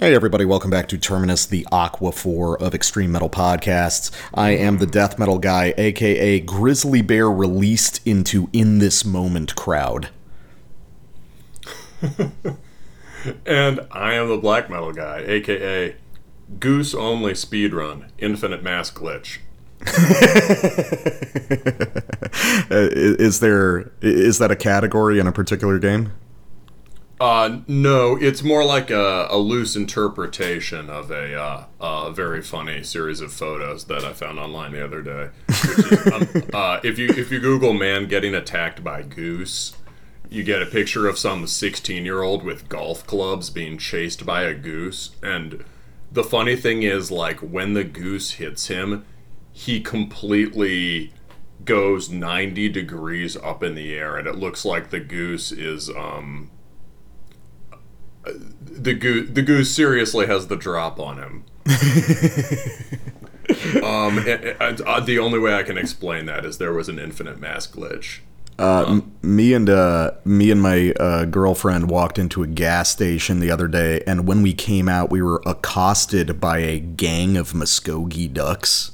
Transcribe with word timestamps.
Hey, 0.00 0.14
everybody, 0.14 0.46
welcome 0.46 0.70
back 0.70 0.88
to 0.88 0.96
Terminus, 0.96 1.44
the 1.44 1.68
Aqua 1.70 2.10
4 2.12 2.62
of 2.62 2.74
Extreme 2.74 3.12
Metal 3.12 3.28
Podcasts. 3.28 4.10
I 4.32 4.52
am 4.52 4.78
the 4.78 4.86
death 4.86 5.18
metal 5.18 5.38
guy, 5.38 5.74
aka 5.76 6.40
Grizzly 6.40 7.02
Bear 7.02 7.30
released 7.30 8.00
into 8.06 8.48
In 8.54 8.78
This 8.78 9.04
Moment 9.04 9.54
crowd. 9.56 10.08
and 13.44 13.80
I 13.92 14.14
am 14.14 14.30
the 14.30 14.38
black 14.40 14.70
metal 14.70 14.94
guy, 14.94 15.18
aka 15.18 15.94
Goose 16.58 16.94
Only 16.94 17.34
Speedrun, 17.34 18.08
Infinite 18.16 18.62
Mass 18.62 18.90
Glitch. 18.90 19.40
uh, 22.70 22.88
is 22.94 23.40
there 23.40 23.92
is 24.00 24.38
that 24.38 24.50
a 24.50 24.56
category 24.56 25.18
in 25.18 25.26
a 25.26 25.32
particular 25.32 25.78
game? 25.78 26.12
Uh, 27.20 27.60
no, 27.68 28.16
it's 28.16 28.42
more 28.42 28.64
like 28.64 28.90
a, 28.90 29.26
a 29.30 29.36
loose 29.36 29.76
interpretation 29.76 30.88
of 30.88 31.10
a, 31.10 31.66
uh, 31.78 32.10
very 32.12 32.40
funny 32.40 32.82
series 32.82 33.20
of 33.20 33.30
photos 33.30 33.84
that 33.84 34.02
I 34.04 34.14
found 34.14 34.38
online 34.38 34.72
the 34.72 34.82
other 34.82 35.02
day. 35.02 35.28
Is, 35.48 36.06
um, 36.12 36.42
uh, 36.54 36.80
if 36.82 36.98
you 36.98 37.08
if 37.10 37.30
you 37.30 37.38
Google 37.38 37.74
"man 37.74 38.08
getting 38.08 38.34
attacked 38.34 38.82
by 38.82 39.02
goose," 39.02 39.74
you 40.30 40.42
get 40.42 40.62
a 40.62 40.66
picture 40.66 41.06
of 41.06 41.18
some 41.18 41.46
16 41.46 42.06
year 42.06 42.22
old 42.22 42.42
with 42.42 42.70
golf 42.70 43.06
clubs 43.06 43.50
being 43.50 43.76
chased 43.76 44.24
by 44.24 44.44
a 44.44 44.54
goose. 44.54 45.10
And 45.22 45.62
the 46.10 46.24
funny 46.24 46.56
thing 46.56 46.82
is, 46.82 47.10
like 47.10 47.40
when 47.40 47.74
the 47.74 47.84
goose 47.84 48.32
hits 48.32 48.68
him, 48.68 49.04
he 49.52 49.80
completely 49.80 51.12
goes 51.66 52.08
90 52.08 52.70
degrees 52.70 53.36
up 53.36 53.62
in 53.62 53.74
the 53.74 53.94
air, 53.94 54.16
and 54.16 54.26
it 54.26 54.36
looks 54.36 54.64
like 54.64 54.88
the 54.88 55.00
goose 55.00 55.52
is 55.52 55.90
um 55.90 56.50
the 58.24 58.94
goose 58.94 59.30
the 59.30 59.42
goose 59.42 59.74
seriously 59.74 60.26
has 60.26 60.48
the 60.48 60.56
drop 60.56 60.98
on 60.98 61.18
him. 61.18 61.44
um, 63.84 64.18
uh, 64.18 65.00
the 65.00 65.18
only 65.20 65.38
way 65.38 65.54
I 65.54 65.62
can 65.62 65.78
explain 65.78 66.26
that 66.26 66.44
is 66.44 66.58
there 66.58 66.72
was 66.72 66.88
an 66.88 66.98
infinite 66.98 67.38
mass 67.38 67.66
glitch. 67.66 68.20
Uh, 68.58 68.84
um, 68.86 69.12
me 69.22 69.54
and 69.54 69.70
uh, 69.70 70.10
me 70.24 70.50
and 70.50 70.60
my 70.60 70.90
uh, 70.92 71.24
girlfriend 71.24 71.90
walked 71.90 72.18
into 72.18 72.42
a 72.42 72.46
gas 72.46 72.90
station 72.90 73.40
the 73.40 73.50
other 73.50 73.68
day, 73.68 74.02
and 74.06 74.26
when 74.26 74.42
we 74.42 74.52
came 74.52 74.88
out, 74.88 75.10
we 75.10 75.22
were 75.22 75.42
accosted 75.46 76.40
by 76.40 76.58
a 76.58 76.78
gang 76.78 77.38
of 77.38 77.54
Muscovy 77.54 78.28
ducks. 78.28 78.92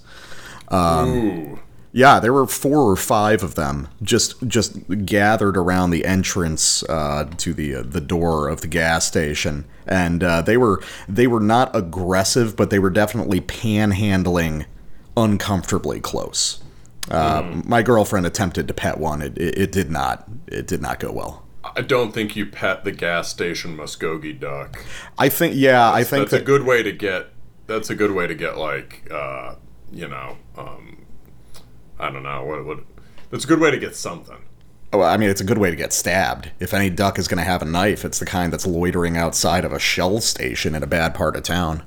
Um, 0.68 1.08
Ooh. 1.08 1.58
Yeah, 1.92 2.20
there 2.20 2.32
were 2.32 2.46
four 2.46 2.90
or 2.90 2.96
five 2.96 3.42
of 3.42 3.54
them 3.54 3.88
just 4.02 4.46
just 4.46 5.06
gathered 5.06 5.56
around 5.56 5.90
the 5.90 6.04
entrance 6.04 6.82
uh, 6.84 7.30
to 7.38 7.54
the 7.54 7.76
uh, 7.76 7.82
the 7.82 8.00
door 8.00 8.48
of 8.48 8.60
the 8.60 8.68
gas 8.68 9.06
station, 9.06 9.64
and 9.86 10.22
uh, 10.22 10.42
they 10.42 10.56
were 10.56 10.82
they 11.08 11.26
were 11.26 11.40
not 11.40 11.74
aggressive, 11.74 12.54
but 12.54 12.70
they 12.70 12.78
were 12.78 12.90
definitely 12.90 13.40
panhandling 13.40 14.66
uncomfortably 15.16 16.00
close. 16.00 16.62
Mm. 17.08 17.64
My 17.64 17.82
girlfriend 17.82 18.26
attempted 18.26 18.68
to 18.68 18.74
pet 18.74 18.98
one. 18.98 19.22
It, 19.22 19.38
it, 19.38 19.58
it 19.58 19.72
did 19.72 19.90
not 19.90 20.28
it 20.48 20.66
did 20.66 20.82
not 20.82 21.00
go 21.00 21.12
well. 21.12 21.46
I 21.74 21.80
don't 21.80 22.12
think 22.12 22.36
you 22.36 22.46
pet 22.46 22.84
the 22.84 22.92
gas 22.92 23.28
station 23.28 23.76
Muscovy 23.76 24.32
duck. 24.32 24.84
I 25.18 25.28
think 25.28 25.54
yeah, 25.56 25.90
that's, 25.90 25.96
I 25.96 26.04
think 26.04 26.20
that's 26.22 26.30
that, 26.32 26.42
a 26.42 26.44
good 26.44 26.64
way 26.64 26.82
to 26.82 26.92
get. 26.92 27.28
That's 27.66 27.90
a 27.90 27.94
good 27.94 28.12
way 28.12 28.26
to 28.26 28.34
get 28.34 28.56
like 28.56 29.08
uh, 29.10 29.54
you 29.92 30.08
know. 30.08 30.36
Um, 30.56 30.95
I 31.98 32.10
don't 32.10 32.22
know 32.22 32.44
what 32.44 32.64
what. 32.64 32.78
That's 33.30 33.44
a 33.44 33.48
good 33.48 33.60
way 33.60 33.70
to 33.70 33.78
get 33.78 33.96
something. 33.96 34.38
Oh, 34.92 35.02
I 35.02 35.16
mean, 35.16 35.28
it's 35.28 35.40
a 35.40 35.44
good 35.44 35.58
way 35.58 35.70
to 35.70 35.76
get 35.76 35.92
stabbed. 35.92 36.52
If 36.60 36.72
any 36.72 36.90
duck 36.90 37.18
is 37.18 37.26
going 37.26 37.38
to 37.38 37.44
have 37.44 37.60
a 37.60 37.64
knife, 37.64 38.04
it's 38.04 38.20
the 38.20 38.24
kind 38.24 38.52
that's 38.52 38.66
loitering 38.66 39.16
outside 39.16 39.64
of 39.64 39.72
a 39.72 39.80
shell 39.80 40.20
station 40.20 40.74
in 40.74 40.82
a 40.82 40.86
bad 40.86 41.14
part 41.14 41.34
of 41.34 41.42
town. 41.42 41.82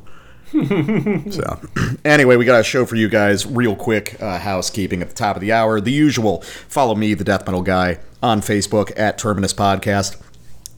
so, 0.51 1.59
anyway, 2.05 2.35
we 2.35 2.43
got 2.43 2.59
a 2.59 2.63
show 2.63 2.85
for 2.85 2.95
you 2.95 3.07
guys. 3.07 3.45
Real 3.45 3.75
quick 3.75 4.21
uh, 4.21 4.37
housekeeping 4.39 5.01
at 5.01 5.09
the 5.09 5.15
top 5.15 5.37
of 5.37 5.41
the 5.41 5.53
hour. 5.53 5.79
The 5.79 5.91
usual. 5.91 6.41
Follow 6.41 6.93
me, 6.93 7.13
the 7.13 7.23
Death 7.23 7.45
Metal 7.45 7.61
Guy, 7.61 7.99
on 8.21 8.41
Facebook 8.41 8.91
at 8.97 9.17
Terminus 9.17 9.53
Podcast. 9.53 10.21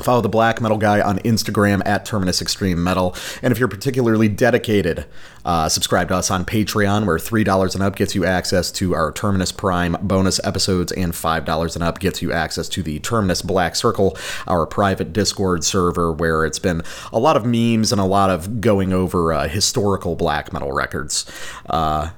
Follow 0.03 0.21
the 0.21 0.29
Black 0.29 0.61
Metal 0.61 0.77
Guy 0.77 1.01
on 1.01 1.19
Instagram 1.19 1.81
at 1.85 2.05
Terminus 2.05 2.41
Extreme 2.41 2.83
Metal. 2.83 3.15
And 3.41 3.51
if 3.51 3.59
you're 3.59 3.67
particularly 3.67 4.27
dedicated, 4.27 5.05
uh, 5.45 5.69
subscribe 5.69 6.09
to 6.09 6.15
us 6.15 6.31
on 6.31 6.45
Patreon, 6.45 7.05
where 7.05 7.17
$3 7.17 7.73
and 7.73 7.83
up 7.83 7.95
gets 7.95 8.15
you 8.15 8.25
access 8.25 8.71
to 8.71 8.93
our 8.95 9.11
Terminus 9.11 9.51
Prime 9.51 9.97
bonus 10.01 10.39
episodes, 10.43 10.91
and 10.91 11.13
$5 11.13 11.75
and 11.75 11.83
up 11.83 11.99
gets 11.99 12.21
you 12.21 12.31
access 12.31 12.67
to 12.69 12.83
the 12.83 12.99
Terminus 12.99 13.41
Black 13.41 13.75
Circle, 13.75 14.17
our 14.47 14.65
private 14.65 15.13
Discord 15.13 15.63
server, 15.63 16.11
where 16.11 16.45
it's 16.45 16.59
been 16.59 16.81
a 17.11 17.19
lot 17.19 17.37
of 17.37 17.45
memes 17.45 17.91
and 17.91 18.01
a 18.01 18.05
lot 18.05 18.29
of 18.29 18.61
going 18.61 18.93
over 18.93 19.33
uh, 19.33 19.47
historical 19.47 20.15
black 20.15 20.53
metal 20.53 20.71
records. 20.71 21.25
Uh, 21.69 22.11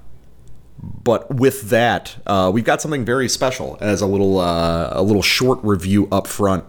but 0.81 1.33
with 1.33 1.69
that, 1.69 2.15
uh, 2.25 2.51
we've 2.53 2.65
got 2.65 2.81
something 2.81 3.05
very 3.05 3.29
special 3.29 3.77
as 3.79 4.01
a 4.01 4.05
little 4.05 4.39
uh, 4.39 4.89
a 4.91 5.01
little 5.01 5.21
short 5.21 5.59
review 5.63 6.07
up 6.11 6.27
front. 6.27 6.65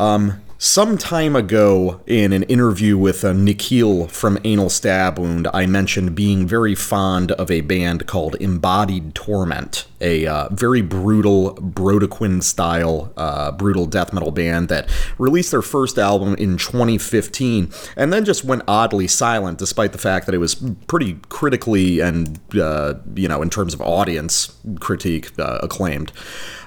Um, 0.00 0.40
some 0.56 0.96
time 0.96 1.36
ago, 1.36 2.00
in 2.06 2.32
an 2.32 2.42
interview 2.44 2.96
with 2.96 3.22
uh, 3.22 3.34
Nikhil 3.34 4.08
from 4.08 4.38
Anal 4.44 4.70
Stab 4.70 5.18
Wound, 5.18 5.46
I 5.52 5.66
mentioned 5.66 6.14
being 6.14 6.46
very 6.46 6.74
fond 6.74 7.32
of 7.32 7.50
a 7.50 7.60
band 7.60 8.06
called 8.06 8.34
Embodied 8.40 9.14
Torment, 9.14 9.86
a 10.00 10.26
uh, 10.26 10.48
very 10.52 10.80
brutal 10.80 11.54
Brodequin 11.56 12.42
style 12.42 13.12
uh, 13.18 13.52
brutal 13.52 13.84
death 13.84 14.14
metal 14.14 14.30
band 14.30 14.68
that 14.68 14.88
released 15.18 15.50
their 15.50 15.62
first 15.62 15.98
album 15.98 16.34
in 16.36 16.56
2015 16.56 17.70
and 17.96 18.10
then 18.10 18.24
just 18.24 18.42
went 18.42 18.62
oddly 18.66 19.06
silent, 19.06 19.58
despite 19.58 19.92
the 19.92 19.98
fact 19.98 20.24
that 20.24 20.34
it 20.34 20.38
was 20.38 20.54
pretty 20.86 21.18
critically 21.28 22.00
and, 22.00 22.40
uh, 22.58 22.94
you 23.14 23.28
know, 23.28 23.42
in 23.42 23.50
terms 23.50 23.74
of 23.74 23.82
audience 23.82 24.56
critique, 24.78 25.38
uh, 25.38 25.58
acclaimed. 25.62 26.10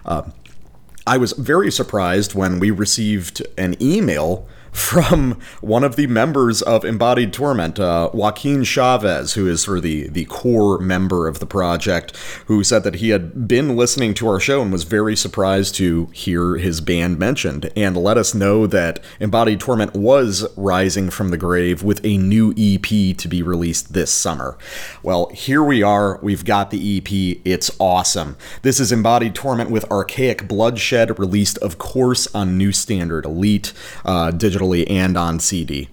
Uh, 0.06 0.24
I 1.06 1.18
was 1.18 1.34
very 1.34 1.72
surprised 1.72 2.34
when 2.34 2.60
we 2.60 2.72
received 2.72 3.46
an 3.58 3.76
email 3.82 4.48
from 4.74 5.40
one 5.62 5.84
of 5.84 5.96
the 5.96 6.08
members 6.08 6.62
of 6.64 6.84
Embodied 6.84 7.32
Torment, 7.32 7.80
uh, 7.80 8.10
Joaquin 8.12 8.64
Chavez, 8.64 9.34
who 9.34 9.48
is 9.48 9.62
sort 9.62 9.78
of 9.78 9.84
the, 9.84 10.10
the 10.10 10.26
core 10.26 10.80
member 10.80 11.28
of 11.28 11.40
the 11.40 11.46
project, 11.46 12.18
who 12.48 12.64
said 12.64 12.84
that 12.84 12.96
he 12.96 13.10
had 13.10 13.48
been 13.48 13.76
listening 13.78 14.14
to 14.16 14.28
our 14.28 14.40
show 14.40 14.62
and 14.62 14.72
was 14.72 14.84
very 14.84 15.16
surprised 15.16 15.76
to 15.76 16.08
hear 16.08 16.58
his 16.58 16.82
band 16.82 17.20
mentioned, 17.20 17.72
and 17.76 17.96
let 17.96 18.18
us 18.18 18.34
know 18.34 18.66
that 18.68 19.00
Embodied 19.20 19.60
Torment 19.60 19.94
was 19.94 20.46
rising 20.58 21.10
from 21.12 21.30
the 21.30 21.38
grave 21.38 21.84
with 21.84 22.04
a 22.04 22.18
new 22.18 22.52
EP 22.58 23.16
to 23.18 23.28
be 23.28 23.44
released 23.44 23.94
this 23.94 24.12
summer. 24.12 24.58
Well, 25.04 25.30
here 25.30 25.64
we 25.64 25.84
are. 25.84 26.20
We've 26.22 26.44
got 26.44 26.72
the 26.72 26.98
EP. 26.98 27.42
It's 27.46 27.70
awesome. 27.80 28.38
This 28.64 28.80
is 28.80 28.92
Embodied 28.92 29.36
Torment 29.36 29.70
with 29.70 29.90
Archaic 29.92 30.48
Bloodshed, 30.48 31.20
released, 31.20 31.60
of 31.60 31.78
course, 31.78 32.34
on 32.34 32.58
New 32.58 32.72
Standard 32.72 33.26
Elite 33.26 33.72
uh, 34.04 34.32
digital 34.32 34.63
digitally 34.64 34.90
and 34.90 35.18
on 35.18 35.40
CD. 35.40 35.90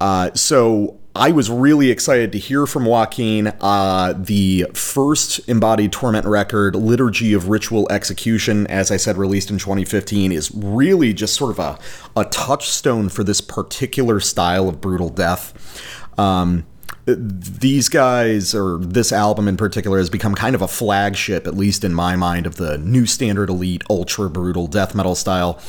Uh, 0.00 0.32
so 0.34 0.98
I 1.14 1.30
was 1.30 1.50
really 1.50 1.90
excited 1.90 2.32
to 2.32 2.38
hear 2.38 2.66
from 2.66 2.86
Joaquin. 2.86 3.48
Uh, 3.60 4.14
the 4.16 4.66
first 4.74 5.46
embodied 5.48 5.92
torment 5.92 6.26
record, 6.26 6.74
Liturgy 6.74 7.34
of 7.34 7.48
Ritual 7.48 7.90
Execution, 7.90 8.66
as 8.66 8.90
I 8.90 8.96
said, 8.96 9.16
released 9.16 9.50
in 9.50 9.58
2015, 9.58 10.32
is 10.32 10.50
really 10.54 11.12
just 11.12 11.34
sort 11.34 11.50
of 11.50 11.58
a, 11.58 11.78
a 12.18 12.24
touchstone 12.24 13.08
for 13.08 13.22
this 13.22 13.40
particular 13.40 14.20
style 14.20 14.68
of 14.68 14.80
brutal 14.80 15.08
death. 15.08 15.80
Um, 16.18 16.66
these 17.04 17.88
guys, 17.88 18.54
or 18.54 18.78
this 18.78 19.12
album 19.12 19.48
in 19.48 19.56
particular, 19.56 19.98
has 19.98 20.08
become 20.08 20.34
kind 20.34 20.54
of 20.54 20.62
a 20.62 20.68
flagship, 20.68 21.46
at 21.46 21.54
least 21.54 21.84
in 21.84 21.92
my 21.92 22.16
mind, 22.16 22.46
of 22.46 22.56
the 22.56 22.78
new 22.78 23.06
standard 23.06 23.50
elite, 23.50 23.82
ultra 23.90 24.30
brutal 24.30 24.66
death 24.66 24.94
metal 24.94 25.14
style. 25.14 25.60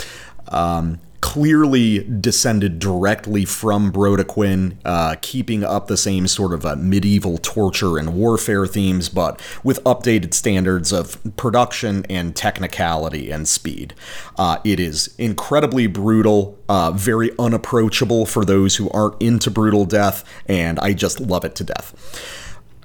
Um, 0.50 1.00
clearly 1.23 2.00
descended 2.03 2.79
directly 2.79 3.45
from 3.45 3.94
Brodequin, 3.94 4.75
uh, 4.84 5.16
keeping 5.22 5.64
up 5.64 5.87
the 5.87 5.96
same 5.96 6.28
sort 6.28 6.52
of 6.52 6.66
uh, 6.66 6.75
medieval 6.75 7.37
torture 7.37 7.97
and 7.97 8.14
warfare 8.14 8.67
themes, 8.67 9.08
but 9.08 9.41
with 9.64 9.81
updated 9.85 10.34
standards 10.34 10.91
of 10.91 11.17
production 11.37 12.05
and 12.09 12.35
technicality 12.35 13.31
and 13.31 13.47
speed. 13.47 13.93
Uh, 14.37 14.58
it 14.66 14.81
is 14.81 15.16
incredibly 15.17 15.87
brutal, 15.87 16.59
uh, 16.67 16.91
very 16.91 17.31
unapproachable 17.40 18.25
for 18.25 18.43
those 18.43 18.75
who 18.75 18.90
aren't 18.90 19.20
into 19.22 19.49
brutal 19.49 19.85
death, 19.85 20.25
and 20.47 20.78
I 20.81 20.91
just 20.91 21.22
love 21.22 21.46
it 21.46 21.55
to 21.55 21.64
death. 21.64 22.43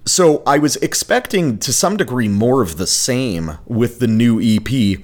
So 0.09 0.43
I 0.47 0.59
was 0.59 0.77
expecting 0.77 1.59
to 1.59 1.73
some 1.73 1.97
degree 1.97 2.29
more 2.29 2.63
of 2.63 2.79
the 2.79 2.87
same 2.87 3.59
with 3.67 3.99
the 3.99 4.07
new 4.07 4.41
EP, 4.41 5.01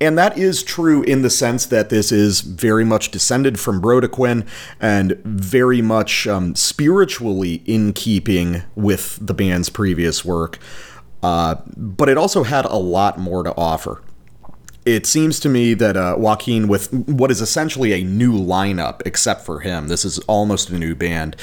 and 0.00 0.16
that 0.16 0.38
is 0.38 0.62
true 0.62 1.02
in 1.02 1.22
the 1.22 1.30
sense 1.30 1.66
that 1.66 1.88
this 1.88 2.12
is 2.12 2.40
very 2.40 2.84
much 2.84 3.10
descended 3.10 3.58
from 3.58 3.80
Brodequin 3.80 4.46
and 4.80 5.12
very 5.24 5.82
much 5.82 6.26
um, 6.26 6.54
spiritually 6.54 7.62
in 7.66 7.92
keeping 7.92 8.62
with 8.76 9.18
the 9.20 9.34
band's 9.34 9.70
previous 9.70 10.24
work. 10.24 10.58
Uh, 11.22 11.56
but 11.76 12.08
it 12.08 12.16
also 12.16 12.44
had 12.44 12.64
a 12.64 12.76
lot 12.76 13.18
more 13.18 13.42
to 13.42 13.52
offer. 13.56 14.00
it 14.86 15.06
seems 15.06 15.38
to 15.40 15.48
me 15.48 15.74
that 15.74 15.96
uh, 15.96 16.14
Joaquin, 16.16 16.66
with 16.68 16.92
what 16.92 17.30
is 17.30 17.40
essentially 17.40 17.92
a 17.92 18.02
new 18.04 18.32
lineup, 18.32 19.02
except 19.04 19.44
for 19.44 19.60
him, 19.60 19.88
this 19.88 20.04
is 20.04 20.18
almost 20.20 20.70
a 20.70 20.78
new 20.78 20.94
band, 20.94 21.36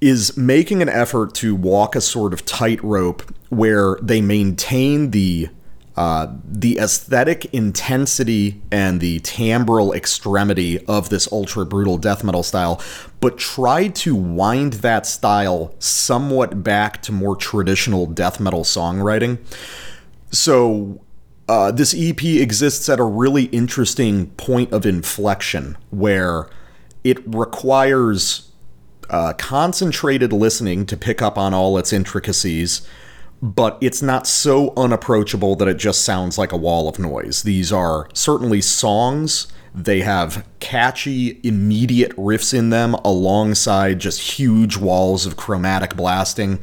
is 0.00 0.36
making 0.36 0.82
an 0.82 0.88
effort 0.88 1.34
to 1.34 1.54
walk 1.54 1.96
a 1.96 2.00
sort 2.00 2.34
of 2.34 2.44
tightrope 2.44 3.22
where 3.48 3.96
they 4.02 4.20
maintain 4.20 5.10
the 5.12 5.48
uh, 5.96 6.28
the 6.44 6.78
aesthetic 6.78 7.46
intensity 7.54 8.60
and 8.70 9.00
the 9.00 9.18
timbral 9.20 9.94
extremity 9.94 10.84
of 10.86 11.08
this 11.08 11.30
ultra 11.32 11.64
brutal 11.64 11.96
death 11.96 12.22
metal 12.22 12.42
style, 12.42 12.80
but 13.20 13.38
try 13.38 13.88
to 13.88 14.14
wind 14.14 14.74
that 14.74 15.06
style 15.06 15.74
somewhat 15.78 16.62
back 16.62 17.00
to 17.02 17.12
more 17.12 17.34
traditional 17.34 18.06
death 18.06 18.38
metal 18.38 18.62
songwriting. 18.62 19.38
So 20.30 21.00
uh, 21.48 21.70
this 21.70 21.94
EP 21.96 22.22
exists 22.24 22.88
at 22.88 23.00
a 23.00 23.04
really 23.04 23.44
interesting 23.44 24.26
point 24.30 24.72
of 24.72 24.84
inflection 24.84 25.78
where 25.90 26.50
it 27.04 27.18
requires 27.26 28.50
uh, 29.08 29.32
concentrated 29.34 30.32
listening 30.32 30.84
to 30.86 30.96
pick 30.96 31.22
up 31.22 31.38
on 31.38 31.54
all 31.54 31.78
its 31.78 31.92
intricacies, 31.92 32.86
but 33.54 33.78
it's 33.80 34.02
not 34.02 34.26
so 34.26 34.72
unapproachable 34.76 35.54
that 35.54 35.68
it 35.68 35.76
just 35.76 36.04
sounds 36.04 36.36
like 36.36 36.50
a 36.50 36.56
wall 36.56 36.88
of 36.88 36.98
noise. 36.98 37.44
These 37.44 37.72
are 37.72 38.08
certainly 38.12 38.60
songs. 38.60 39.46
They 39.72 40.00
have 40.00 40.44
catchy, 40.58 41.38
immediate 41.44 42.16
riffs 42.16 42.52
in 42.52 42.70
them 42.70 42.94
alongside 43.04 44.00
just 44.00 44.38
huge 44.38 44.76
walls 44.76 45.26
of 45.26 45.36
chromatic 45.36 45.94
blasting. 45.94 46.58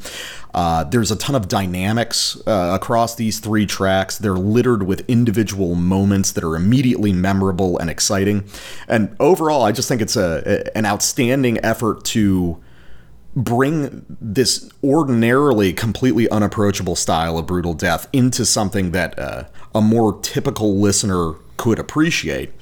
Uh, 0.52 0.84
there's 0.84 1.10
a 1.10 1.16
ton 1.16 1.34
of 1.34 1.48
dynamics 1.48 2.36
uh, 2.46 2.72
across 2.74 3.14
these 3.14 3.38
three 3.38 3.64
tracks. 3.66 4.18
They're 4.18 4.34
littered 4.34 4.82
with 4.82 5.08
individual 5.08 5.74
moments 5.74 6.32
that 6.32 6.44
are 6.44 6.54
immediately 6.54 7.12
memorable 7.12 7.78
and 7.78 7.88
exciting. 7.88 8.44
And 8.88 9.16
overall, 9.18 9.62
I 9.62 9.72
just 9.72 9.88
think 9.88 10.02
it's 10.02 10.16
a, 10.16 10.70
an 10.76 10.84
outstanding 10.84 11.64
effort 11.64 12.04
to 12.06 12.60
bring 13.36 14.04
this 14.20 14.70
ordinarily 14.82 15.72
completely 15.72 16.28
unapproachable 16.30 16.96
style 16.96 17.38
of 17.38 17.46
brutal 17.46 17.74
death 17.74 18.08
into 18.12 18.44
something 18.44 18.92
that 18.92 19.18
uh, 19.18 19.44
a 19.74 19.80
more 19.80 20.18
typical 20.20 20.78
listener 20.78 21.34
could 21.56 21.78
appreciate. 21.78 22.52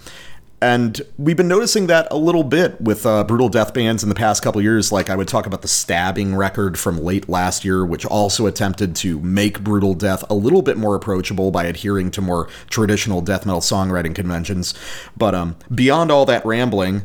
And 0.63 1.03
we've 1.19 1.37
been 1.37 1.49
noticing 1.49 1.89
that 1.89 2.07
a 2.13 2.17
little 2.17 2.45
bit 2.45 2.81
with 2.81 3.05
uh, 3.05 3.25
brutal 3.25 3.49
death 3.49 3.75
bands 3.75 4.05
in 4.05 4.09
the 4.09 4.15
past 4.15 4.45
couple 4.45 4.63
years. 4.63 4.93
Like 4.93 5.11
I 5.11 5.17
would 5.17 5.27
talk 5.27 5.45
about 5.45 5.61
the 5.61 5.69
stabbing 5.69 6.37
record 6.37 6.79
from 6.79 7.03
late 7.03 7.29
last 7.29 7.65
year, 7.65 7.85
which 7.85 8.07
also 8.07 8.47
attempted 8.47 8.95
to 8.97 9.19
make 9.19 9.65
brutal 9.65 9.93
death 9.93 10.23
a 10.31 10.35
little 10.35 10.63
bit 10.63 10.77
more 10.77 10.95
approachable 10.95 11.51
by 11.51 11.65
adhering 11.65 12.13
to 12.13 12.21
more 12.21 12.49
traditional 12.71 13.21
death 13.21 13.45
metal 13.45 13.61
songwriting 13.61 14.15
conventions. 14.15 14.73
But 15.17 15.35
um, 15.35 15.57
beyond 15.75 16.13
all 16.13 16.25
that 16.27 16.47
rambling, 16.47 17.03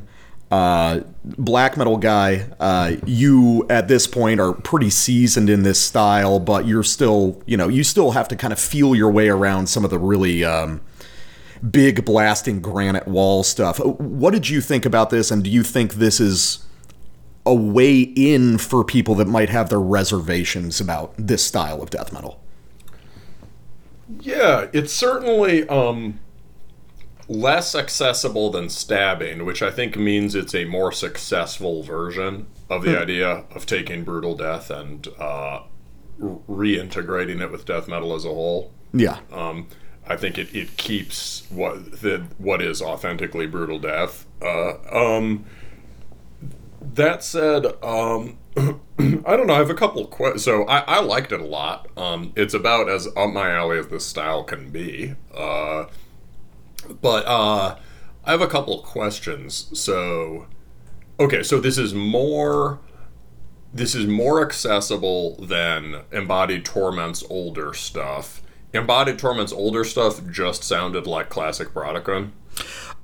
uh, 0.52 1.02
black 1.24 1.78
metal 1.78 1.98
guy, 1.98 2.48
uh, 2.60 2.94
you 3.06 3.66
at 3.70 3.88
this 3.88 4.08
point 4.08 4.40
are 4.40 4.54
pretty 4.54 4.90
seasoned 4.90 5.50
in 5.50 5.64
this 5.64 5.82
style, 5.82 6.40
but 6.40 6.66
you're 6.66 6.84
still, 6.84 7.42
you 7.46 7.58
know, 7.58 7.68
you 7.68 7.84
still 7.84 8.12
have 8.12 8.28
to 8.30 8.36
kind 8.36 8.54
of 8.54 8.60
feel 8.60 8.96
your 8.96 9.12
way 9.12 9.30
around 9.30 9.68
some 9.68 9.84
of 9.84 9.90
the 9.90 10.00
really. 10.00 10.44
Um, 10.44 10.82
big 11.72 12.06
blasting 12.06 12.62
granite 12.62 13.08
wall 13.08 13.44
stuff. 13.44 13.80
What 13.80 14.32
did 14.32 14.48
you 14.48 14.62
think 14.62 14.86
about 14.86 15.10
this, 15.10 15.32
and 15.32 15.44
do 15.44 15.50
you 15.50 15.64
think 15.64 15.96
this 15.96 16.20
is 16.20 16.64
a 17.48 17.54
way 17.54 18.02
in 18.02 18.58
for 18.58 18.84
people 18.84 19.16
that 19.16 19.28
might 19.28 19.50
have 19.50 19.70
their 19.70 19.80
reservations 19.80 20.82
about 20.82 21.14
this 21.18 21.44
style 21.44 21.82
of 21.82 21.90
death 21.90 22.12
metal? 22.12 22.40
Yeah, 24.20 24.68
it's 24.74 24.94
certainly 24.94 25.68
um, 25.70 26.20
less 27.27 27.75
accessible 27.75 28.50
than 28.50 28.69
stabbing, 28.69 29.45
which 29.45 29.62
I 29.62 29.71
think 29.71 29.97
means 29.97 30.35
it's 30.35 30.56
a 30.56 30.65
more 30.65 30.91
successful 30.91 31.83
version 31.83 32.47
of 32.69 32.83
the 32.83 33.00
idea 33.00 33.44
of 33.53 33.65
taking 33.65 34.03
brutal 34.03 34.35
death 34.35 34.69
and 34.69 35.07
uh, 35.19 35.62
reintegrating 36.19 37.41
it 37.41 37.51
with 37.51 37.65
death 37.65 37.88
metal 37.88 38.13
as 38.13 38.25
a 38.25 38.29
whole. 38.29 38.71
Yeah. 38.94 39.19
Um, 39.31 39.68
I 40.07 40.15
think 40.15 40.38
it, 40.38 40.56
it 40.56 40.77
keeps 40.77 41.45
what 41.50 42.01
the 42.01 42.27
what 42.38 42.62
is 42.62 42.81
authentically 42.81 43.45
brutal 43.45 43.79
death. 43.79 44.25
Uh, 44.41 44.75
um, 44.91 45.45
that 46.81 47.24
said, 47.24 47.65
um, 47.83 48.38
I 48.57 49.35
don't 49.35 49.47
know. 49.47 49.53
I 49.53 49.57
have 49.57 49.69
a 49.69 49.75
couple 49.75 50.01
of 50.01 50.09
questions. 50.09 50.44
So 50.44 50.63
I, 50.65 50.79
I 50.79 51.01
liked 51.01 51.31
it 51.31 51.41
a 51.41 51.45
lot. 51.45 51.89
Um, 51.97 52.31
it's 52.35 52.53
about 52.53 52.89
as 52.89 53.07
up 53.18 53.31
my 53.31 53.51
alley 53.51 53.79
as 53.79 53.88
this 53.88 54.06
style 54.06 54.44
can 54.44 54.69
be. 54.69 55.15
Uh, 55.35 55.85
but 57.01 57.25
uh, 57.25 57.78
I 58.24 58.31
have 58.31 58.42
a 58.42 58.48
couple 58.48 58.80
of 58.80 58.86
questions. 58.86 59.69
So, 59.80 60.48
okay, 61.19 61.44
so 61.44 61.60
this 61.60 61.78
is 61.78 61.94
more. 61.94 62.80
This 63.74 63.94
is 63.94 64.07
more 64.07 64.42
accessible 64.42 65.36
than 65.36 66.01
Embodied 66.12 66.63
Torment's 66.63 67.24
older 67.30 67.74
stuff 67.74 68.42
Embodied 68.74 69.18
Torment's 69.18 69.54
older 69.54 69.84
stuff 69.84 70.22
just 70.30 70.63
sounded 70.63 71.07
like 71.07 71.30
classic 71.30 71.74
Brodequin. 71.74 72.31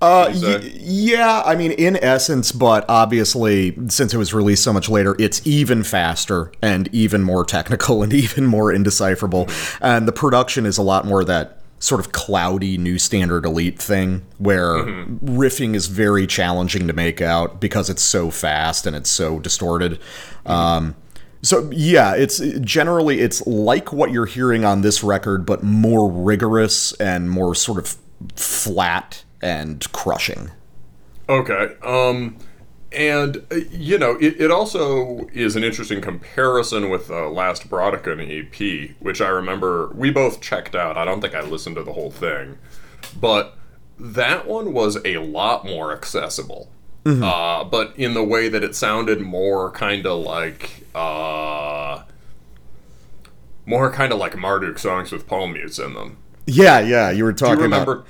Uh, 0.01 0.31
y- 0.33 0.71
yeah, 0.74 1.41
I 1.45 1.56
mean, 1.56 1.71
in 1.71 1.95
essence, 1.97 2.51
but 2.51 2.85
obviously, 2.89 3.77
since 3.88 4.13
it 4.13 4.18
was 4.18 4.33
released 4.33 4.63
so 4.63 4.74
much 4.74 4.89
later, 4.89 5.15
it's 5.19 5.45
even 5.47 5.83
faster 5.83 6.51
and 6.62 6.89
even 6.94 7.24
more 7.24 7.45
technical 7.45 8.03
and 8.03 8.13
even 8.13 8.45
more 8.45 8.74
indecipherable. 8.74 9.50
And 9.81 10.07
the 10.07 10.12
production 10.12 10.65
is 10.65 10.77
a 10.77 10.83
lot 10.83 11.06
more 11.06 11.24
that 11.24 11.62
sort 11.83 12.00
of 12.00 12.13
cloudy 12.13 12.77
new 12.77 12.97
standard 12.97 13.45
elite 13.45 13.77
thing 13.77 14.25
where 14.38 14.75
mm-hmm. 14.75 15.38
riffing 15.38 15.75
is 15.75 15.88
very 15.88 16.25
challenging 16.25 16.88
to 16.88 16.94
make 16.94 17.19
out 17.19 17.59
because 17.59 17.89
it's 17.89 18.01
so 18.01 18.31
fast 18.31 18.88
and 18.88 18.95
it's 18.95 19.09
so 19.09 19.38
distorted. 19.38 20.00
Mm-hmm. 20.45 20.51
Um, 20.51 20.95
so 21.41 21.69
yeah, 21.74 22.15
it's 22.15 22.39
generally 22.62 23.19
it's 23.19 23.45
like 23.45 23.91
what 23.91 24.12
you're 24.12 24.25
hearing 24.25 24.63
on 24.63 24.80
this 24.80 25.03
record, 25.03 25.45
but 25.45 25.62
more 25.62 26.09
rigorous 26.09 26.94
and 27.01 27.30
more 27.30 27.53
sort 27.53 27.80
of 27.80 27.97
flat 28.33 29.25
and 29.41 29.91
crushing. 29.91 30.51
Okay. 31.27 31.75
Um, 31.83 32.38
and 32.94 33.45
uh, 33.51 33.56
you 33.72 33.98
know, 33.98 34.18
it, 34.19 34.40
it 34.40 34.51
also 34.51 35.28
is 35.34 35.56
an 35.56 35.63
interesting 35.63 36.01
comparison 36.01 36.90
with 36.90 37.07
the 37.07 37.28
last 37.28 37.69
Brodequin 37.69 38.19
EP, 38.22 38.95
which 39.00 39.22
I 39.22 39.30
remember 39.30 39.90
we 39.94 40.12
both 40.12 40.42
checked 40.42 40.75
out. 40.75 40.98
I 40.98 41.06
don't 41.06 41.22
think 41.22 41.36
I 41.36 41.42
listened 41.42 41.75
to 41.75 41.84
the 41.84 41.94
whole 41.94 42.12
thing, 42.12 42.57
but 43.19 43.57
that 44.00 44.48
one 44.48 44.74
was 44.74 44.98
a 45.06 45.18
lot 45.18 45.66
more 45.66 45.94
accessible. 45.94 46.69
Mm-hmm. 47.06 47.24
Uh, 47.24 47.63
but 47.66 47.94
in 47.98 48.13
the 48.13 48.24
way 48.24 48.48
that 48.48 48.63
it 48.63 48.75
sounded 48.75 49.19
more 49.19 49.72
kind 49.72 50.06
of 50.06 50.19
like 50.19 50.86
uh, 50.95 52.04
more 53.66 53.92
kind 53.92 54.14
of 54.14 54.19
like 54.19 54.38
Marduk 54.38 54.80
songs 54.80 55.12
with 55.12 55.28
palm 55.28 55.54
mutes 55.54 55.80
in 55.80 55.94
them. 55.94 56.18
Yeah, 56.45 56.80
yeah, 56.80 57.12
you 57.12 57.23
were 57.23 57.33
talking 57.33 57.56
do 57.56 57.62
you 57.62 57.66
remember, 57.66 57.92
about. 57.94 58.07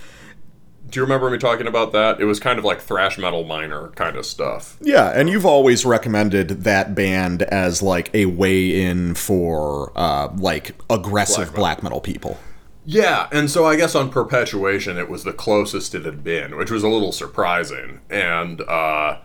Do 0.93 0.99
you 0.99 1.05
remember 1.05 1.31
me 1.31 1.39
talking 1.39 1.65
about 1.65 1.91
that? 1.93 2.21
It 2.21 2.25
was 2.25 2.39
kind 2.39 2.59
of 2.59 2.65
like 2.65 2.79
thrash 2.79 3.17
metal 3.17 3.43
minor 3.43 3.87
kind 3.95 4.15
of 4.15 4.27
stuff. 4.27 4.77
Yeah, 4.79 5.09
and 5.09 5.27
you've 5.27 5.43
always 5.43 5.85
recommended 5.85 6.49
that 6.65 6.93
band 6.93 7.41
as 7.41 7.81
like 7.81 8.13
a 8.13 8.27
way 8.27 8.83
in 8.83 9.15
for 9.15 9.91
uh, 9.95 10.31
like 10.37 10.75
aggressive 10.91 11.35
black 11.35 11.47
metal, 11.47 11.61
black 11.61 11.83
metal 11.83 11.99
people. 11.99 12.39
Yeah, 12.85 13.27
and 13.31 13.49
so 13.49 13.65
I 13.65 13.75
guess 13.75 13.95
on 13.95 14.11
Perpetuation 14.11 14.99
it 14.99 15.09
was 15.09 15.23
the 15.23 15.33
closest 15.33 15.95
it 15.95 16.05
had 16.05 16.23
been, 16.23 16.57
which 16.57 16.69
was 16.69 16.83
a 16.83 16.87
little 16.87 17.11
surprising. 17.11 18.01
And 18.11 18.61
uh, 18.61 19.17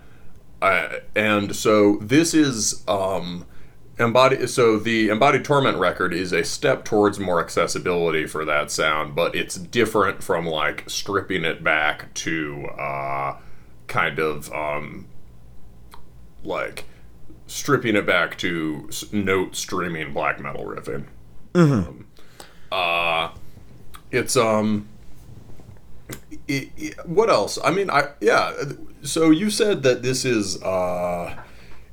I, 0.63 1.01
and 1.15 1.55
so 1.55 1.97
this 1.97 2.33
is 2.33 2.83
um, 2.89 3.45
embodied. 3.99 4.49
So 4.51 4.79
the 4.79 5.09
Embodied 5.09 5.45
Torment 5.45 5.79
record 5.79 6.13
is 6.15 6.33
a 6.33 6.45
step 6.45 6.85
towards 6.85 7.19
more 7.19 7.41
accessibility 7.41 8.27
for 8.27 8.45
that 8.45 8.71
sound, 8.71 9.15
but 9.15 9.35
it's 9.35 9.57
different 9.57 10.23
from 10.23 10.47
like 10.47 10.89
stripping 10.89 11.45
it 11.45 11.63
back 11.65 12.13
to 12.15 12.67
uh, 12.79 13.37
kind 13.87 14.19
of 14.19 14.53
um, 14.53 15.07
like 16.45 16.85
stripping 17.47 17.97
it 17.97 18.07
back 18.07 18.37
to 18.39 18.89
note 19.13 19.57
streaming 19.57 20.13
black 20.13 20.41
metal 20.41 20.65
riffing. 20.65 21.07
Mm-hmm. 21.55 21.89
Um, 21.89 22.07
uh, 22.71 23.31
it's 24.11 24.37
um 24.37 24.89
it, 26.47 26.71
it, 26.77 27.07
what 27.07 27.29
else 27.29 27.59
i 27.63 27.71
mean 27.71 27.91
i 27.91 28.09
yeah 28.21 28.53
so 29.03 29.31
you 29.31 29.51
said 29.51 29.83
that 29.83 30.03
this 30.03 30.25
is 30.25 30.63
uh 30.63 31.35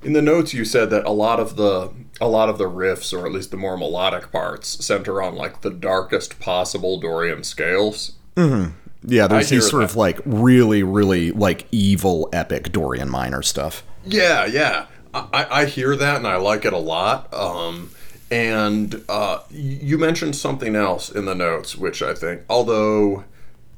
in 0.05 0.13
the 0.13 0.21
notes 0.21 0.53
you 0.53 0.63
said 0.63 0.89
that 0.89 1.05
a 1.05 1.11
lot 1.11 1.39
of 1.39 1.55
the 1.55 1.91
a 2.21 2.27
lot 2.27 2.47
of 2.49 2.57
the 2.57 2.69
riffs 2.69 3.17
or 3.17 3.25
at 3.25 3.31
least 3.31 3.51
the 3.51 3.57
more 3.57 3.77
melodic 3.77 4.31
parts 4.31 4.85
center 4.85 5.21
on 5.21 5.35
like 5.35 5.61
the 5.61 5.71
darkest 5.71 6.39
possible 6.39 6.99
dorian 6.99 7.43
scales 7.43 8.13
mm-hmm. 8.35 8.71
yeah 9.03 9.27
there's 9.27 9.49
these 9.49 9.69
sort 9.69 9.81
that. 9.81 9.91
of 9.91 9.95
like 9.95 10.19
really 10.25 10.83
really 10.83 11.31
like 11.31 11.67
evil 11.71 12.29
epic 12.31 12.71
dorian 12.71 13.09
minor 13.09 13.41
stuff 13.41 13.83
yeah 14.05 14.45
yeah 14.45 14.85
I, 15.13 15.61
I 15.61 15.65
hear 15.65 15.95
that 15.95 16.17
and 16.17 16.27
i 16.27 16.37
like 16.37 16.65
it 16.65 16.73
a 16.73 16.77
lot 16.77 17.33
um 17.33 17.89
and 18.31 19.03
uh, 19.07 19.41
you 19.51 19.97
mentioned 19.97 20.35
something 20.35 20.75
else 20.75 21.11
in 21.11 21.25
the 21.25 21.35
notes, 21.35 21.75
which 21.75 22.01
I 22.01 22.15
think, 22.15 22.41
although 22.49 23.23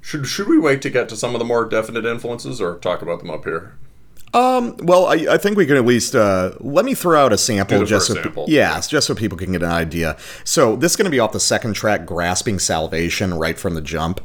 Should 0.01 0.25
should 0.25 0.48
we 0.48 0.57
wait 0.57 0.81
to 0.84 0.89
get 0.89 1.10
to 1.10 1.17
some 1.17 1.36
of 1.36 1.39
the 1.39 1.46
more 1.46 1.65
definite 1.65 2.05
influences, 2.05 2.62
or 2.62 2.77
talk 2.77 3.01
about 3.01 3.19
them 3.19 3.29
up 3.29 3.43
here? 3.43 3.75
Um, 4.34 4.75
well, 4.84 5.05
I, 5.05 5.25
I 5.31 5.38
think 5.38 5.57
we 5.57 5.65
can 5.65 5.77
at 5.77 5.86
least 5.86 6.13
uh, 6.15 6.51
let 6.60 6.86
me 6.86 6.93
throw 6.93 7.24
out 7.25 7.34
a 7.34 7.38
sample 7.38 7.84
just 7.86 8.07
so 8.07 8.13
sample. 8.15 8.46
yeah, 8.48 8.79
just 8.81 9.07
so 9.07 9.15
people 9.15 9.38
can 9.38 9.53
get 9.53 9.63
an 9.63 9.72
idea. 9.72 10.17
So 10.43 10.75
this 10.75 10.91
is 10.91 10.96
going 10.96 11.05
to 11.05 11.12
be 11.12 11.19
off 11.19 11.31
the 11.31 11.39
second 11.39 11.74
track, 11.74 12.05
"Grasping 12.05 12.60
Salvation," 12.60 13.34
right 13.34 13.57
from 13.57 13.74
the 13.74 13.81
jump. 13.81 14.19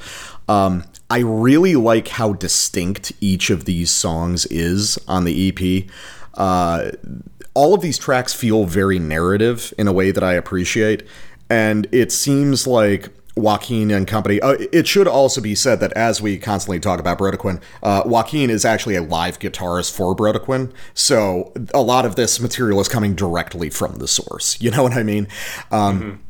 Um, 0.49 0.85
I 1.09 1.21
really 1.21 1.77
like 1.77 2.09
how 2.09 2.33
distinct 2.33 3.13
each 3.21 3.49
of 3.51 3.65
these 3.65 3.91
songs 3.91 4.45
is 4.47 4.99
on 5.07 5.25
the 5.25 5.49
EP. 5.49 5.85
Uh, 6.35 6.91
all 7.55 7.75
of 7.75 7.81
these 7.81 7.99
tracks 7.99 8.33
feel 8.35 8.65
very 8.65 8.99
narrative 8.99 9.73
in 9.79 9.87
a 9.87 9.93
way 9.93 10.11
that 10.11 10.25
I 10.25 10.33
appreciate, 10.35 11.05
and 11.49 11.87
it 11.93 12.11
seems 12.11 12.67
like 12.67 13.09
Joaquin 13.37 13.91
and 13.91 14.07
company. 14.07 14.41
Uh, 14.41 14.57
it 14.73 14.87
should 14.87 15.09
also 15.09 15.41
be 15.41 15.55
said 15.55 15.81
that 15.81 15.93
as 15.95 16.21
we 16.21 16.39
constantly 16.39 16.79
talk 16.81 17.01
about 17.01 17.19
Brodequin, 17.19 17.61
uh, 17.83 18.03
Joaquin 18.05 18.51
is 18.51 18.65
actually 18.65 18.95
a 18.95 19.03
live 19.03 19.39
guitarist 19.39 19.97
for 19.97 20.15
Brodequin, 20.15 20.73
so 20.95 21.53
a 21.73 21.81
lot 21.81 22.05
of 22.05 22.17
this 22.17 22.41
material 22.41 22.81
is 22.81 22.89
coming 22.89 23.15
directly 23.15 23.71
from 23.71 23.97
the 23.97 24.09
source. 24.09 24.61
You 24.63 24.71
know 24.71 24.83
what 24.83 24.93
I 24.93 25.03
mean? 25.03 25.27
Um, 25.71 26.21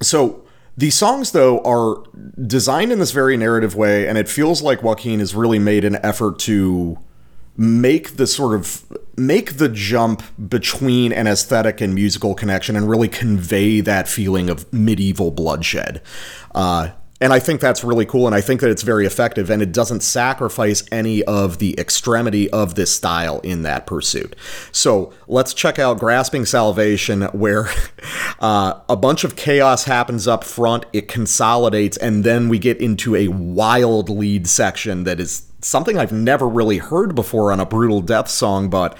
So 0.00 0.44
these 0.76 0.94
songs, 0.94 1.32
though, 1.32 1.60
are 1.60 2.02
designed 2.46 2.92
in 2.92 2.98
this 2.98 3.12
very 3.12 3.36
narrative 3.36 3.76
way, 3.76 4.08
and 4.08 4.16
it 4.18 4.28
feels 4.28 4.62
like 4.62 4.82
Joaquin 4.82 5.20
has 5.20 5.34
really 5.34 5.58
made 5.58 5.84
an 5.84 5.96
effort 6.02 6.38
to 6.40 6.98
make 7.56 8.16
the 8.16 8.26
sort 8.26 8.54
of 8.54 8.84
make 9.16 9.58
the 9.58 9.68
jump 9.68 10.22
between 10.48 11.12
an 11.12 11.26
aesthetic 11.26 11.80
and 11.80 11.94
musical 11.94 12.34
connection 12.34 12.74
and 12.76 12.88
really 12.90 13.08
convey 13.08 13.80
that 13.80 14.08
feeling 14.08 14.50
of 14.50 14.70
medieval 14.72 15.30
bloodshed. 15.30 16.02
Uh, 16.54 16.90
and 17.20 17.32
I 17.32 17.38
think 17.38 17.60
that's 17.60 17.84
really 17.84 18.04
cool, 18.04 18.26
and 18.26 18.34
I 18.34 18.40
think 18.40 18.60
that 18.60 18.70
it's 18.70 18.82
very 18.82 19.06
effective, 19.06 19.48
and 19.48 19.62
it 19.62 19.72
doesn't 19.72 20.02
sacrifice 20.02 20.82
any 20.90 21.22
of 21.24 21.58
the 21.58 21.78
extremity 21.78 22.50
of 22.50 22.74
this 22.74 22.94
style 22.94 23.38
in 23.40 23.62
that 23.62 23.86
pursuit. 23.86 24.34
So 24.72 25.12
let's 25.28 25.54
check 25.54 25.78
out 25.78 25.98
Grasping 26.00 26.44
Salvation, 26.44 27.22
where 27.22 27.70
uh, 28.40 28.80
a 28.88 28.96
bunch 28.96 29.22
of 29.22 29.36
chaos 29.36 29.84
happens 29.84 30.26
up 30.26 30.42
front, 30.42 30.86
it 30.92 31.06
consolidates, 31.06 31.96
and 31.96 32.24
then 32.24 32.48
we 32.48 32.58
get 32.58 32.78
into 32.78 33.14
a 33.14 33.28
wild 33.28 34.10
lead 34.10 34.48
section 34.48 35.04
that 35.04 35.20
is 35.20 35.50
something 35.64 35.98
I've 35.98 36.12
never 36.12 36.48
really 36.48 36.78
heard 36.78 37.14
before 37.14 37.50
on 37.50 37.60
a 37.60 37.66
Brutal 37.66 38.00
Death 38.00 38.28
song, 38.28 38.68
but 38.70 38.96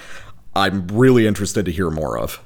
I'm 0.55 0.87
really 0.89 1.27
interested 1.27 1.65
to 1.67 1.73
hear 1.73 1.91
more 1.91 2.19
of. 2.19 2.43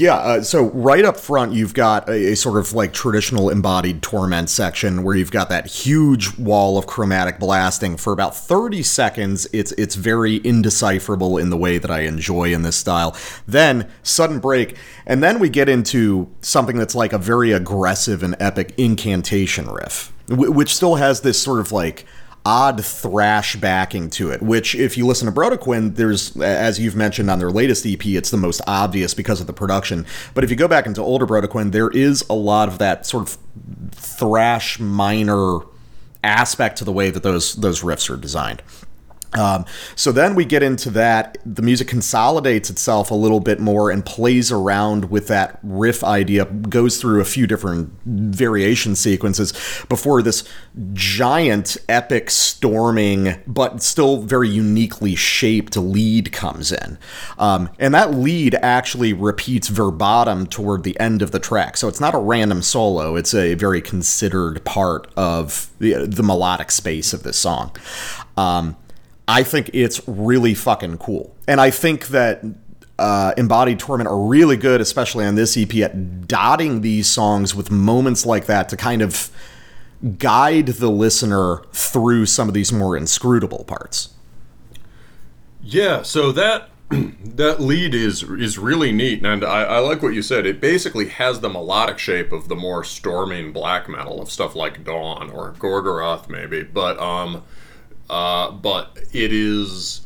Yeah, 0.00 0.14
uh, 0.14 0.42
so 0.42 0.70
right 0.70 1.04
up 1.04 1.18
front, 1.18 1.52
you've 1.52 1.74
got 1.74 2.08
a, 2.08 2.32
a 2.32 2.34
sort 2.34 2.58
of 2.58 2.72
like 2.72 2.94
traditional 2.94 3.50
embodied 3.50 4.00
torment 4.00 4.48
section 4.48 5.02
where 5.02 5.14
you've 5.14 5.30
got 5.30 5.50
that 5.50 5.66
huge 5.66 6.38
wall 6.38 6.78
of 6.78 6.86
chromatic 6.86 7.38
blasting 7.38 7.98
for 7.98 8.14
about 8.14 8.34
30 8.34 8.82
seconds. 8.82 9.46
It's 9.52 9.72
it's 9.72 9.96
very 9.96 10.40
indecipherable 10.42 11.36
in 11.36 11.50
the 11.50 11.56
way 11.58 11.76
that 11.76 11.90
I 11.90 12.00
enjoy 12.00 12.54
in 12.54 12.62
this 12.62 12.76
style. 12.76 13.14
Then 13.46 13.90
sudden 14.02 14.38
break, 14.38 14.74
and 15.04 15.22
then 15.22 15.38
we 15.38 15.50
get 15.50 15.68
into 15.68 16.30
something 16.40 16.78
that's 16.78 16.94
like 16.94 17.12
a 17.12 17.18
very 17.18 17.52
aggressive 17.52 18.22
and 18.22 18.34
epic 18.40 18.72
incantation 18.78 19.68
riff, 19.68 20.14
wh- 20.28 20.56
which 20.56 20.74
still 20.74 20.94
has 20.94 21.20
this 21.20 21.42
sort 21.42 21.60
of 21.60 21.72
like 21.72 22.06
odd 22.44 22.84
thrash 22.84 23.56
backing 23.56 24.10
to 24.10 24.30
it, 24.30 24.42
which, 24.42 24.74
if 24.74 24.96
you 24.96 25.06
listen 25.06 25.26
to 25.26 25.32
Brodequin, 25.32 25.96
there's, 25.96 26.36
as 26.40 26.80
you've 26.80 26.96
mentioned 26.96 27.30
on 27.30 27.38
their 27.38 27.50
latest 27.50 27.86
EP, 27.86 28.04
it's 28.06 28.30
the 28.30 28.36
most 28.36 28.60
obvious 28.66 29.14
because 29.14 29.40
of 29.40 29.46
the 29.46 29.52
production. 29.52 30.06
But 30.34 30.44
if 30.44 30.50
you 30.50 30.56
go 30.56 30.68
back 30.68 30.86
into 30.86 31.02
older 31.02 31.26
Brodequin, 31.26 31.72
there 31.72 31.90
is 31.90 32.24
a 32.30 32.34
lot 32.34 32.68
of 32.68 32.78
that 32.78 33.06
sort 33.06 33.28
of 33.28 33.38
thrash 33.92 34.78
minor 34.78 35.60
aspect 36.22 36.78
to 36.78 36.84
the 36.84 36.92
way 36.92 37.10
that 37.10 37.22
those 37.22 37.54
those 37.54 37.82
riffs 37.82 38.10
are 38.10 38.16
designed. 38.16 38.62
Um, 39.32 39.64
so 39.94 40.10
then 40.10 40.34
we 40.34 40.44
get 40.44 40.62
into 40.62 40.90
that. 40.90 41.38
The 41.46 41.62
music 41.62 41.86
consolidates 41.88 42.68
itself 42.68 43.10
a 43.10 43.14
little 43.14 43.40
bit 43.40 43.60
more 43.60 43.90
and 43.90 44.04
plays 44.04 44.50
around 44.50 45.10
with 45.10 45.28
that 45.28 45.58
riff 45.62 46.02
idea, 46.02 46.46
goes 46.46 47.00
through 47.00 47.20
a 47.20 47.24
few 47.24 47.46
different 47.46 47.92
variation 48.04 48.96
sequences 48.96 49.52
before 49.88 50.22
this 50.22 50.48
giant, 50.92 51.76
epic, 51.88 52.30
storming, 52.30 53.36
but 53.46 53.82
still 53.82 54.22
very 54.22 54.48
uniquely 54.48 55.14
shaped 55.14 55.76
lead 55.76 56.32
comes 56.32 56.72
in. 56.72 56.98
Um, 57.38 57.70
and 57.78 57.94
that 57.94 58.14
lead 58.14 58.56
actually 58.56 59.12
repeats 59.12 59.68
verbatim 59.68 60.46
toward 60.46 60.82
the 60.82 60.98
end 60.98 61.22
of 61.22 61.30
the 61.30 61.38
track. 61.38 61.76
So 61.76 61.86
it's 61.86 62.00
not 62.00 62.14
a 62.14 62.18
random 62.18 62.62
solo, 62.62 63.16
it's 63.16 63.34
a 63.34 63.54
very 63.54 63.80
considered 63.80 64.64
part 64.64 65.06
of 65.16 65.70
the, 65.78 66.06
the 66.06 66.22
melodic 66.22 66.70
space 66.70 67.12
of 67.12 67.22
this 67.22 67.36
song. 67.36 67.76
Um, 68.36 68.76
I 69.30 69.44
think 69.44 69.70
it's 69.72 70.06
really 70.08 70.54
fucking 70.54 70.98
cool. 70.98 71.36
And 71.46 71.60
I 71.60 71.70
think 71.70 72.08
that 72.08 72.42
uh, 72.98 73.32
Embodied 73.36 73.78
Torment 73.78 74.08
are 74.08 74.20
really 74.20 74.56
good, 74.56 74.80
especially 74.80 75.24
on 75.24 75.36
this 75.36 75.56
EP, 75.56 75.72
at 75.76 76.26
dotting 76.26 76.80
these 76.80 77.06
songs 77.06 77.54
with 77.54 77.70
moments 77.70 78.26
like 78.26 78.46
that 78.46 78.68
to 78.70 78.76
kind 78.76 79.02
of 79.02 79.30
guide 80.18 80.66
the 80.66 80.90
listener 80.90 81.62
through 81.72 82.26
some 82.26 82.48
of 82.48 82.54
these 82.54 82.72
more 82.72 82.96
inscrutable 82.96 83.64
parts. 83.64 84.14
Yeah, 85.62 86.02
so 86.02 86.32
that 86.32 86.70
That 87.24 87.60
lead 87.60 87.94
is 87.94 88.24
is 88.24 88.58
really 88.58 88.90
neat, 88.90 89.24
and 89.24 89.44
I, 89.44 89.62
I 89.62 89.78
like 89.78 90.02
what 90.02 90.12
you 90.12 90.22
said. 90.22 90.44
It 90.44 90.60
basically 90.60 91.08
has 91.08 91.40
the 91.40 91.48
melodic 91.48 91.98
shape 91.98 92.32
of 92.32 92.48
the 92.48 92.56
more 92.56 92.82
storming 92.82 93.52
black 93.52 93.88
metal 93.88 94.20
of 94.20 94.30
stuff 94.30 94.56
like 94.56 94.84
Dawn 94.84 95.30
or 95.30 95.52
Gorgoroth, 95.52 96.28
maybe. 96.28 96.64
But 96.64 96.98
um, 96.98 97.44
uh, 98.10 98.50
but 98.50 98.98
it 99.12 99.32
is 99.32 100.02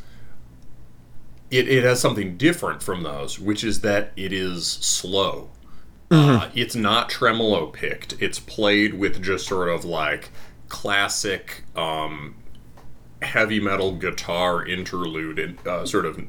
it, 1.51 1.67
it 1.67 1.83
has 1.83 1.99
something 1.99 2.37
different 2.37 2.81
from 2.81 3.03
those, 3.03 3.39
which 3.39 3.63
is 3.63 3.81
that 3.81 4.11
it 4.15 4.31
is 4.31 4.67
slow. 4.67 5.49
Uh, 6.11 6.49
it's 6.53 6.75
not 6.75 7.09
tremolo 7.09 7.65
picked. 7.67 8.13
It's 8.21 8.39
played 8.39 8.93
with 8.93 9.21
just 9.23 9.47
sort 9.47 9.69
of 9.69 9.83
like 9.83 10.29
classic 10.69 11.63
um, 11.75 12.35
heavy 13.21 13.59
metal 13.59 13.95
guitar 13.95 14.65
interlude, 14.65 15.39
in, 15.39 15.57
uh, 15.65 15.85
sort 15.85 16.05
of 16.05 16.21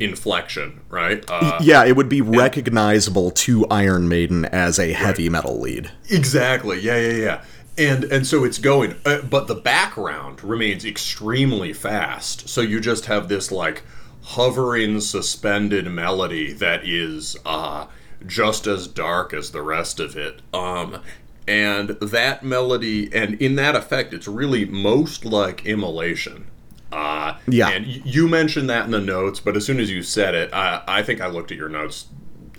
inflection, 0.00 0.80
right? 0.88 1.22
Uh, 1.28 1.58
Yeah, 1.62 1.84
it 1.84 1.94
would 1.94 2.08
be 2.08 2.22
recognizable 2.22 3.30
to 3.32 3.66
Iron 3.66 4.08
Maiden 4.08 4.46
as 4.46 4.78
a 4.78 4.92
heavy 4.92 5.28
metal 5.28 5.60
lead. 5.60 5.90
Exactly. 6.08 6.80
Yeah, 6.80 6.96
yeah, 6.96 7.12
yeah. 7.12 7.44
And 7.80 8.04
and 8.04 8.26
so 8.26 8.44
it's 8.44 8.58
going, 8.58 8.96
uh, 9.06 9.22
but 9.22 9.46
the 9.46 9.54
background 9.54 10.44
remains 10.44 10.84
extremely 10.84 11.72
fast. 11.72 12.46
So 12.46 12.60
you 12.60 12.78
just 12.78 13.06
have 13.06 13.28
this 13.28 13.50
like 13.50 13.82
hovering, 14.22 15.00
suspended 15.00 15.86
melody 15.86 16.52
that 16.52 16.86
is 16.86 17.38
uh, 17.46 17.86
just 18.26 18.66
as 18.66 18.86
dark 18.86 19.32
as 19.32 19.52
the 19.52 19.62
rest 19.62 19.98
of 19.98 20.14
it. 20.14 20.42
Um, 20.52 21.00
and 21.48 21.90
that 22.00 22.44
melody, 22.44 23.12
and 23.14 23.40
in 23.40 23.56
that 23.56 23.74
effect, 23.74 24.12
it's 24.12 24.28
really 24.28 24.66
most 24.66 25.24
like 25.24 25.64
immolation. 25.64 26.48
Uh, 26.92 27.38
Yeah. 27.48 27.70
And 27.70 27.86
you 27.86 28.28
mentioned 28.28 28.68
that 28.68 28.84
in 28.84 28.90
the 28.90 29.00
notes, 29.00 29.40
but 29.40 29.56
as 29.56 29.64
soon 29.64 29.80
as 29.80 29.90
you 29.90 30.02
said 30.02 30.34
it, 30.34 30.52
I, 30.52 30.82
I 30.86 31.02
think 31.02 31.20
I 31.22 31.28
looked 31.28 31.50
at 31.50 31.56
your 31.56 31.70
notes 31.70 32.08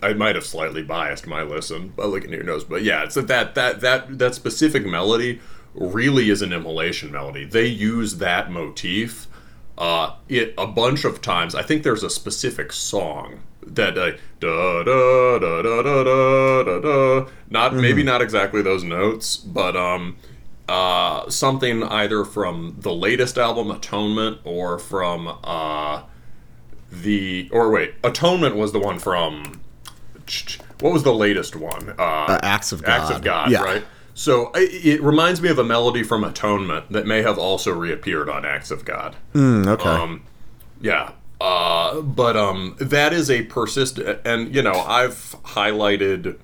I 0.01 0.13
might 0.13 0.35
have 0.35 0.45
slightly 0.45 0.83
biased 0.83 1.27
my 1.27 1.43
listen 1.43 1.89
by 1.89 2.05
looking 2.05 2.31
at 2.31 2.37
your 2.37 2.45
notes, 2.45 2.63
but 2.63 2.83
yeah, 2.83 3.03
it's 3.03 3.15
that 3.15 3.27
that 3.27 3.55
that 3.55 3.81
that 3.81 4.17
that 4.19 4.35
specific 4.35 4.85
melody 4.85 5.39
really 5.73 6.29
is 6.29 6.41
an 6.41 6.51
immolation 6.51 7.11
melody. 7.11 7.45
They 7.45 7.67
use 7.67 8.17
that 8.17 8.51
motif 8.51 9.27
uh, 9.77 10.15
it 10.27 10.53
a 10.57 10.67
bunch 10.67 11.05
of 11.05 11.21
times. 11.21 11.55
I 11.55 11.63
think 11.63 11.83
there's 11.83 12.03
a 12.03 12.09
specific 12.09 12.71
song 12.73 13.41
that 13.65 13.97
uh, 13.97 14.11
da 14.39 14.83
da 14.83 15.39
da 15.39 15.61
da 15.61 15.81
da 15.81 16.03
da 16.03 16.63
da 16.63 16.79
da. 16.79 17.29
Not 17.49 17.75
maybe 17.75 18.03
not 18.03 18.21
exactly 18.21 18.61
those 18.61 18.83
notes, 18.83 19.37
but 19.37 19.75
um. 19.75 20.17
Uh, 20.69 21.29
something 21.29 21.83
either 21.83 22.23
from 22.23 22.77
the 22.79 22.93
latest 22.93 23.37
album 23.37 23.69
Atonement 23.69 24.37
or 24.45 24.79
from 24.79 25.27
uh, 25.43 26.03
the 26.89 27.49
or 27.51 27.69
wait 27.69 27.93
Atonement 28.05 28.55
was 28.55 28.71
the 28.71 28.79
one 28.79 28.97
from 28.97 29.59
what 30.79 30.93
was 30.93 31.03
the 31.03 31.13
latest 31.13 31.55
one? 31.55 31.93
Uh, 31.97 32.01
Uh, 32.01 32.39
Acts 32.43 32.71
of 32.71 32.83
Acts 32.85 33.09
of 33.09 33.21
God. 33.21 33.23
God, 33.23 33.51
Yeah. 33.51 33.63
right? 33.63 33.83
So 34.13 34.51
I- 34.53 34.67
it 34.71 35.01
reminds 35.01 35.41
me 35.41 35.49
of 35.49 35.57
a 35.57 35.63
melody 35.63 36.03
from 36.03 36.23
Atonement 36.23 36.91
that 36.91 37.05
may 37.07 37.21
have 37.21 37.37
also 37.37 37.71
reappeared 37.71 38.29
on 38.29 38.45
Acts 38.45 38.69
of 38.71 38.83
God. 38.85 39.15
Mm, 39.33 39.67
okay. 39.67 39.89
Um, 39.89 40.21
yeah. 40.81 41.11
Uh, 41.39 42.01
but 42.01 42.37
um, 42.37 42.75
that 42.79 43.13
is 43.13 43.31
a 43.31 43.43
persistent, 43.43 44.19
and 44.25 44.53
you 44.53 44.61
know, 44.61 44.73
I've 44.73 45.35
highlighted 45.45 46.35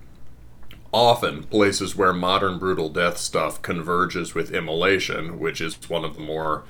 often 0.93 1.43
places 1.43 1.95
where 1.95 2.13
modern 2.13 2.57
brutal 2.57 2.89
death 2.89 3.17
stuff 3.17 3.61
converges 3.61 4.33
with 4.33 4.51
immolation, 4.51 5.37
which 5.39 5.61
is 5.61 5.77
one 5.89 6.03
of 6.05 6.15
the 6.15 6.21
more, 6.21 6.63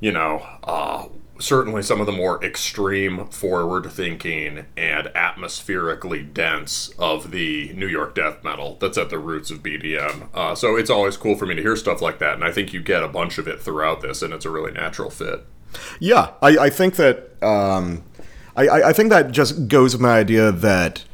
you 0.00 0.12
know, 0.12 0.44
uh, 0.64 1.04
certainly 1.38 1.82
some 1.82 2.00
of 2.00 2.06
the 2.06 2.12
more 2.12 2.42
extreme, 2.44 3.26
forward 3.26 3.90
thinking, 3.90 4.66
and 4.76 5.08
atmospherically 5.14 6.22
dense 6.22 6.90
of 6.98 7.30
the 7.30 7.72
New 7.74 7.86
York 7.86 8.14
death 8.14 8.42
metal 8.42 8.76
that's 8.80 8.98
at 8.98 9.10
the 9.10 9.18
roots 9.18 9.50
of 9.50 9.62
BDM. 9.62 10.28
Uh, 10.34 10.54
so 10.54 10.76
it's 10.76 10.90
always 10.90 11.16
cool 11.16 11.36
for 11.36 11.46
me 11.46 11.54
to 11.54 11.62
hear 11.62 11.76
stuff 11.76 12.00
like 12.00 12.18
that, 12.18 12.34
and 12.34 12.44
I 12.44 12.52
think 12.52 12.72
you 12.72 12.82
get 12.82 13.02
a 13.02 13.08
bunch 13.08 13.38
of 13.38 13.48
it 13.48 13.60
throughout 13.60 14.00
this, 14.00 14.22
and 14.22 14.32
it's 14.32 14.44
a 14.44 14.50
really 14.50 14.72
natural 14.72 15.10
fit. 15.10 15.46
Yeah, 16.00 16.32
I, 16.42 16.58
I 16.58 16.70
think 16.70 16.96
that 16.96 17.42
um, 17.42 18.02
I, 18.56 18.68
I 18.68 18.92
think 18.92 19.10
that 19.10 19.32
just 19.32 19.68
goes 19.68 19.92
with 19.92 20.00
my 20.00 20.18
idea 20.18 20.50
that 20.50 21.04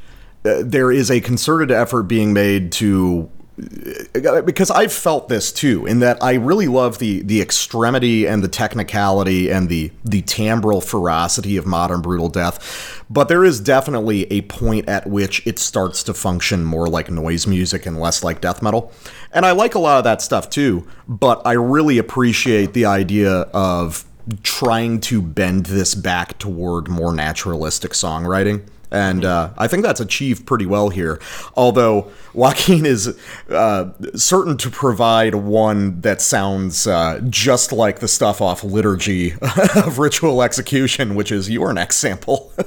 uh, 0.45 0.63
there 0.65 0.91
is 0.91 1.11
a 1.11 1.21
concerted 1.21 1.71
effort 1.71 2.05
being 2.05 2.33
made 2.33 2.73
to 2.73 3.31
because 3.57 4.71
I've 4.71 4.93
felt 4.93 5.29
this 5.29 5.53
too, 5.53 5.85
in 5.87 5.99
that 5.99 6.23
I 6.23 6.35
really 6.35 6.69
love 6.69 6.99
the 6.99 7.23
the 7.23 7.43
extremity 7.43 8.27
and 8.27 8.43
the 8.43 8.49
technicality 8.49 9.51
and 9.51 9.69
the 9.69 9.91
the 10.05 10.23
timbral 10.23 10.83
ferocity 10.83 11.57
of 11.57 11.67
modern 11.67 12.01
brutal 12.01 12.29
death, 12.29 13.05
but 13.11 13.29
there 13.29 13.45
is 13.45 13.61
definitely 13.61 14.31
a 14.33 14.43
point 14.43 14.89
at 14.89 15.07
which 15.07 15.47
it 15.47 15.59
starts 15.59 16.03
to 16.05 16.15
function 16.15 16.65
more 16.65 16.87
like 16.89 17.11
noise 17.11 17.47
music 17.47 17.85
and 17.85 18.01
less 18.01 18.25
like 18.25 18.41
death 18.41 18.63
metal, 18.63 18.91
and 19.33 19.45
I 19.45 19.53
like 19.53 19.75
a 19.75 19.79
lot 19.79 19.99
of 19.99 20.05
that 20.05 20.23
stuff 20.23 20.49
too. 20.49 20.87
But 21.07 21.43
I 21.45 21.53
really 21.53 21.99
appreciate 21.99 22.73
the 22.73 22.87
idea 22.87 23.43
of 23.53 24.05
trying 24.43 25.01
to 25.01 25.21
bend 25.21 25.67
this 25.67 25.95
back 25.95 26.39
toward 26.39 26.89
more 26.89 27.13
naturalistic 27.13 27.93
songwriting. 27.93 28.63
And 28.93 29.25
uh, 29.25 29.51
I 29.57 29.69
think 29.69 29.83
that's 29.83 30.01
achieved 30.01 30.47
pretty 30.47 30.67
well 30.67 30.91
here. 30.91 31.21
Although 31.57 32.13
Joaquin 32.35 32.85
is 32.85 33.19
uh, 33.49 33.93
certain 34.15 34.57
to 34.59 34.71
provide 34.71 35.35
one 35.35 36.01
that 36.03 36.21
sounds 36.21 36.87
uh, 36.87 37.21
just 37.29 37.73
like 37.73 38.01
the 38.01 38.09
stuff 38.09 38.41
off 38.41 38.63
Liturgy 38.63 39.33
of 39.77 39.99
Ritual 39.99 40.43
Execution, 40.43 41.15
which 41.15 41.33
is 41.33 41.51
your 41.51 41.73
next 41.73 41.97
sample. 41.97 42.53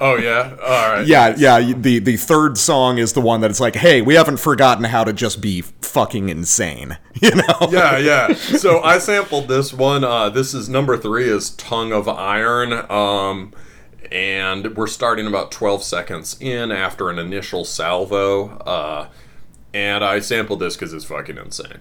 Oh 0.00 0.16
yeah, 0.16 0.56
all 0.60 0.92
right. 0.92 1.06
yeah, 1.06 1.34
yeah. 1.38 1.72
The 1.72 1.98
the 2.00 2.16
third 2.16 2.58
song 2.58 2.98
is 2.98 3.12
the 3.12 3.20
one 3.20 3.40
that 3.40 3.50
it's 3.50 3.60
like, 3.60 3.76
hey, 3.76 4.02
we 4.02 4.16
haven't 4.16 4.38
forgotten 4.38 4.84
how 4.84 5.04
to 5.04 5.12
just 5.12 5.40
be 5.40 5.62
fucking 5.62 6.28
insane, 6.28 6.98
you 7.22 7.34
know? 7.34 7.68
yeah, 7.70 7.96
yeah. 7.98 8.34
So 8.34 8.82
I 8.82 8.98
sampled 8.98 9.48
this 9.48 9.72
one. 9.72 10.02
Uh, 10.02 10.28
this 10.30 10.52
is 10.52 10.68
number 10.68 10.96
three 10.98 11.28
is 11.28 11.50
Tongue 11.50 11.92
of 11.92 12.08
Iron. 12.08 12.72
Um, 12.90 13.52
and 14.12 14.76
we're 14.76 14.86
starting 14.86 15.26
about 15.26 15.50
12 15.50 15.82
seconds 15.82 16.36
in 16.40 16.70
after 16.70 17.10
an 17.10 17.18
initial 17.18 17.64
salvo. 17.64 18.58
Uh, 18.58 19.08
and 19.72 20.04
I 20.04 20.20
sampled 20.20 20.60
this 20.60 20.76
because 20.76 20.92
it's 20.92 21.04
fucking 21.04 21.36
insane. 21.36 21.80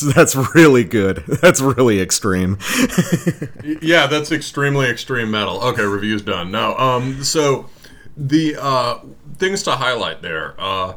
That's 0.00 0.14
that's 0.14 0.54
really 0.54 0.84
good. 0.84 1.24
That's 1.42 1.60
really 1.60 2.00
extreme. 2.00 2.58
yeah, 3.82 4.06
that's 4.06 4.32
extremely 4.32 4.88
extreme 4.88 5.30
metal. 5.30 5.62
Okay, 5.62 5.84
review's 5.84 6.22
done. 6.22 6.50
No, 6.50 6.76
um, 6.76 7.22
so 7.22 7.68
the 8.16 8.56
uh, 8.60 9.00
things 9.36 9.62
to 9.64 9.72
highlight 9.72 10.22
there. 10.22 10.54
Uh, 10.58 10.94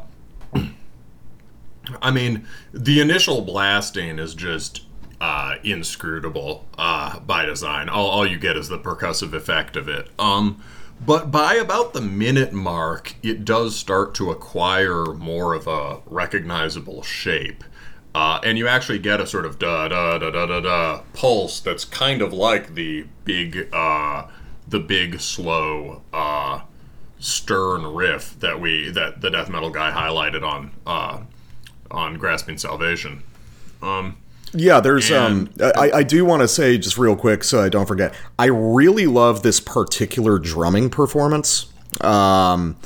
I 2.02 2.10
mean, 2.10 2.46
the 2.72 3.00
initial 3.00 3.42
blasting 3.42 4.18
is 4.18 4.34
just 4.34 4.84
uh, 5.20 5.56
inscrutable 5.62 6.66
uh, 6.78 7.20
by 7.20 7.44
design. 7.44 7.88
All, 7.88 8.08
all 8.08 8.26
you 8.26 8.38
get 8.38 8.56
is 8.56 8.68
the 8.68 8.78
percussive 8.78 9.32
effect 9.32 9.76
of 9.76 9.88
it. 9.88 10.08
Um, 10.18 10.62
but 11.04 11.30
by 11.30 11.54
about 11.54 11.92
the 11.94 12.00
minute 12.02 12.52
mark, 12.52 13.14
it 13.22 13.44
does 13.44 13.74
start 13.76 14.14
to 14.16 14.30
acquire 14.30 15.06
more 15.06 15.54
of 15.54 15.66
a 15.66 16.00
recognizable 16.06 17.02
shape. 17.02 17.64
Uh, 18.14 18.40
and 18.42 18.58
you 18.58 18.66
actually 18.66 18.98
get 18.98 19.20
a 19.20 19.26
sort 19.26 19.46
of 19.46 19.58
da 19.58 19.88
da 19.88 20.18
da 20.18 20.30
da 20.30 20.46
da 20.46 20.60
da 20.60 21.02
pulse 21.12 21.60
that's 21.60 21.84
kind 21.84 22.22
of 22.22 22.32
like 22.32 22.74
the 22.74 23.06
big, 23.24 23.68
uh, 23.72 24.26
the 24.66 24.80
big 24.80 25.20
slow 25.20 26.02
uh, 26.12 26.60
stern 27.20 27.84
riff 27.86 28.38
that 28.40 28.60
we 28.60 28.90
that 28.90 29.20
the 29.20 29.30
death 29.30 29.48
metal 29.48 29.70
guy 29.70 29.92
highlighted 29.92 30.42
on 30.42 30.72
uh, 30.86 31.20
on 31.90 32.14
grasping 32.14 32.58
salvation. 32.58 33.22
Um, 33.82 34.16
yeah, 34.52 34.80
there's 34.80 35.10
um 35.12 35.50
I, 35.60 35.90
I 35.94 36.02
do 36.02 36.24
want 36.24 36.42
to 36.42 36.48
say 36.48 36.76
just 36.76 36.98
real 36.98 37.14
quick 37.14 37.44
so 37.44 37.62
I 37.62 37.68
don't 37.68 37.86
forget. 37.86 38.14
I 38.38 38.46
really 38.46 39.06
love 39.06 39.42
this 39.42 39.60
particular 39.60 40.38
drumming 40.38 40.90
performance. 40.90 41.72
Um 42.00 42.76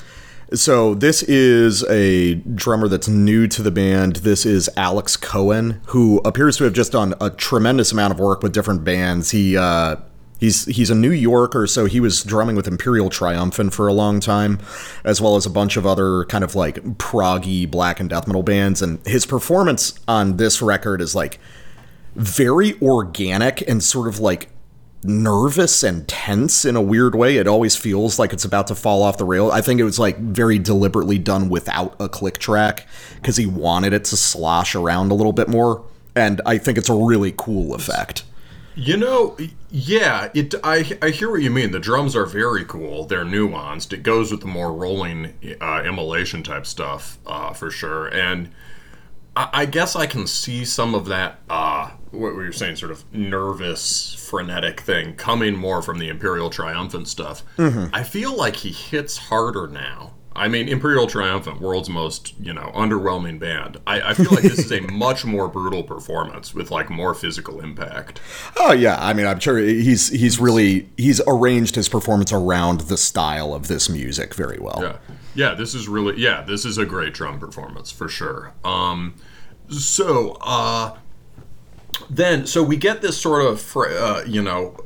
so 0.54 0.94
this 0.94 1.22
is 1.22 1.84
a 1.84 2.34
drummer 2.34 2.88
that's 2.88 3.08
new 3.08 3.46
to 3.48 3.62
the 3.62 3.70
band. 3.70 4.16
This 4.16 4.46
is 4.46 4.70
Alex 4.76 5.16
Cohen, 5.16 5.80
who 5.86 6.20
appears 6.24 6.56
to 6.58 6.64
have 6.64 6.72
just 6.72 6.92
done 6.92 7.14
a 7.20 7.30
tremendous 7.30 7.92
amount 7.92 8.12
of 8.12 8.20
work 8.20 8.42
with 8.42 8.52
different 8.52 8.84
bands. 8.84 9.30
He 9.30 9.56
uh 9.56 9.96
He's 10.40 10.66
he's 10.66 10.90
a 10.90 10.94
New 10.94 11.12
Yorker, 11.12 11.66
so 11.66 11.86
he 11.86 12.00
was 12.00 12.22
drumming 12.22 12.54
with 12.54 12.66
Imperial 12.66 13.08
Triumphant 13.08 13.72
for 13.72 13.86
a 13.86 13.92
long 13.94 14.20
time, 14.20 14.58
as 15.04 15.20
well 15.20 15.36
as 15.36 15.46
a 15.46 15.50
bunch 15.50 15.78
of 15.78 15.86
other 15.86 16.24
kind 16.26 16.44
of 16.44 16.54
like 16.54 16.76
proggy 16.98 17.70
black 17.70 18.00
and 18.00 18.10
death 18.10 18.26
metal 18.26 18.42
bands. 18.42 18.82
And 18.82 18.98
his 19.06 19.24
performance 19.24 19.98
on 20.08 20.36
this 20.36 20.60
record 20.60 21.00
is 21.00 21.14
like 21.14 21.38
very 22.16 22.78
organic 22.82 23.66
and 23.66 23.82
sort 23.82 24.06
of 24.08 24.18
like 24.18 24.50
nervous 25.04 25.82
and 25.82 26.08
tense 26.08 26.64
in 26.64 26.76
a 26.76 26.82
weird 26.82 27.14
way. 27.14 27.36
It 27.36 27.46
always 27.46 27.76
feels 27.76 28.18
like 28.18 28.32
it's 28.32 28.44
about 28.44 28.66
to 28.68 28.74
fall 28.74 29.02
off 29.02 29.18
the 29.18 29.24
rail. 29.24 29.50
I 29.50 29.60
think 29.60 29.80
it 29.80 29.84
was 29.84 29.98
like 29.98 30.18
very 30.18 30.58
deliberately 30.58 31.18
done 31.18 31.48
without 31.48 31.94
a 32.00 32.08
click 32.08 32.38
track 32.38 32.86
because 33.16 33.36
he 33.36 33.46
wanted 33.46 33.92
it 33.92 34.04
to 34.06 34.16
slosh 34.16 34.74
around 34.74 35.10
a 35.10 35.14
little 35.14 35.32
bit 35.32 35.48
more. 35.48 35.84
And 36.16 36.40
I 36.46 36.58
think 36.58 36.78
it's 36.78 36.88
a 36.88 36.94
really 36.94 37.34
cool 37.36 37.74
effect. 37.74 38.24
You 38.76 38.96
know, 38.96 39.36
yeah, 39.70 40.30
it. 40.34 40.54
I 40.64 40.98
I 41.00 41.10
hear 41.10 41.30
what 41.30 41.42
you 41.42 41.50
mean. 41.50 41.70
The 41.70 41.78
drums 41.78 42.16
are 42.16 42.26
very 42.26 42.64
cool. 42.64 43.04
They're 43.04 43.24
nuanced. 43.24 43.92
It 43.92 44.02
goes 44.02 44.32
with 44.32 44.40
the 44.40 44.48
more 44.48 44.72
rolling 44.72 45.34
uh, 45.60 45.82
immolation 45.84 46.42
type 46.42 46.66
stuff 46.66 47.18
uh, 47.24 47.52
for 47.52 47.70
sure. 47.70 48.08
And 48.08 48.50
I, 49.36 49.48
I, 49.52 49.66
guess 49.66 49.94
I 49.94 50.06
can 50.06 50.26
see 50.26 50.64
some 50.64 50.94
of 50.94 51.06
that. 51.06 51.38
Uh, 51.48 51.90
what 52.14 52.34
were 52.34 52.44
you 52.44 52.52
saying? 52.52 52.76
Sort 52.76 52.92
of 52.92 53.04
nervous, 53.12 54.14
frenetic 54.14 54.80
thing 54.80 55.14
coming 55.14 55.56
more 55.56 55.82
from 55.82 55.98
the 55.98 56.08
Imperial 56.08 56.50
Triumphant 56.50 57.08
stuff. 57.08 57.42
Mm-hmm. 57.56 57.94
I 57.94 58.02
feel 58.02 58.36
like 58.36 58.56
he 58.56 58.70
hits 58.70 59.16
harder 59.16 59.66
now. 59.66 60.12
I 60.36 60.48
mean, 60.48 60.68
Imperial 60.68 61.06
Triumphant, 61.06 61.60
world's 61.60 61.88
most 61.88 62.34
you 62.40 62.52
know 62.52 62.72
underwhelming 62.74 63.38
band. 63.38 63.78
I, 63.86 64.00
I 64.00 64.14
feel 64.14 64.30
like 64.30 64.42
this 64.42 64.58
is 64.58 64.72
a 64.72 64.80
much 64.92 65.24
more 65.24 65.48
brutal 65.48 65.84
performance 65.84 66.52
with 66.52 66.70
like 66.70 66.90
more 66.90 67.14
physical 67.14 67.60
impact. 67.60 68.20
Oh 68.56 68.72
yeah, 68.72 68.96
I 68.98 69.12
mean, 69.12 69.26
I'm 69.26 69.38
sure 69.38 69.58
he's 69.58 70.08
he's 70.08 70.40
really 70.40 70.88
he's 70.96 71.20
arranged 71.26 71.76
his 71.76 71.88
performance 71.88 72.32
around 72.32 72.82
the 72.82 72.96
style 72.96 73.54
of 73.54 73.68
this 73.68 73.88
music 73.88 74.34
very 74.34 74.58
well. 74.58 74.80
Yeah, 74.82 74.96
yeah, 75.34 75.54
this 75.54 75.72
is 75.74 75.86
really 75.86 76.20
yeah, 76.20 76.42
this 76.42 76.64
is 76.64 76.78
a 76.78 76.84
great 76.84 77.14
drum 77.14 77.38
performance 77.38 77.92
for 77.92 78.08
sure. 78.08 78.54
Um, 78.64 79.14
so 79.68 80.36
uh, 80.40 80.96
then 82.10 82.46
so 82.46 82.62
we 82.62 82.76
get 82.76 83.02
this 83.02 83.20
sort 83.20 83.44
of 83.44 83.76
uh, 83.76 84.22
you 84.26 84.42
know 84.42 84.84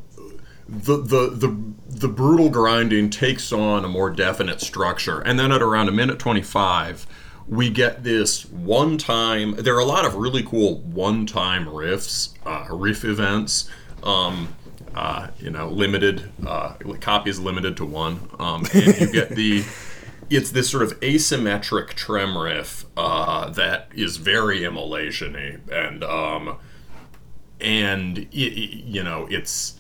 the 0.69 0.97
the 0.99 1.31
the 1.31 1.57
the 1.89 2.09
brutal 2.09 2.51
grinding 2.51 3.11
takes 3.11 3.53
on 3.53 3.85
a 3.85 3.89
more 3.89 4.11
definite 4.11 4.61
structure, 4.61 5.21
and 5.21 5.39
then 5.39 5.51
at 5.51 5.63
around 5.63 5.89
a 5.89 5.93
minute 5.93 6.19
twenty 6.19 6.43
five, 6.43 7.07
we 7.49 7.71
get 7.71 8.05
this 8.05 8.45
one 8.47 8.99
time. 8.99 9.57
There 9.57 9.75
are 9.75 9.81
a 9.81 9.85
lot 9.85 10.05
of 10.05 10.15
really 10.15 10.43
cool 10.43 10.79
one 10.81 11.27
time 11.27 11.67
riffs, 11.67 12.35
uh, 12.45 12.67
riff 12.75 13.05
events. 13.05 13.69
Um, 14.03 14.55
uh, 14.95 15.29
you 15.39 15.51
know, 15.51 15.69
limited 15.69 16.31
uh, 16.47 16.75
copies 17.01 17.39
limited 17.39 17.77
to 17.77 17.85
one, 17.85 18.29
um, 18.39 18.65
and 18.75 19.01
you 19.01 19.13
get 19.13 19.31
the. 19.31 19.65
It's 20.31 20.51
this 20.51 20.69
sort 20.69 20.83
of 20.83 21.01
asymmetric 21.01 21.95
trem 21.95 22.37
riff 22.37 22.85
uh, 22.99 23.49
that 23.49 23.89
is 23.95 24.19
very 24.19 24.63
immolation-y, 24.63 25.57
and 25.73 26.05
um, 26.05 26.59
and 27.61 28.19
it, 28.19 28.33
you 28.33 29.03
know 29.03 29.27
it's 29.31 29.79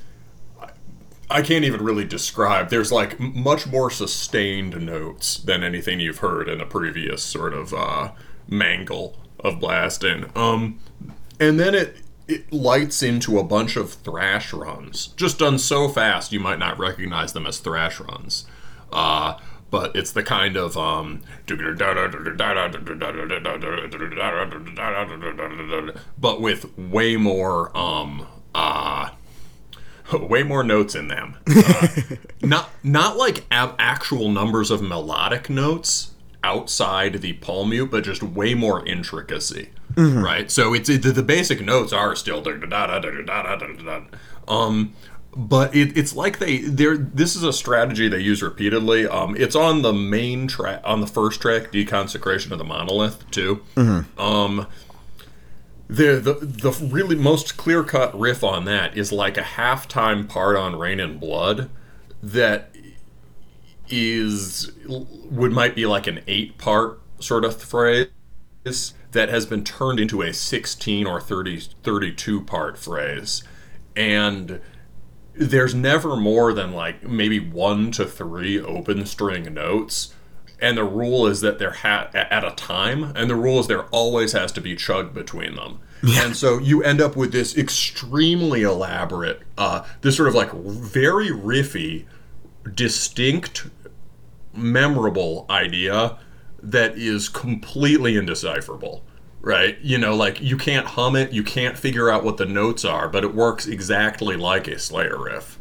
I 1.30 1.42
can't 1.42 1.64
even 1.64 1.82
really 1.82 2.04
describe. 2.04 2.70
There's 2.70 2.90
like 2.90 3.20
much 3.20 3.66
more 3.66 3.90
sustained 3.90 4.80
notes 4.80 5.36
than 5.36 5.62
anything 5.62 6.00
you've 6.00 6.18
heard 6.18 6.48
in 6.48 6.60
a 6.60 6.66
previous 6.66 7.22
sort 7.22 7.52
of 7.52 7.74
uh, 7.74 8.12
mangle 8.48 9.18
of 9.40 9.60
blasting. 9.60 10.30
Um, 10.34 10.80
and 11.38 11.60
then 11.60 11.74
it 11.74 11.98
it 12.26 12.52
lights 12.52 13.02
into 13.02 13.38
a 13.38 13.44
bunch 13.44 13.76
of 13.76 13.92
thrash 13.92 14.52
runs, 14.52 15.08
just 15.08 15.38
done 15.38 15.58
so 15.58 15.88
fast 15.88 16.32
you 16.32 16.40
might 16.40 16.58
not 16.58 16.78
recognize 16.78 17.32
them 17.32 17.46
as 17.46 17.58
thrash 17.58 18.00
runs. 18.00 18.46
Uh, 18.92 19.38
but 19.70 19.94
it's 19.94 20.12
the 20.12 20.22
kind 20.22 20.56
of 20.56 20.76
um, 20.76 21.22
but 26.18 26.40
with 26.40 26.76
way 26.78 27.16
more 27.16 27.76
um, 27.76 28.26
uh, 28.54 29.10
way 30.12 30.42
more 30.42 30.62
notes 30.62 30.94
in 30.94 31.08
them. 31.08 31.36
Uh, 31.46 31.88
not 32.42 32.70
not 32.82 33.16
like 33.16 33.44
ab- 33.50 33.76
actual 33.78 34.30
numbers 34.30 34.70
of 34.70 34.82
melodic 34.82 35.50
notes 35.50 36.12
outside 36.44 37.14
the 37.20 37.34
palm 37.34 37.70
mute, 37.70 37.90
but 37.90 38.04
just 38.04 38.22
way 38.22 38.54
more 38.54 38.86
intricacy. 38.86 39.70
Mm-hmm. 39.94 40.22
Right. 40.22 40.50
So 40.50 40.74
it's 40.74 40.88
it, 40.88 41.02
the 41.02 41.22
basic 41.22 41.60
notes 41.60 41.92
are 41.92 42.14
still 42.14 42.40
um, 44.46 44.94
but 45.36 45.74
it, 45.74 45.96
it's 45.96 46.14
like 46.14 46.38
they 46.38 46.58
they're 46.58 46.96
this 46.96 47.36
is 47.36 47.42
a 47.42 47.52
strategy 47.52 48.08
they 48.08 48.20
use 48.20 48.42
repeatedly. 48.42 49.06
Um, 49.06 49.36
it's 49.36 49.54
on 49.54 49.82
the 49.82 49.92
main 49.92 50.48
track 50.48 50.80
on 50.84 51.00
the 51.00 51.06
first 51.06 51.40
track, 51.40 51.70
Deconsecration 51.72 52.50
of 52.50 52.58
the 52.58 52.64
Monolith 52.64 53.30
too. 53.30 53.62
Mm-hmm. 53.76 54.20
Um 54.20 54.66
the 55.88 56.16
the 56.16 56.34
the 56.34 56.70
really 56.86 57.16
most 57.16 57.56
clear 57.56 57.82
cut 57.82 58.18
riff 58.18 58.44
on 58.44 58.64
that 58.66 58.96
is 58.96 59.10
like 59.10 59.38
a 59.38 59.42
halftime 59.42 60.28
part 60.28 60.56
on 60.56 60.76
Raining 60.76 61.18
Blood 61.18 61.70
that 62.22 62.74
is 63.88 64.70
would 64.86 65.52
might 65.52 65.74
be 65.74 65.86
like 65.86 66.06
an 66.06 66.20
eight 66.26 66.58
part 66.58 67.00
sort 67.20 67.44
of 67.44 67.60
phrase 67.60 68.08
that 69.12 69.30
has 69.30 69.46
been 69.46 69.64
turned 69.64 69.98
into 69.98 70.20
a 70.20 70.32
16 70.32 71.06
or 71.06 71.20
30 71.20 71.60
32 71.82 72.42
part 72.42 72.76
phrase 72.76 73.42
and 73.96 74.60
there's 75.38 75.74
never 75.74 76.16
more 76.16 76.52
than 76.52 76.72
like 76.72 77.02
maybe 77.02 77.38
one 77.38 77.90
to 77.92 78.04
three 78.04 78.60
open 78.60 79.06
string 79.06 79.52
notes 79.54 80.14
and 80.60 80.76
the 80.76 80.84
rule 80.84 81.26
is 81.26 81.40
that 81.40 81.58
they're 81.58 81.72
ha- 81.72 82.10
at 82.12 82.44
a 82.44 82.50
time, 82.52 83.12
and 83.14 83.30
the 83.30 83.36
rule 83.36 83.60
is 83.60 83.66
there 83.66 83.84
always 83.86 84.32
has 84.32 84.50
to 84.52 84.60
be 84.60 84.74
chug 84.74 85.14
between 85.14 85.54
them. 85.54 85.80
Yeah. 86.02 86.26
And 86.26 86.36
so 86.36 86.58
you 86.58 86.82
end 86.82 87.00
up 87.00 87.16
with 87.16 87.32
this 87.32 87.56
extremely 87.56 88.62
elaborate, 88.62 89.42
uh, 89.56 89.84
this 90.00 90.16
sort 90.16 90.28
of 90.28 90.34
like 90.34 90.52
very 90.52 91.28
riffy, 91.28 92.06
distinct, 92.74 93.68
memorable 94.52 95.46
idea 95.48 96.18
that 96.60 96.96
is 96.98 97.28
completely 97.28 98.16
indecipherable. 98.16 99.04
Right? 99.40 99.78
You 99.80 99.98
know, 99.98 100.14
like 100.14 100.40
you 100.40 100.56
can't 100.56 100.86
hum 100.86 101.16
it, 101.16 101.32
you 101.32 101.42
can't 101.42 101.78
figure 101.78 102.10
out 102.10 102.24
what 102.24 102.36
the 102.36 102.46
notes 102.46 102.84
are, 102.84 103.08
but 103.08 103.24
it 103.24 103.34
works 103.34 103.66
exactly 103.66 104.36
like 104.36 104.68
a 104.68 104.78
Slayer 104.78 105.16
riff. 105.16 105.58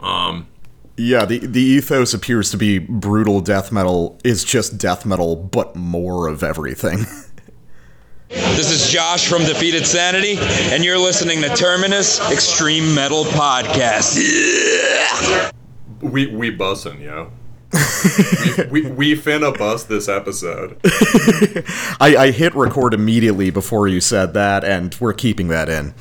Um, 0.00 0.48
yeah, 0.96 1.24
the 1.24 1.38
the 1.38 1.60
ethos 1.60 2.12
appears 2.14 2.50
to 2.50 2.56
be 2.56 2.78
brutal 2.78 3.40
death 3.40 3.72
metal 3.72 4.18
is 4.24 4.44
just 4.44 4.78
death 4.78 5.04
metal, 5.06 5.36
but 5.36 5.74
more 5.74 6.28
of 6.28 6.42
everything. 6.42 7.06
This 8.30 8.70
is 8.70 8.90
Josh 8.90 9.28
from 9.28 9.42
Defeated 9.42 9.86
Sanity, 9.86 10.36
and 10.40 10.84
you're 10.84 10.98
listening 10.98 11.40
to 11.42 11.48
Terminus 11.50 12.18
Extreme 12.32 12.92
Metal 12.94 13.24
Podcast. 13.24 14.16
We 16.00 16.26
we 16.26 16.56
bussin', 16.56 17.00
yo. 17.00 17.30
We, 18.70 18.82
we, 18.82 19.16
finna 19.16 19.56
bust 19.56 19.88
this 19.88 20.08
episode. 20.08 20.78
I, 22.00 22.16
I 22.16 22.30
hit 22.30 22.54
record 22.54 22.94
immediately 22.94 23.50
before 23.50 23.88
you 23.88 24.00
said 24.00 24.34
that, 24.34 24.64
and 24.64 24.94
we're 25.00 25.12
keeping 25.12 25.48
that 25.48 25.68
in. 25.68 25.94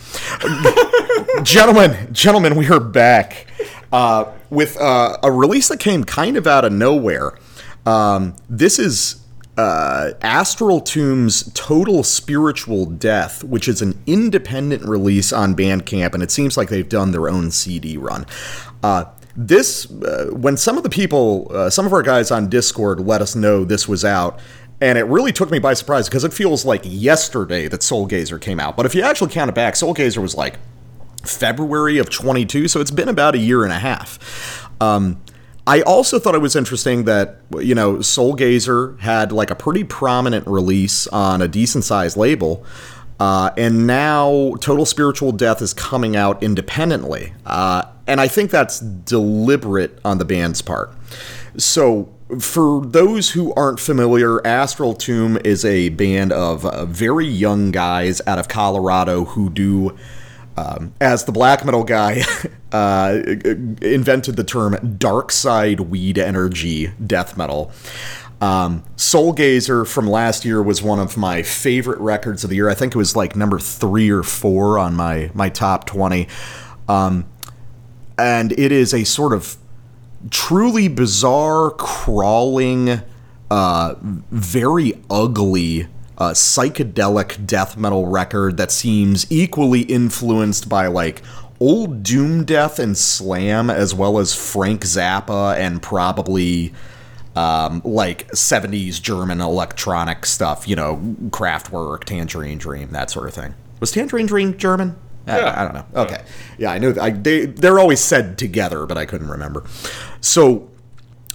gentlemen, 1.44 2.14
gentlemen, 2.14 2.56
we 2.56 2.70
are 2.70 2.80
back 2.80 3.48
uh, 3.92 4.32
with 4.50 4.78
uh, 4.80 5.18
a 5.24 5.32
release 5.32 5.68
that 5.70 5.80
came 5.80 6.04
kind 6.04 6.38
of 6.38 6.46
out 6.46 6.64
of 6.64 6.72
nowhere. 6.72 7.38
Um, 7.86 8.36
this 8.48 8.78
is 8.78 9.24
uh, 9.58 10.12
Astral 10.22 10.82
Tomb's 10.82 11.52
Total 11.54 12.04
Spiritual 12.04 12.86
Death, 12.86 13.44
which 13.44 13.68
is 13.68 13.82
an 13.82 14.00
independent 14.06 14.84
release 14.84 15.34
on 15.34 15.56
Bandcamp, 15.56 16.14
and 16.14 16.24
it 16.24 16.32
seems 16.32 16.58
like 16.58 16.70
they've 16.70 16.88
done 16.88 17.12
their 17.12 17.30
own 17.30 17.52
CD 17.52 17.98
run. 17.98 18.26
Uh, 18.82 19.06
this, 19.36 19.90
uh, 19.92 20.30
when 20.32 20.58
some 20.58 20.78
of 20.78 20.84
the 20.84 20.90
people, 20.90 21.48
uh, 21.52 21.70
some 21.70 21.86
of 21.86 21.94
our 21.94 22.04
guys 22.04 22.32
on 22.32 22.50
Discord 22.50 23.00
let 23.00 23.22
us 23.22 23.36
know 23.36 23.64
this 23.64 23.88
was 23.88 24.06
out, 24.06 24.40
and 24.80 24.98
it 24.98 25.06
really 25.06 25.32
took 25.32 25.50
me 25.50 25.60
by 25.60 25.74
surprise 25.74 26.08
because 26.08 26.24
it 26.24 26.34
feels 26.34 26.66
like 26.66 26.82
yesterday 26.84 27.68
that 27.68 27.82
Soulgazer 27.82 28.40
came 28.40 28.60
out. 28.60 28.78
But 28.78 28.86
if 28.86 28.94
you 28.94 29.02
actually 29.02 29.32
count 29.32 29.50
it 29.50 29.56
back, 29.56 29.76
Soulgazer 29.76 30.22
was 30.22 30.36
like 30.36 30.60
February 31.24 31.98
of 31.98 32.10
22, 32.10 32.68
so 32.68 32.80
it's 32.80 32.92
been 32.92 33.10
about 33.10 33.34
a 33.34 33.40
year 33.40 33.64
and 33.64 33.72
a 33.72 33.80
half. 33.80 34.70
Um, 34.82 35.22
I 35.66 35.82
also 35.82 36.20
thought 36.20 36.36
it 36.36 36.42
was 36.42 36.56
interesting 36.56 37.06
that 37.06 37.38
you 37.60 37.74
know 37.74 37.96
Soulgazer 37.96 39.00
had 39.00 39.32
like 39.32 39.50
a 39.50 39.56
pretty 39.56 39.84
prominent 39.84 40.46
release 40.46 41.08
on 41.08 41.42
a 41.42 41.48
decent 41.48 41.86
sized 41.86 42.18
label, 42.18 42.66
uh, 43.20 43.52
and 43.58 43.88
now 43.88 44.56
Total 44.60 44.86
Spiritual 44.86 45.32
Death 45.32 45.62
is 45.62 45.74
coming 45.74 46.18
out 46.18 46.44
independently, 46.44 47.34
uh, 47.46 47.84
and 48.08 48.20
I 48.22 48.28
think 48.28 48.52
that's 48.52 48.80
deliberate 48.80 50.00
on 50.04 50.18
the 50.18 50.26
band's 50.26 50.62
part. 50.62 50.94
So. 51.58 52.10
For 52.40 52.84
those 52.84 53.32
who 53.32 53.54
aren't 53.54 53.80
familiar, 53.80 54.46
Astral 54.48 54.96
Tomb 54.96 55.38
is 55.44 55.64
a 55.64 55.90
band 55.90 56.32
of 56.32 56.66
uh, 56.66 56.86
very 56.86 57.28
young 57.28 57.70
guys 57.70 58.22
out 58.26 58.40
of 58.40 58.48
Colorado 58.48 59.26
who 59.26 59.52
do 59.52 59.96
um, 60.58 60.94
as 61.02 61.26
the 61.26 61.32
black 61.32 61.66
metal 61.66 61.84
guy 61.84 62.24
uh, 62.72 63.20
invented 63.82 64.36
the 64.36 64.44
term 64.44 64.98
dark 64.98 65.32
side 65.32 65.80
weed 65.80 66.18
energy 66.18 66.92
death 67.06 67.38
metal. 67.38 67.72
Um, 68.42 68.84
Soulgazer 68.98 69.88
from 69.88 70.08
last 70.08 70.44
year 70.44 70.62
was 70.62 70.82
one 70.82 71.00
of 71.00 71.16
my 71.16 71.44
favorite 71.44 72.00
records 72.00 72.44
of 72.44 72.50
the 72.50 72.58
year. 72.58 72.70
I 72.70 72.74
think 72.74 72.94
it 72.94 72.98
was 72.98 73.16
like 73.16 73.36
number 73.36 73.58
three 73.58 74.10
or 74.10 74.24
four 74.24 74.78
on 74.78 74.96
my 74.96 75.32
my 75.34 75.50
top 75.50 75.86
twenty, 75.86 76.28
um, 76.88 77.26
and 78.18 78.52
it 78.54 78.72
is 78.72 78.94
a 78.94 79.04
sort 79.04 79.34
of 79.34 79.58
truly 80.30 80.88
bizarre, 80.88 81.72
crawling, 81.72 83.02
uh, 83.52 83.96
very 84.02 84.94
ugly 85.10 85.88
uh, 86.18 86.32
psychedelic 86.32 87.46
death 87.46 87.76
metal 87.76 88.08
record 88.08 88.58
that 88.58 88.72
seems 88.72 89.30
equally 89.32 89.82
influenced 89.82 90.70
by 90.70 90.88
like 90.88 91.22
old 91.60 92.04
Doom 92.04 92.44
Death 92.44 92.80
and 92.80 92.98
Slam, 92.98 93.70
as 93.70 93.94
well 93.94 94.20
as 94.20 94.34
Frank 94.34 94.82
Zappa 94.82 95.56
and 95.58 95.82
probably 95.82 96.74
um, 97.36 97.82
like 97.84 98.28
70s 98.32 99.02
German 99.02 99.42
electronic 99.42 100.26
stuff, 100.26 100.68
you 100.68 100.76
know, 100.76 100.98
Kraftwerk, 101.30 102.04
Tangerine 102.04 102.58
Dream, 102.58 102.92
that 102.92 103.10
sort 103.10 103.28
of 103.28 103.34
thing. 103.34 103.56
Was 103.80 103.92
Tangerine 103.92 104.28
Dream 104.28 104.58
German? 104.58 104.96
I, 105.28 105.38
Yeah. 105.38 105.62
I 105.62 105.64
don't 105.64 105.74
know. 105.74 106.02
Okay. 106.02 106.24
Yeah, 106.58 106.72
I 106.72 106.80
know. 106.80 106.96
I, 107.02 107.10
they, 107.12 107.46
they're 107.46 107.80
always 107.80 108.00
said 108.00 108.38
together, 108.38 108.86
but 108.86 108.98
I 108.98 109.06
couldn't 109.06 109.30
remember. 109.30 109.64
So 110.22 110.70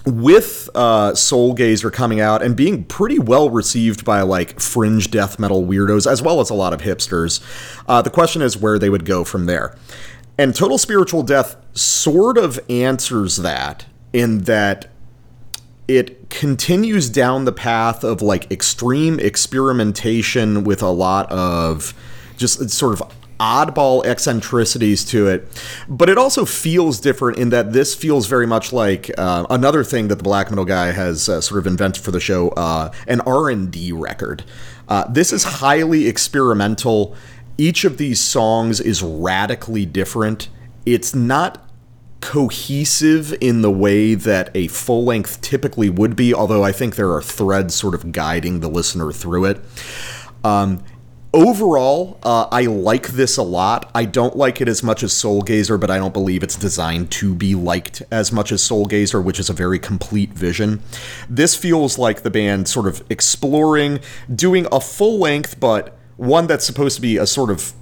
with 0.05 0.69
uh, 0.75 1.11
Soulgazer 1.11 1.91
coming 1.91 2.19
out 2.19 2.41
and 2.41 2.55
being 2.55 2.83
pretty 2.85 3.19
well 3.19 3.49
received 3.49 4.05
by 4.05 4.21
like 4.21 4.59
fringe 4.59 5.11
death 5.11 5.39
metal 5.39 5.65
weirdos 5.65 6.09
as 6.09 6.21
well 6.21 6.39
as 6.39 6.49
a 6.49 6.53
lot 6.53 6.73
of 6.73 6.81
hipsters, 6.81 7.41
uh, 7.87 8.01
the 8.01 8.09
question 8.09 8.41
is 8.41 8.57
where 8.57 8.79
they 8.79 8.89
would 8.89 9.05
go 9.05 9.23
from 9.23 9.45
there. 9.45 9.75
And 10.37 10.55
Total 10.55 10.77
Spiritual 10.77 11.23
Death 11.23 11.57
sort 11.73 12.37
of 12.37 12.59
answers 12.69 13.37
that 13.37 13.85
in 14.13 14.39
that 14.43 14.89
it 15.87 16.29
continues 16.29 17.09
down 17.09 17.45
the 17.45 17.51
path 17.51 18.03
of 18.03 18.21
like 18.21 18.49
extreme 18.51 19.19
experimentation 19.19 20.63
with 20.63 20.81
a 20.81 20.89
lot 20.89 21.29
of 21.31 21.93
just 22.37 22.69
sort 22.69 22.93
of 22.93 23.11
oddball 23.39 24.05
eccentricities 24.05 25.05
to 25.05 25.27
it 25.27 25.47
but 25.87 26.09
it 26.09 26.17
also 26.17 26.45
feels 26.45 26.99
different 26.99 27.37
in 27.37 27.49
that 27.49 27.73
this 27.73 27.95
feels 27.95 28.27
very 28.27 28.45
much 28.45 28.73
like 28.73 29.09
uh, 29.17 29.45
another 29.49 29.83
thing 29.83 30.07
that 30.09 30.15
the 30.15 30.23
black 30.23 30.49
metal 30.49 30.65
guy 30.65 30.91
has 30.91 31.29
uh, 31.29 31.39
sort 31.39 31.59
of 31.59 31.67
invented 31.67 32.03
for 32.03 32.11
the 32.11 32.19
show 32.19 32.49
uh, 32.49 32.91
an 33.07 33.21
r&d 33.21 33.91
record. 33.91 34.43
Uh, 34.87 35.07
this 35.07 35.31
is 35.31 35.43
highly 35.43 36.07
experimental. 36.07 37.15
Each 37.57 37.85
of 37.85 37.97
these 37.97 38.19
songs 38.19 38.79
is 38.79 39.03
radically 39.03 39.85
different. 39.85 40.49
It's 40.85 41.13
not 41.13 41.69
cohesive 42.21 43.33
in 43.39 43.61
the 43.61 43.71
way 43.71 44.15
that 44.15 44.49
a 44.55 44.67
full 44.67 45.05
length 45.05 45.41
typically 45.41 45.89
would 45.89 46.15
be, 46.15 46.33
although 46.33 46.63
I 46.63 46.71
think 46.71 46.95
there 46.95 47.11
are 47.11 47.21
threads 47.21 47.75
sort 47.75 47.93
of 47.93 48.11
guiding 48.11 48.59
the 48.59 48.67
listener 48.67 49.11
through 49.11 49.45
it. 49.45 49.61
Um, 50.43 50.83
overall, 51.33 52.19
uh, 52.23 52.47
I 52.51 52.63
like 52.63 53.09
this 53.09 53.37
a 53.37 53.43
lot. 53.43 53.89
I 53.93 54.05
don't 54.05 54.35
like 54.35 54.61
it 54.61 54.67
as 54.67 54.81
much 54.83 55.03
as 55.03 55.11
Soulgazer, 55.11 55.79
but 55.79 55.89
I 55.91 55.97
don't 55.97 56.13
believe 56.13 56.43
it's 56.43 56.55
designed 56.55 57.11
to 57.11 57.35
be 57.35 57.55
liked 57.55 58.01
as 58.11 58.31
much 58.31 58.51
as 58.51 58.61
Soulgazer, 58.61 59.23
which 59.23 59.39
is 59.39 59.49
a 59.49 59.53
very 59.53 59.79
complete 59.79 60.31
vision. 60.31 60.81
This 61.29 61.55
feels 61.55 61.97
like 61.97 62.23
the 62.23 62.31
band 62.31 62.67
sort 62.67 62.87
of 62.87 63.03
exploring, 63.09 63.99
doing 64.33 64.67
a 64.71 64.79
full 64.79 65.19
length, 65.19 65.59
but 65.59 65.97
one 66.17 66.47
that's 66.47 66.65
supposed 66.65 66.95
to 66.95 67.01
be 67.01 67.17
a 67.17 67.27
sort 67.27 67.49
of 67.49 67.73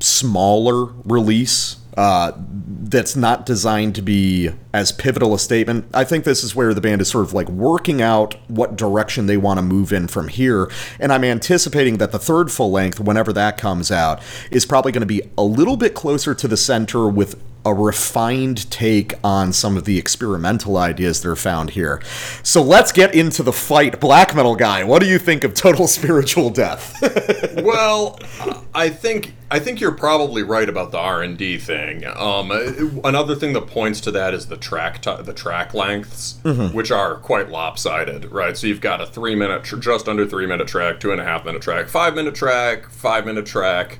smaller 0.00 0.92
release 1.04 1.77
uh, 1.98 2.30
that's 2.36 3.16
not 3.16 3.44
designed 3.44 3.96
to 3.96 4.02
be 4.02 4.50
as 4.72 4.92
pivotal 4.92 5.34
a 5.34 5.38
statement. 5.38 5.84
I 5.92 6.04
think 6.04 6.22
this 6.22 6.44
is 6.44 6.54
where 6.54 6.72
the 6.72 6.80
band 6.80 7.02
is 7.02 7.08
sort 7.08 7.24
of 7.24 7.34
like 7.34 7.48
working 7.48 8.00
out 8.00 8.36
what 8.46 8.76
direction 8.76 9.26
they 9.26 9.36
want 9.36 9.58
to 9.58 9.62
move 9.62 9.92
in 9.92 10.06
from 10.06 10.28
here. 10.28 10.70
And 11.00 11.12
I'm 11.12 11.24
anticipating 11.24 11.98
that 11.98 12.12
the 12.12 12.18
third 12.20 12.52
full 12.52 12.70
length, 12.70 13.00
whenever 13.00 13.32
that 13.32 13.58
comes 13.58 13.90
out, 13.90 14.22
is 14.52 14.64
probably 14.64 14.92
going 14.92 15.00
to 15.00 15.06
be 15.06 15.22
a 15.36 15.42
little 15.42 15.76
bit 15.76 15.94
closer 15.94 16.36
to 16.36 16.46
the 16.46 16.56
center 16.56 17.08
with 17.08 17.42
a 17.68 17.74
refined 17.74 18.70
take 18.70 19.14
on 19.22 19.52
some 19.52 19.76
of 19.76 19.84
the 19.84 19.98
experimental 19.98 20.76
ideas 20.76 21.22
that 21.22 21.28
are 21.28 21.36
found 21.36 21.70
here. 21.70 22.00
So 22.42 22.62
let's 22.62 22.92
get 22.92 23.14
into 23.14 23.42
the 23.42 23.52
fight. 23.52 24.00
Black 24.00 24.34
metal 24.34 24.56
guy, 24.56 24.84
what 24.84 25.02
do 25.02 25.08
you 25.08 25.18
think 25.18 25.44
of 25.44 25.54
Total 25.54 25.86
Spiritual 25.98 26.50
Death? 26.50 26.96
well, 27.62 28.18
I 28.74 28.88
think 28.88 29.34
I 29.50 29.58
think 29.58 29.80
you're 29.80 29.92
probably 29.92 30.42
right 30.42 30.68
about 30.68 30.90
the 30.92 30.98
R 30.98 31.22
and 31.22 31.36
D 31.38 31.58
thing. 31.58 32.04
Um, 32.06 32.50
another 33.04 33.34
thing 33.34 33.52
that 33.54 33.66
points 33.66 34.00
to 34.02 34.10
that 34.12 34.34
is 34.34 34.46
the 34.46 34.56
track 34.56 35.00
ti 35.02 35.16
the 35.22 35.32
track 35.32 35.74
lengths, 35.74 36.38
which 36.72 36.90
are 36.90 37.16
quite 37.16 37.50
lopsided, 37.50 38.26
right? 38.26 38.56
So 38.56 38.66
you've 38.66 38.80
got 38.80 39.00
a 39.00 39.06
three 39.06 39.34
minute, 39.34 39.64
tr- 39.64 39.76
just 39.76 40.08
under 40.08 40.26
three 40.26 40.46
minute 40.46 40.68
track, 40.68 41.00
two 41.00 41.12
and 41.12 41.20
a 41.20 41.24
half 41.24 41.44
minute 41.44 41.62
track, 41.62 41.88
five 41.88 42.14
minute 42.14 42.34
track, 42.34 42.88
five 42.90 43.26
minute 43.26 43.46
track, 43.46 43.98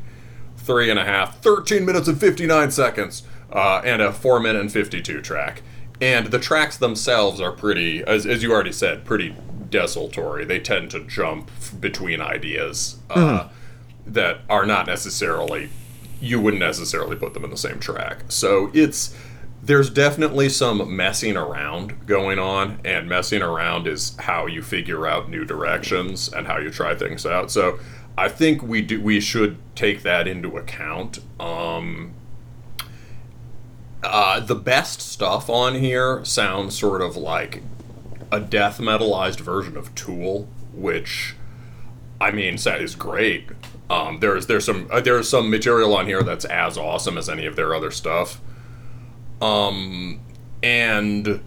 three 0.69 0.91
and 0.91 0.99
a 0.99 1.05
half, 1.05 1.41
13 1.41 1.85
minutes 1.85 2.09
and 2.09 2.21
59 2.21 2.71
seconds, 2.71 3.23
uh, 3.53 3.81
and 3.85 4.03
a 4.03 4.13
four 4.13 4.41
minute 4.41 4.61
and 4.61 4.73
52 4.73 5.21
track. 5.23 5.63
And 6.01 6.29
the 6.29 6.39
tracks 6.39 6.77
themselves 6.77 7.41
are 7.41 7.51
pretty, 7.51 8.05
as, 8.05 8.25
as 8.25 8.43
you 8.43 8.53
already 8.53 8.73
said, 8.73 9.05
pretty 9.05 9.35
desultory. 9.69 10.45
They 10.45 10.61
tend 10.61 10.91
to 10.93 11.01
jump 11.05 11.51
f- 11.59 11.75
between 11.81 12.21
ideas 12.21 12.99
uh, 13.11 13.49
that 14.07 14.41
are 14.49 14.65
not 14.65 14.87
necessarily, 14.87 15.71
you 16.21 16.41
wouldn't 16.41 16.61
necessarily 16.61 17.17
put 17.17 17.35
them 17.35 17.45
in 17.45 17.51
the 17.51 17.57
same 17.57 17.81
track. 17.81 18.25
So 18.29 18.71
it's, 18.75 19.15
there's 19.61 19.91
definitely 19.91 20.49
some 20.51 20.95
messing 20.95 21.37
around 21.37 22.07
going 22.07 22.39
on, 22.39 22.79
and 22.85 23.09
messing 23.09 23.43
around 23.43 23.89
is 23.89 24.17
how 24.21 24.47
you 24.47 24.63
figure 24.63 25.07
out 25.07 25.29
new 25.29 25.45
directions 25.45 26.33
and 26.33 26.47
how 26.47 26.59
you 26.59 26.71
try 26.71 26.95
things 26.95 27.27
out. 27.27 27.51
So 27.51 27.81
I 28.17 28.29
think 28.29 28.63
we 28.63 28.83
do 28.83 29.01
we 29.01 29.21
should 29.21 29.59
take 29.75 30.03
that 30.03 30.27
into 30.29 30.57
account. 30.57 31.19
Um, 31.39 32.15
uh, 34.03 34.41
the 34.41 34.55
best 34.55 35.01
stuff 35.01 35.51
on 35.51 35.75
here 35.75 36.25
sounds 36.25 36.79
sort 36.79 37.01
of 37.01 37.17
like 37.17 37.63
a 38.31 38.41
death 38.41 38.79
metalized 38.79 39.41
version 39.41 39.77
of 39.77 39.95
Tool, 39.95 40.49
which 40.73 41.35
I 42.21 42.31
mean 42.31 42.57
that 42.57 42.81
is 42.81 42.95
great. 42.95 43.49
Um, 43.91 44.21
there's 44.21 44.47
there's 44.47 44.65
some 44.65 44.89
uh, 44.91 45.01
there's 45.01 45.29
some 45.29 45.51
material 45.51 45.95
on 45.97 46.07
here 46.07 46.23
that's 46.23 46.45
as 46.45 46.77
awesome 46.77 47.17
as 47.19 47.29
any 47.29 47.47
of 47.47 47.57
their 47.57 47.75
other 47.75 47.91
stuff. 47.91 48.41
Um, 49.41 50.21
and 50.63 51.41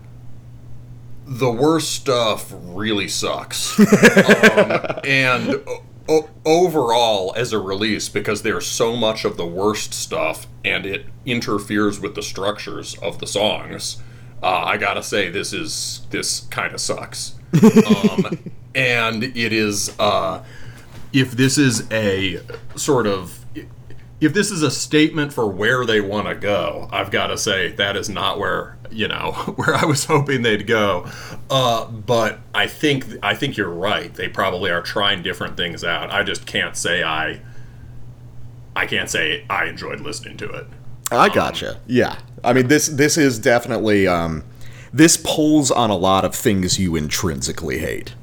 the 1.25 1.51
worst 1.51 1.91
stuff 1.91 2.51
really 2.53 3.07
sucks. 3.07 3.79
um, 3.79 4.99
and 5.03 5.61
o- 6.11 6.29
overall, 6.45 7.33
as 7.35 7.53
a 7.53 7.59
release, 7.59 8.09
because 8.09 8.41
there's 8.43 8.67
so 8.67 8.95
much 8.95 9.23
of 9.25 9.37
the 9.37 9.45
worst 9.45 9.93
stuff 9.93 10.47
and 10.65 10.85
it 10.85 11.05
interferes 11.25 11.99
with 11.99 12.15
the 12.15 12.23
structures 12.23 12.95
of 12.99 13.19
the 13.19 13.27
songs, 13.27 14.01
uh, 14.43 14.63
I 14.65 14.77
gotta 14.77 15.03
say 15.03 15.29
this 15.29 15.53
is 15.53 16.01
this 16.09 16.41
kind 16.49 16.73
of 16.73 16.81
sucks. 16.81 17.35
um, 17.87 18.51
and 18.75 19.23
it 19.23 19.53
is 19.53 19.93
uh, 19.99 20.43
if 21.13 21.31
this 21.31 21.57
is 21.57 21.89
a 21.91 22.39
sort 22.75 23.05
of 23.07 23.40
if 24.21 24.33
this 24.33 24.51
is 24.51 24.61
a 24.61 24.69
statement 24.69 25.33
for 25.33 25.47
where 25.47 25.83
they 25.83 25.99
want 25.99 26.27
to 26.27 26.35
go, 26.35 26.87
I've 26.91 27.09
got 27.09 27.27
to 27.27 27.37
say 27.37 27.71
that 27.71 27.97
is 27.97 28.07
not 28.07 28.37
where 28.37 28.77
you 28.91 29.07
know 29.07 29.31
where 29.55 29.75
I 29.75 29.85
was 29.85 30.05
hoping 30.05 30.43
they'd 30.43 30.67
go. 30.67 31.07
Uh, 31.49 31.87
but 31.87 32.39
I 32.53 32.67
think 32.67 33.05
I 33.23 33.33
think 33.33 33.57
you're 33.57 33.69
right. 33.69 34.13
They 34.13 34.29
probably 34.29 34.69
are 34.69 34.81
trying 34.81 35.23
different 35.23 35.57
things 35.57 35.83
out. 35.83 36.11
I 36.11 36.23
just 36.23 36.45
can't 36.45 36.77
say 36.77 37.03
I 37.03 37.41
I 38.75 38.85
can't 38.85 39.09
say 39.09 39.43
I 39.49 39.65
enjoyed 39.65 39.99
listening 39.99 40.37
to 40.37 40.49
it. 40.49 40.67
I 41.11 41.27
gotcha. 41.29 41.81
Yeah, 41.87 42.19
I 42.43 42.53
mean 42.53 42.67
this 42.67 42.87
this 42.87 43.17
is 43.17 43.39
definitely 43.39 44.07
um, 44.07 44.43
this 44.93 45.17
pulls 45.17 45.71
on 45.71 45.89
a 45.89 45.97
lot 45.97 46.23
of 46.23 46.35
things 46.35 46.77
you 46.77 46.95
intrinsically 46.95 47.79
hate. 47.79 48.13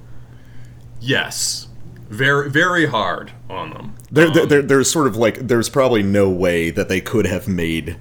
Yes, 1.01 1.67
very 2.09 2.49
very 2.49 2.87
hard 2.87 3.33
on 3.51 3.71
them. 3.71 3.98
There, 4.11 4.31
there, 4.31 4.47
there, 4.47 4.63
there's 4.63 4.91
sort 4.91 5.07
of 5.07 5.17
like 5.17 5.39
there's 5.39 5.69
probably 5.69 6.03
no 6.03 6.31
way 6.31 6.71
that 6.71 6.89
they 6.89 7.01
could 7.01 7.27
have 7.27 7.47
made 7.47 7.99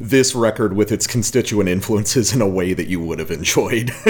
this 0.00 0.34
record 0.34 0.74
with 0.74 0.92
its 0.92 1.06
constituent 1.06 1.68
influences 1.68 2.32
in 2.32 2.40
a 2.40 2.48
way 2.48 2.72
that 2.72 2.86
you 2.86 3.00
would 3.00 3.18
have 3.18 3.30
enjoyed. 3.30 3.88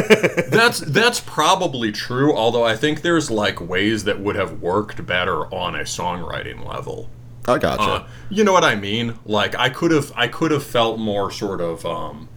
that's 0.50 0.80
that's 0.80 1.20
probably 1.20 1.92
true. 1.92 2.36
Although 2.36 2.64
I 2.64 2.76
think 2.76 3.02
there's 3.02 3.30
like 3.30 3.60
ways 3.60 4.04
that 4.04 4.20
would 4.20 4.36
have 4.36 4.60
worked 4.60 5.06
better 5.06 5.46
on 5.54 5.74
a 5.74 5.84
songwriting 5.84 6.66
level. 6.66 7.08
I 7.46 7.58
gotcha. 7.58 7.82
Uh, 7.82 8.08
you 8.28 8.44
know 8.44 8.52
what 8.52 8.64
I 8.64 8.74
mean? 8.74 9.18
Like 9.24 9.54
I 9.58 9.70
could 9.70 9.90
have 9.90 10.12
I 10.14 10.28
could 10.28 10.50
have 10.50 10.64
felt 10.64 10.98
more 10.98 11.30
sort 11.30 11.60
of 11.60 11.86
um 11.86 12.28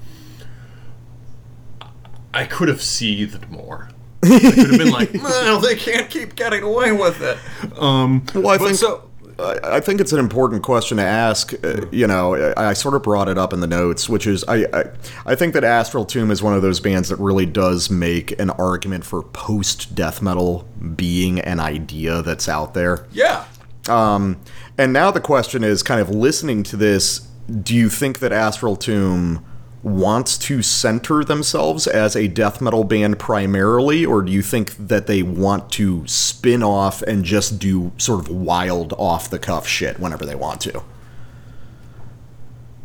I 2.34 2.46
could 2.46 2.70
have 2.70 2.82
seethed 2.82 3.50
more. 3.50 3.90
Could 4.22 4.42
have 4.42 4.78
been 4.78 4.92
like, 4.92 5.14
well, 5.16 5.60
they 5.60 5.76
can't 5.76 6.10
keep 6.10 6.36
getting 6.36 6.64
away 6.64 6.92
with 6.92 7.22
it. 7.22 7.38
Um, 7.80 8.26
well, 8.36 8.50
I 8.50 8.58
think 8.58 8.76
so. 8.76 9.10
I 9.40 9.60
I 9.64 9.80
think 9.80 10.00
it's 10.00 10.14
an 10.14 10.20
important 10.20 10.64
question 10.64 10.98
to 10.98 11.04
ask. 11.04 11.54
Uh, 11.64 11.86
you 11.92 12.08
know, 12.08 12.36
I, 12.36 12.70
I 12.70 12.74
sort 12.74 12.94
of 12.94 13.04
brought 13.04 13.28
it 13.28 13.38
up 13.38 13.54
in 13.54 13.60
the 13.60 13.68
notes, 13.68 14.08
which 14.08 14.28
is 14.28 14.44
I, 14.48 14.66
I 14.74 14.84
I 15.26 15.36
think 15.36 15.54
that 15.54 15.64
Astral 15.64 16.06
Tomb 16.06 16.32
is 16.32 16.44
one 16.44 16.54
of 16.54 16.62
those 16.62 16.80
bands 16.80 17.10
that 17.10 17.18
really 17.18 17.46
does 17.46 17.90
make 17.90 18.40
an 18.40 18.50
argument 18.52 19.06
for 19.06 19.24
post 19.24 19.96
death 19.96 20.22
metal 20.22 20.68
being 20.96 21.40
an 21.40 21.60
idea 21.60 22.22
that's 22.22 22.48
out 22.48 22.74
there. 22.74 23.08
Yeah. 23.12 23.46
Um, 23.90 24.40
and 24.78 24.94
now 24.94 25.10
the 25.10 25.22
question 25.22 25.64
is, 25.64 25.82
kind 25.82 26.00
of 26.00 26.10
listening 26.10 26.62
to 26.64 26.78
this, 26.78 27.28
do 27.64 27.76
you 27.76 27.90
think 27.90 28.20
that 28.20 28.32
Astral 28.32 28.76
Tomb 28.76 29.44
wants 29.84 30.38
to 30.38 30.62
center 30.62 31.24
themselves 31.24 31.88
as 31.88 32.16
a 32.16 32.28
death 32.28 32.62
metal 32.62 32.84
band 32.84 33.18
primarily, 33.18 34.06
or 34.06 34.22
do 34.22 34.32
you 34.32 34.42
think 34.42 34.76
that 34.76 35.08
they 35.08 35.24
want 35.24 35.72
to 35.72 36.06
spin 36.08 36.62
off 36.62 37.02
and 37.04 37.24
just 37.24 37.58
do 37.58 37.92
sort 37.98 38.20
of 38.20 38.30
wild 38.30 38.94
off 38.94 39.30
the 39.30 39.40
cuff 39.40 39.68
shit 39.68 40.00
whenever 40.00 40.26
they 40.26 40.36
want 40.36 40.62
to? 40.62 40.84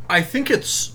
I 0.09 0.23
think 0.23 0.51
it's 0.51 0.95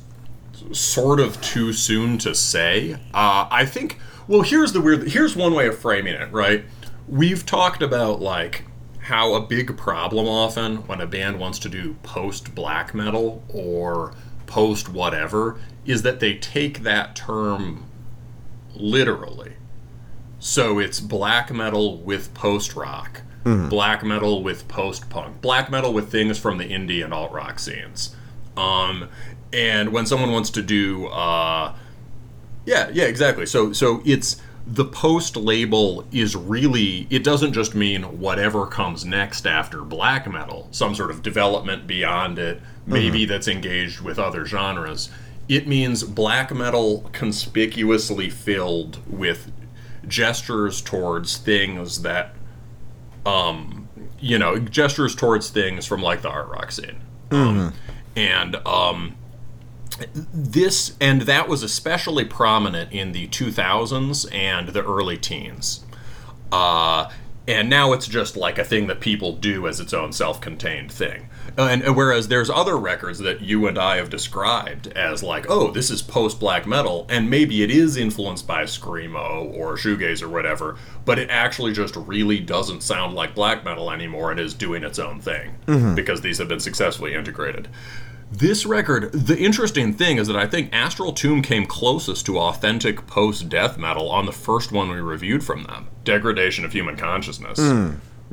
sort 0.71 1.19
of 1.19 1.39
too 1.41 1.73
soon 1.73 2.17
to 2.19 2.33
say. 2.33 2.93
Uh, 3.13 3.47
I 3.49 3.65
think. 3.65 3.99
Well, 4.27 4.41
here's 4.41 4.73
the 4.73 4.81
weird. 4.81 5.09
Here's 5.09 5.35
one 5.35 5.53
way 5.53 5.67
of 5.67 5.77
framing 5.77 6.13
it. 6.13 6.31
Right. 6.31 6.65
We've 7.07 7.45
talked 7.45 7.81
about 7.81 8.21
like 8.21 8.63
how 8.99 9.33
a 9.33 9.41
big 9.41 9.77
problem 9.77 10.27
often 10.27 10.77
when 10.87 11.01
a 11.01 11.07
band 11.07 11.39
wants 11.39 11.59
to 11.59 11.69
do 11.69 11.95
post 12.03 12.55
black 12.55 12.93
metal 12.93 13.43
or 13.49 14.13
post 14.45 14.89
whatever 14.89 15.59
is 15.85 16.01
that 16.03 16.19
they 16.19 16.35
take 16.35 16.79
that 16.83 17.15
term 17.15 17.85
literally. 18.75 19.53
So 20.39 20.79
it's 20.79 20.99
black 20.99 21.51
metal 21.51 21.97
with 21.97 22.33
post 22.33 22.75
rock, 22.75 23.21
black 23.69 24.03
metal 24.03 24.43
with 24.43 24.67
post 24.67 25.09
punk, 25.09 25.41
black 25.41 25.69
metal 25.71 25.93
with 25.93 26.11
things 26.11 26.37
from 26.39 26.57
the 26.57 26.65
indie 26.65 27.03
and 27.03 27.13
alt 27.13 27.31
rock 27.31 27.59
scenes. 27.59 28.15
Um, 28.57 29.09
and 29.53 29.91
when 29.91 30.05
someone 30.05 30.31
wants 30.31 30.49
to 30.51 30.61
do, 30.61 31.07
uh, 31.07 31.75
yeah, 32.65 32.89
yeah, 32.93 33.05
exactly. 33.05 33.45
So 33.45 33.73
so 33.73 34.01
it's 34.05 34.37
the 34.67 34.85
post 34.85 35.35
label 35.35 36.05
is 36.11 36.35
really 36.35 37.07
it 37.09 37.23
doesn't 37.23 37.53
just 37.53 37.73
mean 37.73 38.03
whatever 38.19 38.65
comes 38.67 39.03
next 39.05 39.47
after 39.47 39.81
black 39.81 40.31
metal, 40.31 40.67
some 40.71 40.93
sort 40.95 41.09
of 41.11 41.23
development 41.23 41.87
beyond 41.87 42.37
it, 42.39 42.61
maybe 42.85 43.25
that's 43.25 43.47
engaged 43.47 44.01
with 44.01 44.19
other 44.19 44.45
genres. 44.45 45.09
It 45.49 45.67
means 45.67 46.03
black 46.03 46.53
metal 46.53 47.09
conspicuously 47.11 48.29
filled 48.29 48.99
with 49.07 49.51
gestures 50.07 50.81
towards 50.81 51.37
things 51.37 52.01
that 52.01 52.33
um 53.25 53.87
you 54.19 54.37
know 54.37 54.57
gestures 54.57 55.15
towards 55.15 55.49
things 55.51 55.85
from 55.85 56.01
like 56.01 56.23
the 56.23 56.29
art 56.29 56.47
rock 56.49 56.71
scene 56.71 56.99
um, 57.29 57.71
and 58.15 58.55
um 58.65 59.15
this 60.33 60.95
and 60.99 61.23
that 61.23 61.47
was 61.47 61.63
especially 61.63 62.25
prominent 62.25 62.91
in 62.91 63.11
the 63.11 63.27
2000s 63.27 64.33
and 64.33 64.69
the 64.69 64.83
early 64.83 65.17
teens. 65.17 65.83
Uh 66.51 67.09
and 67.47 67.69
now 67.69 67.91
it's 67.91 68.07
just 68.07 68.37
like 68.37 68.57
a 68.57 68.63
thing 68.63 68.87
that 68.87 68.99
people 68.99 69.33
do 69.33 69.67
as 69.67 69.79
its 69.79 69.93
own 69.93 70.11
self-contained 70.11 70.91
thing 70.91 71.27
Uh, 71.57 71.67
and, 71.67 71.95
whereas 71.95 72.27
there's 72.27 72.49
other 72.49 72.77
records 72.77 73.19
that 73.19 73.41
you 73.41 73.67
and 73.67 73.77
I 73.77 73.97
have 73.97 74.09
described 74.09 74.87
as 74.87 75.21
like, 75.21 75.45
oh, 75.49 75.71
this 75.71 75.89
is 75.89 76.01
post 76.01 76.39
black 76.39 76.65
metal, 76.65 77.05
and 77.09 77.29
maybe 77.29 77.63
it 77.63 77.69
is 77.71 77.97
influenced 77.97 78.47
by 78.47 78.63
screamo 78.63 79.53
or 79.53 79.75
shoegaze 79.75 80.21
or 80.21 80.29
whatever, 80.29 80.77
but 81.05 81.19
it 81.19 81.29
actually 81.29 81.73
just 81.73 81.95
really 81.95 82.39
doesn't 82.39 82.81
sound 82.81 83.15
like 83.15 83.35
black 83.35 83.63
metal 83.65 83.91
anymore 83.91 84.31
and 84.31 84.39
is 84.39 84.53
doing 84.53 84.83
its 84.83 84.99
own 84.99 85.19
thing 85.19 85.55
because 85.95 86.21
these 86.21 86.37
have 86.37 86.47
been 86.47 86.59
successfully 86.59 87.13
integrated. 87.13 87.67
This 88.31 88.65
record, 88.65 89.11
the 89.11 89.37
interesting 89.37 89.93
thing 89.93 90.17
is 90.17 90.27
that 90.27 90.37
I 90.37 90.47
think 90.47 90.69
Astral 90.73 91.11
Tomb 91.11 91.41
came 91.41 91.65
closest 91.65 92.25
to 92.27 92.39
authentic 92.39 93.05
post 93.05 93.49
death 93.49 93.77
metal 93.77 94.09
on 94.09 94.25
the 94.25 94.31
first 94.31 94.71
one 94.71 94.89
we 94.89 95.01
reviewed 95.01 95.43
from 95.43 95.63
them 95.63 95.89
Degradation 96.05 96.63
of 96.63 96.71
Human 96.71 96.95
Consciousness 96.95 97.59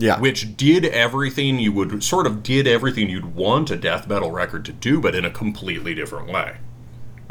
Yeah. 0.01 0.21
which 0.21 0.57
did 0.57 0.85
everything 0.85 1.59
you 1.59 1.73
would 1.73 2.05
sort 2.05 2.27
of 2.27 2.45
did 2.45 2.69
everything 2.69 3.11
you'd 3.11 3.35
want 3.35 3.71
a 3.73 3.77
death 3.77 4.07
metal 4.07 4.31
record 4.31 4.65
to 4.67 4.73
do, 4.73 5.01
but 5.01 5.17
in 5.17 5.25
a 5.25 5.31
completely 5.31 5.93
different 5.93 6.29
way. 6.29 6.59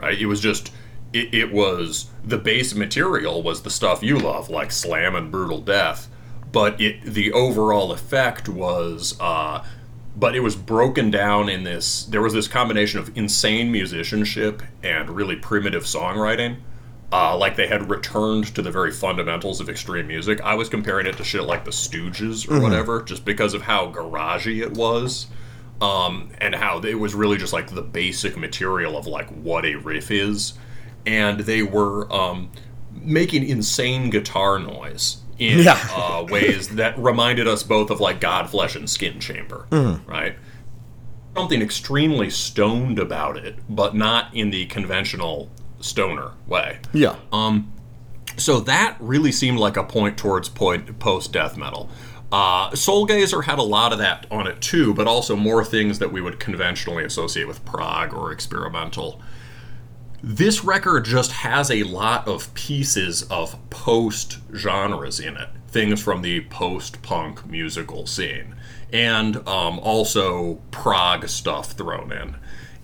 Right? 0.01 0.19
It 0.19 0.25
was 0.25 0.41
just 0.41 0.71
it, 1.13 1.33
it 1.33 1.53
was 1.53 2.09
the 2.23 2.37
base 2.37 2.75
material 2.75 3.41
was 3.41 3.61
the 3.61 3.69
stuff 3.69 4.03
you 4.03 4.19
love, 4.19 4.49
like 4.49 4.71
slam 4.71 5.15
and 5.15 5.31
brutal 5.31 5.61
death, 5.61 6.09
but 6.51 6.79
it 6.81 7.01
the 7.03 7.31
overall 7.31 7.91
effect 7.91 8.49
was 8.49 9.17
uh 9.19 9.63
but 10.15 10.35
it 10.35 10.39
was 10.39 10.55
broken 10.55 11.11
down 11.11 11.47
in 11.47 11.63
this 11.63 12.03
there 12.05 12.21
was 12.21 12.33
this 12.33 12.47
combination 12.47 12.99
of 12.99 13.15
insane 13.15 13.71
musicianship 13.71 14.63
and 14.83 15.09
really 15.09 15.35
primitive 15.35 15.83
songwriting 15.83 16.57
uh, 17.11 17.37
like 17.37 17.55
they 17.55 17.67
had 17.67 17.89
returned 17.89 18.53
to 18.55 18.61
the 18.61 18.71
very 18.71 18.91
fundamentals 18.91 19.61
of 19.61 19.69
extreme 19.69 20.07
music. 20.07 20.41
I 20.41 20.55
was 20.55 20.67
comparing 20.69 21.05
it 21.07 21.15
to 21.17 21.23
shit 21.23 21.43
like 21.43 21.63
the 21.65 21.71
Stooges 21.71 22.49
or 22.51 22.59
whatever, 22.61 23.01
just 23.01 23.23
because 23.23 23.53
of 23.53 23.61
how 23.61 23.91
garagey 23.91 24.61
it 24.61 24.73
was, 24.73 25.27
um, 25.81 26.29
and 26.39 26.53
how 26.55 26.79
it 26.79 26.95
was 26.95 27.13
really 27.15 27.37
just 27.37 27.53
like 27.53 27.69
the 27.73 27.81
basic 27.81 28.35
material 28.37 28.97
of 28.97 29.07
like 29.07 29.29
what 29.29 29.65
a 29.65 29.75
riff 29.75 30.11
is, 30.11 30.53
and 31.05 31.39
they 31.41 31.63
were 31.63 32.11
um, 32.13 32.51
making 32.91 33.47
insane 33.47 34.09
guitar 34.09 34.59
noise 34.59 35.17
in 35.39 35.59
Yeah. 35.59 35.77
uh, 35.93 36.25
ways 36.29 36.67
that 36.69 36.97
reminded 36.97 37.47
us 37.47 37.63
both 37.63 37.89
of 37.89 37.99
like 38.01 38.19
Godflesh, 38.19 38.75
and 38.75 38.89
Skin 38.89 39.19
Chamber, 39.21 39.67
right? 40.07 40.35
Something 41.35 41.61
extremely 41.61 42.31
stoned 42.31 42.97
about 42.99 43.37
it, 43.37 43.55
but 43.69 43.95
not 43.95 44.33
in 44.33 44.49
the 44.49 44.65
conventional 44.65 45.49
stoner 45.79 46.31
way. 46.47 46.79
yeah. 46.93 47.15
So 48.37 48.59
that 48.61 48.97
really 48.99 49.31
seemed 49.31 49.57
like 49.57 49.77
a 49.77 49.83
point 49.83 50.17
towards 50.17 50.47
point 50.47 50.99
post 50.99 51.33
death 51.33 51.57
metal. 51.57 51.89
Uh, 52.31 52.69
Soulgazer 52.71 53.45
had 53.45 53.57
a 53.57 53.63
lot 53.63 53.93
of 53.93 53.99
that 53.99 54.27
on 54.29 54.47
it 54.47 54.61
too, 54.61 54.93
but 54.93 55.07
also 55.07 55.35
more 55.35 55.63
things 55.63 55.99
that 55.99 56.11
we 56.11 56.21
would 56.21 56.39
conventionally 56.39 57.03
associate 57.03 57.47
with 57.47 57.63
prog 57.65 58.13
or 58.13 58.31
experimental. 58.31 59.21
This 60.21 60.63
record 60.63 61.05
just 61.05 61.31
has 61.31 61.71
a 61.71 61.83
lot 61.83 62.27
of 62.27 62.53
pieces 62.53 63.23
of 63.23 63.57
post 63.69 64.39
genres 64.53 65.19
in 65.19 65.37
it, 65.37 65.49
things 65.67 66.01
from 66.01 66.21
the 66.21 66.41
post 66.45 67.01
punk 67.01 67.45
musical 67.45 68.05
scene, 68.05 68.55
and 68.91 69.37
um, 69.47 69.79
also 69.79 70.55
prog 70.71 71.29
stuff 71.29 71.71
thrown 71.71 72.11
in. 72.11 72.35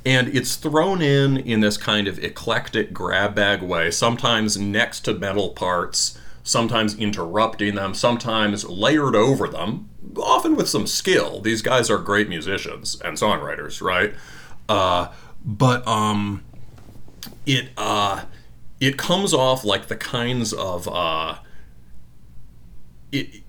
And 0.06 0.28
it's 0.30 0.56
thrown 0.56 1.01
in 1.01 1.38
in 1.38 1.62
this 1.62 1.78
kind 1.78 2.08
of 2.08 2.20
eclectic 2.20 2.93
grab 2.93 3.36
bag 3.36 3.62
way, 3.62 3.89
sometimes 3.89 4.58
next 4.58 5.01
to 5.01 5.14
metal 5.14 5.49
parts, 5.49 6.20
sometimes 6.43 6.97
interrupting 6.97 7.76
them, 7.76 7.93
sometimes 7.93 8.66
layered 8.66 9.16
over 9.16 9.47
them, 9.47 9.89
often 10.18 10.56
with 10.56 10.68
some 10.68 10.88
skill. 10.88 11.39
These 11.39 11.62
guys 11.62 11.89
are 11.89 11.97
great 11.97 12.28
musicians 12.28 12.99
and 13.01 13.18
songwriters, 13.18 13.82
right? 13.82 14.14
Uh, 14.68 15.08
but 15.45 15.88
um, 15.88 16.43
it 17.45 17.70
uh, 17.78 18.26
it 18.80 18.97
comes 18.97 19.34
off 19.34 19.64
like 19.64 19.88
the 19.88 19.95
kinds 19.95 20.51
of 20.51 20.88
uh, 20.89 21.38
it 23.12 23.43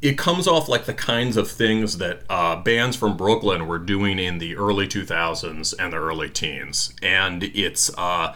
it 0.00 0.16
comes 0.16 0.46
off 0.46 0.68
like 0.68 0.84
the 0.84 0.94
kinds 0.94 1.36
of 1.36 1.50
things 1.50 1.98
that 1.98 2.22
uh, 2.30 2.56
bands 2.56 2.96
from 2.96 3.16
Brooklyn 3.16 3.66
were 3.66 3.78
doing 3.78 4.18
in 4.18 4.38
the 4.38 4.56
early 4.56 4.86
2000s 4.86 5.74
and 5.78 5.92
the 5.92 5.96
early 5.96 6.30
teens, 6.30 6.94
and 7.02 7.42
it's 7.42 7.90
uh, 7.98 8.34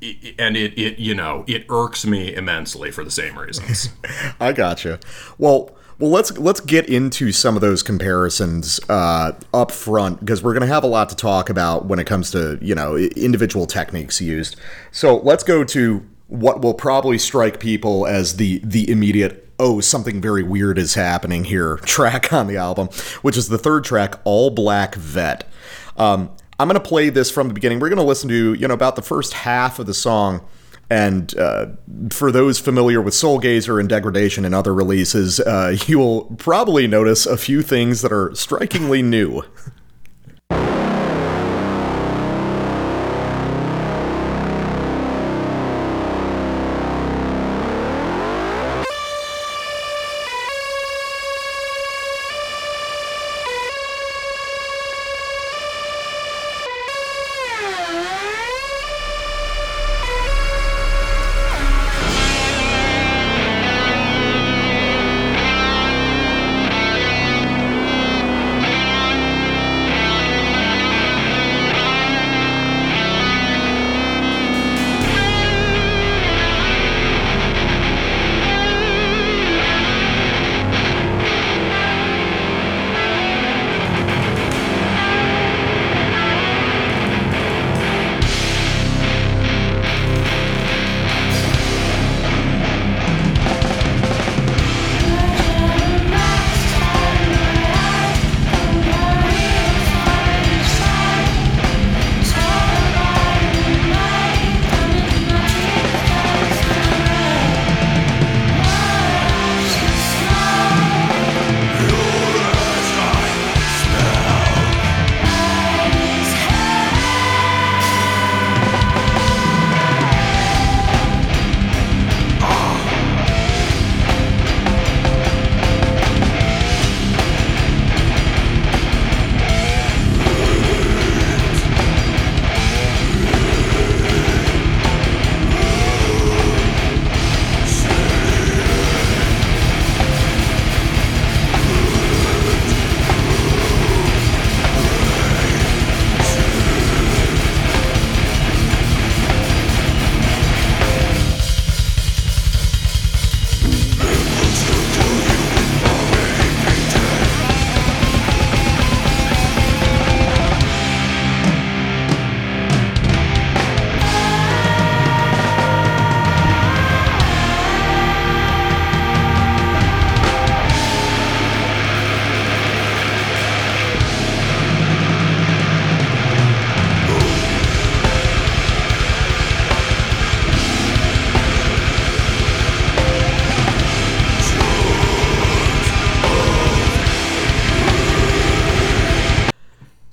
it, 0.00 0.34
and 0.38 0.56
it, 0.56 0.76
it 0.78 0.98
you 0.98 1.14
know 1.14 1.44
it 1.46 1.64
irks 1.68 2.04
me 2.04 2.34
immensely 2.34 2.90
for 2.90 3.04
the 3.04 3.10
same 3.10 3.38
reasons. 3.38 3.90
I 4.40 4.52
gotcha. 4.52 4.98
Well, 5.38 5.70
well, 6.00 6.10
let's 6.10 6.36
let's 6.36 6.60
get 6.60 6.88
into 6.88 7.30
some 7.30 7.54
of 7.54 7.60
those 7.60 7.84
comparisons 7.84 8.80
uh, 8.88 9.32
up 9.54 9.70
front 9.70 10.18
because 10.18 10.42
we're 10.42 10.54
going 10.54 10.66
to 10.66 10.74
have 10.74 10.82
a 10.82 10.88
lot 10.88 11.08
to 11.10 11.16
talk 11.16 11.50
about 11.50 11.86
when 11.86 12.00
it 12.00 12.06
comes 12.08 12.32
to 12.32 12.58
you 12.60 12.74
know 12.74 12.96
individual 12.96 13.66
techniques 13.66 14.20
used. 14.20 14.56
So 14.90 15.18
let's 15.18 15.44
go 15.44 15.62
to 15.62 16.04
what 16.26 16.62
will 16.62 16.74
probably 16.74 17.18
strike 17.18 17.60
people 17.60 18.08
as 18.08 18.38
the 18.38 18.60
the 18.64 18.90
immediate 18.90 19.41
oh 19.58 19.80
something 19.80 20.20
very 20.20 20.42
weird 20.42 20.78
is 20.78 20.94
happening 20.94 21.44
here 21.44 21.76
track 21.84 22.32
on 22.32 22.46
the 22.46 22.56
album, 22.56 22.88
which 23.22 23.36
is 23.36 23.48
the 23.48 23.58
third 23.58 23.84
track, 23.84 24.20
All 24.24 24.50
Black 24.50 24.94
Vet. 24.94 25.48
Um, 25.96 26.30
I'm 26.58 26.68
going 26.68 26.80
to 26.80 26.88
play 26.88 27.08
this 27.08 27.30
from 27.30 27.48
the 27.48 27.54
beginning. 27.54 27.80
We're 27.80 27.88
going 27.88 27.98
to 27.98 28.04
listen 28.04 28.28
to 28.28 28.54
you 28.54 28.68
know 28.68 28.74
about 28.74 28.96
the 28.96 29.02
first 29.02 29.32
half 29.32 29.78
of 29.78 29.86
the 29.86 29.94
song. 29.94 30.44
And 30.90 31.34
uh, 31.38 31.68
for 32.10 32.30
those 32.30 32.58
familiar 32.58 33.00
with 33.00 33.14
Soulgazer 33.14 33.80
and 33.80 33.88
Degradation 33.88 34.44
and 34.44 34.54
other 34.54 34.74
releases, 34.74 35.40
uh, 35.40 35.76
you 35.86 35.98
will 35.98 36.24
probably 36.36 36.86
notice 36.86 37.24
a 37.24 37.38
few 37.38 37.62
things 37.62 38.02
that 38.02 38.12
are 38.12 38.34
strikingly 38.34 39.02
new. 39.02 39.42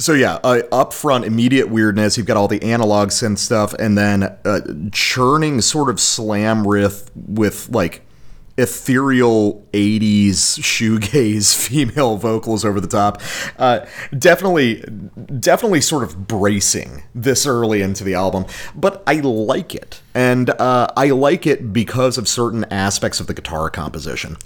so 0.10 0.16
yeah, 0.16 0.40
uh, 0.44 0.64
upfront 0.72 1.24
immediate 1.24 1.70
weirdness. 1.70 2.18
You've 2.18 2.26
got 2.26 2.36
all 2.36 2.48
the 2.48 2.64
analog 2.64 3.10
synth 3.10 3.38
stuff, 3.38 3.76
and 3.76 3.96
then 3.96 4.24
uh, 4.24 4.62
churning 4.92 5.62
sort 5.62 5.88
of 5.88 6.00
slam 6.00 6.66
riff 6.66 7.12
with 7.16 7.70
like 7.70 8.02
ethereal 8.58 9.64
80s 9.72 10.58
shoegaze 10.62 11.56
female 11.68 12.18
vocals 12.18 12.66
over 12.66 12.82
the 12.82 12.88
top. 12.88 13.22
Uh, 13.60 13.86
definitely, 14.18 14.84
definitely 15.40 15.82
sort 15.82 16.02
of 16.02 16.28
bracing 16.28 17.04
this 17.14 17.46
early 17.46 17.84
into 17.84 18.04
the 18.04 18.16
album, 18.16 18.48
but 18.74 19.04
I 19.06 19.20
like 19.20 19.76
it. 19.76 20.02
And 20.16 20.50
uh, 20.50 20.88
I 20.98 21.12
like 21.12 21.46
it 21.46 21.72
because 21.72 22.18
of 22.18 22.28
certain 22.28 22.64
aspects 22.72 23.20
of 23.20 23.28
the 23.28 23.36
guitar 23.36 23.70
composition. 23.70 24.38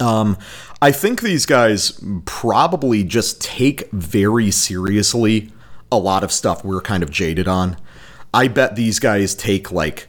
Um, 0.00 0.36
I 0.80 0.92
think 0.92 1.22
these 1.22 1.44
guys 1.44 2.00
probably 2.24 3.02
just 3.02 3.40
take 3.40 3.90
very 3.90 4.50
seriously 4.50 5.50
a 5.90 5.98
lot 5.98 6.22
of 6.22 6.30
stuff 6.30 6.64
we're 6.64 6.80
kind 6.80 7.02
of 7.02 7.10
jaded 7.10 7.48
on. 7.48 7.76
I 8.32 8.46
bet 8.48 8.76
these 8.76 9.00
guys 9.00 9.34
take 9.34 9.72
like 9.72 10.08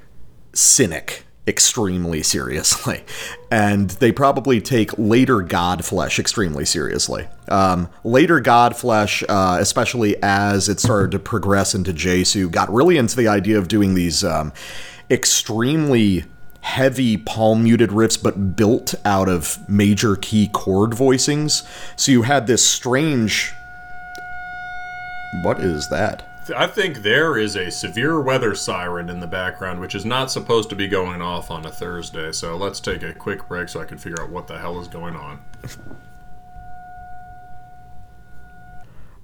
cynic 0.54 1.26
extremely 1.48 2.22
seriously, 2.22 3.04
and 3.52 3.90
they 3.90 4.12
probably 4.12 4.62
take 4.62 4.92
later 5.00 5.38
Godflesh 5.38 6.20
extremely 6.20 6.66
seriously. 6.66 7.28
Um, 7.48 7.90
later 8.04 8.40
Godflesh, 8.40 9.24
uh, 9.28 9.58
especially 9.60 10.22
as 10.22 10.70
it 10.70 10.80
started 10.80 11.10
to 11.12 11.20
progress 11.20 11.74
into 11.74 11.94
Jesu, 11.94 12.48
got 12.48 12.72
really 12.72 12.98
into 12.98 13.16
the 13.16 13.28
idea 13.28 13.58
of 13.58 13.68
doing 13.68 13.96
these 13.96 14.24
um, 14.24 14.54
extremely 15.10 16.26
heavy 16.62 17.18
palm 17.18 17.64
muted 17.64 17.90
riffs 17.90 18.22
but 18.22 18.56
built 18.56 18.94
out 19.06 19.30
of 19.30 19.58
major 19.70 20.16
key 20.16 20.48
chord 20.48 20.92
voicings. 20.92 21.68
So 21.96 22.12
you 22.12 22.24
had 22.24 22.48
this 22.48 22.68
strange 22.68 23.54
What 25.44 25.60
is 25.60 25.88
that? 25.90 26.26
I 26.56 26.66
think 26.66 27.04
there 27.04 27.38
is 27.38 27.56
a 27.56 27.70
severe 27.70 28.22
weather 28.22 28.56
siren 28.56 29.10
in 29.10 29.20
the 29.20 29.28
background, 29.28 29.80
which 29.80 29.94
is 29.94 30.04
not 30.04 30.32
supposed 30.32 30.70
to 30.70 30.76
be 30.76 30.88
going 30.88 31.22
off 31.22 31.52
on 31.52 31.64
a 31.66 31.72
Thursday. 31.72 32.32
So 32.32 32.58
let's 32.58 32.80
take 32.80 33.04
a 33.04 33.14
quick 33.14 33.48
break 33.48 33.70
so 33.70 33.80
I 33.80 33.86
can 33.86 34.00
figure 34.00 34.22
out 34.22 34.32
what 34.32 34.48
the 34.48 34.58
hell 34.58 34.80
is 34.82 34.88
going 34.88 35.16
on. 35.16 35.40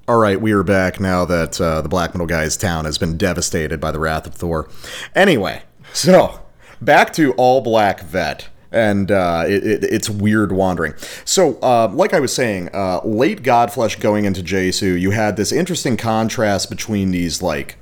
All 0.07 0.19
right, 0.19 0.39
we 0.39 0.51
are 0.51 0.61
back 0.61 0.99
now 0.99 1.25
that 1.25 1.59
uh, 1.59 1.81
the 1.81 1.89
black 1.89 2.13
metal 2.13 2.27
guy's 2.27 2.55
town 2.55 2.85
has 2.85 2.99
been 2.99 3.17
devastated 3.17 3.79
by 3.79 3.91
the 3.91 3.99
wrath 3.99 4.27
of 4.27 4.35
Thor. 4.35 4.69
Anyway, 5.15 5.63
so 5.93 6.44
back 6.85 7.11
to 7.13 7.33
All 7.33 7.61
Black 7.61 8.01
Vet 8.01 8.49
and 8.71 9.09
uh, 9.09 9.45
it, 9.47 9.65
it, 9.65 9.83
it's 9.85 10.09
weird 10.09 10.51
wandering. 10.51 10.93
So, 11.23 11.57
uh, 11.61 11.89
like 11.93 12.13
I 12.13 12.19
was 12.19 12.35
saying, 12.35 12.69
uh, 12.73 12.99
late 13.05 13.41
Godflesh 13.41 13.99
going 14.01 14.25
into 14.25 14.43
Jesu, 14.43 14.87
you 14.93 15.11
had 15.11 15.37
this 15.37 15.51
interesting 15.53 15.95
contrast 15.95 16.69
between 16.69 17.11
these 17.11 17.41
like 17.41 17.77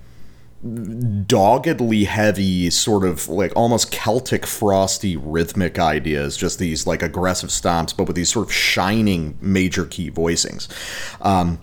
doggedly 0.64 2.06
heavy, 2.06 2.70
sort 2.70 3.04
of 3.04 3.28
like 3.28 3.51
almost 3.56 3.91
Celtic 3.91 4.45
frosty 4.45 5.18
rhythmic 5.18 5.78
ideas, 5.80 6.38
just 6.38 6.60
these 6.60 6.88
like 6.88 7.01
aggressive 7.01 7.49
stomps, 7.49 7.95
but 7.95 8.06
with 8.06 8.16
these 8.16 8.32
sort 8.32 8.47
of 8.47 8.54
shining 8.54 9.38
major 9.41 9.86
key 9.86 10.10
voicings. 10.10 10.70
Um, 11.22 11.60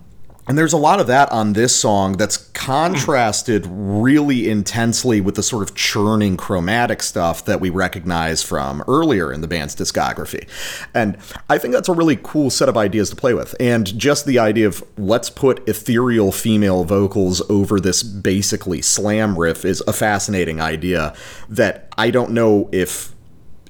and 0.50 0.58
there's 0.58 0.72
a 0.72 0.76
lot 0.76 0.98
of 0.98 1.06
that 1.06 1.30
on 1.30 1.52
this 1.52 1.76
song 1.76 2.16
that's 2.16 2.36
contrasted 2.36 3.64
really 3.70 4.50
intensely 4.50 5.20
with 5.20 5.36
the 5.36 5.44
sort 5.44 5.62
of 5.62 5.76
churning 5.76 6.36
chromatic 6.36 7.04
stuff 7.04 7.44
that 7.44 7.60
we 7.60 7.70
recognize 7.70 8.42
from 8.42 8.82
earlier 8.88 9.32
in 9.32 9.42
the 9.42 9.46
band's 9.46 9.76
discography. 9.76 10.48
And 10.92 11.16
I 11.48 11.56
think 11.56 11.72
that's 11.72 11.88
a 11.88 11.92
really 11.92 12.18
cool 12.20 12.50
set 12.50 12.68
of 12.68 12.76
ideas 12.76 13.10
to 13.10 13.16
play 13.16 13.32
with. 13.32 13.54
And 13.60 13.96
just 13.96 14.26
the 14.26 14.40
idea 14.40 14.66
of 14.66 14.82
let's 14.98 15.30
put 15.30 15.68
ethereal 15.68 16.32
female 16.32 16.82
vocals 16.82 17.48
over 17.48 17.78
this 17.78 18.02
basically 18.02 18.82
slam 18.82 19.38
riff 19.38 19.64
is 19.64 19.84
a 19.86 19.92
fascinating 19.92 20.60
idea 20.60 21.14
that 21.48 21.94
I 21.96 22.10
don't 22.10 22.32
know 22.32 22.68
if 22.72 23.14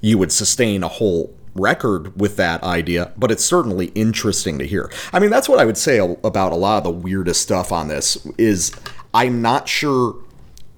you 0.00 0.16
would 0.16 0.32
sustain 0.32 0.82
a 0.82 0.88
whole 0.88 1.36
record 1.54 2.18
with 2.18 2.36
that 2.36 2.62
idea, 2.62 3.12
but 3.16 3.30
it's 3.30 3.44
certainly 3.44 3.86
interesting 3.88 4.58
to 4.58 4.66
hear. 4.66 4.90
I 5.12 5.18
mean, 5.18 5.30
that's 5.30 5.48
what 5.48 5.58
I 5.58 5.64
would 5.64 5.78
say 5.78 5.98
about 5.98 6.52
a 6.52 6.56
lot 6.56 6.78
of 6.78 6.84
the 6.84 6.90
weirdest 6.90 7.42
stuff 7.42 7.72
on 7.72 7.88
this 7.88 8.24
is 8.38 8.72
I'm 9.12 9.42
not 9.42 9.68
sure 9.68 10.16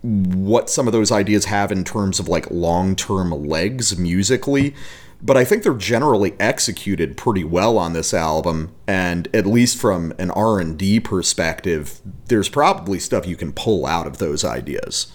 what 0.02 0.68
some 0.68 0.86
of 0.86 0.92
those 0.92 1.12
ideas 1.12 1.44
have 1.46 1.70
in 1.70 1.84
terms 1.84 2.18
of 2.18 2.28
like 2.28 2.50
long-term 2.50 3.30
legs 3.30 3.96
musically, 3.98 4.74
but 5.22 5.36
I 5.36 5.44
think 5.44 5.62
they're 5.62 5.74
generally 5.74 6.34
executed 6.40 7.16
pretty 7.16 7.44
well 7.44 7.78
on 7.78 7.92
this 7.92 8.12
album 8.12 8.74
and 8.88 9.28
at 9.32 9.46
least 9.46 9.80
from 9.80 10.12
an 10.18 10.32
R&D 10.32 11.00
perspective, 11.00 12.00
there's 12.26 12.48
probably 12.48 12.98
stuff 12.98 13.26
you 13.26 13.36
can 13.36 13.52
pull 13.52 13.86
out 13.86 14.08
of 14.08 14.18
those 14.18 14.44
ideas. 14.44 15.12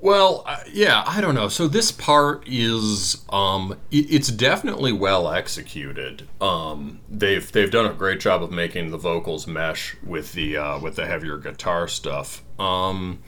Well, 0.00 0.44
uh, 0.46 0.58
yeah, 0.72 1.02
I 1.06 1.20
don't 1.20 1.34
know. 1.34 1.48
So 1.48 1.66
this 1.66 1.90
part 1.90 2.44
is 2.46 3.24
um 3.30 3.72
it, 3.90 4.10
it's 4.10 4.28
definitely 4.28 4.92
well 4.92 5.28
executed. 5.28 6.28
Um 6.40 7.00
they've 7.08 7.50
they've 7.50 7.70
done 7.70 7.86
a 7.86 7.94
great 7.94 8.20
job 8.20 8.42
of 8.42 8.50
making 8.50 8.90
the 8.90 8.98
vocals 8.98 9.46
mesh 9.46 9.96
with 10.02 10.32
the 10.34 10.56
uh 10.56 10.78
with 10.78 10.96
the 10.96 11.06
heavier 11.06 11.36
guitar 11.38 11.88
stuff. 11.88 12.42
Um 12.58 13.20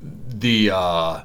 the 0.00 0.70
uh 0.72 1.24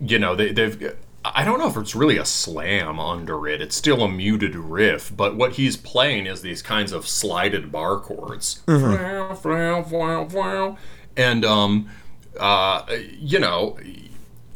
you 0.00 0.18
know, 0.18 0.36
they 0.36 0.52
they've 0.52 0.96
I 1.24 1.44
don't 1.44 1.58
know 1.58 1.68
if 1.68 1.76
it's 1.76 1.94
really 1.94 2.16
a 2.16 2.24
slam 2.24 2.98
under 2.98 3.46
it. 3.48 3.60
It's 3.60 3.76
still 3.76 4.02
a 4.02 4.08
muted 4.08 4.54
riff, 4.54 5.14
but 5.14 5.36
what 5.36 5.52
he's 5.54 5.76
playing 5.76 6.26
is 6.26 6.40
these 6.40 6.62
kinds 6.62 6.92
of 6.92 7.06
slided 7.06 7.72
bar 7.72 7.98
chords. 7.98 8.62
Mm-hmm. 8.66 8.94
And 11.16 11.44
um 11.44 11.90
uh 12.38 12.86
you 13.18 13.40
know, 13.40 13.76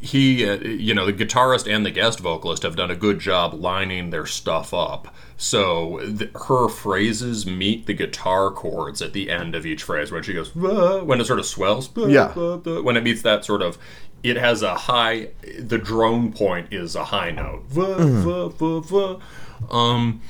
he, 0.05 0.47
uh, 0.47 0.57
you 0.57 0.93
know, 0.93 1.05
the 1.05 1.13
guitarist 1.13 1.73
and 1.73 1.85
the 1.85 1.91
guest 1.91 2.19
vocalist 2.19 2.63
have 2.63 2.75
done 2.75 2.91
a 2.91 2.95
good 2.95 3.19
job 3.19 3.53
lining 3.53 4.11
their 4.11 4.25
stuff 4.25 4.73
up. 4.73 5.13
So 5.37 5.99
th- 5.99 6.31
her 6.47 6.69
phrases 6.69 7.45
meet 7.45 7.87
the 7.87 7.93
guitar 7.93 8.51
chords 8.51 9.01
at 9.01 9.13
the 9.13 9.29
end 9.29 9.55
of 9.55 9.65
each 9.65 9.83
phrase 9.83 10.11
when 10.11 10.23
she 10.23 10.33
goes, 10.33 10.55
when 10.55 11.19
it 11.19 11.25
sort 11.25 11.39
of 11.39 11.45
swells, 11.45 11.89
yeah. 11.95 12.31
when 12.33 12.95
it 12.95 13.03
meets 13.03 13.21
that 13.23 13.43
sort 13.43 13.61
of, 13.61 13.77
it 14.23 14.37
has 14.37 14.61
a 14.61 14.75
high, 14.75 15.29
the 15.59 15.77
drone 15.77 16.31
point 16.31 16.71
is 16.71 16.95
a 16.95 17.05
high 17.05 17.31
note. 17.31 17.67
Mm-hmm. 17.69 19.75
Um, 19.75 20.21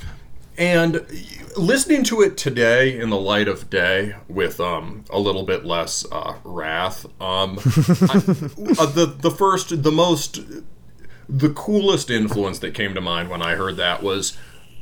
and 0.58 1.06
listening 1.58 2.03
to 2.06 2.22
it 2.22 2.38
today 2.38 2.99
in 2.99 3.10
the 3.10 3.18
light 3.18 3.47
of 3.47 3.70
day 3.70 4.16
with 4.28 4.60
um, 4.60 5.06
a 5.10 5.20
little 5.20 5.43
bit 5.43 5.66
less 5.66 6.06
uh, 6.12 6.36
wrath, 6.43 7.06
um, 7.22 7.60
I, 7.60 8.22
uh, 8.80 8.86
the 8.86 9.16
the 9.20 9.32
first, 9.32 9.84
the 9.84 9.91
most, 9.91 10.39
the 11.28 11.49
coolest 11.49 12.10
influence 12.10 12.60
that 12.60 12.74
came 12.74 12.93
to 12.93 13.01
mind 13.01 13.30
when 13.30 13.41
I 13.41 13.56
heard 13.56 13.78
that 13.78 14.03
was 14.03 14.38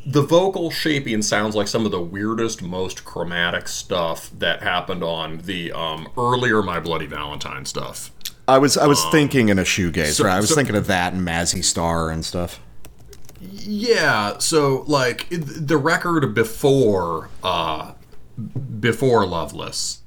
the 0.06 0.22
vocal 0.22 0.70
shaping 0.70 1.22
sounds 1.22 1.56
like 1.56 1.68
some 1.68 1.86
of 1.86 1.92
the 1.92 2.02
weirdest, 2.02 2.62
most 2.62 3.06
chromatic 3.06 3.68
stuff 3.68 4.30
that 4.38 4.62
happened 4.62 5.04
on 5.04 5.40
the 5.40 5.72
um, 5.72 6.10
earlier 6.18 6.62
My 6.62 6.80
Bloody 6.80 7.06
Valentine 7.06 7.66
stuff. 7.66 8.12
I 8.48 8.58
was 8.58 8.78
I 8.78 8.88
was 8.88 9.04
um, 9.06 9.12
thinking 9.12 9.50
in 9.50 9.58
a 9.58 9.64
shoegaze, 9.64 10.16
so, 10.16 10.26
right? 10.26 10.36
I 10.36 10.40
was 10.40 10.50
so, 10.50 10.56
thinking 10.56 10.76
of 10.76 10.88
that 10.88 11.14
and 11.14 11.26
Mazzy 11.26 11.64
Star 11.64 12.10
and 12.10 12.26
stuff. 12.26 12.60
Yeah, 13.52 14.38
so 14.40 14.84
like 14.88 15.28
the 15.30 15.78
record 15.78 16.34
before 16.34 17.30
uh 17.44 17.94
before 18.80 19.26
Loveless. 19.26 20.02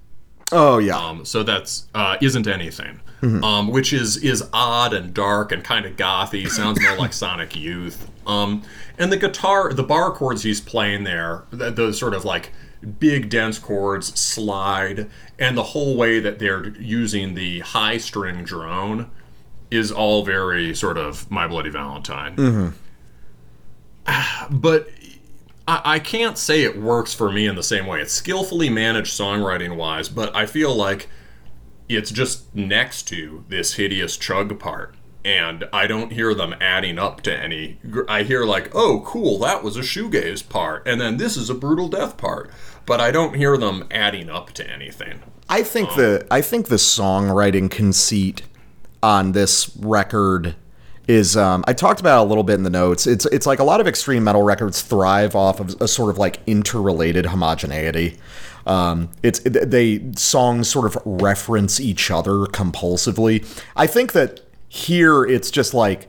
Oh 0.53 0.79
yeah. 0.79 0.99
Um 0.99 1.25
so 1.25 1.43
that's 1.43 1.87
uh 1.95 2.17
isn't 2.21 2.47
anything. 2.47 3.01
Mm-hmm. 3.23 3.45
Um 3.45 3.69
which 3.69 3.93
is 3.93 4.17
is 4.19 4.49
odd 4.53 4.93
and 4.93 5.13
dark 5.13 5.53
and 5.53 5.63
kind 5.65 5.87
of 5.87 5.97
gothy, 5.97 6.49
sounds 6.49 6.81
more 6.81 6.97
like 6.97 7.13
Sonic 7.13 7.57
Youth. 7.57 8.11
Um 8.27 8.63
and 8.99 9.13
the 9.13 9.17
guitar 9.17 9.73
the 9.73 9.83
bar 9.83 10.11
chords 10.13 10.43
he's 10.43 10.61
playing 10.61 11.05
there, 11.05 11.45
those 11.51 11.99
sort 11.99 12.15
of 12.15 12.25
like 12.25 12.53
big 12.99 13.29
dense 13.31 13.59
chords 13.59 14.19
slide 14.19 15.11
and 15.39 15.57
the 15.57 15.63
whole 15.63 15.97
way 15.97 16.21
that 16.21 16.39
they're 16.39 16.69
using 16.79 17.35
the 17.35 17.61
high 17.61 17.97
string 17.97 18.45
drone 18.45 19.11
is 19.71 19.91
all 19.91 20.25
very 20.25 20.75
sort 20.75 20.97
of 20.97 21.29
My 21.31 21.49
Bloody 21.49 21.71
Valentine. 21.71 22.37
Mm-hmm 22.37 22.69
but 24.51 24.89
I, 25.67 25.81
I 25.85 25.99
can't 25.99 26.39
say 26.39 26.63
it 26.63 26.81
works 26.81 27.15
for 27.15 27.31
me 27.31 27.47
in 27.47 27.57
the 27.57 27.63
same 27.63 27.87
way. 27.87 28.01
It's 28.01 28.13
skillfully 28.13 28.69
managed 28.69 29.19
songwriting 29.19 29.77
wise, 29.77 30.09
but 30.09 30.35
I 30.35 30.47
feel 30.47 30.75
like 30.75 31.09
it's 31.89 32.11
just 32.11 32.55
next 32.55 33.05
to 33.05 33.45
this 33.49 33.75
hideous 33.75 34.17
chug 34.17 34.59
part 34.59 34.95
and 35.27 35.69
I 35.73 35.89
don't 35.89 36.13
hear 36.13 36.35
them 36.35 36.55
adding 36.61 37.01
up 37.01 37.21
to 37.23 37.37
any. 37.37 37.81
I 38.09 38.23
hear 38.23 38.45
like, 38.45 38.73
oh, 38.77 39.03
cool, 39.05 39.41
that 39.41 39.65
was 39.65 39.77
a 39.77 39.81
shoegaze 39.81 40.49
part, 40.49 40.87
and 40.87 41.01
then 41.01 41.17
this 41.17 41.37
is 41.37 41.51
a 41.51 41.55
brutal 41.55 41.89
death 41.89 42.17
part, 42.17 42.49
but 42.87 43.01
I 43.01 43.11
don't 43.11 43.35
hear 43.35 43.57
them 43.57 43.89
adding 43.91 44.31
up 44.31 44.53
to 44.53 44.71
anything. 44.71 45.25
I 45.49 45.65
think 45.65 45.91
um, 45.91 45.97
the 45.97 46.27
I 46.31 46.41
think 46.43 46.69
the 46.69 46.77
songwriting 46.77 47.69
conceit 47.69 48.43
on 49.03 49.33
this 49.33 49.77
record 49.77 50.55
is 51.09 51.37
um, 51.37 51.65
I 51.69 51.73
talked 51.73 52.01
about 52.01 52.25
a 52.25 52.29
little 52.29 52.43
bit 52.43 52.55
in 52.55 52.63
the 52.63 52.71
notes. 52.71 53.07
It's 53.07 53.27
it's 53.27 53.47
like 53.47 53.59
a 53.59 53.65
lot 53.65 53.81
of 53.81 53.87
extreme 53.87 54.25
metal 54.25 54.43
records 54.43 54.83
thrive 54.83 55.37
off 55.37 55.61
of 55.61 55.81
a 55.81 55.89
sort 55.89 56.11
of 56.11 56.19
like 56.19 56.41
interrelated 56.47 57.27
homogeneity. 57.27 58.19
Um, 58.67 59.11
it's 59.23 59.39
they 59.41 60.03
songs 60.17 60.69
sort 60.69 60.87
of 60.87 60.99
reference 61.05 61.79
each 61.79 62.11
other 62.11 62.47
compulsively. 62.47 63.47
I 63.77 63.87
think 63.87 64.13
that 64.13 64.41
here 64.69 65.25
it's 65.25 65.51
just 65.51 65.73
like 65.73 66.09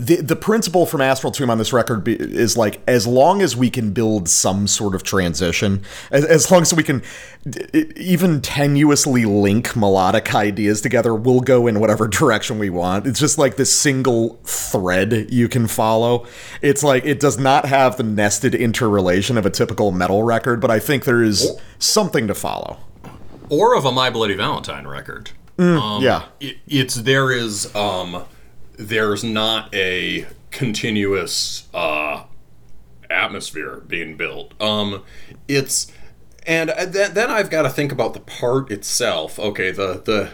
the 0.00 0.16
the 0.16 0.36
principle 0.36 0.86
from 0.86 1.02
Astral 1.02 1.30
Tomb 1.30 1.50
on 1.50 1.58
this 1.58 1.72
record 1.72 2.02
be, 2.02 2.14
is 2.14 2.56
like 2.56 2.80
as 2.88 3.06
long 3.06 3.42
as 3.42 3.54
we 3.56 3.68
can 3.68 3.92
build 3.92 4.28
some 4.28 4.66
sort 4.66 4.94
of 4.94 5.02
transition, 5.02 5.82
as, 6.10 6.24
as 6.24 6.50
long 6.50 6.62
as 6.62 6.72
we 6.72 6.82
can 6.82 7.02
d- 7.48 7.92
even 7.96 8.40
tenuously 8.40 9.26
link 9.26 9.76
melodic 9.76 10.34
ideas 10.34 10.80
together, 10.80 11.14
we'll 11.14 11.40
go 11.40 11.66
in 11.66 11.80
whatever 11.80 12.08
direction 12.08 12.58
we 12.58 12.70
want. 12.70 13.06
It's 13.06 13.20
just 13.20 13.36
like 13.36 13.56
this 13.56 13.72
single 13.78 14.40
thread 14.44 15.26
you 15.30 15.48
can 15.48 15.66
follow. 15.66 16.26
It's 16.62 16.82
like 16.82 17.04
it 17.04 17.20
does 17.20 17.38
not 17.38 17.66
have 17.66 17.98
the 17.98 18.02
nested 18.02 18.54
interrelation 18.54 19.36
of 19.36 19.44
a 19.44 19.50
typical 19.50 19.92
metal 19.92 20.22
record, 20.22 20.60
but 20.60 20.70
I 20.70 20.78
think 20.78 21.04
there 21.04 21.22
is 21.22 21.58
something 21.78 22.26
to 22.26 22.34
follow. 22.34 22.78
Or 23.50 23.76
of 23.76 23.84
a 23.84 23.92
My 23.92 24.08
Bloody 24.08 24.34
Valentine 24.34 24.86
record. 24.86 25.32
Mm, 25.58 25.78
um, 25.78 26.02
yeah, 26.02 26.26
it, 26.40 26.56
it's 26.66 26.94
there 26.94 27.30
is. 27.30 27.74
Um, 27.74 28.24
there's 28.80 29.22
not 29.22 29.72
a 29.74 30.26
continuous 30.50 31.68
uh, 31.74 32.24
atmosphere 33.08 33.82
being 33.86 34.16
built. 34.16 34.54
Um, 34.60 35.02
it's 35.46 35.92
and 36.46 36.70
then, 36.70 37.14
then 37.14 37.30
I've 37.30 37.50
got 37.50 37.62
to 37.62 37.70
think 37.70 37.92
about 37.92 38.14
the 38.14 38.20
part 38.20 38.70
itself. 38.70 39.38
Okay, 39.38 39.70
the 39.70 40.02
the 40.04 40.30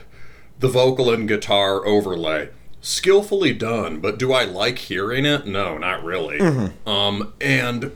the 0.58 0.68
vocal 0.68 1.12
and 1.12 1.28
guitar 1.28 1.84
overlay 1.84 2.50
skillfully 2.80 3.52
done, 3.52 3.98
but 3.98 4.16
do 4.16 4.32
I 4.32 4.44
like 4.44 4.78
hearing 4.78 5.26
it? 5.26 5.44
No, 5.44 5.76
not 5.76 6.04
really. 6.04 6.38
Mm-hmm. 6.38 6.88
Um, 6.88 7.34
and 7.40 7.92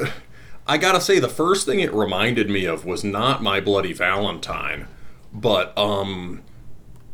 I 0.67 0.79
gotta 0.79 1.01
say, 1.01 1.21
the 1.21 1.29
first 1.29 1.65
thing 1.65 1.79
it 1.79 1.95
reminded 1.95 2.51
me 2.51 2.65
of 2.65 2.85
was 2.85 3.05
not 3.05 3.41
My 3.41 3.61
Bloody 3.61 3.93
Valentine, 3.93 4.89
but 5.33 5.77
um, 5.79 6.43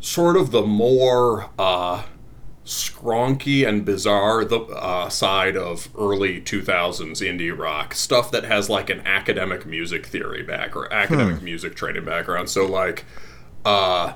sort 0.00 0.38
of 0.38 0.52
the 0.52 0.62
more 0.62 1.50
uh, 1.58 2.04
skronky 2.66 3.66
and 3.66 3.84
bizarre 3.84 4.44
the 4.44 4.58
uh, 4.58 5.08
side 5.08 5.56
of 5.56 5.88
early 5.96 6.40
2000s 6.40 7.22
indie 7.22 7.56
rock 7.56 7.94
stuff 7.94 8.30
that 8.32 8.44
has 8.44 8.68
like 8.68 8.90
an 8.90 9.00
academic 9.06 9.64
music 9.64 10.06
theory 10.06 10.42
back 10.42 10.74
or 10.74 10.92
academic 10.92 11.38
hmm. 11.38 11.44
music 11.44 11.76
training 11.76 12.04
background 12.04 12.50
so 12.50 12.66
like 12.66 13.04
uh 13.64 14.12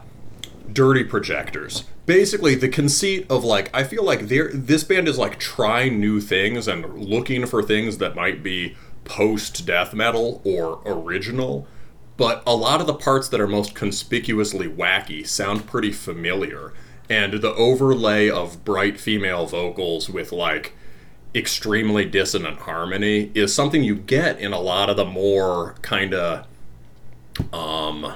dirty 0.72 1.04
projectors 1.04 1.84
basically 2.06 2.56
the 2.56 2.68
conceit 2.68 3.24
of 3.30 3.44
like 3.44 3.70
i 3.72 3.84
feel 3.84 4.04
like 4.04 4.26
there 4.26 4.50
this 4.52 4.82
band 4.82 5.06
is 5.06 5.16
like 5.16 5.38
trying 5.38 6.00
new 6.00 6.20
things 6.20 6.66
and 6.66 6.98
looking 6.98 7.46
for 7.46 7.62
things 7.62 7.98
that 7.98 8.16
might 8.16 8.42
be 8.42 8.76
post 9.04 9.64
death 9.64 9.94
metal 9.94 10.42
or 10.44 10.82
original 10.84 11.68
but 12.20 12.42
a 12.46 12.54
lot 12.54 12.82
of 12.82 12.86
the 12.86 12.92
parts 12.92 13.30
that 13.30 13.40
are 13.40 13.46
most 13.46 13.74
conspicuously 13.74 14.68
wacky 14.68 15.26
sound 15.26 15.66
pretty 15.66 15.90
familiar. 15.90 16.74
And 17.10 17.34
the 17.34 17.52
overlay 17.54 18.30
of 18.30 18.64
bright 18.64 19.00
female 19.00 19.44
vocals 19.44 20.08
with 20.08 20.30
like 20.30 20.74
extremely 21.34 22.04
dissonant 22.04 22.60
harmony 22.60 23.32
is 23.34 23.54
something 23.54 23.82
you 23.82 23.96
get 23.96 24.38
in 24.38 24.52
a 24.52 24.60
lot 24.60 24.88
of 24.88 24.96
the 24.96 25.04
more 25.04 25.74
kind 25.82 26.14
of 26.14 26.46
um 27.52 28.14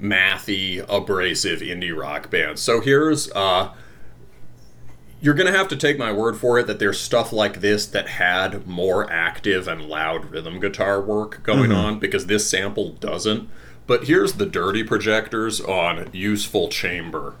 mathy 0.00 0.84
abrasive 0.88 1.60
indie 1.60 1.96
rock 1.96 2.30
bands. 2.30 2.62
So 2.62 2.80
here's 2.80 3.30
uh 3.32 3.72
you're 5.20 5.34
gonna 5.34 5.52
have 5.52 5.68
to 5.68 5.76
take 5.76 5.98
my 5.98 6.12
word 6.12 6.36
for 6.36 6.58
it 6.58 6.66
that 6.66 6.78
there's 6.78 6.98
stuff 7.00 7.32
like 7.32 7.60
this 7.60 7.86
that 7.86 8.08
had 8.08 8.66
more 8.66 9.10
active 9.12 9.68
and 9.68 9.82
loud 9.82 10.30
rhythm 10.30 10.58
guitar 10.58 11.00
work 11.00 11.42
going 11.42 11.72
on 11.72 11.98
because 11.98 12.26
this 12.26 12.48
sample 12.48 12.90
doesn't. 12.92 13.48
But 13.86 14.04
here's 14.04 14.34
the 14.34 14.46
dirty 14.46 14.82
projectors 14.82 15.60
on 15.60 16.08
useful 16.12 16.68
chamber 16.68 17.34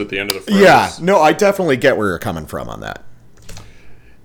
at 0.00 0.08
the 0.08 0.18
end 0.18 0.30
of 0.30 0.36
the 0.36 0.42
phrase 0.42 0.60
Yeah, 0.60 0.90
no, 1.00 1.20
I 1.20 1.32
definitely 1.32 1.76
get 1.76 1.96
where 1.96 2.08
you're 2.08 2.18
coming 2.18 2.46
from 2.46 2.68
on 2.68 2.80
that. 2.80 3.04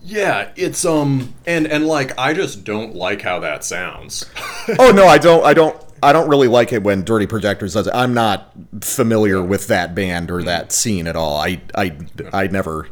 Yeah, 0.02 0.52
it's 0.56 0.86
um 0.86 1.34
and 1.48 1.66
and 1.66 1.88
like 1.88 2.18
I 2.20 2.34
just 2.34 2.64
don't 2.64 2.94
like 2.96 3.24
how 3.24 3.40
that 3.40 3.64
sounds. 3.64 4.26
oh 4.80 4.92
no, 4.92 5.08
I 5.08 5.18
don't. 5.18 5.44
I 5.44 5.54
don't. 5.56 5.76
I 6.04 6.14
don't 6.14 6.30
really 6.30 6.48
like 6.48 6.72
it 6.72 6.84
when 6.84 7.04
Dirty 7.04 7.26
Projectors 7.26 7.74
does 7.74 7.88
it. 7.88 7.96
I'm 7.96 8.14
not 8.14 8.52
familiar 8.82 9.42
with 9.42 9.66
that 9.68 9.96
band 9.96 10.30
or 10.30 10.44
that 10.44 10.72
scene 10.72 11.08
at 11.08 11.16
all. 11.16 11.38
I 11.38 11.62
I 11.74 11.98
I 12.32 12.48
never. 12.48 12.88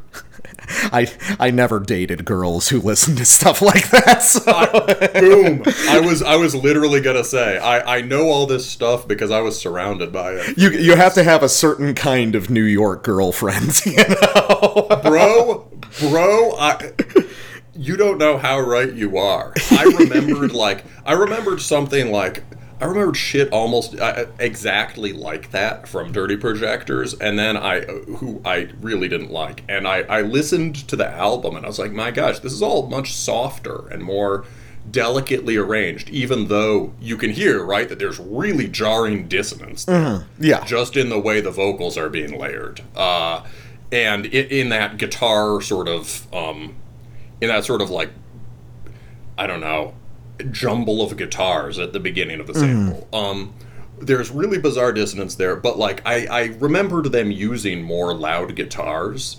I 0.91 1.07
I 1.39 1.51
never 1.51 1.79
dated 1.79 2.25
girls 2.25 2.69
who 2.69 2.79
listened 2.79 3.17
to 3.19 3.25
stuff 3.25 3.61
like 3.61 3.89
that. 3.89 4.21
So. 4.23 4.41
Boom! 5.19 5.63
I 5.89 5.99
was 5.99 6.21
I 6.21 6.35
was 6.35 6.55
literally 6.55 7.01
gonna 7.01 7.23
say 7.23 7.57
I 7.57 7.97
I 7.97 8.01
know 8.01 8.29
all 8.29 8.47
this 8.47 8.69
stuff 8.69 9.07
because 9.07 9.31
I 9.31 9.41
was 9.41 9.59
surrounded 9.59 10.11
by 10.11 10.33
it. 10.33 10.57
You 10.57 10.69
you 10.71 10.95
have 10.95 11.13
to 11.15 11.23
have 11.23 11.43
a 11.43 11.49
certain 11.49 11.93
kind 11.93 12.35
of 12.35 12.49
New 12.49 12.63
York 12.63 13.03
girlfriend, 13.03 13.81
you 13.85 13.97
know. 13.97 14.87
bro, 15.03 15.69
bro, 15.99 16.55
I, 16.57 16.91
you 17.75 17.97
don't 17.97 18.17
know 18.17 18.37
how 18.37 18.59
right 18.59 18.91
you 18.91 19.17
are. 19.17 19.53
I 19.71 19.83
remembered 19.99 20.53
like 20.53 20.83
I 21.05 21.13
remembered 21.13 21.61
something 21.61 22.11
like 22.11 22.43
I 22.83 22.87
remembered 22.87 23.15
shit 23.15 23.49
almost 23.53 23.95
uh, 23.97 24.25
exactly 24.39 25.13
like 25.13 25.51
that 25.51 25.87
from 25.87 26.11
Dirty 26.11 26.35
Projectors, 26.35 27.13
and 27.13 27.39
then 27.39 27.55
I 27.55 27.81
who 27.81 28.41
I 28.43 28.67
really 28.81 29.07
didn't 29.07 29.31
like, 29.31 29.63
and 29.69 29.87
I 29.87 29.99
I 30.01 30.21
listened 30.21 30.75
to 30.89 30.95
the 30.97 31.07
album 31.09 31.55
and 31.55 31.65
I 31.65 31.69
was 31.69 31.79
like, 31.79 31.93
my 31.93 32.11
gosh, 32.11 32.39
this 32.39 32.51
is 32.51 32.61
all 32.61 32.87
much 32.87 33.13
softer 33.13 33.87
and 33.87 34.03
more 34.03 34.43
delicately 34.91 35.55
arranged 35.55 36.09
even 36.09 36.49
though 36.49 36.91
you 36.99 37.15
can 37.15 37.29
hear 37.29 37.63
right 37.63 37.87
that 37.87 37.99
there's 37.99 38.19
really 38.19 38.67
jarring 38.67 39.29
dissonance 39.29 39.85
there 39.85 40.25
Yeah. 40.37 40.65
just 40.65 40.97
in 40.97 41.07
the 41.07 41.17
way 41.17 41.39
the 41.39 41.51
vocals 41.51 41.97
are 41.97 42.09
being 42.09 42.37
layered. 42.37 42.81
Uh, 42.93 43.43
and 43.93 44.25
i 44.25 44.29
in 44.29 44.67
that 44.69 44.97
guitar 44.97 45.61
sort 45.61 45.87
of 45.87 46.27
um, 46.33 46.75
in 47.39 47.47
that 47.47 47.63
sort 47.63 47.81
of 47.81 47.89
like 47.89 48.09
i 49.37 49.47
don't 49.47 49.61
know 49.61 49.93
jumble 50.51 51.01
of 51.01 51.15
guitars 51.17 51.79
at 51.79 51.93
the 51.93 51.99
beginning 51.99 52.39
of 52.39 52.47
the 52.47 52.53
sample 52.53 53.07
um, 53.13 53.53
there's 53.99 54.29
really 54.31 54.57
bizarre 54.57 54.91
dissonance 54.91 55.35
there 55.35 55.55
but 55.55 55.77
like 55.77 56.01
I, 56.05 56.25
I 56.25 56.43
remembered 56.59 57.11
them 57.11 57.31
using 57.31 57.81
more 57.83 58.13
loud 58.13 58.55
guitars 58.55 59.37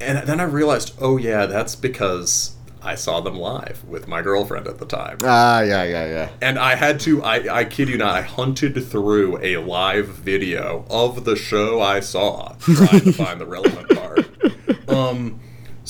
and 0.00 0.26
then 0.26 0.40
i 0.40 0.44
realized 0.44 0.94
oh 1.00 1.16
yeah 1.18 1.46
that's 1.46 1.76
because 1.76 2.56
i 2.82 2.94
saw 2.94 3.20
them 3.20 3.34
live 3.36 3.84
with 3.84 4.08
my 4.08 4.22
girlfriend 4.22 4.66
at 4.66 4.78
the 4.78 4.86
time 4.86 5.18
Ah, 5.22 5.60
yeah, 5.60 5.82
yeah, 5.84 6.06
yeah. 6.06 6.28
and 6.40 6.58
I 6.58 6.74
had 6.76 6.98
to, 7.00 7.22
I, 7.22 7.58
I 7.60 7.64
kid 7.66 7.90
you 7.90 7.98
not, 7.98 8.14
I 8.14 8.22
hunted 8.22 8.82
through 8.88 9.38
a 9.42 9.58
live 9.58 10.06
video 10.08 10.86
of 10.88 11.24
the 11.26 11.36
show 11.36 11.82
I 11.82 12.00
saw, 12.00 12.54
trying 12.60 13.00
to 13.00 13.12
find 13.12 13.38
the 13.40 13.46
relevant 13.46 13.88
part. 13.90 14.26
Um, 14.88 15.38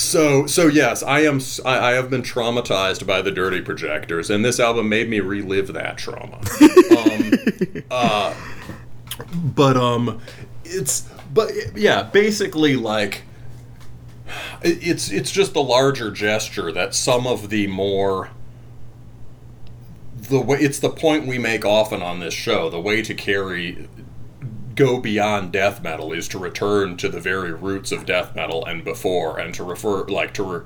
so, 0.01 0.46
so 0.46 0.66
yes, 0.66 1.03
I 1.03 1.20
am, 1.20 1.40
I, 1.64 1.90
I 1.90 1.92
have 1.92 2.09
been 2.09 2.22
traumatized 2.22 3.07
by 3.07 3.20
the 3.20 3.30
Dirty 3.30 3.61
Projectors, 3.61 4.30
and 4.30 4.42
this 4.42 4.59
album 4.59 4.88
made 4.88 5.11
me 5.11 5.20
relive 5.20 5.74
that 5.74 5.98
trauma. 5.98 6.36
um, 6.96 7.82
uh, 7.90 8.34
but, 9.34 9.76
um, 9.76 10.20
it's, 10.64 11.03
but 11.32 11.51
yeah, 11.76 12.03
basically 12.03 12.76
like, 12.76 13.22
it's, 14.62 15.11
it's 15.11 15.30
just 15.30 15.53
the 15.53 15.62
larger 15.62 16.11
gesture 16.11 16.72
that 16.72 16.94
some 16.94 17.26
of 17.26 17.51
the 17.51 17.66
more, 17.66 18.30
the 20.16 20.40
way 20.40 20.59
it's 20.61 20.78
the 20.78 20.90
point 20.90 21.26
we 21.26 21.38
make 21.38 21.64
often 21.64 22.01
on 22.03 22.20
this 22.20 22.34
show 22.34 22.70
the 22.70 22.80
way 22.80 23.03
to 23.03 23.14
carry 23.14 23.88
go 24.81 24.99
beyond 24.99 25.53
death 25.53 25.83
metal 25.83 26.11
is 26.11 26.26
to 26.26 26.39
return 26.39 26.97
to 26.97 27.07
the 27.11 27.20
very 27.20 27.53
roots 27.53 27.93
of 27.93 28.07
death 28.07 28.35
metal 28.35 28.64
and 28.64 28.83
before 28.83 29.39
and 29.39 29.53
to 29.53 29.62
refer 29.62 30.05
like 30.07 30.33
to 30.33 30.43
re, 30.43 30.61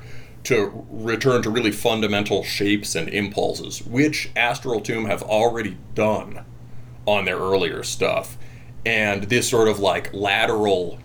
to 0.44 0.86
return 0.88 1.42
to 1.42 1.50
really 1.50 1.72
fundamental 1.72 2.44
shapes 2.44 2.94
and 2.94 3.08
impulses 3.08 3.82
which 3.82 4.30
astral 4.36 4.80
tomb 4.80 5.06
have 5.06 5.20
already 5.24 5.76
done 5.96 6.44
on 7.06 7.24
their 7.24 7.38
earlier 7.38 7.82
stuff 7.82 8.38
and 8.86 9.24
this 9.24 9.48
sort 9.48 9.66
of 9.66 9.80
like 9.80 10.14
lateral 10.14 11.00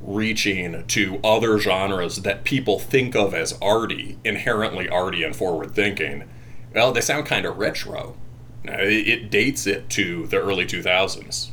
reaching 0.00 0.86
to 0.86 1.18
other 1.24 1.58
genres 1.58 2.22
that 2.22 2.44
people 2.44 2.78
think 2.78 3.16
of 3.16 3.34
as 3.34 3.58
arty, 3.60 4.16
inherently 4.24 4.88
arty 4.88 5.24
and 5.24 5.34
forward 5.34 5.74
thinking, 5.74 6.28
well, 6.72 6.92
they 6.92 7.00
sound 7.00 7.26
kind 7.26 7.44
of 7.44 7.58
retro. 7.58 8.16
It 8.64 9.08
it 9.08 9.30
dates 9.30 9.66
it 9.66 9.90
to 9.90 10.26
the 10.28 10.40
early 10.40 10.66
2000s. 10.66 11.50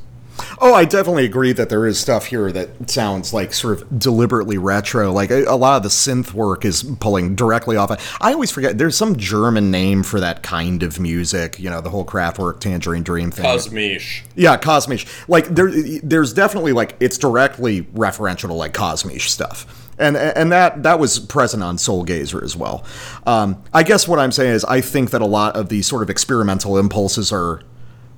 Oh, 0.59 0.73
I 0.73 0.85
definitely 0.85 1.25
agree 1.25 1.53
that 1.53 1.69
there 1.69 1.85
is 1.85 1.99
stuff 1.99 2.25
here 2.25 2.51
that 2.51 2.89
sounds 2.89 3.33
like 3.33 3.53
sort 3.53 3.81
of 3.81 3.99
deliberately 3.99 4.57
retro. 4.57 5.11
Like 5.11 5.29
a, 5.29 5.43
a 5.45 5.55
lot 5.55 5.77
of 5.77 5.83
the 5.83 5.89
synth 5.89 6.33
work 6.33 6.65
is 6.65 6.83
pulling 6.99 7.35
directly 7.35 7.77
off. 7.77 7.91
Of, 7.91 8.17
I 8.21 8.33
always 8.33 8.51
forget 8.51 8.77
there's 8.77 8.97
some 8.97 9.15
German 9.15 9.71
name 9.71 10.03
for 10.03 10.19
that 10.19 10.43
kind 10.43 10.83
of 10.83 10.99
music. 10.99 11.59
You 11.59 11.69
know, 11.69 11.81
the 11.81 11.89
whole 11.89 12.05
Kraftwerk 12.05 12.59
Tangerine 12.59 13.03
Dream 13.03 13.31
thing. 13.31 13.45
Kosmische. 13.45 14.23
yeah, 14.35 14.57
Cosmish. 14.57 15.07
Like 15.27 15.47
there, 15.47 15.71
there's 16.03 16.33
definitely 16.33 16.73
like 16.73 16.95
it's 16.99 17.17
directly 17.17 17.83
referential 17.83 18.47
to 18.47 18.53
like 18.53 18.73
Cosmish 18.73 19.29
stuff. 19.29 19.81
And, 19.97 20.17
and 20.17 20.51
that 20.51 20.83
that 20.83 20.99
was 20.99 21.19
present 21.19 21.63
on 21.63 21.77
Soulgazer 21.77 22.43
as 22.43 22.55
well. 22.55 22.83
Um, 23.25 23.63
I 23.73 23.83
guess 23.83 24.07
what 24.09 24.19
I'm 24.19 24.33
saying 24.33 24.53
is 24.53 24.65
I 24.65 24.81
think 24.81 25.11
that 25.11 25.21
a 25.21 25.25
lot 25.25 25.55
of 25.55 25.69
these 25.69 25.87
sort 25.87 26.03
of 26.03 26.09
experimental 26.09 26.77
impulses 26.77 27.31
are 27.31 27.61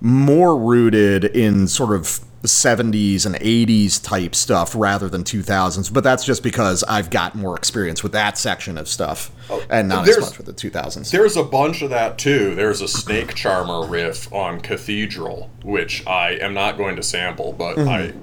more 0.01 0.57
rooted 0.57 1.25
in 1.25 1.67
sort 1.67 1.93
of 1.95 2.19
70s 2.43 3.25
and 3.25 3.35
80s 3.35 4.01
type 4.01 4.35
stuff 4.35 4.73
rather 4.75 5.09
than 5.09 5.23
2000s 5.23 5.91
but 5.91 6.03
that's 6.03 6.23
just 6.23 6.43
because 6.43 6.83
i've 6.83 7.09
got 7.09 7.33
more 7.35 7.57
experience 7.57 8.03
with 8.03 8.11
that 8.11 8.37
section 8.37 8.77
of 8.77 8.87
stuff 8.87 9.31
and 9.69 9.89
not 9.89 10.07
as 10.07 10.19
much 10.19 10.37
with 10.37 10.45
the 10.45 10.53
2000s 10.53 11.09
There's 11.11 11.35
a 11.35 11.43
bunch 11.43 11.81
of 11.81 11.89
that 11.89 12.17
too. 12.17 12.53
There's 12.55 12.81
a 12.81 12.87
Snake 12.87 13.33
Charmer 13.33 13.85
riff 13.87 14.31
on 14.33 14.59
Cathedral, 14.61 15.49
which 15.63 16.05
I 16.05 16.31
am 16.31 16.53
not 16.53 16.77
going 16.77 16.95
to 16.97 17.03
sample, 17.03 17.53
but 17.53 17.79
I 17.79 18.13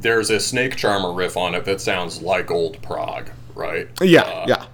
there's 0.00 0.30
a 0.30 0.40
Snake 0.40 0.76
Charmer 0.76 1.12
riff 1.12 1.36
on 1.36 1.54
it 1.54 1.64
that 1.64 1.80
sounds 1.80 2.22
like 2.22 2.50
old 2.50 2.80
prog, 2.82 3.30
right? 3.54 3.88
yeah 4.00 4.22
Uh, 4.22 4.44
yeah 4.48 4.66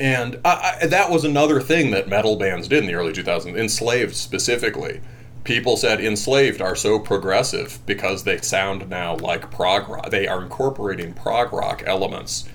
And 0.00 0.40
I, 0.44 0.78
I, 0.82 0.86
that 0.86 1.10
was 1.10 1.24
another 1.24 1.60
thing 1.60 1.90
that 1.90 2.08
metal 2.08 2.36
bands 2.36 2.68
did 2.68 2.78
in 2.80 2.86
the 2.86 2.94
early 2.94 3.12
2000s, 3.12 3.56
Enslaved 3.56 4.14
specifically. 4.14 5.00
People 5.44 5.76
said 5.76 6.00
Enslaved 6.00 6.60
are 6.60 6.76
so 6.76 6.98
progressive 7.00 7.80
because 7.84 8.22
they 8.24 8.38
sound 8.38 8.88
now 8.88 9.16
like 9.16 9.50
prog 9.50 9.88
rock. 9.88 10.10
They 10.10 10.28
are 10.28 10.42
incorporating 10.42 11.14
prog 11.14 11.52
rock 11.52 11.82
elements. 11.86 12.48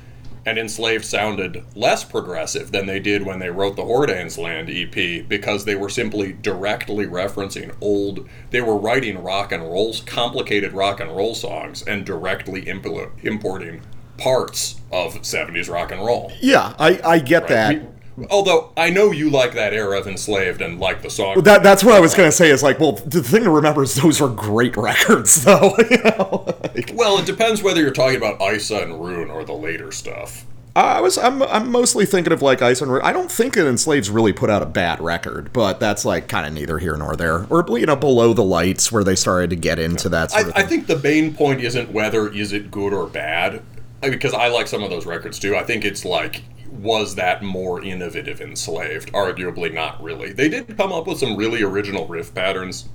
and 0.45 0.57
Enslaved 0.57 1.03
sounded 1.03 1.65
less 1.75 2.05
progressive 2.05 2.71
than 2.71 2.85
they 2.85 3.01
did 3.01 3.25
when 3.25 3.39
they 3.39 3.49
wrote 3.49 3.75
the 3.75 3.83
Hordanes 3.83 4.37
Land 4.37 4.69
EP 4.69 5.27
because 5.27 5.65
they 5.65 5.75
were 5.75 5.89
simply 5.89 6.31
directly 6.31 7.05
referencing 7.05 7.75
old. 7.81 8.25
They 8.51 8.61
were 8.61 8.77
writing 8.77 9.21
rock 9.21 9.51
and 9.51 9.63
rolls, 9.63 9.99
complicated 9.99 10.71
rock 10.71 11.01
and 11.01 11.13
roll 11.13 11.35
songs, 11.35 11.81
and 11.85 12.05
directly 12.05 12.61
impl- 12.61 13.11
importing 13.21 13.81
parts 14.17 14.79
of 14.89 15.15
70s 15.15 15.69
rock 15.69 15.91
and 15.91 16.05
roll. 16.05 16.31
Yeah, 16.39 16.73
I, 16.79 16.97
I 17.03 17.19
get 17.19 17.49
that. 17.49 17.81
We- 17.81 17.87
although 18.29 18.71
I 18.75 18.89
know 18.89 19.11
you 19.11 19.29
like 19.29 19.53
that 19.53 19.73
era 19.73 19.99
of 19.99 20.07
Enslaved 20.07 20.61
and 20.61 20.79
like 20.79 21.01
the 21.01 21.09
song. 21.09 21.41
That, 21.43 21.63
that's 21.63 21.83
what 21.83 21.93
I 21.93 21.99
was 21.99 22.13
going 22.13 22.27
to 22.27 22.35
say 22.35 22.49
is 22.49 22.63
like, 22.63 22.79
well, 22.79 22.93
the 22.93 23.21
thing 23.21 23.43
to 23.43 23.49
remember 23.49 23.83
is 23.83 23.95
those 23.95 24.21
are 24.21 24.29
great 24.29 24.75
records, 24.77 25.43
though. 25.45 25.75
you 25.89 25.97
know? 26.03 26.45
Like, 26.75 26.91
well, 26.95 27.17
it 27.19 27.25
depends 27.25 27.61
whether 27.61 27.81
you're 27.81 27.91
talking 27.91 28.17
about 28.17 28.41
Isa 28.41 28.81
and 28.81 28.93
Ruun 28.93 29.33
or 29.33 29.43
the 29.43 29.53
later 29.53 29.91
stuff. 29.91 30.45
I 30.75 31.01
was 31.01 31.17
I'm, 31.17 31.41
I'm 31.41 31.71
mostly 31.71 32.05
thinking 32.05 32.31
of 32.31 32.43
like 32.43 32.61
Ice 32.61 32.81
and 32.83 32.91
Ru- 32.91 33.01
I 33.01 33.11
don't 33.11 33.31
think 33.31 33.55
that 33.55 33.65
Enslaved's 33.65 34.11
really 34.11 34.31
put 34.31 34.51
out 34.51 34.61
a 34.61 34.67
bad 34.67 35.01
record, 35.01 35.51
but 35.51 35.79
that's 35.79 36.05
like 36.05 36.27
kind 36.27 36.45
of 36.45 36.53
neither 36.53 36.77
here 36.77 36.95
nor 36.95 37.15
there. 37.15 37.47
Or 37.49 37.65
you 37.79 37.87
know, 37.87 37.95
below 37.95 38.33
the 38.33 38.43
lights 38.43 38.91
where 38.91 39.03
they 39.03 39.15
started 39.15 39.49
to 39.49 39.55
get 39.55 39.79
into 39.79 40.07
that 40.09 40.29
sort 40.29 40.55
I, 40.55 40.61
I 40.61 40.63
think 40.67 40.85
the 40.85 40.99
main 40.99 41.33
point 41.33 41.61
isn't 41.61 41.91
whether 41.91 42.31
is 42.31 42.53
it 42.53 42.69
good 42.69 42.93
or 42.93 43.07
bad, 43.07 43.63
because 44.01 44.35
I 44.35 44.49
like 44.49 44.67
some 44.67 44.83
of 44.83 44.91
those 44.91 45.07
records 45.07 45.39
too. 45.39 45.55
I 45.55 45.63
think 45.63 45.83
it's 45.83 46.05
like 46.05 46.43
was 46.77 47.15
that 47.15 47.43
more 47.43 47.81
innovative 47.83 48.39
enslaved? 48.41 49.11
Arguably 49.13 49.73
not 49.73 50.01
really. 50.01 50.31
They 50.33 50.49
did 50.49 50.77
come 50.77 50.91
up 50.91 51.07
with 51.07 51.17
some 51.19 51.35
really 51.35 51.63
original 51.63 52.07
riff 52.07 52.33
patterns 52.33 52.87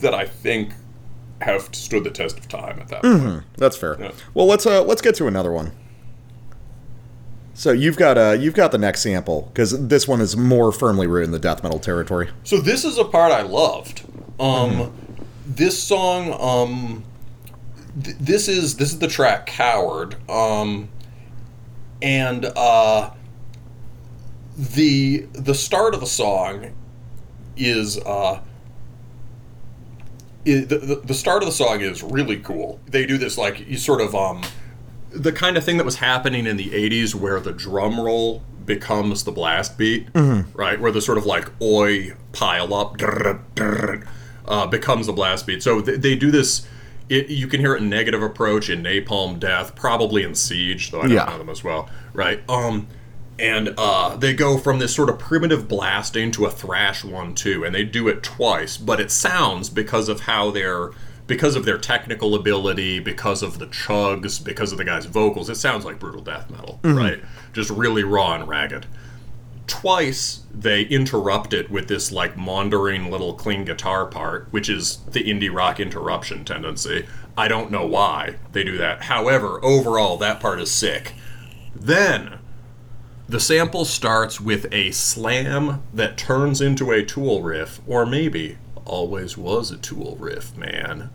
that 0.00 0.14
I 0.14 0.26
think 0.26 0.72
have 1.40 1.74
stood 1.74 2.04
the 2.04 2.10
test 2.10 2.38
of 2.38 2.48
time 2.48 2.78
at 2.78 2.88
that 2.88 3.02
point. 3.02 3.44
That's 3.56 3.76
fair. 3.76 3.96
Yeah. 4.00 4.12
Well, 4.34 4.46
let's 4.46 4.66
uh 4.66 4.82
let's 4.84 5.02
get 5.02 5.14
to 5.16 5.26
another 5.26 5.52
one. 5.52 5.72
So 7.54 7.70
you've 7.72 7.96
got 7.96 8.18
uh 8.18 8.36
you've 8.38 8.54
got 8.54 8.72
the 8.72 8.78
next 8.78 9.02
sample 9.02 9.50
because 9.52 9.88
this 9.88 10.08
one 10.08 10.20
is 10.20 10.36
more 10.36 10.72
firmly 10.72 11.06
rooted 11.06 11.26
in 11.28 11.32
the 11.32 11.38
death 11.38 11.62
metal 11.62 11.78
territory. 11.78 12.30
So 12.44 12.58
this 12.58 12.84
is 12.84 12.98
a 12.98 13.04
part 13.04 13.32
I 13.32 13.42
loved. 13.42 14.02
Um, 14.40 14.92
This 15.46 15.80
song, 15.80 16.32
um, 16.40 17.04
th- 18.02 18.16
this 18.18 18.48
is 18.48 18.76
this 18.76 18.90
is 18.92 18.98
the 18.98 19.06
track 19.08 19.44
"Coward," 19.46 20.16
um, 20.28 20.88
and 22.00 22.46
uh, 22.56 23.10
the 24.56 25.26
the 25.32 25.54
start 25.54 25.94
of 25.94 26.00
the 26.00 26.06
song 26.06 26.72
is 27.56 27.98
uh, 27.98 28.40
the, 30.44 30.64
the 30.64 31.00
the 31.04 31.14
start 31.14 31.42
of 31.42 31.46
the 31.48 31.52
song 31.54 31.80
is 31.80 32.02
really 32.02 32.38
cool. 32.38 32.80
They 32.86 33.06
do 33.06 33.18
this 33.18 33.38
like 33.38 33.66
you 33.68 33.76
sort 33.78 34.00
of 34.00 34.14
um, 34.14 34.42
the 35.10 35.32
kind 35.32 35.56
of 35.56 35.64
thing 35.64 35.76
that 35.78 35.84
was 35.84 35.96
happening 35.96 36.46
in 36.46 36.56
the 36.56 36.70
80s 36.70 37.14
where 37.14 37.40
the 37.40 37.52
drum 37.52 38.00
roll 38.00 38.42
becomes 38.66 39.24
the 39.24 39.32
blast 39.32 39.76
beat, 39.78 40.08
right? 40.14 40.80
Where 40.80 40.90
the 40.92 41.00
sort 41.00 41.18
of 41.18 41.26
like 41.26 41.50
oi 41.62 42.12
pile 42.32 42.72
up 42.74 42.96
drrr, 42.98 43.40
drrr, 43.54 44.06
uh, 44.46 44.66
becomes 44.66 45.06
the 45.06 45.12
blast 45.12 45.46
beat. 45.46 45.62
So 45.62 45.80
they, 45.80 45.96
they 45.96 46.16
do 46.16 46.30
this. 46.30 46.66
It, 47.10 47.28
you 47.28 47.46
can 47.46 47.60
hear 47.60 47.74
it 47.74 47.82
in 47.82 47.90
Negative 47.90 48.22
Approach, 48.22 48.70
in 48.70 48.82
Napalm 48.82 49.38
Death, 49.38 49.74
probably 49.76 50.22
in 50.22 50.34
Siege, 50.34 50.90
though 50.90 51.00
I 51.00 51.02
don't 51.02 51.10
Yeah. 51.12 51.24
know 51.26 51.36
them 51.38 51.50
as 51.50 51.62
well, 51.62 51.90
right? 52.14 52.40
Um, 52.48 52.86
and 53.38 53.74
uh, 53.76 54.16
they 54.16 54.32
go 54.32 54.58
from 54.58 54.78
this 54.78 54.94
sort 54.94 55.08
of 55.08 55.18
primitive 55.18 55.66
blasting 55.66 56.30
to 56.32 56.46
a 56.46 56.50
thrash 56.50 57.04
one 57.04 57.34
too, 57.34 57.64
and 57.64 57.74
they 57.74 57.84
do 57.84 58.08
it 58.08 58.22
twice, 58.22 58.76
but 58.76 59.00
it 59.00 59.10
sounds 59.10 59.70
because 59.70 60.08
of 60.08 60.20
how 60.20 60.50
they're 60.50 60.90
because 61.26 61.56
of 61.56 61.64
their 61.64 61.78
technical 61.78 62.34
ability, 62.34 63.00
because 63.00 63.42
of 63.42 63.58
the 63.58 63.66
chugs, 63.68 64.44
because 64.44 64.72
of 64.72 64.78
the 64.78 64.84
guy's 64.84 65.06
vocals, 65.06 65.48
it 65.48 65.54
sounds 65.54 65.84
like 65.84 65.98
brutal 65.98 66.20
death 66.20 66.50
metal, 66.50 66.78
right? 66.94 67.20
Just 67.52 67.70
really 67.70 68.04
raw 68.04 68.34
and 68.34 68.46
ragged. 68.46 68.86
Twice 69.66 70.42
they 70.52 70.82
interrupt 70.82 71.54
it 71.54 71.70
with 71.70 71.88
this 71.88 72.12
like 72.12 72.36
maundering 72.36 73.10
little 73.10 73.32
clean 73.32 73.64
guitar 73.64 74.04
part, 74.04 74.48
which 74.50 74.68
is 74.68 74.98
the 75.10 75.24
indie 75.24 75.52
rock 75.52 75.80
interruption 75.80 76.44
tendency. 76.44 77.06
I 77.36 77.48
don't 77.48 77.70
know 77.70 77.86
why 77.86 78.36
they 78.52 78.62
do 78.62 78.76
that. 78.76 79.04
However, 79.04 79.58
overall, 79.64 80.18
that 80.18 80.38
part 80.38 80.60
is 80.60 80.70
sick. 80.70 81.14
Then 81.74 82.38
the 83.28 83.40
sample 83.40 83.84
starts 83.84 84.40
with 84.40 84.72
a 84.72 84.90
slam 84.90 85.82
that 85.92 86.18
turns 86.18 86.60
into 86.60 86.90
a 86.90 87.04
tool 87.04 87.42
riff, 87.42 87.80
or 87.86 88.04
maybe 88.04 88.58
always 88.84 89.38
was 89.38 89.70
a 89.70 89.78
tool 89.78 90.16
riff, 90.20 90.56
man. 90.56 91.10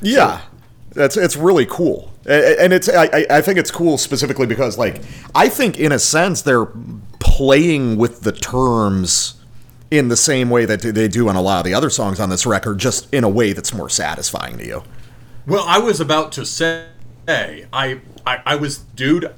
Dum. 0.00 0.10
Yeah, 0.10 0.40
that's 0.92 1.16
it's 1.16 1.36
really 1.36 1.66
cool, 1.66 2.12
A- 2.26 2.32
a- 2.32 2.62
and 2.64 2.72
it's 2.72 2.88
I, 2.88 3.04
I- 3.06 3.26
I 3.30 3.40
think 3.42 3.58
it's 3.58 3.70
cool 3.70 3.98
specifically 3.98 4.46
because 4.46 4.78
like 4.78 5.00
I 5.34 5.48
think 5.48 5.78
in 5.78 5.92
a 5.92 5.98
sense 5.98 6.42
they're 6.42 6.68
playing 7.20 7.96
with 7.96 8.22
the 8.22 8.32
terms 8.32 9.34
in 9.90 10.08
the 10.08 10.16
same 10.16 10.50
way 10.50 10.64
that 10.66 10.82
they 10.82 11.08
do 11.08 11.28
on 11.28 11.36
a 11.36 11.40
lot 11.40 11.58
of 11.60 11.64
the 11.64 11.72
other 11.74 11.88
songs 11.90 12.20
on 12.20 12.28
this 12.28 12.44
record, 12.44 12.78
just 12.78 13.12
in 13.12 13.24
a 13.24 13.28
way 13.28 13.52
that's 13.52 13.72
more 13.72 13.88
satisfying 13.88 14.58
to 14.58 14.66
you. 14.66 14.82
Well, 15.46 15.64
I 15.66 15.78
was 15.78 16.00
about 16.00 16.32
to 16.32 16.44
say 16.44 16.84
say, 17.26 17.66
I, 17.74 18.00
I, 18.26 18.40
I 18.46 18.56
was, 18.56 18.78
dude, 18.78 19.30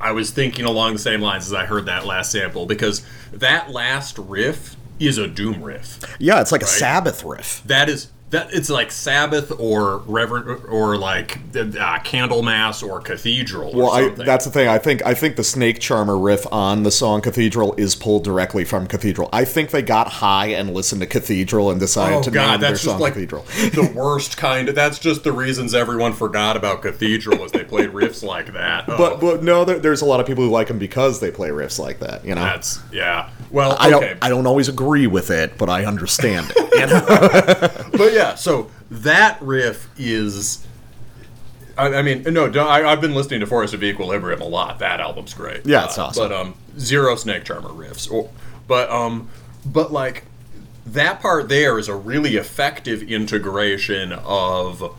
I 0.00 0.10
was 0.10 0.32
thinking 0.32 0.64
along 0.64 0.94
the 0.94 0.98
same 0.98 1.20
lines 1.20 1.46
as 1.46 1.52
I 1.54 1.66
heard 1.66 1.86
that 1.86 2.04
last 2.04 2.32
sample 2.32 2.66
because 2.66 3.06
that 3.32 3.70
last 3.70 4.18
riff 4.18 4.74
is 4.98 5.18
a 5.18 5.28
doom 5.28 5.62
riff. 5.62 6.00
Yeah, 6.18 6.40
it's 6.40 6.50
like 6.50 6.62
a 6.62 6.66
Sabbath 6.66 7.22
riff. 7.22 7.62
That 7.64 7.88
is 7.88 8.10
that 8.30 8.52
it's 8.52 8.68
like 8.68 8.90
Sabbath 8.90 9.50
or 9.58 9.98
Reverend 9.98 10.64
or 10.66 10.98
like 10.98 11.36
uh, 11.36 11.98
Candlemass 12.00 12.86
or 12.86 13.00
Cathedral. 13.00 13.70
Or 13.70 13.76
Well, 13.76 13.90
I, 13.90 14.08
that's 14.10 14.44
the 14.44 14.50
thing. 14.50 14.68
I 14.68 14.78
think 14.78 15.04
I 15.06 15.14
think 15.14 15.36
the 15.36 15.44
Snake 15.44 15.80
Charmer 15.80 16.18
riff 16.18 16.46
on 16.52 16.82
the 16.82 16.90
song 16.90 17.22
Cathedral 17.22 17.74
is 17.78 17.96
pulled 17.96 18.24
directly 18.24 18.64
from 18.64 18.86
Cathedral. 18.86 19.30
I 19.32 19.44
think 19.46 19.70
they 19.70 19.80
got 19.80 20.08
high 20.08 20.48
and 20.48 20.74
listened 20.74 21.00
to 21.00 21.06
Cathedral 21.06 21.70
and 21.70 21.80
decided 21.80 22.18
Oh 22.18 22.22
to 22.22 22.30
god, 22.30 22.52
name 22.52 22.60
their 22.60 22.76
song 22.76 23.00
like 23.00 23.14
Cathedral. 23.14 23.44
the 23.44 23.90
worst 23.96 24.36
kind. 24.36 24.68
Of, 24.68 24.74
that's 24.74 24.98
just 24.98 25.24
the 25.24 25.32
reasons 25.32 25.74
everyone 25.74 26.12
forgot 26.12 26.56
about 26.56 26.82
Cathedral 26.82 27.38
was 27.38 27.52
they 27.52 27.64
played 27.64 27.90
riffs 27.90 28.22
like 28.22 28.52
that. 28.52 28.84
Oh, 28.88 28.98
But 28.98 29.20
but 29.20 29.42
no, 29.42 29.64
there, 29.64 29.78
there's 29.78 30.02
a 30.02 30.06
lot 30.06 30.20
of 30.20 30.26
people 30.26 30.44
who 30.44 30.50
like 30.50 30.68
them 30.68 30.78
because 30.78 31.20
they 31.20 31.30
play 31.30 31.48
riffs 31.48 31.78
like 31.78 32.00
that. 32.00 32.26
You 32.26 32.34
know, 32.34 32.42
that's 32.42 32.80
yeah. 32.92 33.30
Well, 33.50 33.74
I 33.80 33.92
okay, 33.94 34.08
don't 34.08 34.24
I 34.24 34.28
don't 34.28 34.46
always 34.46 34.68
agree 34.68 35.06
with 35.06 35.30
it, 35.30 35.56
but 35.56 35.70
I 35.70 35.86
understand 35.86 36.52
it. 36.54 36.58
You 36.78 36.86
know? 36.86 37.84
but 37.98 38.12
yeah. 38.14 38.34
So 38.36 38.70
that 38.90 39.36
riff 39.42 39.88
is. 39.98 40.64
I, 41.76 41.94
I 41.94 42.02
mean, 42.02 42.22
no, 42.24 42.48
don't- 42.48 42.66
I, 42.66 42.90
I've 42.90 43.00
been 43.00 43.14
listening 43.14 43.40
to 43.40 43.46
Forest 43.46 43.74
of 43.74 43.84
Equilibrium 43.84 44.40
a 44.40 44.46
lot. 44.46 44.78
That 44.78 45.00
album's 45.00 45.34
great. 45.34 45.66
Yeah, 45.66 45.84
it's 45.84 45.98
Uh, 45.98 46.06
awesome. 46.06 46.28
But 46.28 46.32
um, 46.40 46.54
zero 46.78 47.14
Snake 47.16 47.44
Charmer 47.44 47.68
riffs. 47.68 48.10
Or, 48.10 48.30
but 48.66 48.90
um, 48.90 49.28
but 49.66 49.92
like 49.92 50.24
that 50.86 51.20
part 51.20 51.48
there 51.50 51.78
is 51.78 51.86
a 51.88 51.94
really 51.94 52.36
effective 52.36 53.02
integration 53.02 54.12
of 54.12 54.96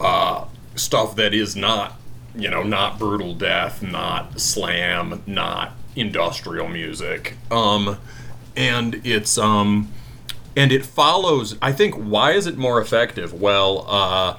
uh, 0.00 0.44
stuff 0.74 1.16
that 1.16 1.34
is 1.34 1.54
not, 1.56 1.94
you 2.34 2.48
know, 2.48 2.62
not 2.62 2.98
brutal 2.98 3.34
death, 3.34 3.82
not 3.82 4.40
slam, 4.40 5.22
not 5.26 5.72
industrial 5.96 6.68
music. 6.68 7.36
Um, 7.50 7.98
and 8.56 9.00
it's 9.04 9.36
um, 9.38 9.92
and 10.56 10.72
it 10.72 10.84
follows. 10.84 11.56
I 11.62 11.72
think 11.72 11.94
why 11.94 12.32
is 12.32 12.46
it 12.46 12.56
more 12.56 12.80
effective? 12.80 13.32
Well, 13.32 13.84
uh, 13.88 14.36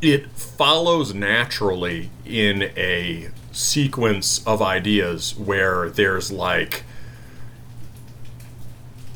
it 0.00 0.30
follows 0.30 1.14
naturally 1.14 2.10
in 2.24 2.62
a 2.76 3.30
sequence 3.52 4.46
of 4.46 4.62
ideas 4.62 5.36
where 5.36 5.90
there's 5.90 6.30
like 6.30 6.84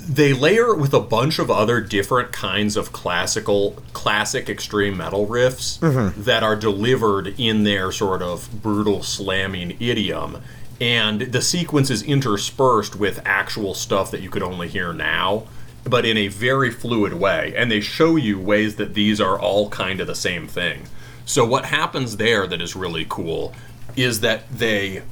they 0.08 0.32
layer 0.32 0.70
it 0.72 0.78
with 0.78 0.92
a 0.92 0.98
bunch 1.00 1.38
of 1.38 1.48
other 1.48 1.80
different 1.80 2.32
kinds 2.32 2.76
of 2.76 2.92
classical 2.92 3.76
classic 3.92 4.48
extreme 4.48 4.96
metal 4.96 5.28
riffs 5.28 5.78
that 6.24 6.42
are 6.42 6.56
delivered 6.56 7.38
in 7.38 7.62
their 7.62 7.92
sort 7.92 8.20
of 8.20 8.62
brutal 8.62 9.04
slamming 9.04 9.76
idiom 9.78 10.42
and 10.83 11.20
the 11.20 11.41
sequence 11.41 11.91
is 11.91 12.03
interspersed 12.03 12.97
with 12.97 13.22
actual 13.24 13.72
stuff 13.72 14.11
that 14.11 14.20
you 14.20 14.28
could 14.28 14.43
only 14.43 14.66
hear 14.66 14.93
now 14.93 15.45
but 15.85 16.05
in 16.05 16.16
a 16.16 16.28
very 16.28 16.70
fluid 16.70 17.12
way. 17.12 17.55
And 17.57 17.70
they 17.70 17.80
show 17.80 18.16
you 18.16 18.39
ways 18.39 18.76
that 18.76 18.95
these 18.95 19.20
are 19.20 19.39
all 19.39 19.68
kind 19.70 20.01
of 20.01 20.07
the 20.07 20.14
same 20.14 20.47
thing. 20.47 20.85
So 21.24 21.45
what 21.45 21.66
happens 21.66 22.16
there 22.16 22.47
that 22.47 22.61
is 22.61 22.76
really 22.76 23.07
cool 23.09 23.55
is 23.97 24.20
that 24.20 24.49
they 24.51 25.03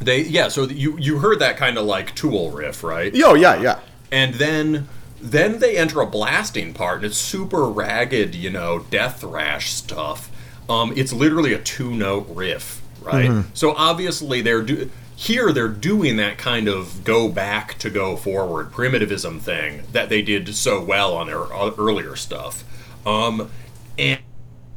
they 0.00 0.22
yeah 0.22 0.48
so 0.48 0.64
you 0.64 0.98
you 0.98 1.18
heard 1.18 1.38
that 1.38 1.56
kind 1.56 1.78
of 1.78 1.84
like 1.84 2.14
tool 2.14 2.50
riff 2.50 2.82
right? 2.82 3.14
Yo, 3.14 3.34
yeah, 3.34 3.60
yeah. 3.60 3.80
and 4.10 4.34
then 4.34 4.88
then 5.20 5.60
they 5.60 5.76
enter 5.76 6.00
a 6.00 6.06
blasting 6.06 6.74
part 6.74 6.96
and 6.96 7.04
it's 7.04 7.16
super 7.16 7.66
ragged 7.66 8.34
you 8.34 8.50
know 8.50 8.80
death 8.90 9.20
thrash 9.20 9.70
stuff. 9.70 10.30
Um, 10.68 10.92
it's 10.96 11.12
literally 11.12 11.52
a 11.52 11.58
two 11.58 11.94
note 11.94 12.26
riff 12.28 12.81
right 13.04 13.44
so 13.54 13.72
obviously 13.76 14.40
they're 14.40 14.62
do- 14.62 14.90
here 15.14 15.52
they're 15.52 15.68
doing 15.68 16.16
that 16.16 16.38
kind 16.38 16.66
of 16.68 17.04
go 17.04 17.28
back 17.28 17.78
to 17.78 17.88
go 17.90 18.16
forward 18.16 18.72
primitivism 18.72 19.38
thing 19.38 19.82
that 19.92 20.08
they 20.08 20.22
did 20.22 20.54
so 20.54 20.82
well 20.82 21.14
on 21.14 21.26
their 21.26 21.38
o- 21.52 21.74
earlier 21.78 22.16
stuff 22.16 22.64
um, 23.06 23.50
and 23.98 24.18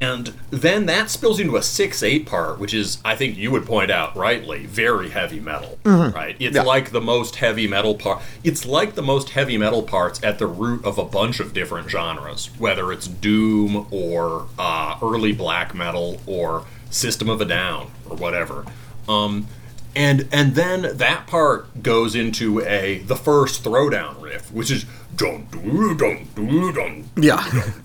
and 0.02 0.34
then 0.52 0.88
that 0.88 1.10
spills 1.10 1.40
into 1.40 1.56
a 1.56 1.64
6 1.64 2.04
8 2.04 2.26
part, 2.26 2.60
which 2.60 2.74
is, 2.74 2.98
I 3.06 3.16
think 3.16 3.38
you 3.38 3.50
would 3.52 3.66
point 3.66 3.90
out 3.90 4.14
rightly, 4.18 4.66
very 4.66 5.10
heavy 5.10 5.40
metal. 5.40 5.80
Right? 5.86 6.36
It's 6.38 6.54
Yeah. 6.58 6.64
like 6.64 6.92
the 6.92 7.00
most 7.00 7.38
heavy 7.38 7.66
metal 7.66 7.96
part. 7.96 8.22
It's 8.44 8.66
like 8.66 8.96
the 8.96 9.02
most 9.02 9.30
heavy 9.30 9.58
metal 9.58 9.82
parts 9.84 10.20
at 10.22 10.38
the 10.38 10.48
root 10.48 10.84
of 10.84 10.98
a 10.98 11.06
bunch 11.06 11.40
of 11.40 11.54
different 11.54 11.90
genres, 11.90 12.50
whether 12.58 12.92
it's 12.92 13.08
Doom 13.08 13.88
or 13.90 14.48
uh, 14.60 14.98
early 15.02 15.32
black 15.32 15.74
metal 15.74 16.20
or 16.28 16.66
System 16.96 17.30
of 17.30 17.42
a 17.42 17.46
Down 17.46 17.92
or 18.10 18.16
whatever. 18.16 18.66
Um, 19.08 19.48
and 19.96 20.28
and 20.32 20.56
then 20.56 20.98
that 20.98 21.28
part 21.28 21.82
goes 21.84 22.16
into 22.16 22.62
a 22.62 23.00
the 23.00 23.16
first 23.16 23.64
throwdown 23.64 24.22
riff, 24.22 24.52
which 24.52 24.70
is 24.72 24.86
dun 25.16 25.48
dun 25.52 25.96
dun 25.98 26.28
dun 26.36 26.74
dun 26.74 27.10
Yeah. 27.16 27.44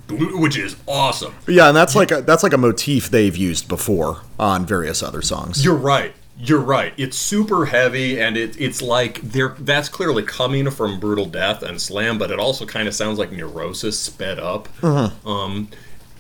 which 0.08 0.56
is 0.56 0.76
awesome. 0.88 1.34
Yeah, 1.46 1.68
and 1.68 1.76
that's 1.76 1.94
like 1.94 2.10
a 2.10 2.22
that's 2.22 2.42
like 2.42 2.52
a 2.52 2.58
motif 2.58 3.10
they've 3.10 3.36
used 3.36 3.68
before 3.68 4.22
on 4.38 4.66
various 4.66 5.02
other 5.02 5.22
songs. 5.22 5.64
You're 5.64 5.74
right. 5.76 6.12
You're 6.42 6.58
right. 6.60 6.94
It's 6.96 7.18
super 7.18 7.66
heavy, 7.66 8.18
and 8.18 8.34
it, 8.36 8.58
it's 8.58 8.80
like 8.80 9.20
they're 9.20 9.54
that's 9.58 9.88
clearly 9.90 10.22
coming 10.22 10.70
from 10.70 10.98
brutal 10.98 11.26
death 11.26 11.62
and 11.62 11.80
slam, 11.80 12.16
but 12.18 12.30
it 12.30 12.38
also 12.40 12.64
kind 12.64 12.88
of 12.88 12.94
sounds 12.94 13.18
like 13.18 13.30
neurosis 13.30 13.98
sped 14.00 14.38
up. 14.38 14.68
Um, 14.82 15.68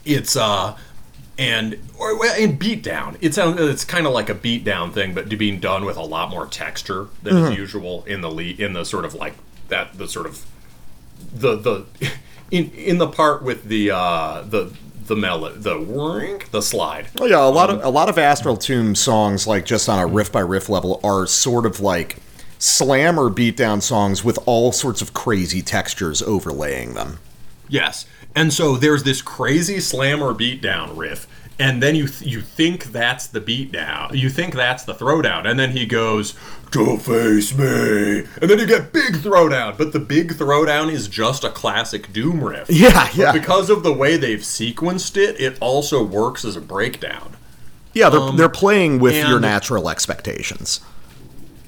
it's 0.04 0.36
uh, 0.36 0.76
and 1.40 1.78
or 1.98 2.18
well, 2.18 2.34
and 2.38 2.60
beatdown. 2.60 3.16
It 3.22 3.34
sounds 3.34 3.58
it's 3.58 3.84
kind 3.84 4.06
of 4.06 4.12
like 4.12 4.28
a 4.28 4.34
beatdown 4.34 4.92
thing, 4.92 5.14
but 5.14 5.28
being 5.30 5.58
done 5.58 5.86
with 5.86 5.96
a 5.96 6.02
lot 6.02 6.28
more 6.28 6.46
texture 6.46 7.08
than 7.22 7.36
is 7.38 7.56
usual 7.56 8.04
in 8.04 8.20
the 8.20 8.30
lead 8.30 8.60
in 8.60 8.74
the 8.74 8.84
sort 8.84 9.06
of 9.06 9.14
like 9.14 9.34
that 9.68 9.96
the 9.96 10.06
sort 10.06 10.26
of 10.26 10.44
the 11.32 11.56
the 11.56 11.86
in 12.50 12.70
in 12.72 12.98
the 12.98 13.08
part 13.08 13.42
with 13.42 13.64
the 13.64 13.90
uh 13.90 14.42
the 14.42 14.70
the 15.06 15.16
melody 15.16 15.58
the 15.58 15.80
wink 15.80 16.50
the 16.50 16.60
slide 16.60 17.08
Oh 17.18 17.24
yeah, 17.24 17.42
a 17.42 17.48
lot 17.48 17.70
of 17.70 17.82
a 17.82 17.88
lot 17.88 18.10
of 18.10 18.18
Astral 18.18 18.58
Tomb 18.58 18.94
songs, 18.94 19.46
like 19.46 19.64
just 19.64 19.88
on 19.88 19.98
a 19.98 20.06
riff 20.06 20.30
by 20.30 20.40
riff 20.40 20.68
level, 20.68 21.00
are 21.02 21.26
sort 21.26 21.64
of 21.64 21.80
like 21.80 22.18
slam 22.58 23.18
or 23.18 23.30
beatdown 23.30 23.80
songs 23.80 24.22
with 24.22 24.38
all 24.44 24.72
sorts 24.72 25.00
of 25.00 25.14
crazy 25.14 25.62
textures 25.62 26.20
overlaying 26.20 26.92
them. 26.92 27.18
Yes. 27.66 28.04
And 28.34 28.52
so 28.52 28.76
there's 28.76 29.02
this 29.02 29.22
crazy 29.22 29.80
slammer 29.80 30.32
beatdown 30.34 30.96
riff, 30.96 31.26
and 31.58 31.82
then 31.82 31.94
you 31.96 32.06
th- 32.06 32.30
you 32.30 32.40
think 32.40 32.84
that's 32.86 33.26
the 33.26 33.40
beatdown. 33.40 34.14
You 34.14 34.30
think 34.30 34.54
that's 34.54 34.84
the 34.84 34.94
throwdown, 34.94 35.46
and 35.46 35.58
then 35.58 35.72
he 35.72 35.84
goes 35.84 36.34
to 36.70 36.96
face 36.98 37.52
me, 37.56 38.20
and 38.40 38.48
then 38.48 38.58
you 38.60 38.66
get 38.66 38.92
big 38.92 39.14
throwdown. 39.16 39.76
But 39.76 39.92
the 39.92 39.98
big 39.98 40.34
throwdown 40.34 40.90
is 40.92 41.08
just 41.08 41.42
a 41.42 41.50
classic 41.50 42.12
doom 42.12 42.42
riff. 42.44 42.68
Yeah, 42.70 43.08
yeah, 43.14 43.32
Because 43.32 43.68
of 43.68 43.82
the 43.82 43.92
way 43.92 44.16
they've 44.16 44.38
sequenced 44.38 45.16
it, 45.16 45.40
it 45.40 45.58
also 45.60 46.02
works 46.04 46.44
as 46.44 46.54
a 46.56 46.60
breakdown. 46.60 47.36
yeah. 47.94 48.08
They're 48.10 48.32
they're 48.32 48.48
playing 48.48 49.00
with 49.00 49.14
your 49.16 49.36
um, 49.36 49.42
natural 49.42 49.88
expectations. 49.90 50.80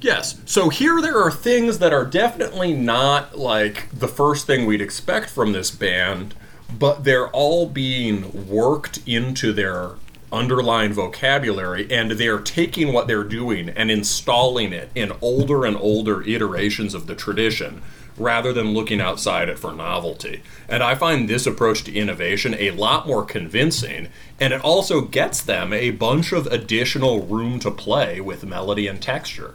Yes. 0.00 0.40
So 0.46 0.68
here 0.68 1.00
there 1.00 1.18
are 1.22 1.30
things 1.30 1.78
that 1.78 1.92
are 1.92 2.04
definitely 2.04 2.72
not 2.74 3.36
like 3.38 3.88
the 3.92 4.08
first 4.08 4.46
thing 4.46 4.66
we'd 4.66 4.80
expect 4.80 5.30
from 5.30 5.52
this 5.52 5.70
band, 5.70 6.34
but 6.78 7.04
they're 7.04 7.28
all 7.28 7.66
being 7.66 8.48
worked 8.48 9.00
into 9.06 9.52
their 9.52 9.92
underlying 10.32 10.92
vocabulary 10.92 11.86
and 11.90 12.12
they're 12.12 12.40
taking 12.40 12.92
what 12.92 13.06
they're 13.06 13.22
doing 13.22 13.68
and 13.68 13.90
installing 13.90 14.72
it 14.72 14.90
in 14.94 15.12
older 15.20 15.66
and 15.66 15.76
older 15.76 16.22
iterations 16.22 16.94
of 16.94 17.06
the 17.06 17.14
tradition 17.14 17.82
rather 18.16 18.52
than 18.52 18.72
looking 18.72 19.00
outside 19.00 19.48
it 19.48 19.58
for 19.58 19.72
novelty. 19.72 20.42
And 20.68 20.82
I 20.82 20.94
find 20.94 21.28
this 21.28 21.46
approach 21.46 21.84
to 21.84 21.94
innovation 21.94 22.54
a 22.58 22.70
lot 22.72 23.06
more 23.06 23.24
convincing, 23.24 24.08
and 24.40 24.52
it 24.52 24.60
also 24.60 25.00
gets 25.02 25.42
them 25.42 25.72
a 25.72 25.90
bunch 25.90 26.32
of 26.32 26.46
additional 26.46 27.22
room 27.22 27.58
to 27.60 27.70
play 27.70 28.20
with 28.20 28.44
melody 28.44 28.86
and 28.86 29.00
texture. 29.00 29.54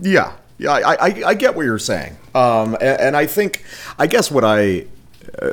Yeah, 0.00 0.34
yeah, 0.58 0.72
I, 0.72 0.94
I, 0.94 1.22
I 1.26 1.34
get 1.34 1.56
what 1.56 1.64
you're 1.64 1.78
saying, 1.78 2.16
um, 2.34 2.74
and, 2.74 3.00
and 3.00 3.16
I 3.16 3.26
think, 3.26 3.64
I 3.98 4.06
guess 4.06 4.30
what 4.30 4.44
I, 4.44 4.86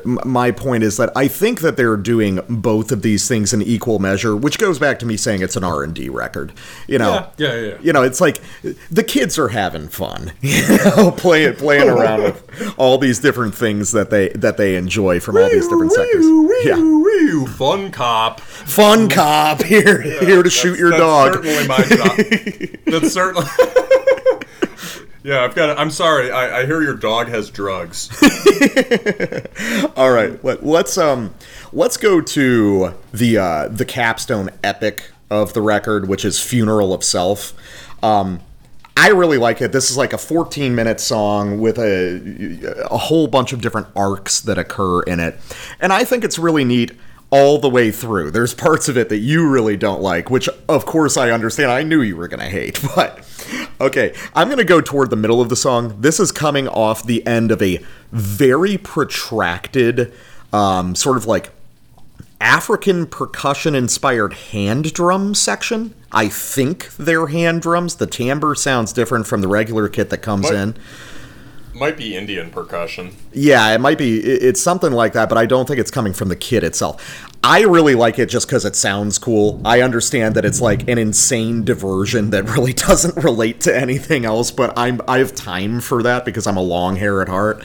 my 0.05 0.51
point 0.51 0.84
is 0.84 0.97
that 0.97 1.11
I 1.15 1.28
think 1.28 1.61
that 1.61 1.78
they're 1.78 1.97
doing 1.97 2.39
both 2.49 2.91
of 2.91 3.01
these 3.01 3.28
things 3.28 3.53
in 3.53 3.61
equal 3.61 3.99
measure, 3.99 4.36
which 4.36 4.57
goes 4.57 4.80
back 4.80 4.99
to 4.99 5.05
me 5.05 5.17
saying 5.17 5.41
it's 5.41 5.55
an 5.55 5.63
R 5.63 5.84
and 5.84 5.93
D 5.93 6.09
record. 6.09 6.53
You 6.88 6.99
know, 6.99 7.28
Yeah, 7.38 7.53
yeah, 7.53 7.67
yeah. 7.67 7.78
You 7.82 7.93
know, 7.93 8.03
it's 8.03 8.22
like 8.22 8.39
the 8.89 9.03
kids 9.03 9.38
are 9.38 9.49
having 9.49 9.88
fun, 9.88 10.34
you 10.41 10.67
know, 10.78 11.11
playing 11.11 11.55
playing 11.55 11.89
around 11.89 12.24
with 12.24 12.74
all 12.78 12.97
these 12.97 13.20
different 13.20 13.55
things 13.55 13.91
that 13.91 14.09
they 14.09 14.30
that 14.30 14.57
they 14.57 14.76
enjoy 14.76 15.20
from 15.20 15.38
all 15.38 15.49
these 15.49 15.67
different 15.67 15.91
sectors. 15.91 16.26
Yeah, 16.63 17.45
fun 17.45 17.91
cop. 17.91 18.39
fun 18.39 19.09
cop 19.09 19.63
here 19.63 20.01
here 20.01 20.43
to 20.43 20.49
shoot 20.49 20.78
your 20.78 20.91
That's 20.91 21.01
dog. 21.01 21.34
Certainly 21.34 21.67
my 21.67 21.84
job. 21.84 22.76
That's 22.86 23.13
certainly. 23.13 23.47
Yeah, 25.24 25.43
I've 25.43 25.53
got. 25.53 25.78
I'm 25.78 25.91
sorry. 25.91 26.32
I, 26.32 26.61
I 26.61 26.65
hear 26.65 26.82
your 26.82 26.95
dog 26.95 27.28
has 27.28 27.49
drugs. 27.49 28.09
All 29.97 30.11
right, 30.11 30.41
let, 30.43 30.65
let's 30.65 30.97
um, 30.97 31.34
let's 31.74 31.97
go 31.97 32.22
to 32.22 32.93
the 33.13 33.38
uh, 33.38 33.67
the 33.67 33.84
capstone 33.84 34.49
epic 34.63 35.11
of 35.30 35.53
the 35.53 35.61
record, 35.61 36.07
which 36.07 36.24
is 36.24 36.41
"Funeral 36.41 36.93
of 36.93 37.03
Self." 37.03 37.53
Um, 38.01 38.39
I 38.95 39.09
really 39.09 39.38
like 39.38 39.61
it. 39.61 39.74
This 39.74 39.89
is 39.89 39.97
like 39.97 40.13
a 40.13 40.17
14 40.17 40.74
minute 40.74 41.01
song 41.01 41.59
with 41.59 41.78
a 41.78 42.88
a 42.89 42.97
whole 42.97 43.28
bunch 43.28 43.51
of 43.51 43.59
different 43.61 43.88
arcs 43.97 44.39
that 44.41 44.57
occur 44.57 45.01
in 45.03 45.20
it, 45.20 45.38
and 45.82 45.91
I 45.91 46.05
think 46.05 46.24
it's 46.24 46.39
really 46.39 46.63
neat 46.63 46.91
all 47.32 47.59
the 47.59 47.69
way 47.69 47.91
through. 47.91 48.32
There's 48.32 48.53
parts 48.53 48.89
of 48.89 48.97
it 48.97 49.09
that 49.09 49.17
you 49.17 49.47
really 49.47 49.77
don't 49.77 50.01
like, 50.01 50.30
which 50.30 50.49
of 50.67 50.86
course 50.86 51.15
I 51.17 51.32
understand. 51.32 51.71
I 51.71 51.84
knew 51.84 52.01
you 52.01 52.15
were 52.15 52.27
going 52.27 52.39
to 52.39 52.49
hate, 52.49 52.82
but 52.95 53.23
okay, 53.80 54.15
I'm 54.34 54.47
going 54.47 54.57
to 54.57 54.63
go 54.63 54.82
toward 54.82 55.09
the 55.09 55.15
middle 55.15 55.41
of 55.41 55.49
the 55.49 55.55
song. 55.55 55.95
This 56.01 56.19
is 56.19 56.32
coming 56.32 56.67
off 56.67 57.03
the 57.03 57.25
end 57.27 57.51
of 57.51 57.61
a 57.61 57.84
very 58.11 58.77
protracted 58.77 60.11
um, 60.51 60.95
sort 60.95 61.17
of 61.17 61.25
like 61.27 61.51
African 62.41 63.05
percussion 63.05 63.75
inspired 63.75 64.34
hand 64.34 64.93
drum 64.93 65.36
section. 65.36 65.93
I 66.11 66.30
think 66.30 66.95
they're 66.97 67.27
hand 67.27 67.61
drums. 67.61 67.95
The 67.97 68.07
timbre 68.07 68.55
sounds 68.55 68.93
different 68.93 69.27
from 69.27 69.41
the 69.41 69.47
regular 69.47 69.88
kit 69.89 70.09
that 70.09 70.19
comes 70.19 70.45
What? 70.45 70.55
in. 70.55 70.77
Might 71.80 71.97
be 71.97 72.15
Indian 72.15 72.49
percussion. 72.49 73.15
Yeah, 73.32 73.73
it 73.73 73.80
might 73.80 73.97
be. 73.97 74.19
It's 74.19 74.61
something 74.61 74.91
like 74.91 75.13
that, 75.13 75.30
but 75.30 75.38
I 75.38 75.45
don't 75.45 75.67
think 75.67 75.80
it's 75.80 75.91
coming 75.91 76.13
from 76.13 76.27
the 76.27 76.36
kit 76.36 76.63
itself. 76.63 77.27
I 77.41 77.61
really 77.61 77.95
like 77.95 78.19
it 78.19 78.27
just 78.27 78.47
because 78.47 78.65
it 78.65 78.75
sounds 78.75 79.17
cool. 79.17 79.61
I 79.63 79.82
understand 79.82 80.36
that 80.36 80.43
it's 80.43 80.59
like 80.59 80.89
an 80.89 80.97
insane 80.97 81.63
diversion 81.63 82.32
that 82.32 82.43
really 82.55 82.73
doesn't 82.73 83.23
relate 83.23 83.61
to 83.61 83.75
anything 83.75 84.25
else, 84.25 84.51
but 84.51 84.77
I'm 84.77 84.99
I 85.07 85.19
have 85.19 85.34
time 85.34 85.80
for 85.80 86.03
that 86.03 86.25
because 86.25 86.45
I'm 86.47 86.57
a 86.57 86.61
long 86.61 86.97
hair 86.97 87.21
at 87.21 87.30
heart. 87.30 87.63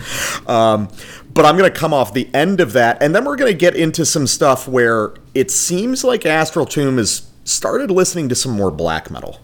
Um, 0.48 0.88
but 1.32 1.44
I'm 1.44 1.56
gonna 1.56 1.70
come 1.70 1.92
off 1.92 2.14
the 2.14 2.32
end 2.32 2.60
of 2.60 2.72
that, 2.74 3.02
and 3.02 3.14
then 3.14 3.24
we're 3.24 3.36
gonna 3.36 3.52
get 3.52 3.74
into 3.74 4.06
some 4.06 4.28
stuff 4.28 4.68
where 4.68 5.14
it 5.34 5.50
seems 5.50 6.04
like 6.04 6.24
Astral 6.24 6.66
Tomb 6.66 6.98
has 6.98 7.28
started 7.42 7.90
listening 7.90 8.28
to 8.28 8.34
some 8.34 8.52
more 8.52 8.70
black 8.70 9.10
metal. 9.10 9.40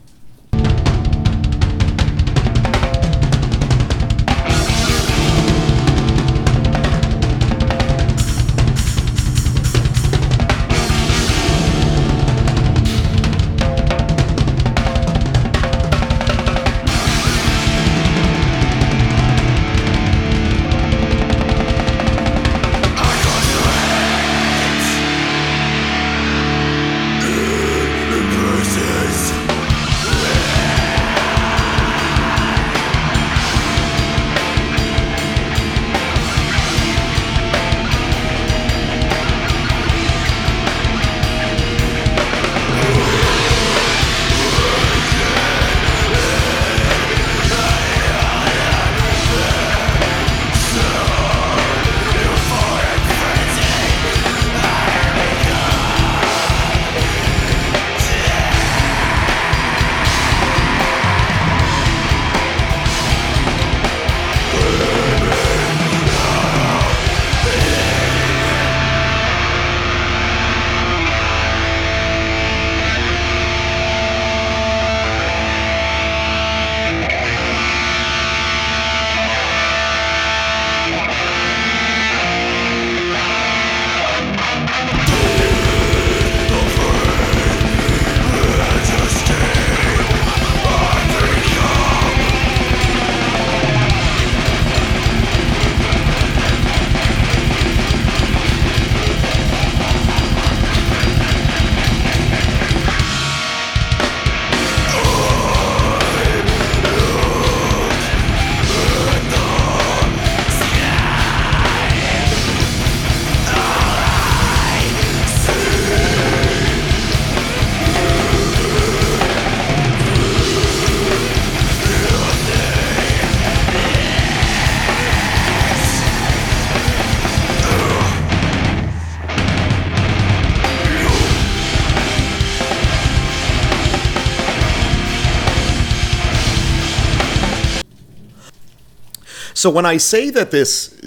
So 139.61 139.69
when 139.69 139.85
I 139.85 139.99
say 139.99 140.31
that 140.31 140.53
this 140.53 140.99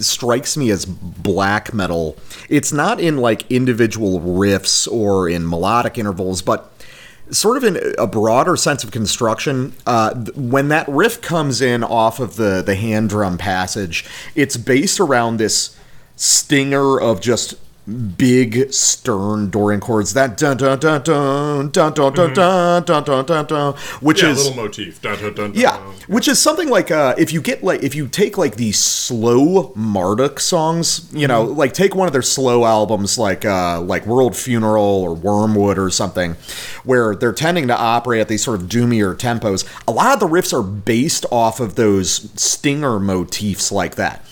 strikes 0.00 0.56
me 0.56 0.70
as 0.70 0.86
black 0.86 1.74
metal, 1.74 2.16
it's 2.48 2.72
not 2.72 2.98
in 2.98 3.18
like 3.18 3.44
individual 3.52 4.20
riffs 4.20 4.90
or 4.90 5.28
in 5.28 5.46
melodic 5.46 5.98
intervals, 5.98 6.40
but 6.40 6.72
sort 7.30 7.58
of 7.58 7.64
in 7.64 7.94
a 7.98 8.06
broader 8.06 8.56
sense 8.56 8.84
of 8.84 8.90
construction. 8.90 9.74
Uh, 9.86 10.14
when 10.34 10.68
that 10.68 10.88
riff 10.88 11.20
comes 11.20 11.60
in 11.60 11.84
off 11.84 12.20
of 12.20 12.36
the 12.36 12.62
the 12.62 12.74
hand 12.74 13.10
drum 13.10 13.36
passage, 13.36 14.06
it's 14.34 14.56
based 14.56 14.98
around 14.98 15.36
this 15.36 15.78
stinger 16.16 16.98
of 16.98 17.20
just 17.20 17.54
big 18.16 18.72
stern 18.72 19.50
Dorian 19.50 19.80
chords 19.80 20.14
that 20.14 20.38
dun 20.38 20.56
dun 20.56 20.78
dun 20.78 21.02
dun 21.02 21.70
dun 21.70 21.92
dun 21.92 22.14
dun 22.14 22.32
dun 22.34 22.84
dun 22.84 23.04
dun 23.04 23.24
dun 23.26 23.44
dun 23.46 23.74
which 24.00 24.22
Yeah, 24.22 24.30
is 24.30 24.38
little 24.46 24.62
motif. 24.62 25.02
Dun, 25.02 25.18
dun, 25.18 25.34
dun, 25.34 25.52
dun. 25.52 25.60
yeah, 25.60 25.76
which 26.08 26.26
is 26.26 26.38
something 26.38 26.70
like 26.70 26.90
uh, 26.90 27.14
if 27.18 27.32
you 27.32 27.42
get 27.42 27.62
like 27.62 27.82
if 27.82 27.94
you 27.94 28.08
take 28.08 28.38
like 28.38 28.56
these 28.56 28.78
slow 28.78 29.72
Marduk 29.76 30.40
songs, 30.40 31.10
you 31.12 31.28
know, 31.28 31.42
like 31.42 31.74
take 31.74 31.94
one 31.94 32.06
of 32.06 32.12
their 32.14 32.22
slow 32.22 32.64
albums 32.64 33.18
like 33.18 33.44
uh, 33.44 33.80
like 33.82 34.06
World 34.06 34.34
Funeral 34.34 34.82
or 34.84 35.14
Wormwood 35.14 35.78
or 35.78 35.90
something, 35.90 36.36
where 36.84 37.14
they're 37.14 37.32
tending 37.34 37.68
to 37.68 37.76
operate 37.76 38.20
at 38.22 38.28
these 38.28 38.42
sort 38.42 38.60
of 38.62 38.66
doomier 38.68 39.14
tempos. 39.14 39.64
A 39.86 39.92
lot 39.92 40.14
of 40.14 40.20
the 40.20 40.26
riffs 40.26 40.52
are 40.52 40.62
based 40.62 41.26
off 41.30 41.60
of 41.60 41.74
those 41.74 42.30
stinger 42.40 42.98
motifs 42.98 43.70
like 43.70 43.96
that 43.96 44.24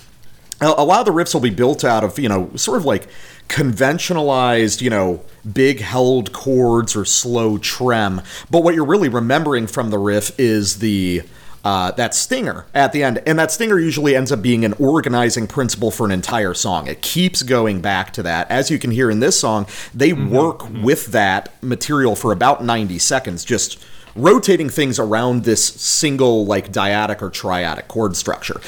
a 0.62 0.84
lot 0.84 1.00
of 1.00 1.06
the 1.06 1.12
riffs 1.12 1.34
will 1.34 1.40
be 1.40 1.50
built 1.50 1.84
out 1.84 2.04
of 2.04 2.18
you 2.18 2.28
know 2.28 2.50
sort 2.56 2.78
of 2.78 2.84
like 2.84 3.08
conventionalized 3.48 4.80
you 4.80 4.90
know 4.90 5.22
big 5.50 5.80
held 5.80 6.32
chords 6.32 6.96
or 6.96 7.04
slow 7.04 7.58
trem. 7.58 8.22
But 8.50 8.62
what 8.62 8.74
you're 8.74 8.84
really 8.84 9.08
remembering 9.08 9.66
from 9.66 9.90
the 9.90 9.98
riff 9.98 10.38
is 10.38 10.78
the 10.78 11.22
uh, 11.64 11.92
that 11.92 12.14
stinger 12.14 12.66
at 12.74 12.92
the 12.92 13.02
end. 13.02 13.22
And 13.26 13.38
that 13.38 13.50
stinger 13.52 13.78
usually 13.78 14.16
ends 14.16 14.32
up 14.32 14.42
being 14.42 14.64
an 14.64 14.72
organizing 14.74 15.46
principle 15.46 15.90
for 15.90 16.04
an 16.04 16.10
entire 16.10 16.54
song. 16.54 16.88
It 16.88 17.02
keeps 17.02 17.42
going 17.42 17.80
back 17.80 18.12
to 18.14 18.22
that. 18.24 18.50
As 18.50 18.70
you 18.70 18.78
can 18.78 18.90
hear 18.90 19.10
in 19.10 19.20
this 19.20 19.38
song 19.38 19.66
they 19.94 20.12
work 20.12 20.68
with 20.82 21.06
that 21.06 21.52
material 21.62 22.16
for 22.16 22.32
about 22.32 22.64
90 22.64 22.98
seconds 22.98 23.44
just 23.44 23.82
rotating 24.14 24.68
things 24.68 24.98
around 24.98 25.44
this 25.44 25.64
single 25.64 26.44
like 26.44 26.72
dyadic 26.72 27.22
or 27.22 27.30
triadic 27.30 27.88
chord 27.88 28.16
structure. 28.16 28.60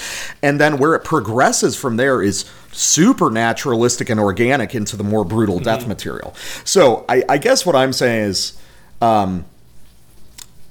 And 0.43 0.61
then 0.61 0.79
where 0.79 0.95
it 0.95 1.05
progresses 1.05 1.77
from 1.77 1.97
there 1.97 2.23
is 2.23 2.45
super 2.73 3.31
naturalistic 3.31 4.11
and 4.11 4.19
organic 4.19 4.75
into 4.75 4.97
the 4.97 5.05
more 5.05 5.25
brutal 5.25 5.59
death 5.61 5.87
material. 5.87 6.35
So 6.65 7.05
I, 7.09 7.23
I 7.29 7.39
guess 7.39 7.65
what 7.65 7.77
I'm 7.77 7.93
saying 7.93 8.31
is 8.31 8.59
um, 9.01 9.45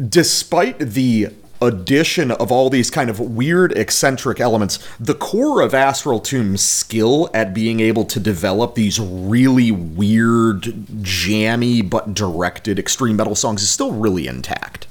despite 0.09 0.80
the 0.80 1.30
addition 1.66 2.32
of 2.32 2.51
all 2.51 2.70
these 2.70 2.89
kind 2.89 3.09
of 3.09 3.20
weird, 3.20 3.72
eccentric 3.78 4.39
elements, 4.39 4.80
the 4.99 5.16
core 5.16 5.61
of 5.61 5.74
Astral 5.74 6.20
Tomb's 6.20 6.61
skill 6.61 7.30
at 7.34 7.53
being 7.53 7.80
able 7.80 8.05
to 8.05 8.20
develop 8.20 8.76
these 8.76 8.99
really 8.99 9.72
weird, 9.72 10.74
jammy, 11.01 11.82
but 11.82 12.14
directed 12.14 12.80
extreme 12.80 13.16
metal 13.16 13.36
songs 13.36 13.61
is 13.61 13.70
still 13.70 13.91
really 13.91 14.28
intact. 14.28 14.88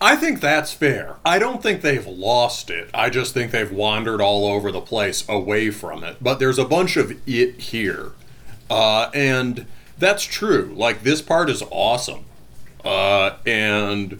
I 0.00 0.16
think 0.16 0.40
that's 0.40 0.72
fair. 0.72 1.16
I 1.24 1.38
don't 1.38 1.62
think 1.62 1.82
they've 1.82 2.06
lost 2.06 2.70
it. 2.70 2.88
I 2.94 3.10
just 3.10 3.34
think 3.34 3.50
they've 3.50 3.70
wandered 3.70 4.20
all 4.20 4.46
over 4.46 4.72
the 4.72 4.80
place 4.80 5.28
away 5.28 5.70
from 5.70 6.04
it. 6.04 6.16
But 6.22 6.38
there's 6.38 6.58
a 6.58 6.64
bunch 6.64 6.96
of 6.96 7.12
it 7.28 7.60
here. 7.60 8.12
Uh, 8.70 9.10
and 9.12 9.66
that's 9.98 10.24
true. 10.24 10.72
Like, 10.74 11.02
this 11.02 11.20
part 11.20 11.50
is 11.50 11.62
awesome. 11.70 12.24
Uh, 12.82 13.36
and 13.44 14.18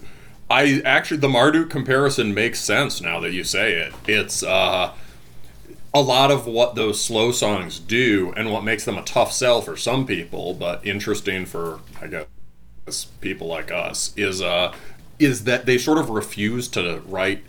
I 0.51 0.81
actually, 0.85 1.17
the 1.17 1.29
Marduk 1.29 1.69
comparison 1.69 2.33
makes 2.33 2.59
sense 2.59 3.01
now 3.01 3.19
that 3.21 3.31
you 3.31 3.43
say 3.43 3.73
it. 3.73 3.93
It's 4.07 4.43
uh, 4.43 4.93
a 5.93 6.01
lot 6.01 6.29
of 6.29 6.45
what 6.45 6.75
those 6.75 7.01
slow 7.01 7.31
songs 7.31 7.79
do 7.79 8.33
and 8.35 8.51
what 8.51 8.63
makes 8.63 8.85
them 8.85 8.97
a 8.97 9.03
tough 9.03 9.31
sell 9.31 9.61
for 9.61 9.77
some 9.77 10.05
people, 10.05 10.53
but 10.53 10.85
interesting 10.85 11.45
for, 11.45 11.79
I 12.01 12.07
guess, 12.07 13.05
people 13.21 13.47
like 13.47 13.71
us, 13.71 14.13
is. 14.15 14.41
Uh, 14.41 14.73
is 15.19 15.43
that 15.43 15.67
they 15.67 15.77
sort 15.77 15.99
of 15.99 16.09
refuse 16.09 16.67
to 16.67 17.01
write. 17.05 17.43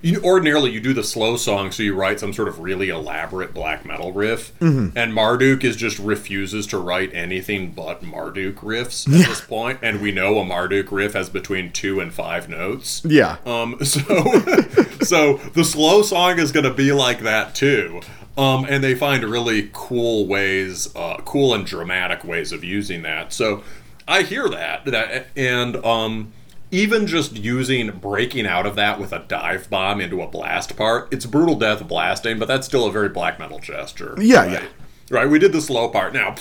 You, 0.00 0.20
ordinarily, 0.22 0.70
you 0.70 0.80
do 0.80 0.92
the 0.94 1.02
slow 1.02 1.36
song, 1.36 1.72
so 1.72 1.82
you 1.82 1.94
write 1.94 2.20
some 2.20 2.32
sort 2.32 2.46
of 2.46 2.60
really 2.60 2.88
elaborate 2.88 3.52
black 3.52 3.84
metal 3.84 4.12
riff, 4.12 4.56
Mm-hmm. 4.60 4.96
and 4.96 5.12
Marduk 5.12 5.64
is 5.64 5.74
just 5.76 5.98
refuses 5.98 6.66
to 6.68 6.78
write 6.78 7.12
anything 7.14 7.72
but 7.72 8.02
Marduk 8.02 8.56
riffs 8.56 9.06
at 9.08 9.26
this 9.28 9.40
point, 9.40 9.80
and 9.82 10.00
we 10.00 10.12
know 10.12 10.38
a 10.38 10.44
Marduk 10.44 10.92
riff 10.92 11.14
has 11.14 11.28
between 11.28 11.72
two 11.72 11.98
and 11.98 12.12
five 12.14 12.48
notes. 12.48 13.02
Yeah. 13.04 13.38
Um, 13.44 13.76
so, 13.84 14.00
so 15.02 15.38
the 15.54 15.64
slow 15.64 16.02
song 16.02 16.38
is 16.38 16.52
going 16.52 16.64
to 16.64 16.74
be 16.74 16.92
like 16.92 17.20
that 17.20 17.54
too. 17.56 18.00
Um, 18.36 18.66
and 18.68 18.84
they 18.84 18.94
find 18.94 19.24
really 19.24 19.68
cool 19.72 20.28
ways, 20.28 20.94
uh, 20.94 21.16
cool 21.24 21.54
and 21.54 21.66
dramatic 21.66 22.22
ways 22.22 22.52
of 22.52 22.62
using 22.62 23.02
that. 23.02 23.32
So 23.32 23.64
I 24.06 24.22
hear 24.22 24.48
that, 24.48 24.84
that 24.84 25.26
and 25.34 25.74
um, 25.84 26.32
even 26.70 27.06
just 27.06 27.36
using 27.36 27.90
breaking 27.90 28.46
out 28.46 28.66
of 28.66 28.76
that 28.76 29.00
with 29.00 29.12
a 29.12 29.20
dive 29.20 29.70
bomb 29.70 30.00
into 30.00 30.20
a 30.22 30.26
blast 30.26 30.76
part, 30.76 31.12
it's 31.12 31.26
brutal 31.26 31.54
death 31.54 31.86
blasting, 31.88 32.38
but 32.38 32.46
that's 32.48 32.66
still 32.66 32.86
a 32.86 32.92
very 32.92 33.08
black 33.08 33.38
metal 33.38 33.58
gesture. 33.58 34.14
Yeah, 34.18 34.42
right? 34.42 34.52
yeah. 34.52 34.64
Right, 35.10 35.28
we 35.28 35.38
did 35.38 35.52
the 35.52 35.62
slow 35.62 35.88
part 35.88 36.12
now. 36.12 36.34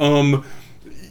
um, 0.00 0.44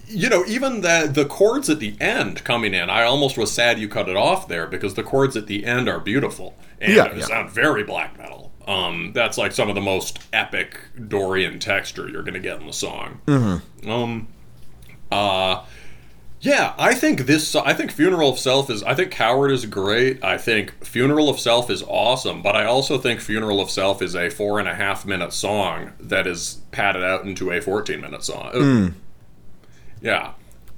you 0.07 0.29
know, 0.29 0.43
even 0.45 0.81
the 0.81 1.09
the 1.11 1.25
chords 1.25 1.69
at 1.69 1.79
the 1.79 1.95
end 2.01 2.43
coming 2.43 2.73
in, 2.73 2.89
I 2.89 3.03
almost 3.03 3.37
was 3.37 3.51
sad 3.51 3.79
you 3.79 3.87
cut 3.87 4.09
it 4.09 4.17
off 4.17 4.47
there 4.49 4.67
because 4.67 4.95
the 4.95 5.03
chords 5.03 5.37
at 5.37 5.47
the 5.47 5.65
end 5.65 5.87
are 5.87 5.99
beautiful 5.99 6.55
and 6.81 6.93
Yeah, 6.93 7.13
yeah. 7.13 7.23
sound 7.23 7.49
very 7.49 7.83
black 7.83 8.17
metal. 8.17 8.51
Um, 8.67 9.11
that's 9.13 9.37
like 9.37 9.51
some 9.51 9.69
of 9.69 9.75
the 9.75 9.81
most 9.81 10.19
epic 10.33 10.79
Dorian 11.07 11.59
texture 11.59 12.09
you're 12.09 12.23
gonna 12.23 12.39
get 12.39 12.59
in 12.59 12.67
the 12.67 12.73
song. 12.73 13.21
Mm-hmm. 13.27 13.89
Um, 13.89 14.27
uh, 15.11 15.63
yeah, 16.45 16.75
I 16.77 16.93
think 16.93 17.21
this. 17.21 17.55
I 17.55 17.73
think 17.73 17.91
Funeral 17.91 18.29
of 18.29 18.37
Self 18.37 18.69
is. 18.69 18.83
I 18.83 18.93
think 18.93 19.09
Coward 19.09 19.49
is 19.49 19.65
great. 19.65 20.23
I 20.23 20.37
think 20.37 20.85
Funeral 20.85 21.27
of 21.27 21.39
Self 21.39 21.71
is 21.71 21.81
awesome. 21.87 22.43
But 22.43 22.55
I 22.55 22.65
also 22.65 22.99
think 22.99 23.19
Funeral 23.19 23.59
of 23.59 23.71
Self 23.71 23.99
is 23.99 24.15
a 24.15 24.29
four 24.29 24.59
and 24.59 24.67
a 24.67 24.75
half 24.75 25.07
minute 25.07 25.33
song 25.33 25.93
that 25.99 26.27
is 26.27 26.61
padded 26.69 27.03
out 27.03 27.25
into 27.25 27.51
a 27.51 27.59
fourteen 27.59 27.99
minute 27.99 28.23
song. 28.23 28.51
Yeah, 30.01 30.33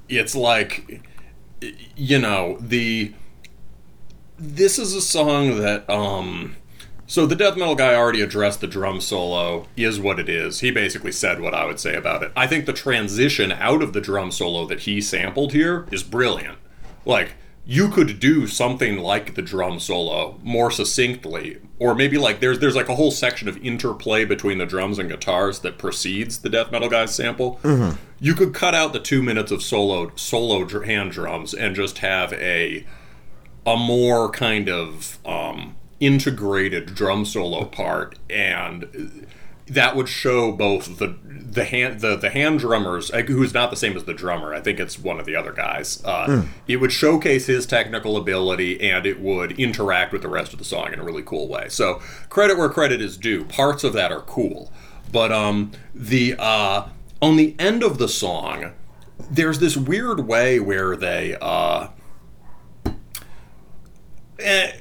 it's 0.07 0.35
like, 0.35 1.01
you 1.97 2.17
know, 2.19 2.57
the. 2.61 3.13
This 4.39 4.79
is 4.79 4.93
a 4.93 5.01
song 5.01 5.57
that 5.57 5.89
um. 5.89 6.55
So 7.09 7.25
the 7.25 7.37
death 7.37 7.55
metal 7.55 7.73
guy 7.73 7.95
already 7.95 8.19
addressed 8.19 8.59
the 8.59 8.67
drum 8.67 8.99
solo 8.99 9.65
is 9.77 9.97
what 9.97 10.19
it 10.19 10.27
is. 10.27 10.59
He 10.59 10.71
basically 10.71 11.13
said 11.13 11.39
what 11.39 11.53
I 11.53 11.63
would 11.63 11.79
say 11.79 11.95
about 11.95 12.21
it. 12.21 12.33
I 12.35 12.47
think 12.47 12.65
the 12.65 12.73
transition 12.73 13.53
out 13.53 13.81
of 13.81 13.93
the 13.93 14.01
drum 14.01 14.29
solo 14.29 14.65
that 14.65 14.81
he 14.81 14.99
sampled 14.99 15.53
here 15.53 15.87
is 15.89 16.03
brilliant. 16.03 16.57
Like 17.05 17.35
you 17.65 17.87
could 17.87 18.19
do 18.19 18.45
something 18.45 18.97
like 18.99 19.35
the 19.35 19.41
drum 19.41 19.79
solo 19.79 20.37
more 20.43 20.69
succinctly 20.69 21.61
or 21.79 21.95
maybe 21.95 22.17
like 22.17 22.41
there's 22.41 22.59
there's 22.59 22.75
like 22.75 22.89
a 22.89 22.95
whole 22.95 23.11
section 23.11 23.47
of 23.47 23.57
interplay 23.65 24.25
between 24.25 24.57
the 24.57 24.65
drums 24.65 24.99
and 24.99 25.09
guitars 25.09 25.59
that 25.59 25.77
precedes 25.77 26.39
the 26.39 26.49
death 26.49 26.73
metal 26.73 26.89
guy's 26.89 27.15
sample. 27.15 27.57
You 28.19 28.33
could 28.33 28.53
cut 28.53 28.75
out 28.75 28.91
the 28.91 28.99
2 28.99 29.23
minutes 29.23 29.51
of 29.53 29.63
solo 29.63 30.11
solo 30.15 30.67
hand 30.81 31.11
drums 31.11 31.53
and 31.53 31.73
just 31.73 31.99
have 31.99 32.33
a 32.33 32.85
a 33.65 33.77
more 33.77 34.29
kind 34.29 34.67
of 34.69 35.19
um, 35.25 35.76
integrated 35.99 36.93
drum 36.93 37.25
solo 37.25 37.65
part, 37.65 38.17
and 38.29 39.27
that 39.65 39.95
would 39.95 40.07
show 40.07 40.51
both 40.51 40.97
the 40.99 41.15
the 41.23 41.65
hand 41.65 41.99
the, 42.01 42.15
the 42.15 42.29
hand 42.29 42.59
drummers 42.59 43.09
who's 43.09 43.53
not 43.53 43.69
the 43.69 43.75
same 43.75 43.95
as 43.97 44.05
the 44.05 44.13
drummer. 44.13 44.53
I 44.53 44.61
think 44.61 44.79
it's 44.79 44.97
one 44.97 45.19
of 45.19 45.25
the 45.25 45.35
other 45.35 45.51
guys. 45.51 46.01
Uh, 46.05 46.43
It 46.67 46.77
would 46.77 46.91
showcase 46.91 47.47
his 47.47 47.65
technical 47.65 48.15
ability, 48.17 48.79
and 48.89 49.05
it 49.05 49.19
would 49.19 49.59
interact 49.59 50.13
with 50.13 50.21
the 50.21 50.29
rest 50.29 50.53
of 50.53 50.59
the 50.59 50.65
song 50.65 50.93
in 50.93 50.99
a 50.99 51.03
really 51.03 51.23
cool 51.23 51.47
way. 51.47 51.67
So 51.69 52.01
credit 52.29 52.57
where 52.57 52.69
credit 52.69 53.01
is 53.01 53.17
due. 53.17 53.43
Parts 53.45 53.83
of 53.83 53.93
that 53.93 54.11
are 54.11 54.21
cool, 54.21 54.71
but 55.11 55.31
um, 55.31 55.71
the 55.93 56.35
uh, 56.37 56.87
on 57.21 57.35
the 57.35 57.55
end 57.59 57.83
of 57.83 57.97
the 57.97 58.07
song, 58.07 58.73
there's 59.29 59.59
this 59.59 59.75
weird 59.75 60.21
way 60.27 60.59
where 60.59 60.95
they 60.95 61.35
uh, 61.41 61.87
eh, 64.39 64.71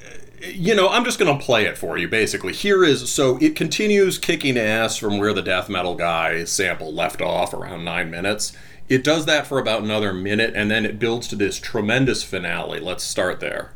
you 0.41 0.75
know, 0.75 0.89
I'm 0.89 1.03
just 1.03 1.19
going 1.19 1.37
to 1.37 1.43
play 1.43 1.65
it 1.65 1.77
for 1.77 1.97
you, 1.97 2.07
basically. 2.07 2.53
Here 2.53 2.83
is 2.83 3.11
so 3.11 3.37
it 3.37 3.55
continues 3.55 4.17
kicking 4.17 4.57
ass 4.57 4.97
from 4.97 5.17
where 5.17 5.33
the 5.33 5.41
death 5.41 5.69
metal 5.69 5.95
guy 5.95 6.43
sample 6.43 6.93
left 6.93 7.21
off 7.21 7.53
around 7.53 7.83
nine 7.83 8.11
minutes. 8.11 8.53
It 8.89 9.03
does 9.03 9.25
that 9.25 9.47
for 9.47 9.59
about 9.59 9.83
another 9.83 10.13
minute, 10.13 10.53
and 10.55 10.71
then 10.71 10.85
it 10.85 10.99
builds 10.99 11.27
to 11.29 11.35
this 11.35 11.59
tremendous 11.59 12.23
finale. 12.23 12.79
Let's 12.79 13.03
start 13.03 13.39
there. 13.39 13.73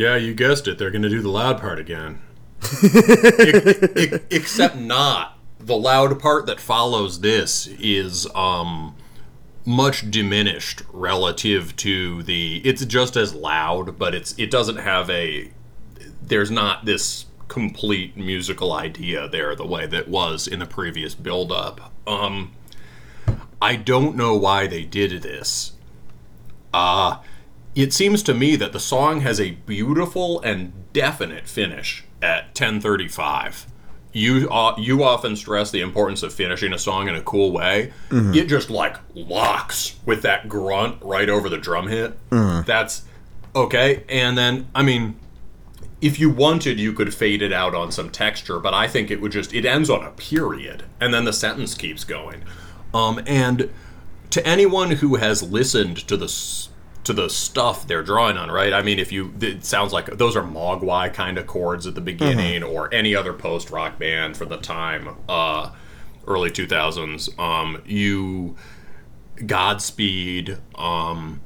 Yeah, 0.00 0.16
you 0.16 0.32
guessed 0.32 0.66
it. 0.66 0.78
They're 0.78 0.90
going 0.90 1.02
to 1.02 1.10
do 1.10 1.20
the 1.20 1.28
loud 1.28 1.60
part 1.60 1.78
again. 1.78 2.22
Except 4.30 4.74
not. 4.74 5.36
The 5.58 5.76
loud 5.76 6.18
part 6.18 6.46
that 6.46 6.58
follows 6.58 7.20
this 7.20 7.66
is 7.66 8.26
um 8.34 8.96
much 9.66 10.10
diminished 10.10 10.84
relative 10.90 11.76
to 11.76 12.22
the 12.22 12.62
it's 12.64 12.82
just 12.86 13.14
as 13.14 13.34
loud, 13.34 13.98
but 13.98 14.14
it's 14.14 14.34
it 14.38 14.50
doesn't 14.50 14.78
have 14.78 15.10
a 15.10 15.50
there's 16.22 16.50
not 16.50 16.86
this 16.86 17.26
complete 17.48 18.16
musical 18.16 18.72
idea 18.72 19.28
there 19.28 19.54
the 19.54 19.66
way 19.66 19.84
that 19.84 20.08
was 20.08 20.48
in 20.48 20.60
the 20.60 20.66
previous 20.66 21.14
build 21.14 21.52
up. 21.52 21.92
Um 22.06 22.52
I 23.60 23.76
don't 23.76 24.16
know 24.16 24.34
why 24.34 24.66
they 24.66 24.84
did 24.84 25.20
this. 25.20 25.72
Uh 26.72 27.18
it 27.80 27.92
seems 27.92 28.22
to 28.24 28.34
me 28.34 28.56
that 28.56 28.72
the 28.72 28.80
song 28.80 29.20
has 29.20 29.40
a 29.40 29.52
beautiful 29.52 30.40
and 30.40 30.72
definite 30.92 31.48
finish 31.48 32.04
at 32.22 32.44
1035 32.48 33.66
you 34.12 34.48
uh, 34.50 34.74
you 34.76 35.04
often 35.04 35.36
stress 35.36 35.70
the 35.70 35.80
importance 35.80 36.22
of 36.22 36.32
finishing 36.32 36.72
a 36.72 36.78
song 36.78 37.08
in 37.08 37.14
a 37.14 37.20
cool 37.22 37.52
way. 37.52 37.92
It 38.34 38.46
just 38.46 38.68
like 38.68 38.96
locks 39.14 39.96
with 40.04 40.22
that 40.22 40.48
grunt 40.48 40.98
right 41.00 41.28
over 41.28 41.48
the 41.48 41.58
drum 41.58 41.86
hit. 41.86 42.18
That's 42.62 43.02
okay. 43.54 44.02
And 44.08 44.36
then 44.36 44.66
i 44.74 44.82
mean 44.82 45.16
if 46.00 46.18
you 46.18 46.30
wanted 46.30 46.80
you 46.80 46.92
could 46.92 47.12
fade 47.14 47.42
it 47.42 47.52
out 47.52 47.74
on 47.74 47.92
some 47.92 48.08
texture 48.08 48.58
but 48.58 48.72
i 48.72 48.88
think 48.88 49.10
it 49.10 49.20
would 49.20 49.30
just 49.32 49.52
it 49.52 49.66
ends 49.66 49.90
on 49.90 50.02
a 50.02 50.10
period 50.12 50.82
and 50.98 51.12
then 51.12 51.24
the 51.24 51.32
sentence 51.32 51.74
keeps 51.74 52.02
going. 52.04 52.42
Um 52.92 53.20
and 53.26 53.70
to 54.30 54.44
anyone 54.46 54.92
who 54.92 55.16
has 55.16 55.42
listened 55.42 55.98
to 56.08 56.16
the 56.16 56.28
to 57.04 57.12
the 57.12 57.28
stuff 57.30 57.86
they're 57.86 58.02
drawing 58.02 58.36
on, 58.36 58.50
right? 58.50 58.72
I 58.72 58.82
mean, 58.82 58.98
if 58.98 59.10
you 59.12 59.32
it 59.40 59.64
sounds 59.64 59.92
like 59.92 60.06
those 60.06 60.36
are 60.36 60.42
Mogwai 60.42 61.12
kind 61.12 61.38
of 61.38 61.46
chords 61.46 61.86
at 61.86 61.94
the 61.94 62.00
beginning, 62.00 62.62
or 62.62 62.92
any 62.92 63.14
other 63.14 63.32
post 63.32 63.70
rock 63.70 63.98
band 63.98 64.36
from 64.36 64.48
the 64.48 64.58
time, 64.58 65.16
uh, 65.28 65.70
early 66.26 66.50
two 66.50 66.66
thousands. 66.66 67.30
Um, 67.38 67.82
you 67.86 68.56
Godspeed, 69.46 70.58
um, 70.74 71.40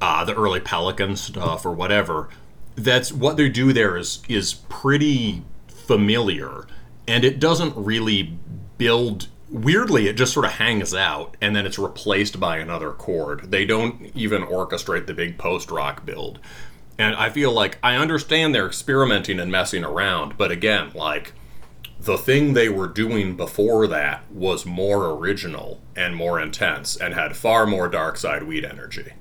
uh, 0.00 0.24
the 0.24 0.34
early 0.34 0.60
Pelican 0.60 1.16
stuff, 1.16 1.66
or 1.66 1.72
whatever. 1.72 2.28
That's 2.74 3.12
what 3.12 3.36
they 3.36 3.48
do 3.48 3.72
there 3.72 3.96
is 3.96 4.22
is 4.28 4.54
pretty 4.54 5.42
familiar, 5.68 6.66
and 7.06 7.24
it 7.24 7.38
doesn't 7.38 7.74
really 7.76 8.38
build. 8.78 9.28
Weirdly, 9.48 10.08
it 10.08 10.16
just 10.16 10.32
sort 10.32 10.46
of 10.46 10.52
hangs 10.52 10.92
out, 10.92 11.36
and 11.40 11.54
then 11.54 11.66
it's 11.66 11.78
replaced 11.78 12.40
by 12.40 12.56
another 12.58 12.90
chord. 12.90 13.52
They 13.52 13.64
don't 13.64 14.10
even 14.14 14.42
orchestrate 14.42 15.06
the 15.06 15.14
big 15.14 15.38
post 15.38 15.70
rock 15.70 16.04
build, 16.04 16.40
and 16.98 17.14
I 17.14 17.30
feel 17.30 17.52
like 17.52 17.78
I 17.82 17.96
understand 17.96 18.54
they're 18.54 18.66
experimenting 18.66 19.38
and 19.38 19.52
messing 19.52 19.84
around, 19.84 20.36
but 20.36 20.50
again, 20.50 20.90
like 20.94 21.32
the 22.00 22.18
thing 22.18 22.52
they 22.52 22.68
were 22.68 22.88
doing 22.88 23.36
before 23.36 23.86
that 23.86 24.30
was 24.30 24.66
more 24.66 25.10
original 25.10 25.80
and 25.94 26.16
more 26.16 26.40
intense 26.40 26.96
and 26.96 27.14
had 27.14 27.36
far 27.36 27.66
more 27.66 27.88
dark 27.88 28.16
side 28.16 28.42
weed 28.42 28.64
energy. 28.64 29.12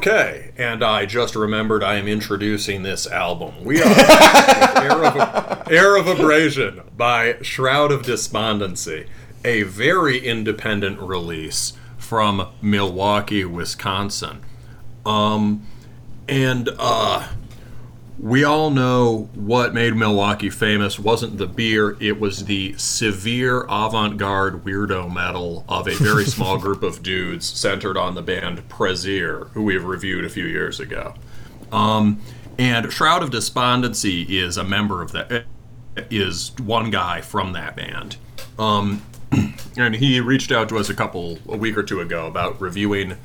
Okay, 0.00 0.52
and 0.56 0.82
I 0.82 1.04
just 1.04 1.36
remembered 1.36 1.84
I 1.84 1.96
am 1.96 2.08
introducing 2.08 2.84
this 2.84 3.06
album. 3.06 3.62
We 3.62 3.82
are 3.82 3.86
Air, 4.82 5.04
of, 5.04 5.70
Air 5.70 5.94
of 5.94 6.06
Abrasion 6.06 6.80
by 6.96 7.36
Shroud 7.42 7.92
of 7.92 8.04
Despondency, 8.04 9.04
a 9.44 9.64
very 9.64 10.18
independent 10.18 10.98
release 11.00 11.74
from 11.98 12.48
Milwaukee, 12.62 13.44
Wisconsin. 13.44 14.40
Um, 15.04 15.66
and 16.26 16.70
uh, 16.78 17.28
we 18.20 18.44
all 18.44 18.68
know 18.68 19.30
what 19.34 19.72
made 19.72 19.96
Milwaukee 19.96 20.50
famous 20.50 20.98
wasn't 20.98 21.38
the 21.38 21.46
beer, 21.46 21.96
it 22.00 22.20
was 22.20 22.44
the 22.44 22.74
severe 22.76 23.62
avant 23.62 24.18
garde 24.18 24.62
weirdo 24.62 25.10
metal 25.10 25.64
of 25.66 25.88
a 25.88 25.94
very 25.94 26.24
small 26.26 26.58
group 26.58 26.82
of 26.82 27.02
dudes 27.02 27.46
centered 27.46 27.96
on 27.96 28.14
the 28.14 28.20
band 28.20 28.68
Prezir, 28.68 29.48
who 29.52 29.62
we've 29.62 29.84
reviewed 29.84 30.26
a 30.26 30.28
few 30.28 30.44
years 30.44 30.78
ago. 30.78 31.14
Um, 31.72 32.20
and 32.58 32.92
Shroud 32.92 33.22
of 33.22 33.30
Despondency 33.30 34.38
is 34.38 34.58
a 34.58 34.64
member 34.64 35.00
of 35.00 35.12
that, 35.12 35.46
is 36.10 36.52
one 36.58 36.90
guy 36.90 37.22
from 37.22 37.54
that 37.54 37.74
band. 37.74 38.16
Um, 38.58 39.02
and 39.78 39.96
he 39.96 40.20
reached 40.20 40.52
out 40.52 40.68
to 40.68 40.76
us 40.76 40.90
a 40.90 40.94
couple, 40.94 41.38
a 41.48 41.56
week 41.56 41.78
or 41.78 41.82
two 41.82 42.02
ago 42.02 42.26
about 42.26 42.60
reviewing 42.60 43.16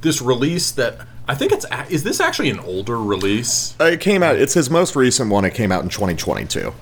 this 0.00 0.20
release 0.20 0.72
that 0.72 1.06
I 1.32 1.34
think 1.34 1.50
it's 1.50 1.64
is 1.88 2.02
this 2.04 2.20
actually 2.20 2.50
an 2.50 2.60
older 2.60 2.98
release? 3.02 3.74
Uh, 3.80 3.84
It 3.84 4.00
came 4.00 4.22
out. 4.22 4.36
It's 4.36 4.52
his 4.52 4.68
most 4.68 4.94
recent 4.94 5.30
one. 5.30 5.46
It 5.46 5.54
came 5.54 5.72
out 5.72 5.82
in 5.82 5.88
2022. 5.88 6.74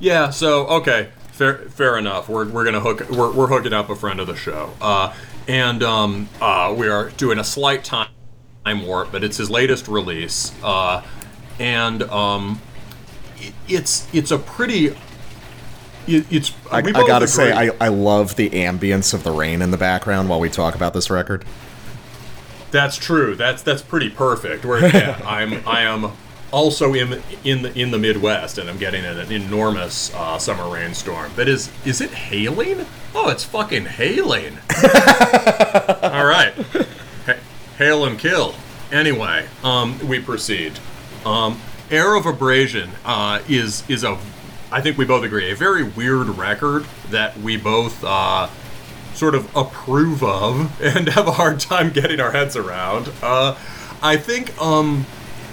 Yeah. 0.00 0.30
So 0.30 0.66
okay, 0.68 1.10
fair 1.32 1.58
fair 1.68 1.98
enough. 1.98 2.30
We're, 2.30 2.48
we're 2.48 2.64
gonna 2.64 2.80
hook 2.80 3.10
we're, 3.10 3.30
we're 3.30 3.48
hooking 3.48 3.74
up 3.74 3.90
a 3.90 3.94
friend 3.94 4.20
of 4.20 4.26
the 4.26 4.34
show, 4.36 4.70
uh, 4.80 5.14
and 5.48 5.82
um, 5.82 6.30
uh, 6.40 6.74
we 6.74 6.88
are 6.88 7.10
doing 7.10 7.38
a 7.38 7.44
slight 7.44 7.84
time 7.84 8.08
warp, 8.86 9.12
but 9.12 9.22
it's 9.22 9.36
his 9.36 9.50
latest 9.50 9.86
release, 9.86 10.54
uh, 10.64 11.02
and 11.60 12.04
um, 12.04 12.58
it, 13.36 13.52
it's 13.68 14.08
it's 14.14 14.30
a 14.30 14.38
pretty. 14.38 14.86
it- 14.86 16.26
It's 16.32 16.52
I, 16.70 16.78
I 16.78 16.82
gotta 17.06 17.28
say. 17.28 17.52
I, 17.52 17.70
I 17.82 17.88
love 17.88 18.36
the 18.36 18.48
ambience 18.48 19.12
of 19.12 19.24
the 19.24 19.30
rain 19.30 19.60
in 19.60 19.72
the 19.72 19.76
background 19.76 20.30
while 20.30 20.40
we 20.40 20.48
talk 20.48 20.74
about 20.74 20.94
this 20.94 21.10
record. 21.10 21.44
That's 22.72 22.96
true. 22.96 23.36
That's 23.36 23.62
that's 23.62 23.82
pretty 23.82 24.10
perfect. 24.10 24.64
Where 24.64 24.80
yeah, 24.84 25.20
I'm 25.26 25.66
I 25.68 25.82
am 25.82 26.10
also 26.50 26.94
in 26.94 27.22
in 27.44 27.62
the 27.62 27.78
in 27.78 27.90
the 27.92 27.98
Midwest, 27.98 28.58
and 28.58 28.68
I'm 28.68 28.78
getting 28.78 29.04
an 29.04 29.30
enormous 29.30 30.12
uh, 30.14 30.38
summer 30.38 30.68
rainstorm. 30.72 31.30
That 31.36 31.48
is 31.48 31.70
is 31.84 32.00
it 32.00 32.10
hailing? 32.10 32.86
Oh, 33.14 33.28
it's 33.28 33.44
fucking 33.44 33.84
hailing. 33.84 34.56
All 36.02 36.24
right, 36.24 36.54
Ha- 37.26 37.38
hail 37.78 38.04
and 38.06 38.18
kill. 38.18 38.54
Anyway, 38.90 39.46
um, 39.62 39.98
we 40.08 40.18
proceed. 40.18 40.78
Um, 41.24 41.60
Air 41.90 42.14
of 42.14 42.24
Abrasion 42.24 42.90
uh, 43.04 43.42
is 43.48 43.88
is 43.88 44.02
a 44.02 44.18
I 44.72 44.80
think 44.80 44.96
we 44.96 45.04
both 45.04 45.24
agree 45.24 45.50
a 45.50 45.54
very 45.56 45.82
weird 45.84 46.28
record 46.30 46.86
that 47.10 47.38
we 47.38 47.58
both. 47.58 48.02
Uh, 48.02 48.48
sort 49.14 49.34
of 49.34 49.54
approve 49.56 50.22
of 50.22 50.80
and 50.80 51.08
have 51.08 51.28
a 51.28 51.32
hard 51.32 51.60
time 51.60 51.90
getting 51.90 52.20
our 52.20 52.32
heads 52.32 52.56
around. 52.56 53.10
Uh, 53.22 53.56
I 54.02 54.16
think 54.16 54.60
um, 54.60 55.06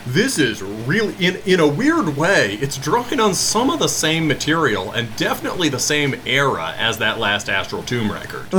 this 0.08 0.40
is 0.40 0.62
really, 0.62 1.14
in 1.24 1.38
in 1.46 1.60
a 1.60 1.68
weird 1.68 2.18
way, 2.18 2.56
it's 2.56 2.78
drawing 2.78 3.20
on 3.20 3.34
some 3.34 3.70
of 3.70 3.80
the 3.80 3.90
same 3.90 4.28
material 4.28 4.92
and 4.92 5.16
definitely 5.18 5.70
the 5.70 5.80
same 5.80 6.16
era 6.26 6.74
as 6.78 6.98
that 6.98 7.20
last 7.20 7.50
Astral 7.50 7.84
Tomb 7.84 8.12
record. 8.12 8.52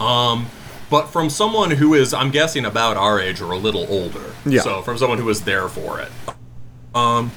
Um, 0.00 0.46
but 0.90 1.06
from 1.06 1.30
someone 1.30 1.70
who 1.70 1.94
is, 1.94 2.12
I'm 2.12 2.30
guessing, 2.30 2.64
about 2.64 2.96
our 2.96 3.20
age 3.20 3.40
or 3.40 3.52
a 3.52 3.56
little 3.56 3.86
older. 3.88 4.34
Yeah. 4.44 4.62
So 4.62 4.82
from 4.82 4.98
someone 4.98 5.18
who 5.18 5.24
was 5.24 5.42
there 5.42 5.68
for 5.68 6.00
it. 6.00 6.10
Um, 6.94 7.30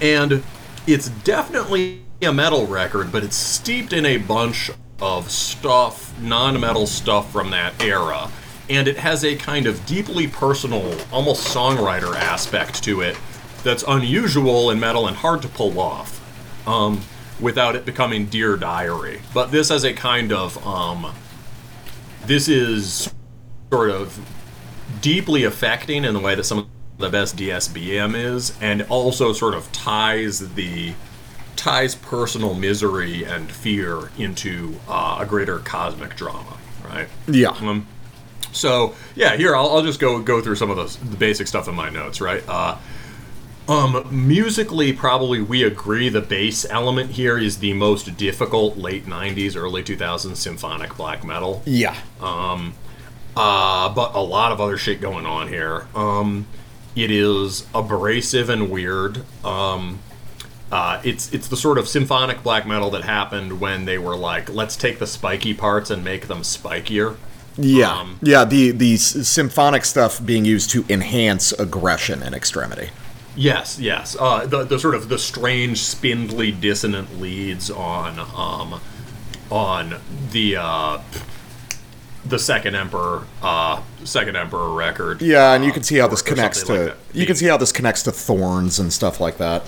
and 0.00 0.42
it's 0.86 1.08
definitely 1.08 2.02
a 2.22 2.32
metal 2.32 2.66
record, 2.66 3.12
but 3.12 3.22
it's 3.22 3.36
steeped 3.36 3.92
in 3.92 4.06
a 4.06 4.16
bunch 4.16 4.70
of 5.00 5.30
stuff, 5.30 6.18
non-metal 6.20 6.86
stuff 6.86 7.30
from 7.32 7.50
that 7.50 7.82
era. 7.82 8.30
And 8.70 8.86
it 8.88 8.96
has 8.98 9.24
a 9.24 9.36
kind 9.36 9.66
of 9.66 9.84
deeply 9.86 10.26
personal, 10.26 10.96
almost 11.12 11.54
songwriter 11.54 12.14
aspect 12.14 12.82
to 12.84 13.00
it 13.00 13.16
that's 13.64 13.84
unusual 13.86 14.70
in 14.70 14.80
metal 14.80 15.06
and 15.06 15.16
hard 15.16 15.42
to 15.42 15.48
pull 15.48 15.78
off 15.78 16.20
um, 16.66 17.00
without 17.40 17.76
it 17.76 17.84
becoming 17.84 18.26
Dear 18.26 18.56
Diary. 18.56 19.20
But 19.34 19.50
this 19.50 19.68
has 19.68 19.84
a 19.84 19.92
kind 19.92 20.32
of 20.32 20.64
um, 20.66 21.12
this 22.26 22.48
is 22.48 23.12
sort 23.70 23.90
of 23.90 24.18
deeply 25.00 25.44
affecting 25.44 26.04
in 26.04 26.14
the 26.14 26.20
way 26.20 26.34
that 26.34 26.44
some 26.44 26.58
of 26.58 26.66
the 26.98 27.08
best 27.08 27.36
DSBM 27.36 28.14
is, 28.14 28.56
and 28.60 28.82
also 28.82 29.32
sort 29.32 29.54
of 29.54 29.70
ties 29.72 30.54
the 30.54 30.94
ties 31.62 31.94
personal 31.94 32.54
misery 32.54 33.24
and 33.24 33.48
fear 33.48 34.10
into 34.18 34.74
uh, 34.88 35.18
a 35.20 35.26
greater 35.26 35.60
cosmic 35.60 36.16
drama, 36.16 36.58
right? 36.84 37.06
Yeah. 37.28 37.50
Um, 37.50 37.86
so 38.50 38.96
yeah, 39.14 39.36
here 39.36 39.54
I'll, 39.54 39.68
I'll 39.68 39.82
just 39.82 40.00
go 40.00 40.20
go 40.20 40.40
through 40.40 40.56
some 40.56 40.70
of 40.70 40.76
the, 40.76 41.06
the 41.10 41.16
basic 41.16 41.46
stuff 41.46 41.68
in 41.68 41.76
my 41.76 41.88
notes, 41.88 42.20
right? 42.20 42.42
Uh, 42.48 42.78
um, 43.68 44.08
musically, 44.10 44.92
probably 44.92 45.40
we 45.40 45.62
agree 45.62 46.08
the 46.08 46.20
base 46.20 46.66
element 46.68 47.12
here 47.12 47.38
is 47.38 47.58
the 47.58 47.74
most 47.74 48.16
difficult 48.16 48.76
late 48.76 49.06
'90s, 49.06 49.54
early 49.56 49.84
2000s 49.84 50.34
symphonic 50.34 50.96
black 50.96 51.24
metal. 51.24 51.62
Yeah. 51.64 51.96
Uh, 52.20 53.88
but 53.94 54.16
a 54.16 54.20
lot 54.20 54.50
of 54.50 54.60
other 54.60 54.76
shit 54.76 55.00
going 55.00 55.26
on 55.26 55.46
here. 55.46 55.86
Um, 55.94 56.46
it 56.96 57.12
is 57.12 57.66
abrasive 57.72 58.50
and 58.50 58.68
weird. 58.68 59.22
Um, 59.44 60.00
uh, 60.72 61.00
it's 61.04 61.32
it's 61.32 61.46
the 61.48 61.56
sort 61.56 61.76
of 61.78 61.86
symphonic 61.86 62.42
black 62.42 62.66
metal 62.66 62.90
that 62.90 63.04
happened 63.04 63.60
when 63.60 63.84
they 63.84 63.98
were 63.98 64.16
like, 64.16 64.48
let's 64.48 64.74
take 64.74 64.98
the 64.98 65.06
spiky 65.06 65.54
parts 65.54 65.90
and 65.90 66.02
make 66.02 66.26
them 66.26 66.38
spikier. 66.40 67.16
Yeah. 67.58 67.92
Um, 67.92 68.18
yeah. 68.22 68.44
The 68.46 68.70
the 68.70 68.94
s- 68.94 69.28
symphonic 69.28 69.84
stuff 69.84 70.24
being 70.24 70.44
used 70.46 70.70
to 70.70 70.84
enhance 70.88 71.52
aggression 71.52 72.22
and 72.22 72.34
extremity. 72.34 72.88
Yes, 73.36 73.78
yes. 73.78 74.16
Uh, 74.18 74.46
the 74.46 74.64
the 74.64 74.78
sort 74.78 74.94
of 74.94 75.08
the 75.08 75.18
strange, 75.18 75.78
spindly, 75.82 76.50
dissonant 76.50 77.20
leads 77.20 77.70
on 77.70 78.18
um, 78.18 78.80
on 79.50 79.96
the 80.30 80.56
uh, 80.56 81.02
the 82.24 82.38
second 82.38 82.74
emperor 82.74 83.24
uh, 83.42 83.82
second 84.04 84.36
emperor 84.36 84.70
record. 84.70 85.20
Yeah, 85.20 85.52
and 85.54 85.64
you 85.64 85.72
can 85.72 85.82
see 85.82 85.96
how 85.96 86.08
this 86.08 86.22
connects 86.22 86.62
to 86.64 86.72
like 86.86 86.96
you 87.12 87.26
can 87.26 87.36
see 87.36 87.46
how 87.46 87.56
this 87.58 87.72
connects 87.72 88.02
to 88.04 88.12
thorns 88.12 88.78
and 88.78 88.92
stuff 88.92 89.20
like 89.20 89.36
that. 89.38 89.64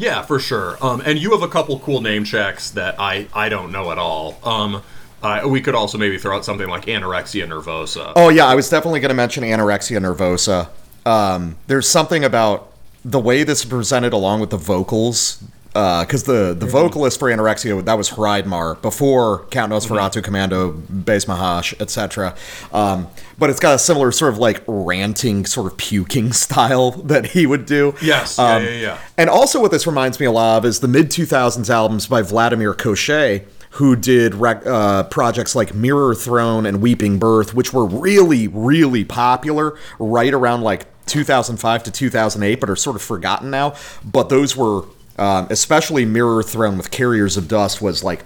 Yeah, 0.00 0.22
for 0.22 0.40
sure. 0.40 0.78
Um, 0.80 1.02
and 1.04 1.18
you 1.18 1.32
have 1.32 1.42
a 1.42 1.48
couple 1.48 1.78
cool 1.80 2.00
name 2.00 2.24
checks 2.24 2.70
that 2.70 2.96
I 2.98 3.26
I 3.34 3.50
don't 3.50 3.70
know 3.70 3.92
at 3.92 3.98
all. 3.98 4.38
Um, 4.42 4.82
uh, 5.22 5.42
we 5.46 5.60
could 5.60 5.74
also 5.74 5.98
maybe 5.98 6.16
throw 6.16 6.36
out 6.36 6.44
something 6.46 6.68
like 6.68 6.86
anorexia 6.86 7.46
nervosa. 7.46 8.14
Oh 8.16 8.30
yeah, 8.30 8.46
I 8.46 8.54
was 8.54 8.70
definitely 8.70 9.00
going 9.00 9.10
to 9.10 9.14
mention 9.14 9.44
anorexia 9.44 10.00
nervosa. 10.00 10.70
Um, 11.04 11.56
there's 11.66 11.86
something 11.86 12.24
about 12.24 12.72
the 13.04 13.20
way 13.20 13.44
this 13.44 13.60
is 13.60 13.66
presented 13.66 14.14
along 14.14 14.40
with 14.40 14.48
the 14.48 14.56
vocals, 14.56 15.42
because 15.72 16.24
the 16.24 16.54
the 16.58 16.66
vocalist 16.66 17.18
for 17.18 17.30
anorexia 17.30 17.84
that 17.84 17.96
was 17.96 18.10
Hreidmarr 18.10 18.82
before 18.82 19.44
Count 19.46 19.72
Nosferatu, 19.72 20.20
Kommando, 20.22 21.04
Base 21.04 21.26
Mahash, 21.26 21.80
etc. 21.80 22.34
Um, 22.72 23.06
but 23.38 23.50
it's 23.50 23.60
got 23.60 23.74
a 23.74 23.78
similar 23.78 24.10
sort 24.12 24.32
of 24.32 24.38
like 24.38 24.62
ranting, 24.66 25.46
sort 25.46 25.70
of 25.70 25.78
puking 25.78 26.32
style 26.44 26.90
that 26.92 27.26
he 27.26 27.46
would 27.46 27.66
do. 27.66 27.94
Yes, 28.02 28.36
yeah, 28.38 28.54
Um, 28.56 28.64
yeah, 28.64 28.70
yeah. 28.70 28.98
And 29.16 29.30
also, 29.30 29.60
what 29.60 29.70
this 29.70 29.86
reminds 29.86 30.18
me 30.18 30.26
a 30.26 30.32
lot 30.32 30.58
of 30.58 30.64
is 30.64 30.80
the 30.80 30.88
mid 30.88 31.10
2000s 31.10 31.70
albums 31.70 32.06
by 32.06 32.22
Vladimir 32.22 32.74
Cochet, 32.74 33.44
who 33.74 33.94
did 33.94 34.34
rec- 34.34 34.66
uh, 34.66 35.04
projects 35.04 35.54
like 35.54 35.74
Mirror 35.74 36.16
Throne 36.16 36.66
and 36.66 36.82
Weeping 36.82 37.18
Birth, 37.18 37.54
which 37.54 37.72
were 37.72 37.86
really, 37.86 38.48
really 38.48 39.04
popular 39.04 39.78
right 40.00 40.34
around 40.34 40.62
like 40.62 40.86
2005 41.06 41.84
to 41.84 41.90
2008, 41.90 42.60
but 42.60 42.68
are 42.68 42.76
sort 42.76 42.96
of 42.96 43.02
forgotten 43.02 43.50
now. 43.50 43.74
But 44.04 44.28
those 44.28 44.56
were, 44.56 44.84
um, 45.20 45.46
especially 45.50 46.04
Mirror 46.04 46.42
Throne 46.42 46.76
with 46.76 46.90
Carriers 46.90 47.36
of 47.36 47.46
Dust, 47.46 47.80
was 47.80 48.02
like 48.02 48.24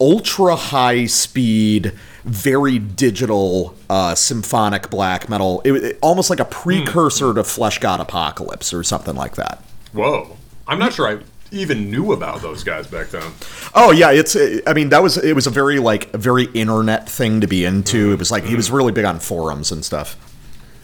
ultra 0.00 0.54
high 0.56 1.06
speed, 1.06 1.92
very 2.24 2.78
digital 2.78 3.74
uh, 3.90 4.14
symphonic 4.14 4.90
black 4.90 5.28
metal. 5.28 5.62
It, 5.64 5.72
it- 5.72 5.98
almost 6.02 6.30
like 6.30 6.40
a 6.40 6.44
precursor 6.44 7.32
to 7.34 7.42
Fleshgod 7.42 8.00
Apocalypse 8.00 8.72
or 8.72 8.82
something 8.82 9.14
like 9.16 9.36
that. 9.36 9.62
Whoa, 9.92 10.36
I'm 10.68 10.78
not 10.78 10.92
sure 10.92 11.08
I 11.08 11.22
even 11.52 11.88
knew 11.90 12.12
about 12.12 12.42
those 12.42 12.64
guys 12.64 12.86
back 12.88 13.08
then. 13.10 13.32
Oh 13.74 13.92
yeah, 13.92 14.10
it's. 14.10 14.36
I 14.66 14.72
mean, 14.72 14.88
that 14.88 15.02
was 15.02 15.16
it 15.16 15.34
was 15.34 15.46
a 15.46 15.50
very 15.50 15.78
like 15.78 16.12
a 16.12 16.18
very 16.18 16.44
internet 16.46 17.08
thing 17.08 17.40
to 17.40 17.46
be 17.46 17.64
into. 17.64 18.12
It 18.12 18.18
was 18.18 18.30
like 18.32 18.44
he 18.44 18.56
was 18.56 18.70
really 18.72 18.92
big 18.92 19.04
on 19.04 19.20
forums 19.20 19.70
and 19.70 19.84
stuff. 19.84 20.16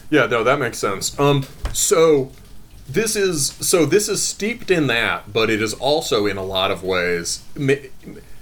Yeah, 0.09 0.27
no, 0.27 0.43
that 0.45 0.59
makes 0.59 0.77
sense. 0.77 1.17
Um, 1.19 1.45
so 1.73 2.31
this 2.93 3.15
is 3.15 3.47
so 3.59 3.85
this 3.85 4.09
is 4.09 4.21
steeped 4.23 4.69
in 4.71 4.87
that, 4.87 5.31
but 5.31 5.49
it 5.49 5.61
is 5.61 5.73
also 5.73 6.25
in 6.25 6.37
a 6.37 6.43
lot 6.43 6.71
of 6.71 6.83
ways 6.83 7.43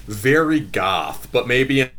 very 0.08 0.60
goth, 0.60 1.32
but 1.32 1.48
maybe 1.48 1.82
in, 1.82 1.90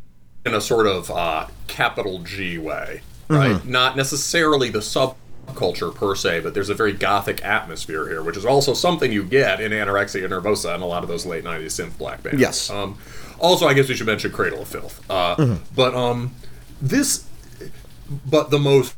a 0.45 0.61
sort 0.61 0.87
of 0.87 1.11
uh, 1.11 1.47
capital 1.69 2.19
G 2.21 2.59
way, 2.59 3.03
right? 3.29 3.65
Not 3.65 3.97
necessarily 3.97 4.69
the 4.71 4.81
subculture 4.81 5.95
per 5.95 6.15
se, 6.17 6.41
but 6.41 6.55
there's 6.55 6.71
a 6.71 6.75
very 6.75 6.93
gothic 6.93 7.45
atmosphere 7.45 8.09
here, 8.09 8.23
which 8.23 8.37
is 8.37 8.45
also 8.45 8.75
something 8.75 9.13
you 9.13 9.23
get 9.23 9.61
in 9.61 9.71
Anorexia 9.73 10.27
Nervosa 10.29 10.75
and 10.75 10.83
a 10.83 10.87
lot 10.87 11.03
of 11.03 11.09
those 11.09 11.25
late 11.27 11.45
'90s 11.45 11.67
synth 11.67 11.99
black 11.99 12.23
bands. 12.23 12.41
Yes. 12.41 12.71
Um, 12.71 12.99
also, 13.39 13.67
I 13.67 13.75
guess 13.75 13.89
we 13.89 13.95
should 13.95 14.07
mention 14.07 14.33
Cradle 14.33 14.63
of 14.63 14.69
Filth. 14.69 15.09
Uh, 15.11 15.57
But 15.75 15.95
um, 15.95 16.35
this, 16.83 17.25
but 18.27 18.51
the 18.51 18.59
most 18.59 18.97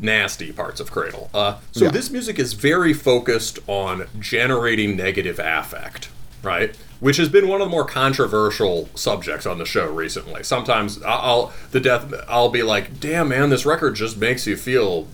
nasty 0.00 0.52
parts 0.52 0.80
of 0.80 0.90
Cradle. 0.90 1.30
Uh, 1.32 1.54
so 1.72 1.84
Yeah. 1.86 1.90
this 1.90 2.10
music 2.10 2.38
is 2.38 2.52
very 2.54 2.92
focused 2.92 3.58
on 3.66 4.06
generating 4.18 4.96
negative 4.96 5.38
affect, 5.42 6.08
right? 6.42 6.74
Which 7.00 7.16
has 7.16 7.28
been 7.28 7.46
one 7.46 7.60
of 7.60 7.66
the 7.68 7.70
more 7.70 7.84
controversial 7.84 8.88
subjects 8.94 9.46
on 9.46 9.58
the 9.58 9.64
show 9.64 9.86
recently. 9.86 10.42
Sometimes 10.42 11.00
I'll 11.04 11.52
the 11.70 11.78
death 11.80 12.12
I'll 12.28 12.48
be 12.48 12.62
like, 12.62 12.98
"Damn 12.98 13.28
man, 13.28 13.50
this 13.50 13.64
record 13.64 13.94
just 13.94 14.16
makes 14.16 14.46
you 14.46 14.56
feel 14.56 15.06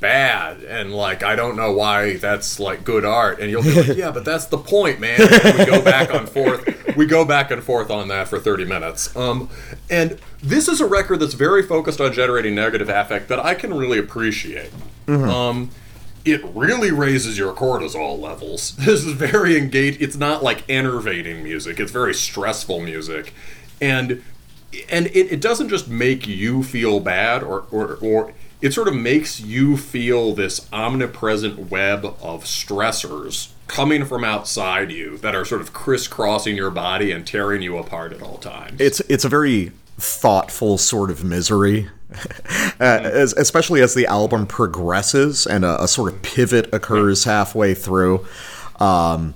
bad 0.00 0.62
and 0.62 0.94
like 0.94 1.22
I 1.22 1.36
don't 1.36 1.56
know 1.56 1.72
why 1.72 2.16
that's 2.16 2.60
like 2.60 2.84
good 2.84 3.04
art 3.04 3.40
and 3.40 3.50
you'll 3.50 3.62
be 3.62 3.74
like 3.74 3.96
yeah 3.96 4.10
but 4.10 4.24
that's 4.24 4.46
the 4.46 4.58
point 4.58 5.00
man 5.00 5.18
and 5.20 5.58
we 5.58 5.64
go 5.64 5.82
back 5.82 6.12
and 6.12 6.28
forth 6.28 6.96
we 6.96 7.06
go 7.06 7.24
back 7.24 7.50
and 7.50 7.62
forth 7.62 7.90
on 7.90 8.08
that 8.08 8.28
for 8.28 8.38
30 8.38 8.64
minutes 8.66 9.14
um 9.16 9.48
and 9.88 10.18
this 10.42 10.68
is 10.68 10.80
a 10.80 10.86
record 10.86 11.20
that's 11.20 11.34
very 11.34 11.62
focused 11.62 12.00
on 12.00 12.12
generating 12.12 12.54
negative 12.54 12.88
affect 12.90 13.28
that 13.28 13.38
I 13.38 13.54
can 13.54 13.72
really 13.72 13.98
appreciate 13.98 14.70
um 15.08 15.70
it 16.26 16.44
really 16.54 16.90
raises 16.90 17.38
your 17.38 17.52
cortisol 17.54 18.18
levels. 18.18 18.74
This 18.78 19.04
is 19.04 19.12
very 19.12 19.56
engaged. 19.56 20.02
It's 20.02 20.16
not 20.16 20.42
like 20.42 20.64
enervating 20.68 21.42
music. 21.42 21.78
It's 21.78 21.92
very 21.92 22.12
stressful 22.14 22.80
music, 22.80 23.32
and 23.80 24.22
and 24.90 25.06
it, 25.06 25.32
it 25.32 25.40
doesn't 25.40 25.68
just 25.68 25.88
make 25.88 26.26
you 26.26 26.62
feel 26.64 26.98
bad, 26.98 27.42
or, 27.42 27.66
or 27.70 27.94
or 28.02 28.32
it 28.66 28.74
sort 28.74 28.88
of 28.88 28.94
makes 28.96 29.40
you 29.40 29.76
feel 29.76 30.34
this 30.34 30.68
omnipresent 30.72 31.70
web 31.70 32.04
of 32.04 32.42
stressors 32.44 33.50
coming 33.68 34.04
from 34.04 34.24
outside 34.24 34.90
you 34.90 35.18
that 35.18 35.36
are 35.36 35.44
sort 35.44 35.60
of 35.60 35.72
crisscrossing 35.72 36.56
your 36.56 36.70
body 36.70 37.12
and 37.12 37.26
tearing 37.26 37.62
you 37.62 37.78
apart 37.78 38.12
at 38.12 38.20
all 38.22 38.38
times. 38.38 38.80
it's 38.80 38.98
it's 39.00 39.24
a 39.24 39.28
very 39.28 39.70
thoughtful 39.98 40.76
sort 40.76 41.10
of 41.10 41.22
misery 41.22 41.88
uh, 42.80 43.00
as, 43.02 43.32
especially 43.34 43.80
as 43.80 43.94
the 43.94 44.06
album 44.06 44.46
progresses 44.46 45.46
and 45.46 45.64
a, 45.64 45.82
a 45.82 45.88
sort 45.88 46.12
of 46.12 46.20
pivot 46.22 46.68
occurs 46.72 47.22
halfway 47.22 47.72
through 47.72 48.26
um, 48.80 49.34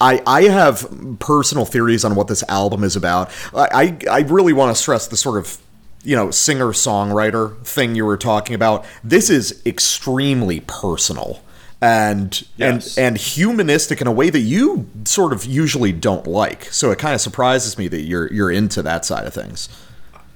I, 0.00 0.22
I 0.26 0.42
have 0.42 1.18
personal 1.18 1.64
theories 1.64 2.04
on 2.04 2.14
what 2.14 2.28
this 2.28 2.42
album 2.48 2.84
is 2.84 2.94
about. 2.94 3.30
I, 3.54 3.96
I, 4.10 4.18
I 4.18 4.20
really 4.20 4.52
want 4.52 4.74
to 4.74 4.80
stress 4.80 5.06
the 5.06 5.16
sort 5.16 5.38
of 5.38 5.58
you 6.04 6.14
know 6.16 6.30
singer 6.30 6.66
songwriter 6.72 7.56
thing 7.64 7.94
you 7.94 8.04
were 8.04 8.16
talking 8.16 8.54
about. 8.54 8.84
This 9.02 9.30
is 9.30 9.62
extremely 9.66 10.60
personal 10.60 11.42
and 11.82 12.46
Yes. 12.56 12.96
and 12.96 13.06
and 13.06 13.16
humanistic 13.18 14.00
in 14.00 14.06
a 14.06 14.12
way 14.12 14.30
that 14.30 14.40
you 14.40 14.86
sort 15.04 15.32
of 15.32 15.44
usually 15.44 15.92
don't 15.92 16.26
like. 16.26 16.64
So 16.72 16.90
it 16.90 16.98
kind 16.98 17.14
of 17.14 17.20
surprises 17.20 17.76
me 17.76 17.88
that 17.88 18.02
you're 18.02 18.32
you're 18.32 18.50
into 18.50 18.82
that 18.82 19.04
side 19.04 19.26
of 19.26 19.34
things. 19.34 19.68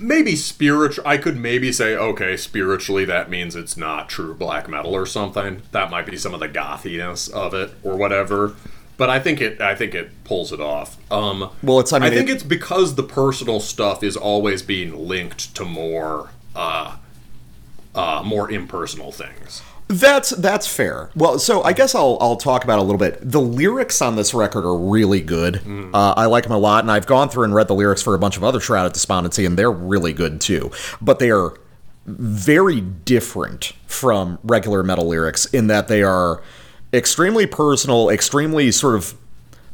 maybe 0.01 0.37
spiritual 0.37 1.03
i 1.05 1.17
could 1.19 1.37
maybe 1.37 1.73
say 1.73 1.97
okay 1.97 2.37
spiritually 2.37 3.05
that 3.05 3.29
means 3.29 3.57
it's 3.57 3.77
not 3.77 4.09
true 4.09 4.33
black 4.33 4.69
metal 4.69 4.95
or 4.95 5.05
something 5.05 5.61
that 5.73 5.91
might 5.91 6.07
be 6.07 6.17
some 6.17 6.33
of 6.33 6.39
the 6.39 6.47
gothiness 6.47 7.27
of 7.27 7.53
it 7.53 7.71
or 7.83 7.97
whatever 7.97 8.55
but 8.99 9.09
i 9.09 9.19
think 9.19 9.41
it 9.41 9.59
i 9.63 9.75
think 9.75 9.95
it 9.95 10.11
pulls 10.25 10.53
it 10.53 10.61
off 10.61 10.99
um 11.11 11.49
Well, 11.63 11.79
it's- 11.81 11.93
I 11.95 11.99
mean, 11.99 12.11
think 12.13 12.29
it- 12.29 12.33
it's 12.35 12.43
because 12.43 12.95
the 12.97 13.03
personal 13.03 13.59
stuff 13.61 14.03
is 14.03 14.17
always 14.17 14.61
being 14.63 15.09
linked 15.09 15.55
to 15.57 15.65
more 15.65 16.31
uh 16.55 16.97
uh 17.95 18.23
more 18.25 18.51
impersonal 18.51 19.11
things 19.13 19.63
That's 19.91 20.31
that's 20.37 20.67
fair. 20.67 21.09
Well, 21.17 21.39
so 21.39 21.63
I 21.63 21.73
guess 21.73 21.95
I'll 21.95 22.19
I'll 22.21 22.37
talk 22.37 22.63
about 22.63 22.79
it 22.79 22.83
a 22.83 22.85
little 22.85 22.99
bit. 22.99 23.19
The 23.23 23.41
lyrics 23.41 24.03
on 24.03 24.17
this 24.17 24.35
record 24.35 24.67
are 24.67 24.77
really 24.77 25.23
good. 25.23 25.63
Uh, 25.95 26.13
I 26.15 26.27
like 26.27 26.45
them 26.45 26.53
a 26.53 26.59
lot, 26.59 26.85
and 26.85 26.91
I've 26.93 27.07
gone 27.07 27.31
through 27.31 27.45
and 27.45 27.55
read 27.55 27.69
the 27.69 27.75
lyrics 27.75 28.03
for 28.03 28.15
a 28.15 28.19
bunch 28.19 28.37
of 28.37 28.45
other 28.45 28.61
Shroud 28.61 28.85
of 28.85 28.93
Despondency, 28.93 29.47
and 29.47 29.57
they're 29.59 29.73
really 29.73 30.13
good 30.13 30.43
too. 30.43 30.71
But 31.01 31.21
they 31.21 31.31
are 31.31 31.55
very 32.05 32.83
different 32.83 33.73
from 33.87 34.39
regular 34.43 34.83
metal 34.83 35.09
lyrics 35.09 35.47
in 35.47 35.69
that 35.69 35.89
they 35.89 36.03
are 36.03 36.43
extremely 36.93 37.47
personal, 37.47 38.11
extremely 38.11 38.71
sort 38.73 38.95
of 38.95 39.15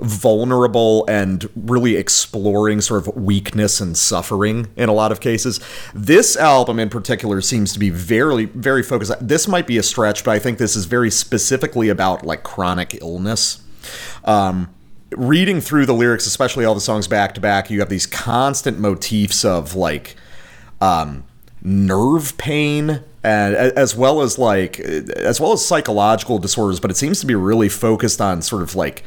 vulnerable 0.01 1.05
and 1.09 1.49
really 1.55 1.97
exploring 1.97 2.81
sort 2.81 3.07
of 3.07 3.15
weakness 3.15 3.81
and 3.81 3.97
suffering 3.97 4.67
in 4.77 4.89
a 4.89 4.93
lot 4.93 5.13
of 5.13 5.21
cases. 5.21 5.61
This 5.95 6.37
album 6.37 6.81
in 6.81 6.91
particular 6.91 7.41
seems 7.41 7.73
to 7.73 7.79
be 7.79 7.91
very 7.91 8.47
very 8.47 8.83
focused. 8.83 9.13
This 9.21 9.47
might 9.47 9.69
be 9.69 9.79
a 9.79 9.83
stretch, 9.85 10.25
but 10.25 10.33
I 10.33 10.41
think 10.41 10.59
this 10.59 10.75
is 10.75 10.87
very 10.87 11.11
specifically 11.11 11.89
about 11.89 12.27
like 12.27 12.43
chronic 12.43 12.99
illness. 13.01 13.63
Um 14.25 14.75
reading 15.17 15.61
through 15.61 15.87
the 15.87 15.95
lyrics, 15.95 16.27
especially 16.27 16.65
all 16.65 16.75
the 16.75 16.81
songs 16.81 17.09
back 17.09 17.35
to 17.35 17.41
back, 17.41 17.71
you 17.71 17.81
have 17.81 17.89
these 17.89 18.07
constant 18.07 18.79
motifs 18.79 19.45
of 19.45 19.75
like 19.75 20.17
um, 20.81 21.25
nerve 21.63 22.37
pain 22.37 23.01
and 23.25 23.55
as 23.57 23.97
well 23.97 24.21
as 24.21 24.39
like 24.39 24.79
as 24.79 25.41
well 25.41 25.53
as 25.53 25.65
psychological 25.67 26.39
disorders 26.39 26.79
but 26.79 26.91
it 26.91 26.97
seems 26.97 27.19
to 27.21 27.27
be 27.27 27.35
really 27.35 27.69
focused 27.69 28.21
on 28.21 28.43
sort 28.43 28.63
of 28.63 28.75
like 28.77 29.03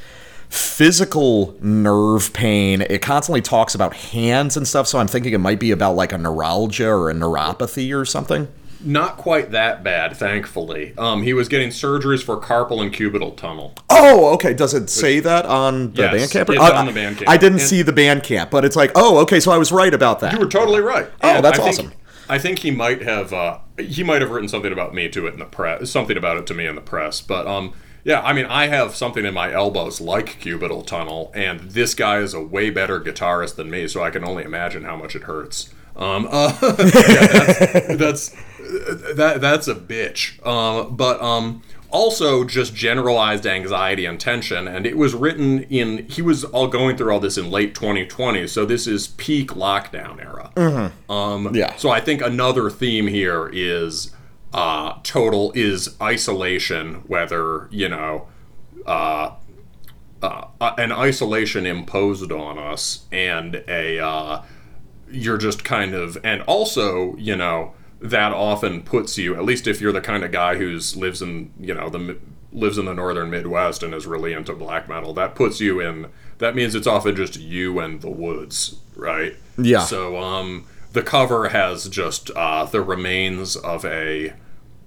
physical 0.50 1.56
nerve 1.62 2.34
pain. 2.34 2.82
It 2.82 3.02
constantly 3.02 3.42
talks 3.42 3.76
about 3.76 3.94
hands 3.96 4.58
and 4.58 4.68
stuff 4.68 4.88
so 4.88 4.98
i'm 5.00 5.08
thinking 5.08 5.34
it 5.34 5.40
might 5.40 5.60
be 5.60 5.72
about 5.72 5.94
like 5.96 6.12
a 6.14 6.18
neuralgia 6.18 6.88
or 6.90 7.10
a 7.10 7.14
neuropathy 7.14 7.96
or 7.98 8.06
something. 8.06 8.48
Not 8.80 9.18
quite 9.18 9.52
that 9.52 9.84
bad 9.84 10.16
thankfully. 10.18 10.94
Um 10.98 11.24
he 11.24 11.34
was 11.34 11.48
getting 11.48 11.70
surgeries 11.70 12.24
for 12.24 12.38
carpal 12.40 12.82
and 12.82 12.94
cubital 12.94 13.36
tunnel. 13.36 13.74
Oh 13.90 14.34
okay. 14.36 14.54
Does 14.54 14.74
it 14.74 14.90
say 14.90 15.20
that 15.20 15.46
on 15.46 15.94
the 15.94 16.04
Yes, 16.04 16.34
bandcamp? 16.34 16.50
it's 16.50 16.60
I- 16.62 16.78
on 16.78 16.86
the 16.86 16.92
Bandcamp. 16.94 17.24
i 17.28 17.38
didn't 17.38 17.60
And- 17.60 17.68
see 17.70 17.82
the 17.82 17.94
bandcamp 17.94 18.50
but 18.50 18.64
it's 18.66 18.76
like 18.76 18.92
oh 18.96 19.18
okay 19.20 19.40
so 19.40 19.52
i 19.52 19.58
was 19.58 19.72
right 19.72 19.94
about 19.94 20.22
that. 20.22 20.34
You 20.34 20.40
were 20.40 20.48
totally 20.48 20.82
right. 20.82 21.08
Oh, 21.22 21.30
And 21.30 21.44
that's 21.46 21.60
I 21.60 21.64
think, 21.72 21.80
awesome. 21.80 21.92
I 22.30 22.38
think 22.40 22.60
he 22.60 22.72
might 22.72 23.02
have 23.02 23.34
uh, 23.34 23.60
he 23.78 24.04
might 24.04 24.22
have 24.22 24.32
written 24.32 24.50
something 24.50 24.72
about 24.74 24.94
me 24.94 25.10
to 25.10 25.28
it 25.28 25.34
in 25.34 25.40
the 25.40 25.46
press, 25.46 25.90
something 25.90 26.18
about 26.18 26.38
it 26.38 26.48
to 26.48 26.54
me 26.54 26.66
in 26.66 26.76
the 26.76 26.82
press. 26.82 27.22
But 27.22 27.48
um, 27.48 27.74
yeah, 28.04 28.22
I 28.22 28.34
mean, 28.34 28.46
I 28.46 28.68
have 28.68 28.96
something 28.96 29.26
in 29.26 29.34
my 29.34 29.52
elbows 29.52 30.00
like 30.00 30.40
cubital 30.40 30.86
tunnel, 30.86 31.32
and 31.36 31.60
this 31.60 31.94
guy 31.94 32.20
is 32.20 32.34
a 32.34 32.42
way 32.42 32.70
better 32.70 33.00
guitarist 33.00 33.56
than 33.56 33.70
me, 33.70 33.88
so 33.88 34.04
I 34.04 34.12
can 34.12 34.24
only 34.24 34.44
imagine 34.44 34.84
how 34.84 34.96
much 34.96 35.16
it 35.16 35.24
hurts. 35.24 35.74
Um, 35.96 36.28
uh, 36.30 36.58
yeah, 36.62 37.96
that's, 37.96 37.98
that's 37.98 38.30
that 39.16 39.42
that's 39.42 39.68
a 39.68 39.76
bitch. 39.76 40.46
Um, 40.46 40.96
but 40.96 41.22
um, 41.22 41.64
also 41.90 42.44
just 42.44 42.76
generalized 42.76 43.46
anxiety 43.46 44.06
and 44.06 44.20
tension, 44.20 44.68
and 44.68 44.86
it 44.86 44.98
was 44.98 45.14
written 45.14 45.64
in. 45.64 46.08
He 46.08 46.22
was 46.22 46.44
all 46.44 46.68
going 46.68 46.98
through 46.98 47.12
all 47.12 47.20
this 47.20 47.38
in 47.38 47.50
late 47.50 47.76
2020, 47.76 48.48
so 48.48 48.66
this 48.66 48.88
is 48.88 49.08
peak 49.08 49.52
lockdown 49.52 50.20
era. 50.20 50.52
Um, 51.10 51.54
Yeah. 51.54 51.76
So 51.78 51.90
I 51.90 52.00
think 52.00 52.22
another 52.22 52.70
theme 52.70 53.08
here 53.08 53.50
is 53.52 54.12
uh, 54.54 54.96
total 55.04 55.52
is 55.56 55.96
isolation, 56.02 57.04
whether 57.08 57.68
you 57.72 57.90
know. 57.90 58.28
Uh, 58.86 59.34
uh, 60.22 60.48
an 60.78 60.92
isolation 60.92 61.66
imposed 61.66 62.32
on 62.32 62.58
us 62.58 63.06
and 63.12 63.64
a 63.68 64.00
uh, 64.00 64.42
you're 65.10 65.38
just 65.38 65.64
kind 65.64 65.94
of 65.94 66.18
and 66.24 66.42
also 66.44 67.16
you 67.18 67.36
know 67.36 67.74
that 68.00 68.32
often 68.32 68.82
puts 68.84 69.18
you 69.18 69.36
at 69.36 69.44
least 69.44 69.66
if 69.68 69.82
you're 69.82 69.92
the 69.92 70.02
kind 70.02 70.24
of 70.24 70.32
guy 70.32 70.56
who's 70.56 70.96
lives 70.96 71.22
in 71.22 71.52
you 71.60 71.74
know 71.74 71.90
the 71.90 72.18
lives 72.54 72.78
in 72.78 72.86
the 72.86 72.94
northern 72.94 73.30
midwest 73.30 73.82
and 73.84 73.94
is 73.94 74.06
really 74.06 74.34
into 74.34 74.54
black 74.54 74.88
metal 74.88 75.14
that 75.14 75.34
puts 75.36 75.60
you 75.60 75.80
in 75.80 76.08
that 76.38 76.56
means 76.56 76.76
it's 76.76 76.88
often 76.88 77.16
just 77.16 77.40
you 77.40 77.80
and 77.80 78.02
the 78.02 78.10
woods 78.10 78.80
right 78.96 79.36
Yeah. 79.58 79.80
so 79.84 80.18
um 80.18 80.66
the 80.94 81.02
cover 81.02 81.50
has 81.50 81.90
just 81.90 82.30
uh 82.36 82.66
the 82.66 82.82
remains 82.82 83.56
of 83.56 83.84
a 83.86 84.34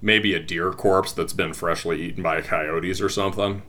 maybe 0.01 0.33
a 0.33 0.39
deer 0.39 0.71
corpse 0.71 1.11
that's 1.11 1.33
been 1.33 1.53
freshly 1.53 2.01
eaten 2.01 2.23
by 2.23 2.41
coyotes 2.41 2.99
or 3.01 3.09
something 3.09 3.61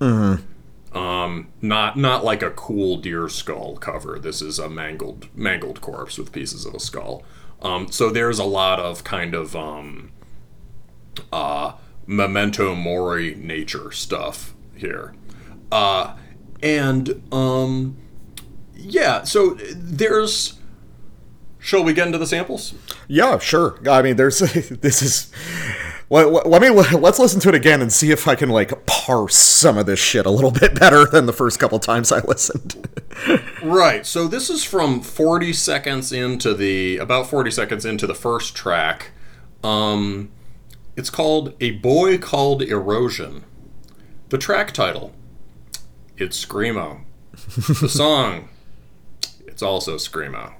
um, 0.92 1.48
not 1.62 1.96
not 1.96 2.22
like 2.22 2.42
a 2.42 2.50
cool 2.50 2.98
deer 2.98 3.26
skull 3.28 3.76
cover. 3.78 4.18
This 4.18 4.42
is 4.42 4.58
a 4.58 4.68
mangled 4.68 5.26
mangled 5.34 5.80
corpse 5.80 6.18
with 6.18 6.32
pieces 6.32 6.66
of 6.66 6.74
a 6.74 6.80
skull. 6.80 7.24
Um, 7.62 7.90
so 7.90 8.10
there's 8.10 8.38
a 8.38 8.44
lot 8.44 8.80
of 8.80 9.04
kind 9.04 9.34
of 9.34 9.54
um, 9.54 10.10
uh, 11.32 11.74
memento 12.06 12.74
mori 12.74 13.34
nature 13.36 13.92
stuff 13.92 14.54
here, 14.74 15.14
uh, 15.70 16.16
and 16.62 17.22
um, 17.32 17.96
yeah. 18.74 19.22
So 19.22 19.54
there's. 19.74 20.58
Shall 21.60 21.84
we 21.84 21.92
get 21.92 22.08
into 22.08 22.18
the 22.18 22.26
samples? 22.26 22.74
Yeah, 23.06 23.38
sure. 23.38 23.78
I 23.88 24.02
mean, 24.02 24.16
there's 24.16 24.38
this 24.80 25.00
is. 25.00 25.32
Let- 26.12 26.46
let 26.46 26.60
me 26.60 26.68
let's 26.98 27.18
listen 27.18 27.40
to 27.40 27.48
it 27.48 27.54
again 27.54 27.80
and 27.80 27.90
see 27.92 28.10
if 28.10 28.28
I 28.28 28.34
can 28.34 28.50
like 28.50 28.84
parse 28.86 29.34
some 29.34 29.78
of 29.78 29.86
this 29.86 29.98
shit 29.98 30.26
a 30.26 30.30
little 30.30 30.50
bit 30.62 30.78
better 30.78 31.06
than 31.06 31.24
the 31.26 31.32
first 31.32 31.58
couple 31.58 31.78
times 31.78 32.12
I 32.12 32.20
listened. 32.20 32.88
Right. 33.62 34.04
So 34.04 34.26
this 34.26 34.50
is 34.50 34.64
from 34.64 35.00
40 35.00 35.52
seconds 35.52 36.10
into 36.12 36.52
the 36.52 36.96
about 36.96 37.28
40 37.28 37.52
seconds 37.52 37.84
into 37.84 38.06
the 38.08 38.14
first 38.14 38.56
track. 38.56 39.12
Um 39.62 40.30
it's 40.96 41.08
called 41.10 41.54
A 41.60 41.70
Boy 41.70 42.18
Called 42.18 42.60
Erosion. 42.62 43.44
The 44.30 44.38
track 44.38 44.72
title 44.72 45.12
It's 46.18 46.44
Screamo. 46.44 47.02
the 47.80 47.88
song 47.88 48.48
It's 49.46 49.62
also 49.62 49.94
Screamo. 49.96 50.54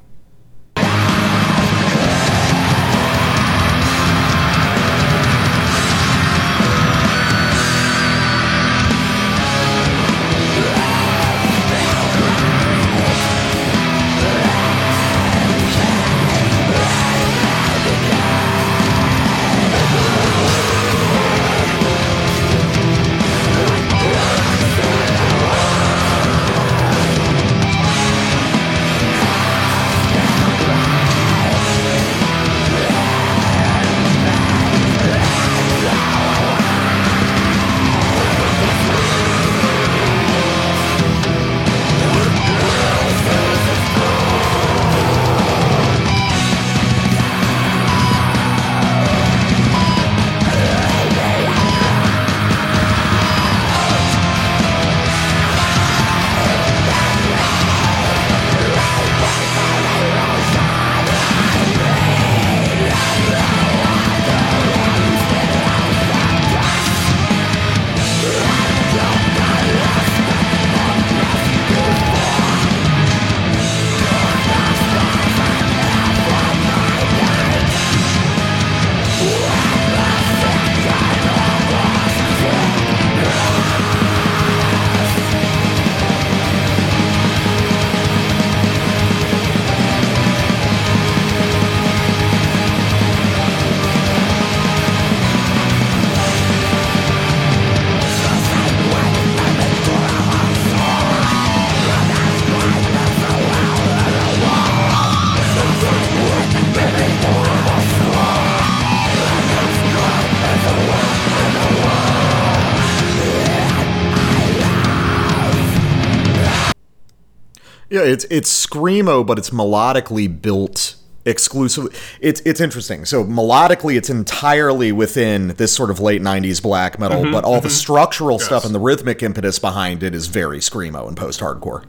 It's 118.12 118.26
it's 118.30 118.66
screamo, 118.66 119.26
but 119.26 119.39
it's 119.39 119.51
melodically 119.51 120.28
built 120.40 120.97
exclusively. 121.24 121.97
It's 122.20 122.40
it's 122.44 122.60
interesting. 122.60 123.05
So 123.05 123.24
melodically, 123.24 123.97
it's 123.97 124.10
entirely 124.10 124.93
within 124.93 125.48
this 125.48 125.74
sort 125.74 125.90
of 125.90 126.01
late 126.01 126.22
'90s 126.22 126.62
black 126.62 126.98
metal, 126.98 127.30
but 127.30 127.44
all 127.44 127.60
the 127.60 127.70
structural 127.70 128.39
stuff 128.39 128.64
and 128.64 128.74
the 128.74 128.80
rhythmic 128.80 129.22
impetus 129.22 129.59
behind 129.59 130.02
it 130.02 130.14
is 130.14 130.26
very 130.26 130.59
screamo 130.59 131.09
and 131.09 131.16
post-hardcore. 131.16 131.84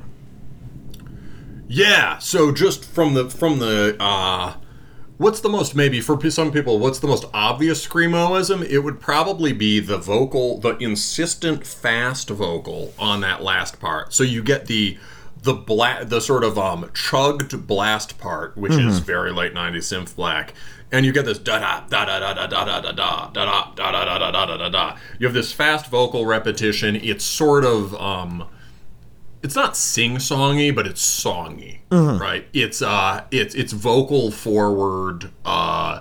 Yeah. 1.67 2.19
So 2.19 2.51
just 2.51 2.85
from 2.85 3.13
the 3.13 3.29
from 3.29 3.59
the 3.59 3.95
uh 3.99 4.55
what's 5.17 5.39
the 5.41 5.49
most 5.49 5.75
maybe 5.75 6.01
for 6.01 6.19
some 6.29 6.51
people 6.51 6.79
what's 6.79 6.99
the 6.99 7.07
most 7.07 7.25
obvious 7.33 7.81
screamoism? 7.81 8.63
It 8.63 8.83
would 8.83 8.99
probably 8.99 9.53
be 9.53 9.79
the 9.79 9.97
vocal, 9.97 10.59
the 10.59 10.77
insistent 10.77 11.65
fast 11.65 12.29
vocal 12.29 12.93
on 12.99 13.21
that 13.21 13.41
last 13.41 13.79
part. 13.79 14.13
So 14.13 14.23
you 14.23 14.43
get 14.43 14.67
the 14.67 14.97
the 15.43 15.53
bla- 15.53 16.03
the 16.05 16.19
sort 16.19 16.43
of 16.43 16.57
um 16.57 16.89
chugged 16.93 17.67
blast 17.67 18.17
part, 18.17 18.57
which 18.57 18.73
is 18.73 18.99
very 18.99 19.31
late 19.31 19.53
90s 19.53 19.77
synth 19.93 20.15
black. 20.15 20.53
And 20.91 21.05
you 21.05 21.11
get 21.11 21.25
this 21.25 21.39
da 21.39 21.59
da 21.59 21.81
da 21.87 22.05
da 22.05 22.19
da 22.33 22.47
da 22.47 22.65
da 22.65 22.81
da 22.81 22.91
da 22.91 23.29
da 23.33 23.45
da 23.45 23.71
da 23.75 23.91
da 23.91 23.91
da 23.91 24.19
da 24.19 24.31
da 24.31 24.45
da 24.45 24.57
da 24.57 24.69
da. 24.69 24.97
You 25.19 25.27
have 25.27 25.33
this 25.33 25.51
fast 25.51 25.87
vocal 25.87 26.25
repetition. 26.25 26.95
It's 26.95 27.23
sort 27.25 27.65
of 27.65 27.93
um 27.95 28.45
it's 29.41 29.55
not 29.55 29.75
sing-songy, 29.75 30.73
but 30.73 30.87
it's 30.87 31.01
songy, 31.03 31.79
right? 32.17 32.47
It's 32.53 32.81
uh, 32.81 33.25
it's 33.29 33.53
it's 33.55 33.73
vocal 33.73 34.31
forward, 34.31 35.31
uh, 35.43 35.99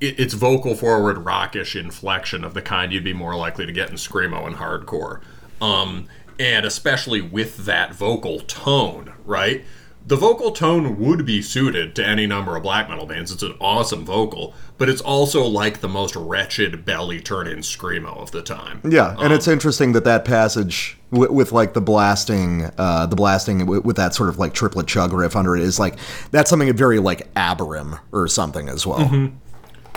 it, 0.00 0.18
it's 0.18 0.32
vocal 0.32 0.74
forward 0.74 1.18
rockish 1.18 1.76
inflection 1.76 2.44
of 2.44 2.54
the 2.54 2.62
kind 2.62 2.94
you'd 2.94 3.04
be 3.04 3.12
more 3.12 3.36
likely 3.36 3.66
to 3.66 3.72
get 3.72 3.90
in 3.90 3.96
screamo 3.96 4.46
and 4.46 4.56
hardcore, 4.56 5.20
um, 5.60 6.06
and 6.38 6.66
especially 6.66 7.20
with 7.20 7.64
that 7.66 7.94
vocal 7.94 8.40
tone, 8.40 9.14
right? 9.24 9.64
The 10.06 10.16
vocal 10.16 10.52
tone 10.52 11.00
would 11.00 11.26
be 11.26 11.42
suited 11.42 11.96
to 11.96 12.06
any 12.06 12.28
number 12.28 12.56
of 12.56 12.62
black 12.62 12.88
metal 12.88 13.06
bands. 13.06 13.32
It's 13.32 13.42
an 13.42 13.56
awesome 13.60 14.04
vocal, 14.04 14.54
but 14.78 14.88
it's 14.88 15.00
also 15.00 15.44
like 15.44 15.80
the 15.80 15.88
most 15.88 16.14
wretched 16.14 16.84
belly 16.84 17.20
turn-in 17.20 17.58
screamo 17.58 18.16
of 18.16 18.30
the 18.30 18.40
time. 18.40 18.80
Yeah, 18.88 19.16
and 19.18 19.32
it's 19.32 19.48
interesting 19.48 19.92
that 19.92 20.04
that 20.04 20.24
passage 20.24 20.96
with, 21.10 21.30
with 21.30 21.50
like 21.50 21.74
the 21.74 21.80
blasting, 21.80 22.70
uh, 22.78 23.06
the 23.06 23.16
blasting 23.16 23.66
with, 23.66 23.84
with 23.84 23.96
that 23.96 24.14
sort 24.14 24.28
of 24.28 24.38
like 24.38 24.54
triplet 24.54 24.86
chug 24.86 25.12
riff 25.12 25.34
under 25.34 25.56
it 25.56 25.62
is 25.62 25.80
like 25.80 25.96
that's 26.30 26.50
something 26.50 26.72
very 26.76 27.00
like 27.00 27.32
Aborym 27.34 27.98
or 28.12 28.28
something 28.28 28.68
as 28.68 28.86
well. 28.86 29.32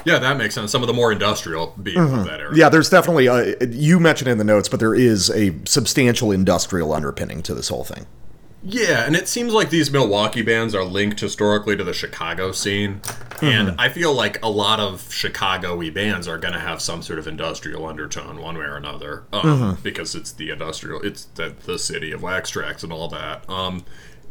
Yeah, 0.05 0.19
that 0.19 0.37
makes 0.37 0.55
sense. 0.55 0.71
Some 0.71 0.81
of 0.81 0.87
the 0.87 0.93
more 0.93 1.11
industrial 1.11 1.75
beats 1.81 1.99
of 1.99 2.25
that 2.25 2.39
era. 2.39 2.55
Yeah, 2.55 2.69
there's 2.69 2.89
definitely 2.89 3.27
uh, 3.27 3.55
you 3.69 3.99
mentioned 3.99 4.29
in 4.29 4.37
the 4.37 4.43
notes, 4.43 4.69
but 4.69 4.79
there 4.79 4.95
is 4.95 5.29
a 5.29 5.53
substantial 5.65 6.31
industrial 6.31 6.93
underpinning 6.93 7.41
to 7.43 7.53
this 7.53 7.69
whole 7.69 7.83
thing. 7.83 8.05
Yeah, 8.61 9.05
and 9.05 9.15
it 9.15 9.29
seems 9.29 9.53
like 9.53 9.69
these 9.69 9.89
Milwaukee 9.89 10.41
bands 10.41 10.75
are 10.75 10.83
linked 10.83 11.21
historically 11.21 11.77
to 11.77 11.83
the 11.83 11.93
Chicago 11.93 12.51
scene. 12.51 13.01
And 13.41 13.75
I 13.79 13.87
feel 13.87 14.13
like 14.13 14.43
a 14.43 14.49
lot 14.49 14.81
of 14.81 15.13
Chicago-y 15.13 15.89
bands 15.91 16.27
are 16.27 16.37
going 16.37 16.53
to 16.53 16.59
have 16.59 16.81
some 16.81 17.01
sort 17.01 17.19
of 17.19 17.27
industrial 17.27 17.85
undertone 17.85 18.41
one 18.41 18.57
way 18.57 18.65
or 18.65 18.75
another 18.75 19.23
um, 19.31 19.77
because 19.81 20.13
it's 20.13 20.33
the 20.33 20.49
industrial, 20.49 20.99
it's 21.01 21.23
the, 21.35 21.55
the 21.65 21.79
city 21.79 22.11
of 22.11 22.21
Wax 22.21 22.51
Trax 22.51 22.83
and 22.83 22.91
all 22.91 23.07
that. 23.07 23.49
Um, 23.49 23.85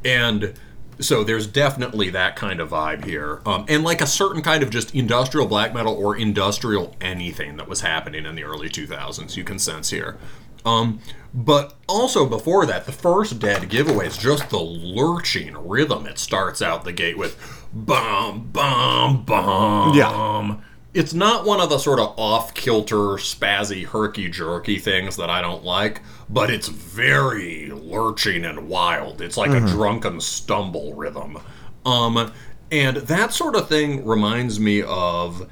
and 0.04 0.52
so 1.00 1.24
there's 1.24 1.46
definitely 1.46 2.10
that 2.10 2.36
kind 2.36 2.60
of 2.60 2.70
vibe 2.70 3.04
here. 3.04 3.40
Um, 3.46 3.64
and 3.68 3.84
like 3.84 4.00
a 4.00 4.06
certain 4.06 4.42
kind 4.42 4.62
of 4.62 4.70
just 4.70 4.94
industrial 4.94 5.46
black 5.46 5.72
metal 5.72 5.94
or 5.94 6.16
industrial 6.16 6.96
anything 7.00 7.56
that 7.56 7.68
was 7.68 7.80
happening 7.80 8.26
in 8.26 8.34
the 8.34 8.44
early 8.44 8.68
2000s, 8.68 9.36
you 9.36 9.44
can 9.44 9.58
sense 9.58 9.90
here. 9.90 10.18
Um, 10.64 11.00
but 11.32 11.76
also 11.88 12.26
before 12.26 12.66
that, 12.66 12.86
the 12.86 12.92
first 12.92 13.38
dead 13.38 13.68
giveaway 13.68 14.06
is 14.06 14.18
just 14.18 14.50
the 14.50 14.58
lurching 14.58 15.56
rhythm. 15.56 16.06
It 16.06 16.18
starts 16.18 16.60
out 16.60 16.84
the 16.84 16.92
gate 16.92 17.16
with 17.16 17.36
bum 17.72 18.48
bum 18.52 19.24
bum. 19.24 19.94
Yeah. 19.94 20.56
It's 20.94 21.12
not 21.12 21.44
one 21.44 21.60
of 21.60 21.68
the 21.68 21.78
sort 21.78 22.00
of 22.00 22.18
off 22.18 22.54
kilter, 22.54 23.18
spazzy, 23.18 23.84
herky 23.84 24.28
jerky 24.28 24.78
things 24.78 25.16
that 25.16 25.28
I 25.28 25.42
don't 25.42 25.62
like, 25.62 26.02
but 26.30 26.50
it's 26.50 26.68
very 26.68 27.70
lurching 27.70 28.44
and 28.44 28.68
wild. 28.68 29.20
It's 29.20 29.36
like 29.36 29.50
a 29.50 29.60
drunken 29.60 30.20
stumble 30.20 30.94
rhythm. 30.94 31.38
Um, 31.84 32.32
and 32.70 32.96
that 32.98 33.32
sort 33.32 33.54
of 33.54 33.68
thing 33.68 34.04
reminds 34.04 34.58
me 34.58 34.82
of 34.82 35.50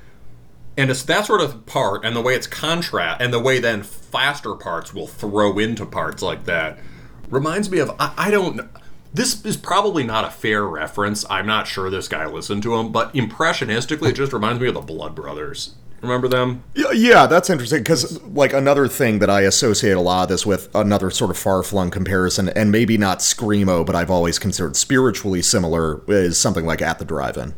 and 0.79 0.91
it's 0.91 1.05
that 1.05 1.25
sort 1.25 1.41
of 1.41 1.65
part 1.65 2.05
and 2.05 2.15
the 2.15 2.21
way 2.21 2.35
it's 2.35 2.47
contrast 2.47 3.23
and 3.23 3.33
the 3.33 3.41
way 3.41 3.59
then 3.59 3.83
faster 3.83 4.55
parts 4.55 4.93
will 4.93 5.07
throw 5.07 5.59
into 5.59 5.87
parts 5.87 6.23
like 6.23 6.45
that 6.45 6.79
reminds 7.31 7.71
me 7.71 7.79
of 7.79 7.91
I, 7.99 8.13
I 8.17 8.31
don't 8.31 8.61
this 9.17 9.45
is 9.45 9.57
probably 9.57 10.05
not 10.05 10.25
a 10.25 10.31
fair 10.31 10.65
reference 10.65 11.25
i'm 11.31 11.47
not 11.47 11.67
sure 11.67 11.91
this 11.91 12.09
guy 12.09 12.27
listened 12.27 12.63
to 12.63 12.75
him 12.75 12.93
but 12.93 13.13
impressionistically 13.15 14.11
it 14.11 14.17
just 14.17 14.33
reminds 14.33 14.61
me 14.61 14.69
of 14.69 14.75
the 14.75 14.81
blood 14.81 15.15
brothers 15.15 15.75
remember 16.03 16.29
them 16.29 16.63
Yeah, 16.75 16.93
yeah, 16.93 17.27
that's 17.27 17.51
interesting 17.51 17.81
because 17.81 18.23
like 18.23 18.53
another 18.53 18.87
thing 18.87 19.19
that 19.21 19.31
I 19.31 19.41
associate 19.41 19.97
a 19.97 20.01
lot 20.01 20.25
of 20.25 20.29
this 20.29 20.45
with 20.47 20.73
another 20.75 21.11
sort 21.11 21.31
of 21.31 21.39
far 21.39 21.63
flung 21.63 21.91
comparison, 21.91 22.49
and 22.51 22.71
maybe 22.71 22.97
not 22.99 23.21
screamo, 23.21 23.85
but 23.85 23.97
I've 23.97 24.11
always 24.11 24.39
considered 24.39 24.77
spiritually 24.77 25.43
similar 25.43 26.03
is 26.07 26.39
something 26.39 26.65
like 26.67 26.83
at 26.83 26.99
the 26.99 27.05
drive-in. 27.05 27.55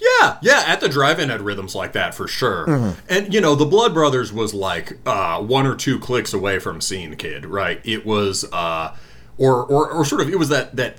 Yeah, 0.00 0.38
yeah, 0.40 0.64
at 0.66 0.80
the 0.80 0.88
drive-in 0.88 1.28
had 1.28 1.42
rhythms 1.42 1.74
like 1.74 1.92
that 1.92 2.14
for 2.14 2.26
sure. 2.26 2.94
And 3.08 3.34
you 3.34 3.40
know, 3.40 3.54
the 3.54 3.66
Blood 3.66 3.92
Brothers 3.92 4.32
was 4.32 4.54
like 4.54 4.96
uh, 5.04 5.42
one 5.42 5.66
or 5.66 5.74
two 5.74 5.98
clicks 5.98 6.32
away 6.32 6.58
from 6.58 6.80
Scene 6.80 7.16
Kid, 7.16 7.44
right? 7.44 7.80
It 7.84 8.06
was 8.06 8.44
uh 8.52 8.96
or, 9.40 9.64
or 9.64 9.90
or 9.90 10.04
sort 10.04 10.20
of 10.20 10.28
it 10.28 10.38
was 10.38 10.50
that 10.50 10.76
that 10.76 10.96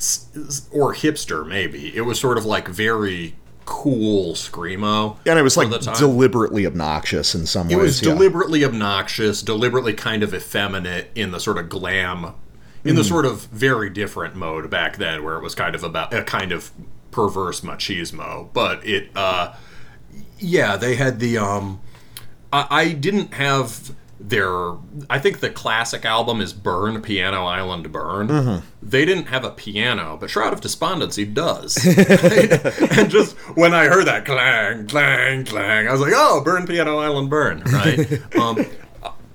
or 0.71 0.93
hipster 0.95 1.47
maybe. 1.47 1.95
It 1.95 2.01
was 2.01 2.19
sort 2.19 2.37
of 2.37 2.45
like 2.45 2.67
very 2.67 3.35
cool 3.65 4.33
screamo. 4.33 5.17
And 5.27 5.37
it 5.37 5.43
was 5.43 5.55
like 5.55 5.69
deliberately 5.97 6.65
obnoxious 6.65 7.35
in 7.35 7.45
some 7.45 7.69
It 7.69 7.75
ways. 7.75 7.81
It 7.81 7.85
was 7.85 8.01
yeah. 8.01 8.13
deliberately 8.13 8.65
obnoxious, 8.65 9.43
deliberately 9.43 9.93
kind 9.93 10.23
of 10.23 10.33
effeminate 10.33 11.11
in 11.13 11.31
the 11.31 11.39
sort 11.39 11.59
of 11.59 11.69
glam, 11.69 12.33
in 12.83 12.95
the 12.95 13.03
sort 13.03 13.25
of 13.25 13.45
very 13.45 13.91
different 13.91 14.35
mode 14.35 14.69
back 14.71 14.97
then, 14.97 15.23
where 15.23 15.37
it 15.37 15.43
was 15.43 15.53
kind 15.53 15.75
of 15.75 15.83
about 15.83 16.11
a 16.11 16.23
kind 16.23 16.51
of 16.51 16.71
perverse 17.11 17.61
machismo. 17.61 18.51
But 18.51 18.85
it, 18.85 19.11
uh, 19.15 19.53
yeah, 20.39 20.77
they 20.77 20.95
had 20.95 21.19
the. 21.19 21.37
Um, 21.37 21.79
I, 22.51 22.67
I 22.69 22.91
didn't 22.93 23.35
have 23.35 23.95
their. 24.21 24.73
I 25.09 25.19
think 25.19 25.39
the 25.39 25.49
classic 25.49 26.05
album 26.05 26.41
is 26.41 26.53
Burn 26.53 27.01
Piano 27.01 27.45
Island 27.45 27.91
Burn. 27.91 28.63
They 28.81 29.05
didn't 29.05 29.27
have 29.27 29.43
a 29.43 29.51
piano, 29.51 30.17
but 30.19 30.29
Shroud 30.29 30.53
of 30.53 30.61
Despondency 30.61 31.25
does. 31.25 31.77
and 31.85 33.09
just 33.09 33.35
when 33.55 33.73
I 33.73 33.85
heard 33.85 34.05
that 34.05 34.25
clang, 34.25 34.87
clang, 34.87 35.45
clang, 35.45 35.87
I 35.87 35.91
was 35.91 36.01
like, 36.01 36.13
oh, 36.15 36.41
Burn 36.43 36.65
Piano 36.65 36.97
Island 36.97 37.29
Burn, 37.29 37.61
right? 37.61 38.35
um, 38.35 38.65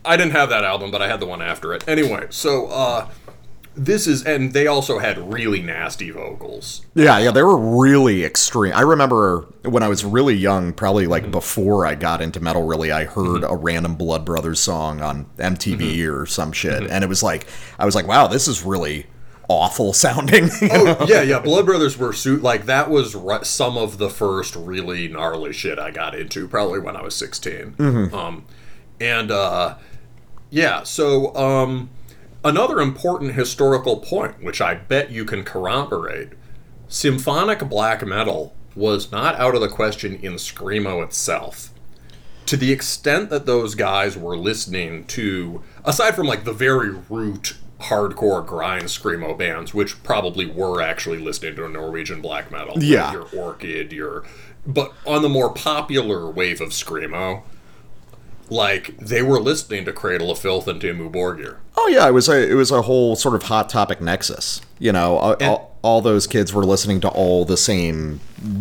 I 0.04 0.16
didn't 0.16 0.32
have 0.32 0.50
that 0.50 0.64
album, 0.64 0.90
but 0.90 1.02
I 1.02 1.08
had 1.08 1.20
the 1.20 1.26
one 1.26 1.42
after 1.42 1.74
it. 1.74 1.86
Anyway, 1.88 2.26
so 2.30 2.66
uh, 2.68 3.08
this 3.76 4.06
is, 4.06 4.24
and 4.24 4.52
they 4.52 4.66
also 4.66 4.98
had 4.98 5.32
really 5.32 5.60
nasty 5.62 6.10
vocals. 6.10 6.84
Yeah, 6.94 7.18
yeah, 7.18 7.30
they 7.30 7.42
were 7.42 7.56
really 7.58 8.24
extreme. 8.24 8.72
I 8.74 8.80
remember 8.80 9.46
when 9.62 9.82
I 9.82 9.88
was 9.88 10.04
really 10.04 10.34
young, 10.34 10.72
probably 10.72 11.04
Mm-hmm. 11.04 11.10
like 11.12 11.30
before 11.30 11.84
I 11.86 11.94
got 11.94 12.20
into 12.22 12.40
metal, 12.40 12.66
really, 12.66 12.90
I 12.90 13.04
heard 13.04 13.44
a 13.44 13.54
random 13.54 13.94
Blood 13.96 14.24
Brothers 14.24 14.60
song 14.60 15.02
on 15.02 15.26
MTV 15.38 15.78
Mm-hmm. 15.78 16.10
or 16.14 16.26
some 16.26 16.52
shit, 16.52 16.90
and 16.90 17.04
it 17.04 17.06
was 17.08 17.22
like, 17.22 17.46
I 17.78 17.84
was 17.84 17.94
like, 17.94 18.06
wow, 18.06 18.26
this 18.26 18.48
is 18.48 18.62
really 18.62 19.06
awful 19.48 19.92
sounding. 19.92 20.48
Oh 20.62 21.06
yeah, 21.08 21.22
yeah. 21.22 21.38
Blood 21.38 21.66
Brothers 21.66 21.96
were 21.96 22.12
suit 22.12 22.42
like 22.42 22.66
that 22.66 22.90
was 22.90 23.14
ri- 23.14 23.44
some 23.44 23.76
of 23.76 23.98
the 23.98 24.10
first 24.10 24.56
really 24.56 25.06
gnarly 25.06 25.52
shit 25.52 25.78
I 25.78 25.90
got 25.92 26.14
into, 26.14 26.48
probably 26.48 26.80
when 26.80 26.96
I 26.96 27.02
was 27.02 27.14
16 27.14 27.76
Um, 28.12 28.44
and 29.00 29.30
uh, 29.30 29.76
yeah, 30.50 30.82
so 30.82 31.34
um, 31.36 31.90
another 32.44 32.80
important 32.80 33.34
historical 33.34 33.98
point, 33.98 34.42
which 34.42 34.60
I 34.60 34.74
bet 34.74 35.10
you 35.10 35.24
can 35.24 35.44
corroborate, 35.44 36.30
symphonic 36.88 37.68
black 37.68 38.06
metal 38.06 38.54
was 38.74 39.10
not 39.10 39.34
out 39.36 39.54
of 39.54 39.60
the 39.60 39.68
question 39.68 40.16
in 40.22 40.34
screamo 40.34 41.02
itself 41.02 41.70
to 42.46 42.56
the 42.56 42.70
extent 42.70 43.28
that 43.30 43.44
those 43.46 43.74
guys 43.74 44.16
were 44.16 44.36
listening 44.36 45.04
to, 45.06 45.62
aside 45.84 46.14
from 46.14 46.26
like 46.28 46.44
the 46.44 46.52
very 46.52 46.90
root 47.10 47.56
hardcore 47.80 48.46
grind 48.46 48.84
screamo 48.84 49.36
bands, 49.36 49.74
which 49.74 50.00
probably 50.04 50.46
were 50.46 50.80
actually 50.80 51.18
listening 51.18 51.56
to 51.56 51.68
Norwegian 51.68 52.22
black 52.22 52.52
metal, 52.52 52.76
Yeah. 52.80 53.12
your 53.12 53.26
Orchid, 53.36 53.92
your, 53.92 54.22
but 54.64 54.92
on 55.04 55.22
the 55.22 55.28
more 55.28 55.52
popular 55.52 56.30
wave 56.30 56.60
of 56.60 56.68
screamo, 56.68 57.42
like 58.50 58.96
they 58.98 59.22
were 59.22 59.40
listening 59.40 59.84
to 59.84 59.92
Cradle 59.92 60.30
of 60.30 60.38
Filth 60.38 60.68
and 60.68 60.80
Dimmu 60.80 61.12
Borgir. 61.12 61.56
oh 61.76 61.88
yeah, 61.88 62.08
it 62.08 62.12
was 62.12 62.28
a 62.28 62.50
it 62.50 62.54
was 62.54 62.70
a 62.70 62.82
whole 62.82 63.16
sort 63.16 63.34
of 63.34 63.44
hot 63.44 63.68
topic 63.68 64.00
nexus. 64.00 64.60
You 64.78 64.92
know, 64.92 65.16
all, 65.16 65.36
all, 65.42 65.78
all 65.82 66.00
those 66.02 66.26
kids 66.26 66.52
were 66.52 66.64
listening 66.64 67.00
to 67.00 67.08
all 67.08 67.44
the 67.44 67.56
same 67.56 68.20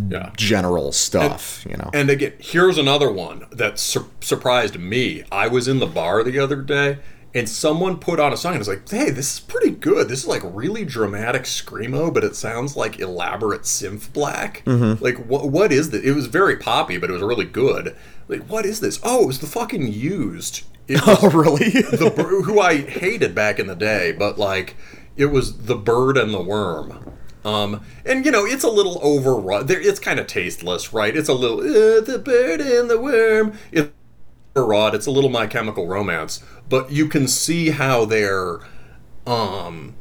Yeah. 0.09 0.31
general 0.37 0.91
stuff. 0.93 1.65
you 1.69 1.75
know, 1.77 1.89
And 1.93 2.09
again, 2.09 2.33
here's 2.39 2.77
another 2.77 3.11
one 3.11 3.45
that 3.51 3.77
sur- 3.79 4.05
surprised 4.21 4.79
me. 4.79 5.23
I 5.31 5.47
was 5.47 5.67
in 5.67 5.79
the 5.79 5.87
bar 5.87 6.23
the 6.23 6.39
other 6.39 6.55
day, 6.61 6.99
and 7.33 7.49
someone 7.49 7.97
put 7.97 8.17
on 8.17 8.31
a 8.31 8.37
song 8.37 8.53
and 8.53 8.59
was 8.59 8.69
like, 8.69 8.87
"Hey, 8.89 9.09
this 9.09 9.33
is 9.33 9.39
pretty 9.41 9.71
good. 9.71 10.07
This 10.07 10.19
is 10.19 10.27
like 10.27 10.41
really 10.45 10.85
dramatic 10.85 11.43
screamo, 11.43 12.13
but 12.13 12.23
it 12.23 12.33
sounds 12.37 12.77
like 12.77 12.97
elaborate 13.01 13.63
synth 13.63 14.13
black. 14.13 14.63
Mm-hmm. 14.65 15.03
Like, 15.03 15.17
what 15.25 15.49
what 15.49 15.73
is 15.73 15.89
this? 15.89 16.01
It 16.03 16.13
was 16.13 16.27
very 16.27 16.55
poppy, 16.55 16.97
but 16.97 17.09
it 17.09 17.13
was 17.13 17.21
really 17.21 17.43
good. 17.45 17.93
Like, 18.27 18.47
what 18.47 18.65
is 18.65 18.79
this? 18.79 18.99
Oh, 19.03 19.23
it 19.23 19.27
was 19.27 19.39
the 19.39 19.47
fucking 19.47 19.91
used. 19.91 20.63
Oh, 21.07 21.31
really? 21.31 21.69
the 21.71 22.11
who 22.45 22.59
I 22.59 22.77
hated 22.77 23.33
back 23.33 23.57
in 23.57 23.65
the 23.65 23.75
day, 23.75 24.11
but 24.11 24.37
like 24.37 24.75
it 25.17 25.27
was 25.27 25.65
the 25.65 25.75
bird 25.75 26.15
and 26.15 26.31
the 26.31 26.41
worm. 26.41 27.17
Um, 27.43 27.81
and 28.05 28.23
you 28.25 28.31
know 28.31 28.45
it's 28.45 28.63
a 28.63 28.69
little 28.69 28.99
overrun. 29.01 29.65
There, 29.65 29.79
it's 29.81 29.99
kind 29.99 30.19
of 30.19 30.27
tasteless, 30.27 30.93
right? 30.93 31.15
It's 31.15 31.27
a 31.27 31.33
little 31.33 31.59
uh, 31.59 32.01
the 32.01 32.21
bird 32.23 32.61
and 32.61 32.87
the 32.87 32.99
worm. 32.99 33.57
It's 33.71 33.91
overwrought. 34.55 34.95
It's 34.95 35.05
a 35.05 35.11
little 35.11 35.29
My 35.29 35.47
Chemical 35.47 35.87
Romance, 35.87 36.43
but 36.69 36.91
you 36.91 37.07
can 37.07 37.27
see 37.27 37.69
how 37.69 38.05
they're, 38.05 38.59
um, 39.27 39.95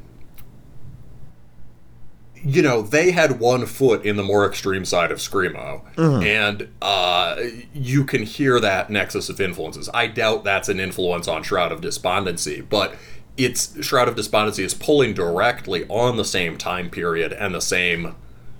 you 2.45 2.61
know, 2.63 2.83
they 2.83 3.11
had 3.11 3.41
one 3.41 3.65
foot 3.67 4.05
in 4.05 4.17
the 4.17 4.23
more 4.23 4.47
extreme 4.47 4.85
side 4.85 5.11
of 5.11 5.19
screamo, 5.19 5.83
and 6.23 6.69
uh, 6.83 7.37
you 7.73 8.05
can 8.05 8.23
hear 8.23 8.61
that 8.61 8.91
nexus 8.91 9.29
of 9.29 9.41
influences. 9.41 9.89
I 9.95 10.07
doubt 10.09 10.45
that's 10.45 10.69
an 10.69 10.79
influence 10.79 11.27
on 11.27 11.43
Shroud 11.43 11.73
of 11.73 11.81
Despondency, 11.81 12.61
but 12.61 12.95
it's 13.37 13.83
Shroud 13.85 14.09
of 14.09 14.15
Despondency 14.15 14.63
is 14.63 14.75
pulling 14.75 15.15
directly 15.15 15.87
on 15.89 16.17
the 16.17 16.25
same 16.25 16.59
time 16.59 16.91
period 16.91 17.33
and 17.33 17.55
the 17.55 17.61
same 17.61 18.15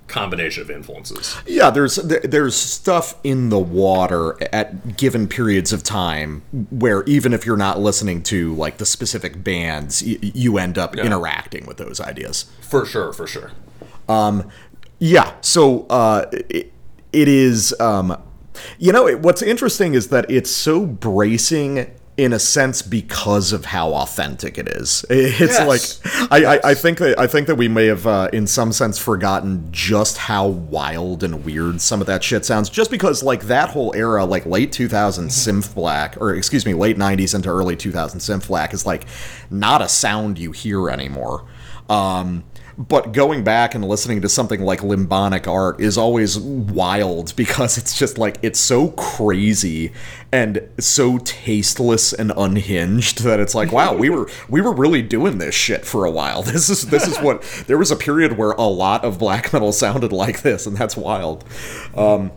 combination 0.07 0.61
of 0.61 0.69
influences. 0.69 1.35
Yeah, 1.47 1.69
there's 1.69 1.95
there's 1.95 2.55
stuff 2.55 3.15
in 3.23 3.49
the 3.49 3.59
water 3.59 4.37
at 4.53 4.97
given 4.97 5.27
periods 5.27 5.73
of 5.73 5.83
time 5.83 6.43
where 6.69 7.03
even 7.03 7.33
if 7.33 7.45
you're 7.45 7.57
not 7.57 7.79
listening 7.79 8.21
to 8.23 8.53
like 8.55 8.77
the 8.77 8.85
specific 8.85 9.43
bands, 9.43 10.01
you 10.03 10.57
end 10.57 10.77
up 10.77 10.95
interacting 10.95 11.65
with 11.65 11.77
those 11.77 11.99
ideas. 11.99 12.45
For 12.61 12.85
sure, 12.85 13.13
for 13.13 13.27
sure. 13.27 13.51
Yeah. 14.07 15.33
So 15.41 15.85
uh, 15.89 16.25
it, 16.31 16.71
it 17.11 17.27
is. 17.27 17.73
Um, 17.79 18.21
you 18.79 18.91
know, 18.93 19.07
it, 19.07 19.19
what's 19.19 19.41
interesting 19.41 19.93
is 19.93 20.07
that 20.09 20.29
it's 20.31 20.49
so 20.49 20.85
bracing 20.85 21.91
in 22.17 22.31
a 22.31 22.39
sense 22.39 22.81
because 22.81 23.51
of 23.51 23.65
how 23.65 23.93
authentic 23.93 24.57
it 24.57 24.69
is. 24.69 25.03
It's 25.09 25.39
Yes. 25.39 25.99
like 26.07 26.31
I, 26.31 26.55
I, 26.55 26.59
I 26.71 26.73
think 26.73 26.99
that 26.99 27.19
I 27.19 27.27
think 27.27 27.47
that 27.47 27.55
we 27.55 27.67
may 27.67 27.87
have, 27.87 28.07
uh, 28.07 28.29
in 28.31 28.47
some 28.47 28.71
sense, 28.71 28.97
forgotten 28.97 29.67
just 29.71 30.17
how 30.17 30.47
wild 30.47 31.23
and 31.23 31.43
weird 31.43 31.81
some 31.81 31.99
of 31.99 32.07
that 32.07 32.23
shit 32.23 32.45
sounds. 32.45 32.69
Just 32.69 32.89
because, 32.89 33.21
like 33.21 33.43
that 33.47 33.71
whole 33.71 33.93
era, 33.93 34.23
like 34.23 34.45
late 34.45 34.71
2000 34.71 35.27
synth 35.27 35.75
black, 35.75 36.15
or 36.21 36.33
excuse 36.33 36.65
me, 36.65 36.73
late 36.73 36.97
90s 36.97 37.35
into 37.35 37.49
early 37.49 37.75
2000 37.75 38.21
synth 38.21 38.47
black, 38.47 38.73
is 38.73 38.85
like 38.85 39.03
not 39.49 39.81
a 39.81 39.89
sound 39.89 40.39
you 40.39 40.53
hear 40.53 40.89
anymore. 40.89 41.43
Um, 41.89 42.45
but 42.77 43.13
going 43.13 43.43
back 43.43 43.73
and 43.73 43.85
listening 43.85 44.21
to 44.21 44.29
something 44.29 44.61
like 44.61 44.81
limbonic 44.81 45.47
art 45.47 45.79
is 45.79 45.97
always 45.97 46.37
wild 46.37 47.35
because 47.37 47.77
it's 47.77 47.97
just 47.97 48.17
like 48.17 48.37
it's 48.41 48.59
so 48.59 48.89
crazy 48.89 49.91
and 50.31 50.67
so 50.79 51.17
tasteless 51.19 52.11
and 52.11 52.33
unhinged 52.35 53.23
that 53.23 53.39
it's 53.39 53.55
like 53.55 53.71
wow 53.71 53.95
we 53.95 54.09
were 54.09 54.29
we 54.49 54.61
were 54.61 54.73
really 54.73 55.01
doing 55.01 55.37
this 55.37 55.55
shit 55.55 55.85
for 55.85 56.05
a 56.05 56.11
while. 56.11 56.43
This 56.55 56.69
is 56.69 56.87
this 56.87 57.07
is 57.07 57.17
what 57.17 57.41
there 57.67 57.77
was 57.77 57.91
a 57.91 57.95
period 57.95 58.37
where 58.37 58.51
a 58.51 58.63
lot 58.63 59.03
of 59.03 59.19
black 59.19 59.51
metal 59.51 59.73
sounded 59.73 60.13
like 60.13 60.41
this 60.41 60.65
and 60.65 60.77
that's 60.77 60.95
wild. 60.95 61.43
Um 61.95 62.31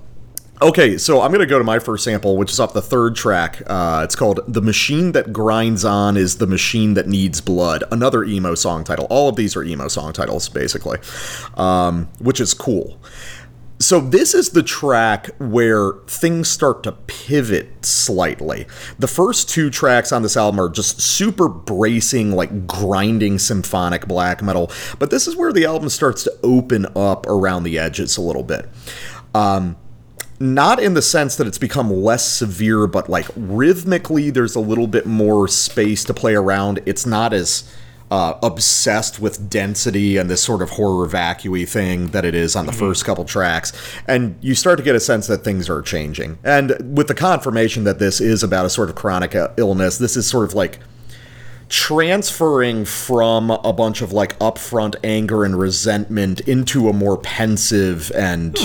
Okay, 0.61 0.99
so 0.99 1.21
I'm 1.21 1.31
going 1.31 1.41
to 1.41 1.47
go 1.47 1.59
to 1.59 1.65
my 1.65 1.79
first 1.79 2.03
sample, 2.03 2.37
which 2.37 2.51
is 2.51 2.59
off 2.59 2.73
the 2.73 2.83
third 2.83 3.15
track. 3.15 3.63
Uh, 3.69 4.01
it's 4.03 4.17
called 4.17 4.41
The 4.49 4.61
Machine 4.61 5.13
That 5.13 5.33
Grinds 5.33 5.85
On 5.85 6.17
is 6.17 6.39
the 6.39 6.49
Machine 6.49 6.95
That 6.95 7.07
Needs 7.07 7.41
Blood. 7.41 7.85
Another 7.93 8.25
emo 8.25 8.57
song 8.57 8.83
title. 8.83 9.07
All 9.09 9.29
of 9.29 9.37
these 9.37 9.55
are 9.55 9.63
emo 9.63 9.87
song 9.87 10.13
titles, 10.13 10.49
basically, 10.49 10.99
um, 11.57 12.09
which 12.19 12.41
is 12.41 12.55
cool. 12.55 13.01
So, 13.79 14.01
this 14.01 14.35
is 14.35 14.51
the 14.51 14.65
track 14.65 15.31
where 15.39 15.93
things 16.09 16.49
start 16.49 16.83
to 16.83 16.91
pivot 16.91 17.87
slightly. 17.87 18.67
The 18.99 19.07
first 19.07 19.49
two 19.49 19.71
tracks 19.71 20.11
on 20.11 20.23
this 20.23 20.37
album 20.37 20.61
are 20.61 20.69
just 20.69 21.01
super 21.01 21.49
bracing, 21.49 22.33
like 22.33 22.67
grinding 22.67 23.39
symphonic 23.39 24.09
black 24.09 24.43
metal, 24.43 24.73
but 24.99 25.13
this 25.13 25.29
is 25.29 25.37
where 25.37 25.53
the 25.53 25.67
album 25.67 25.89
starts 25.89 26.25
to 26.25 26.37
open 26.43 26.87
up 26.97 27.27
around 27.29 27.63
the 27.63 27.79
edges 27.79 28.17
a 28.17 28.21
little 28.21 28.43
bit. 28.43 28.69
Um, 29.33 29.77
not 30.41 30.81
in 30.81 30.95
the 30.95 31.03
sense 31.03 31.37
that 31.37 31.47
it's 31.47 31.59
become 31.59 31.91
less 31.91 32.27
severe, 32.27 32.87
but 32.87 33.09
like 33.09 33.27
rhythmically, 33.37 34.31
there's 34.31 34.55
a 34.55 34.61
little 34.61 34.87
bit 34.87 35.07
more 35.07 35.49
space 35.49 36.05
to 36.05 36.15
play 36.15 36.35
around. 36.35 36.81
It's 36.87 37.05
not 37.05 37.33
as 37.33 37.71
uh, 38.11 38.39
obsessed 38.43 39.21
with 39.21 39.51
density 39.51 40.17
and 40.17 40.31
this 40.31 40.43
sort 40.43 40.63
of 40.63 40.71
horror 40.71 41.07
vacui 41.07 41.69
thing 41.69 42.09
that 42.09 42.25
it 42.25 42.35
is 42.35 42.57
on 42.57 42.67
the 42.67 42.73
first 42.73 43.05
couple 43.05 43.25
tracks. 43.25 43.73
And 44.07 44.37
you 44.41 44.55
start 44.55 44.79
to 44.79 44.85
get 44.85 44.95
a 44.95 45.01
sense 45.01 45.27
that 45.27 45.45
things 45.45 45.69
are 45.69 45.83
changing. 45.83 46.39
And 46.43 46.97
with 46.97 47.09
the 47.09 47.15
confirmation 47.15 47.85
that 47.85 47.99
this 47.99 48.21
is 48.21 48.43
about 48.43 48.65
a 48.65 48.71
sort 48.71 48.89
of 48.89 48.95
chronic 48.95 49.35
uh, 49.35 49.49
illness, 49.57 49.99
this 49.99 50.17
is 50.17 50.27
sort 50.27 50.45
of 50.45 50.55
like 50.55 50.79
transferring 51.69 52.87
from 52.87 53.51
a 53.51 53.73
bunch 53.75 54.01
of 54.01 54.13
like 54.13 54.39
upfront 54.39 54.97
anger 55.05 55.45
and 55.45 55.59
resentment 55.59 56.41
into 56.41 56.89
a 56.89 56.93
more 56.95 57.19
pensive 57.19 58.11
and 58.13 58.57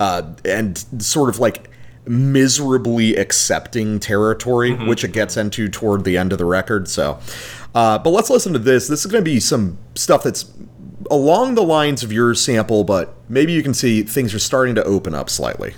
uh, 0.00 0.32
and 0.44 0.78
sort 0.98 1.28
of 1.28 1.38
like 1.38 1.70
miserably 2.06 3.14
accepting 3.14 4.00
territory, 4.00 4.74
which 4.74 5.04
it 5.04 5.12
gets 5.12 5.36
into 5.36 5.68
toward 5.68 6.04
the 6.04 6.16
end 6.16 6.32
of 6.32 6.38
the 6.38 6.44
record. 6.44 6.88
So, 6.88 7.20
uh, 7.74 7.98
but 7.98 8.10
let's 8.10 8.30
listen 8.30 8.52
to 8.54 8.58
this. 8.58 8.88
This 8.88 9.04
is 9.04 9.12
going 9.12 9.22
to 9.22 9.30
be 9.30 9.38
some 9.38 9.78
stuff 9.94 10.24
that's 10.24 10.50
along 11.10 11.54
the 11.54 11.62
lines 11.62 12.02
of 12.02 12.12
your 12.12 12.34
sample, 12.34 12.82
but 12.82 13.14
maybe 13.28 13.52
you 13.52 13.62
can 13.62 13.74
see 13.74 14.02
things 14.02 14.34
are 14.34 14.38
starting 14.38 14.74
to 14.74 14.84
open 14.84 15.14
up 15.14 15.30
slightly. 15.30 15.74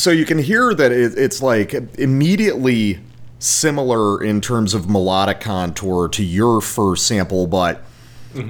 So 0.00 0.10
you 0.10 0.24
can 0.24 0.38
hear 0.38 0.74
that 0.74 0.92
it, 0.92 1.16
it's 1.18 1.42
like 1.42 1.74
immediately 1.98 3.00
similar 3.38 4.22
in 4.22 4.40
terms 4.40 4.74
of 4.74 4.88
melodic 4.88 5.40
contour 5.40 6.08
to 6.08 6.24
your 6.24 6.60
first 6.60 7.06
sample, 7.06 7.46
but 7.46 7.84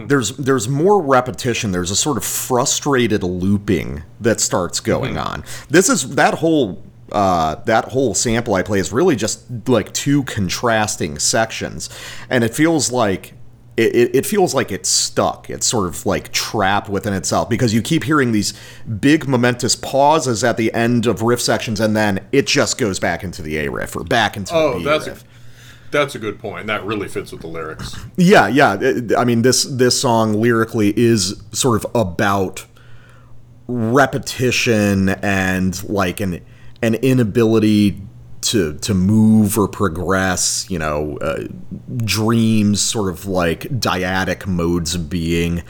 there's 0.09 0.37
there's 0.37 0.69
more 0.69 1.01
repetition. 1.03 1.73
There's 1.73 1.91
a 1.91 1.97
sort 1.97 2.17
of 2.17 2.25
frustrated 2.25 3.23
looping 3.23 4.03
that 4.21 4.41
starts 4.41 4.79
going 4.79 5.17
on. 5.17 5.43
This 5.71 5.89
is 5.89 6.17
that 6.17 6.35
whole 6.35 6.83
uh, 7.13 7.57
that 7.65 7.87
whole 7.87 8.15
sample 8.15 8.55
I 8.55 8.63
play 8.63 8.79
is 8.79 8.93
really 8.93 9.17
just 9.17 9.69
like 9.69 9.93
two 9.93 10.23
contrasting 10.25 11.19
sections, 11.19 11.89
and 12.29 12.45
it 12.45 12.55
feels 12.55 12.93
like 12.93 13.33
it, 13.81 13.95
it, 13.97 14.17
it 14.17 14.27
feels 14.27 14.55
like 14.55 14.71
it's 14.71 14.89
stuck. 14.89 15.49
It's 15.49 15.67
sort 15.67 15.87
of 15.89 16.05
like 16.07 16.33
trapped 16.33 16.89
within 16.89 17.13
itself 17.15 17.49
because 17.49 17.73
you 17.73 17.81
keep 17.83 18.05
hearing 18.05 18.33
these 18.33 18.53
big 19.01 19.27
momentous 19.27 19.75
pauses 19.77 20.45
at 20.45 20.57
the 20.57 20.73
end 20.75 21.07
of 21.07 21.23
riff 21.23 21.41
sections, 21.41 21.81
and 21.81 21.97
then 21.97 22.27
it 22.33 22.47
just 22.47 22.79
goes 22.79 22.99
back 23.01 23.25
into 23.25 23.43
the 23.43 23.57
A 23.59 23.71
riff 23.71 23.97
or 23.97 24.05
back 24.05 24.37
into 24.37 24.55
Oh, 24.55 24.73
the 24.75 24.79
B 24.79 24.85
that's 24.85 25.07
riff. 25.07 25.25
that's 25.91 26.15
a 26.15 26.19
good 26.19 26.39
point. 26.39 26.67
That 26.67 26.85
really 26.85 27.09
fits 27.09 27.33
with 27.33 27.41
the 27.41 27.47
lyrics. 27.49 27.97
Yeah, 28.17 28.49
yeah. 28.49 29.01
I 29.17 29.25
mean, 29.25 29.43
this 29.43 29.65
this 29.65 30.01
song 30.01 30.35
lyrically 30.41 30.93
is 30.99 31.43
sort 31.53 31.83
of 31.85 31.91
about 31.95 32.67
repetition 33.67 35.09
and 35.09 35.83
like 35.89 36.21
an 36.21 36.41
an 36.83 36.95
inability 36.97 38.01
to 38.43 38.75
to 38.79 38.95
move 38.95 39.59
or 39.59 39.69
progress. 39.69 40.67
You 40.71 40.79
know, 40.79 41.19
uh, 41.19 41.45
dreams, 42.05 42.81
sort 42.81 43.11
of 43.11 43.27
like 43.27 43.63
dyadic 43.63 44.47
modes 44.47 44.95
of 44.95 45.11
being. 45.11 45.63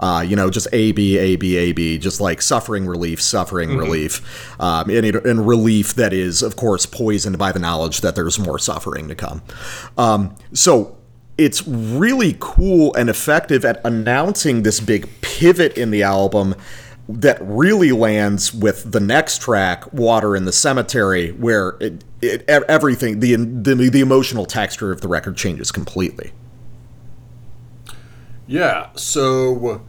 Uh, 0.00 0.24
you 0.26 0.36
know, 0.36 0.50
just 0.50 0.68
A 0.72 0.92
B 0.92 1.16
A 1.18 1.36
B 1.36 1.56
A 1.56 1.72
B, 1.72 1.98
just 1.98 2.20
like 2.20 2.40
suffering 2.42 2.86
relief, 2.86 3.20
suffering 3.20 3.76
relief, 3.76 4.60
um, 4.60 4.88
and, 4.90 5.04
it- 5.06 5.24
and 5.26 5.46
relief 5.46 5.94
that 5.94 6.12
is, 6.12 6.42
of 6.42 6.56
course, 6.56 6.86
poisoned 6.86 7.38
by 7.38 7.50
the 7.52 7.58
knowledge 7.58 8.00
that 8.02 8.14
there's 8.14 8.38
more 8.38 8.58
suffering 8.58 9.08
to 9.08 9.14
come. 9.14 9.42
Um, 9.96 10.36
so 10.52 10.96
it's 11.36 11.66
really 11.68 12.36
cool 12.40 12.92
and 12.94 13.08
effective 13.08 13.64
at 13.64 13.80
announcing 13.84 14.62
this 14.64 14.80
big 14.80 15.08
pivot 15.20 15.76
in 15.78 15.90
the 15.92 16.02
album 16.02 16.54
that 17.08 17.38
really 17.40 17.90
lands 17.90 18.52
with 18.52 18.92
the 18.92 19.00
next 19.00 19.40
track 19.40 19.90
water 19.92 20.36
in 20.36 20.44
the 20.44 20.52
cemetery 20.52 21.32
where 21.32 21.76
it, 21.80 22.04
it, 22.20 22.44
everything 22.48 23.20
the, 23.20 23.34
the 23.34 23.88
the 23.88 24.00
emotional 24.00 24.44
texture 24.44 24.92
of 24.92 25.00
the 25.00 25.08
record 25.08 25.36
changes 25.36 25.72
completely 25.72 26.32
Yeah. 28.48 28.88
So, 28.96 29.82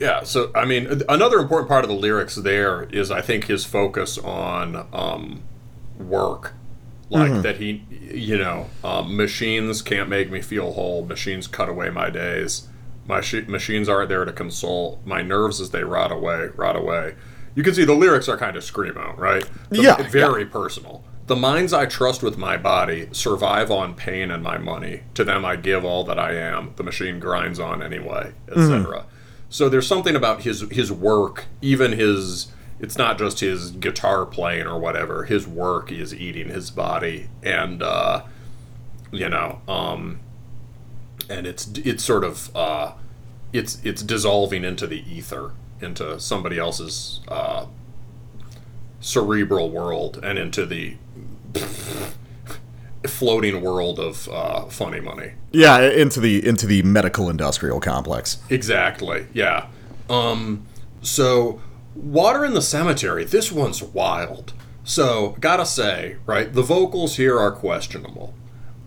yeah. 0.00 0.24
So, 0.24 0.50
I 0.54 0.64
mean, 0.64 1.02
another 1.08 1.38
important 1.38 1.68
part 1.68 1.84
of 1.84 1.90
the 1.90 1.94
lyrics 1.96 2.34
there 2.34 2.84
is, 2.84 3.10
I 3.10 3.20
think, 3.20 3.44
his 3.44 3.64
focus 3.64 4.18
on 4.18 4.88
um, 4.92 5.44
work. 5.98 6.54
Like 7.08 7.42
that 7.42 7.58
he, 7.58 7.84
you 8.12 8.36
know, 8.36 8.68
um, 8.82 9.16
machines 9.16 9.80
can't 9.80 10.08
make 10.08 10.28
me 10.28 10.40
feel 10.40 10.72
whole. 10.72 11.04
Machines 11.04 11.46
cut 11.46 11.68
away 11.68 11.88
my 11.88 12.10
days. 12.10 12.66
My 13.08 13.20
sh- 13.20 13.46
machines 13.46 13.88
aren't 13.88 14.08
there 14.08 14.24
to 14.24 14.32
console 14.32 15.00
my 15.04 15.22
nerves 15.22 15.60
as 15.60 15.70
they 15.70 15.84
rot 15.84 16.10
away, 16.12 16.48
rot 16.56 16.76
away. 16.76 17.14
You 17.54 17.62
can 17.62 17.74
see 17.74 17.84
the 17.84 17.94
lyrics 17.94 18.28
are 18.28 18.36
kind 18.36 18.56
of 18.56 18.62
screamo, 18.64 19.16
right? 19.16 19.44
The- 19.70 19.82
Yeah, 19.82 19.96
very 20.08 20.44
personal. 20.46 21.04
The 21.26 21.36
minds 21.36 21.72
I 21.72 21.86
trust 21.86 22.22
with 22.22 22.38
my 22.38 22.56
body 22.56 23.08
survive 23.12 23.70
on 23.70 23.94
pain 23.94 24.30
and 24.30 24.42
my 24.42 24.58
money. 24.58 25.02
To 25.14 25.24
them 25.24 25.44
I 25.44 25.56
give 25.56 25.84
all 25.84 26.04
that 26.04 26.18
I 26.18 26.34
am. 26.34 26.72
The 26.76 26.84
machine 26.84 27.18
grinds 27.18 27.58
on 27.58 27.82
anyway, 27.82 28.32
etc. 28.48 29.06
So 29.48 29.68
there's 29.68 29.86
something 29.86 30.14
about 30.14 30.42
his 30.42 30.60
his 30.70 30.92
work, 30.92 31.46
even 31.62 31.92
his 31.92 32.48
it's 32.78 32.98
not 32.98 33.16
just 33.18 33.40
his 33.40 33.70
guitar 33.70 34.26
playing 34.26 34.66
or 34.66 34.78
whatever. 34.78 35.24
His 35.24 35.46
work 35.48 35.90
is 35.90 36.14
eating 36.14 36.48
his 36.50 36.70
body 36.70 37.28
and 37.42 37.82
uh 37.82 38.22
you 39.10 39.28
know, 39.28 39.60
um 39.66 40.20
and 41.28 41.46
it's 41.46 41.68
it's 41.78 42.04
sort 42.04 42.24
of 42.24 42.54
uh 42.56 42.92
it's 43.52 43.78
it's 43.84 44.02
dissolving 44.02 44.64
into 44.64 44.86
the 44.86 45.02
ether, 45.10 45.52
into 45.80 46.18
somebody 46.20 46.58
else's 46.58 47.20
uh 47.28 47.66
cerebral 49.00 49.70
world 49.70 50.18
and 50.22 50.38
into 50.38 50.66
the 50.66 50.96
floating 53.06 53.62
world 53.62 54.00
of 54.00 54.28
uh, 54.28 54.64
funny 54.66 55.00
money. 55.00 55.32
yeah 55.52 55.78
into 55.80 56.18
the 56.18 56.44
into 56.44 56.66
the 56.66 56.82
medical 56.82 57.30
industrial 57.30 57.78
complex 57.80 58.38
Exactly. 58.50 59.26
Yeah. 59.32 59.66
Um. 60.10 60.66
So, 61.02 61.60
water 61.94 62.44
in 62.44 62.54
the 62.54 62.62
cemetery. 62.62 63.24
This 63.24 63.52
one's 63.52 63.82
wild. 63.82 64.52
So, 64.82 65.36
gotta 65.40 65.66
say, 65.66 66.16
right, 66.26 66.52
the 66.52 66.62
vocals 66.62 67.16
here 67.16 67.38
are 67.38 67.52
questionable. 67.52 68.34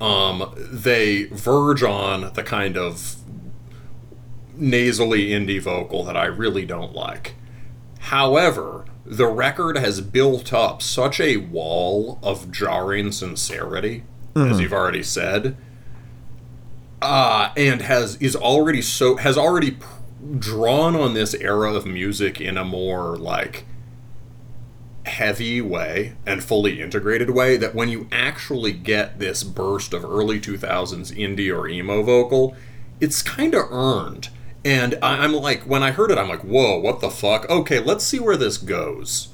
Um, 0.01 0.53
they 0.57 1.23
verge 1.25 1.83
on 1.83 2.31
the 2.33 2.43
kind 2.43 2.77
of 2.77 3.15
nasally 4.55 5.29
indie 5.29 5.61
vocal 5.61 6.03
that 6.05 6.15
I 6.17 6.25
really 6.25 6.65
don't 6.65 6.93
like. 6.93 7.35
However, 7.99 8.85
the 9.05 9.27
record 9.27 9.77
has 9.77 10.01
built 10.01 10.53
up 10.53 10.81
such 10.81 11.19
a 11.19 11.37
wall 11.37 12.19
of 12.23 12.51
jarring 12.51 13.11
sincerity, 13.11 14.03
as 14.35 14.59
you've 14.61 14.73
already 14.73 15.03
said, 15.03 15.57
uh, 17.01 17.51
and 17.57 17.81
has 17.81 18.15
is 18.17 18.35
already 18.35 18.81
so 18.81 19.15
has 19.17 19.37
already 19.37 19.71
p- 19.71 19.85
drawn 20.37 20.95
on 20.95 21.13
this 21.13 21.33
era 21.35 21.73
of 21.73 21.85
music 21.85 22.39
in 22.39 22.57
a 22.57 22.63
more 22.65 23.17
like 23.17 23.65
heavy 25.09 25.61
way 25.61 26.15
and 26.25 26.43
fully 26.43 26.81
integrated 26.81 27.29
way 27.29 27.57
that 27.57 27.75
when 27.75 27.89
you 27.89 28.07
actually 28.11 28.71
get 28.71 29.19
this 29.19 29.43
burst 29.43 29.93
of 29.93 30.05
early 30.05 30.39
2000s 30.39 31.11
indie 31.17 31.53
or 31.53 31.67
emo 31.67 32.01
vocal 32.01 32.55
it's 33.01 33.21
kind 33.21 33.53
of 33.53 33.65
earned. 33.71 34.29
And 34.63 34.97
i'm 35.01 35.33
like 35.33 35.63
when 35.63 35.83
i 35.83 35.91
heard 35.91 36.11
it 36.11 36.17
i'm 36.17 36.29
like 36.29 36.43
whoa 36.43 36.79
what 36.79 37.01
the 37.01 37.09
fuck? 37.09 37.49
Okay 37.49 37.79
let's 37.79 38.03
see 38.03 38.19
where 38.19 38.37
this 38.37 38.57
goes. 38.57 39.29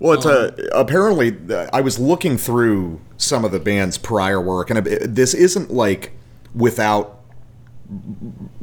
Well, 0.00 0.14
it's 0.14 0.26
uh, 0.26 0.54
apparently 0.74 1.36
uh, 1.54 1.68
I 1.72 1.80
was 1.80 1.98
looking 1.98 2.36
through 2.36 3.00
some 3.16 3.44
of 3.44 3.52
the 3.52 3.60
band's 3.60 3.96
prior 3.96 4.40
work, 4.40 4.70
and 4.70 4.84
this 4.84 5.34
isn't 5.34 5.70
like 5.70 6.12
without 6.54 7.20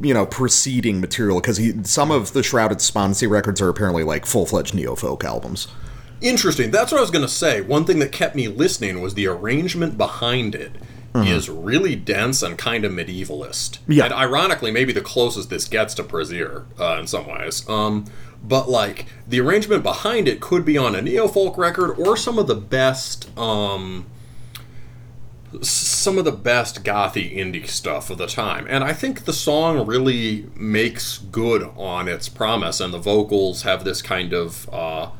you 0.00 0.12
know 0.12 0.26
preceding 0.26 1.00
material 1.00 1.40
because 1.40 1.60
some 1.90 2.10
of 2.10 2.32
the 2.32 2.42
Shroud 2.42 2.72
of 2.72 2.78
Despondency 2.78 3.26
records 3.26 3.60
are 3.60 3.68
apparently 3.68 4.04
like 4.04 4.26
full 4.26 4.46
fledged 4.46 4.74
neo 4.74 4.94
folk 4.94 5.24
albums. 5.24 5.68
Interesting. 6.22 6.70
That's 6.70 6.92
what 6.92 6.98
I 6.98 7.02
was 7.02 7.10
going 7.10 7.26
to 7.26 7.32
say. 7.32 7.60
One 7.60 7.84
thing 7.84 7.98
that 7.98 8.12
kept 8.12 8.34
me 8.34 8.48
listening 8.48 9.02
was 9.02 9.14
the 9.14 9.26
arrangement 9.26 9.98
behind 9.98 10.54
it 10.54 10.76
is 11.14 11.50
really 11.50 11.94
dense 11.94 12.42
and 12.42 12.56
kind 12.56 12.84
of 12.84 12.92
medievalist. 12.92 13.78
Yeah. 13.86 14.04
And 14.04 14.14
ironically, 14.14 14.70
maybe 14.70 14.92
the 14.92 15.02
closest 15.02 15.50
this 15.50 15.66
gets 15.66 15.94
to 15.94 16.02
Prezir 16.02 16.64
uh, 16.80 16.98
in 16.98 17.06
some 17.06 17.26
ways. 17.26 17.68
Um, 17.68 18.06
but 18.42 18.68
like 18.68 19.06
the 19.28 19.40
arrangement 19.40 19.82
behind 19.82 20.26
it 20.26 20.40
could 20.40 20.64
be 20.64 20.78
on 20.78 20.94
a 20.94 21.02
neo 21.02 21.28
folk 21.28 21.58
record 21.58 21.98
or 21.98 22.16
some 22.16 22.38
of 22.38 22.46
the 22.46 22.54
best. 22.54 23.36
Um, 23.38 24.06
some 25.60 26.16
of 26.16 26.24
the 26.24 26.32
best 26.32 26.82
gothy 26.82 27.36
indie 27.36 27.68
stuff 27.68 28.08
of 28.08 28.16
the 28.16 28.26
time. 28.26 28.66
And 28.70 28.82
I 28.82 28.94
think 28.94 29.26
the 29.26 29.34
song 29.34 29.86
really 29.86 30.46
makes 30.56 31.18
good 31.18 31.70
on 31.76 32.08
its 32.08 32.30
promise, 32.30 32.80
and 32.80 32.90
the 32.90 32.98
vocals 32.98 33.60
have 33.62 33.84
this 33.84 34.00
kind 34.00 34.32
of 34.32 34.66
uh, 34.72 35.10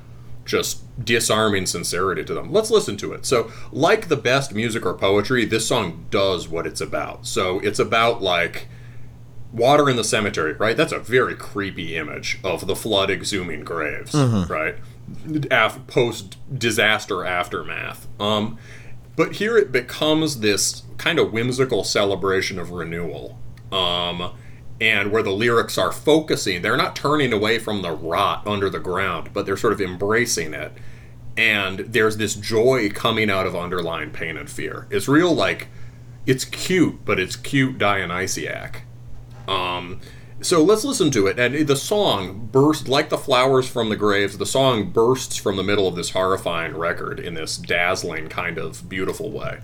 just 0.52 0.82
disarming 1.04 1.64
sincerity 1.66 2.22
to 2.24 2.34
them. 2.34 2.52
Let's 2.52 2.70
listen 2.70 2.96
to 2.98 3.12
it. 3.14 3.24
So, 3.26 3.50
like 3.72 4.06
the 4.08 4.16
best 4.16 4.54
music 4.54 4.84
or 4.86 4.94
poetry, 4.94 5.44
this 5.46 5.66
song 5.66 6.06
does 6.10 6.46
what 6.48 6.66
it's 6.66 6.80
about. 6.80 7.26
So, 7.26 7.58
it's 7.60 7.78
about 7.80 8.22
like 8.22 8.68
water 9.52 9.88
in 9.90 9.96
the 9.96 10.04
cemetery, 10.04 10.52
right? 10.52 10.76
That's 10.76 10.92
a 10.92 10.98
very 10.98 11.34
creepy 11.34 11.96
image 11.96 12.38
of 12.44 12.66
the 12.66 12.76
flood 12.76 13.08
exhuming 13.10 13.64
graves, 13.64 14.14
right? 14.14 14.76
Af- 15.50 15.86
Post 15.88 16.36
disaster 16.58 17.24
aftermath. 17.24 18.06
Um, 18.20 18.58
but 19.16 19.32
here 19.36 19.56
it 19.58 19.72
becomes 19.72 20.40
this 20.40 20.82
kind 20.98 21.18
of 21.18 21.32
whimsical 21.32 21.82
celebration 21.84 22.58
of 22.58 22.70
renewal. 22.70 23.38
Um, 23.70 24.32
and 24.82 25.12
where 25.12 25.22
the 25.22 25.30
lyrics 25.30 25.78
are 25.78 25.92
focusing, 25.92 26.60
they're 26.60 26.76
not 26.76 26.96
turning 26.96 27.32
away 27.32 27.56
from 27.56 27.82
the 27.82 27.92
rot 27.92 28.44
under 28.48 28.68
the 28.68 28.80
ground, 28.80 29.30
but 29.32 29.46
they're 29.46 29.56
sort 29.56 29.72
of 29.72 29.80
embracing 29.80 30.52
it. 30.52 30.72
And 31.36 31.78
there's 31.78 32.16
this 32.16 32.34
joy 32.34 32.90
coming 32.90 33.30
out 33.30 33.46
of 33.46 33.54
underlying 33.54 34.10
pain 34.10 34.36
and 34.36 34.50
fear. 34.50 34.88
It's 34.90 35.06
real, 35.06 35.32
like, 35.32 35.68
it's 36.26 36.44
cute, 36.44 37.04
but 37.04 37.20
it's 37.20 37.36
cute 37.36 37.78
Dionysiac. 37.78 38.82
Um, 39.46 40.00
so 40.40 40.64
let's 40.64 40.82
listen 40.82 41.12
to 41.12 41.28
it. 41.28 41.38
And 41.38 41.64
the 41.68 41.76
song 41.76 42.48
bursts, 42.50 42.88
like 42.88 43.08
the 43.08 43.16
flowers 43.16 43.68
from 43.68 43.88
the 43.88 43.94
graves, 43.94 44.36
the 44.36 44.44
song 44.44 44.90
bursts 44.90 45.36
from 45.36 45.56
the 45.56 45.62
middle 45.62 45.86
of 45.86 45.94
this 45.94 46.10
horrifying 46.10 46.76
record 46.76 47.20
in 47.20 47.34
this 47.34 47.56
dazzling, 47.56 48.26
kind 48.26 48.58
of 48.58 48.88
beautiful 48.88 49.30
way. 49.30 49.60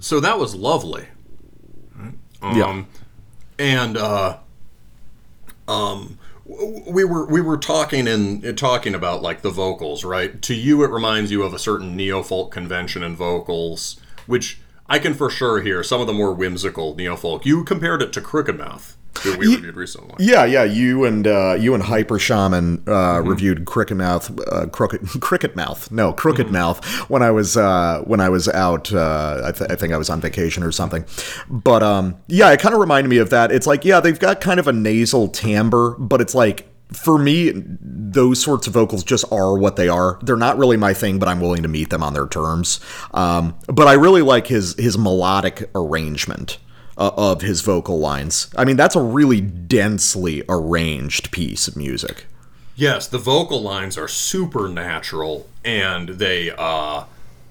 So 0.00 0.18
that 0.20 0.38
was 0.38 0.54
lovely. 0.54 1.06
Um, 2.42 2.56
Yeah. 2.56 2.84
And 3.58 3.96
uh, 3.96 4.38
um, 5.68 6.18
we 6.46 7.04
were 7.04 7.26
we 7.26 7.40
were 7.40 7.58
talking 7.58 8.08
and 8.08 8.56
talking 8.58 8.94
about 8.94 9.22
like 9.22 9.42
the 9.42 9.50
vocals, 9.50 10.04
right? 10.04 10.40
To 10.42 10.54
you, 10.54 10.82
it 10.82 10.90
reminds 10.90 11.30
you 11.30 11.42
of 11.42 11.52
a 11.54 11.58
certain 11.58 11.94
neo 11.94 12.22
folk 12.22 12.50
convention 12.50 13.02
in 13.02 13.14
vocals, 13.14 14.00
which 14.26 14.60
I 14.88 14.98
can 14.98 15.14
for 15.14 15.30
sure 15.30 15.60
hear. 15.60 15.82
Some 15.82 16.00
of 16.00 16.06
the 16.06 16.12
more 16.12 16.32
whimsical 16.32 16.96
neo 16.96 17.14
folk. 17.16 17.44
You 17.46 17.62
compared 17.62 18.02
it 18.02 18.12
to 18.14 18.20
Crooked 18.20 18.56
Mouth, 18.56 18.96
that 19.14 19.38
we 19.38 19.54
reviewed 19.54 19.76
recently. 19.76 20.14
Yeah, 20.18 20.44
yeah. 20.44 20.64
You 20.64 21.04
and 21.04 21.26
uh, 21.26 21.56
you 21.58 21.74
and 21.74 21.82
Hyper 21.82 22.18
Shaman 22.18 22.82
uh, 22.86 23.20
reviewed 23.22 23.64
Cricket 23.64 23.96
Mouth, 23.96 24.30
uh, 24.48 24.66
Crooked 24.66 25.06
Cricket 25.20 25.56
Mouth. 25.56 25.90
No, 25.90 26.12
Crooked 26.12 26.50
Mouth. 26.50 26.84
When 27.10 27.22
I 27.22 27.30
was 27.30 27.56
uh, 27.56 28.02
when 28.06 28.20
I 28.20 28.28
was 28.28 28.48
out, 28.48 28.92
uh, 28.92 29.42
I, 29.44 29.52
th- 29.52 29.70
I 29.70 29.76
think 29.76 29.92
I 29.92 29.96
was 29.96 30.10
on 30.10 30.20
vacation 30.20 30.62
or 30.62 30.72
something. 30.72 31.04
But 31.48 31.82
um, 31.82 32.16
yeah, 32.28 32.50
it 32.52 32.60
kind 32.60 32.74
of 32.74 32.80
reminded 32.80 33.08
me 33.08 33.18
of 33.18 33.30
that. 33.30 33.52
It's 33.52 33.66
like 33.66 33.84
yeah, 33.84 34.00
they've 34.00 34.18
got 34.18 34.40
kind 34.40 34.60
of 34.60 34.66
a 34.66 34.72
nasal 34.72 35.28
timbre, 35.28 35.96
but 35.98 36.20
it's 36.20 36.34
like. 36.34 36.66
For 36.92 37.18
me, 37.18 37.52
those 37.54 38.42
sorts 38.42 38.66
of 38.66 38.72
vocals 38.72 39.04
just 39.04 39.24
are 39.30 39.56
what 39.56 39.76
they 39.76 39.88
are. 39.88 40.18
They're 40.22 40.34
not 40.34 40.58
really 40.58 40.76
my 40.76 40.92
thing, 40.92 41.20
but 41.20 41.28
I'm 41.28 41.40
willing 41.40 41.62
to 41.62 41.68
meet 41.68 41.88
them 41.88 42.02
on 42.02 42.14
their 42.14 42.26
terms. 42.26 42.80
Um, 43.14 43.56
but 43.68 43.86
I 43.86 43.92
really 43.92 44.22
like 44.22 44.48
his 44.48 44.74
his 44.76 44.98
melodic 44.98 45.70
arrangement 45.72 46.58
uh, 47.00 47.10
of 47.16 47.40
his 47.40 47.62
vocal 47.62 47.98
lines. 47.98 48.50
I 48.56 48.64
mean, 48.64 48.76
that's 48.76 48.94
a 48.94 49.02
really 49.02 49.40
densely 49.40 50.44
arranged 50.48 51.32
piece 51.32 51.66
of 51.66 51.74
music. 51.74 52.26
Yes, 52.76 53.08
the 53.08 53.18
vocal 53.18 53.60
lines 53.60 53.98
are 53.98 54.06
supernatural, 54.06 55.48
and 55.64 56.10
they, 56.10 56.50
uh, 56.50 57.04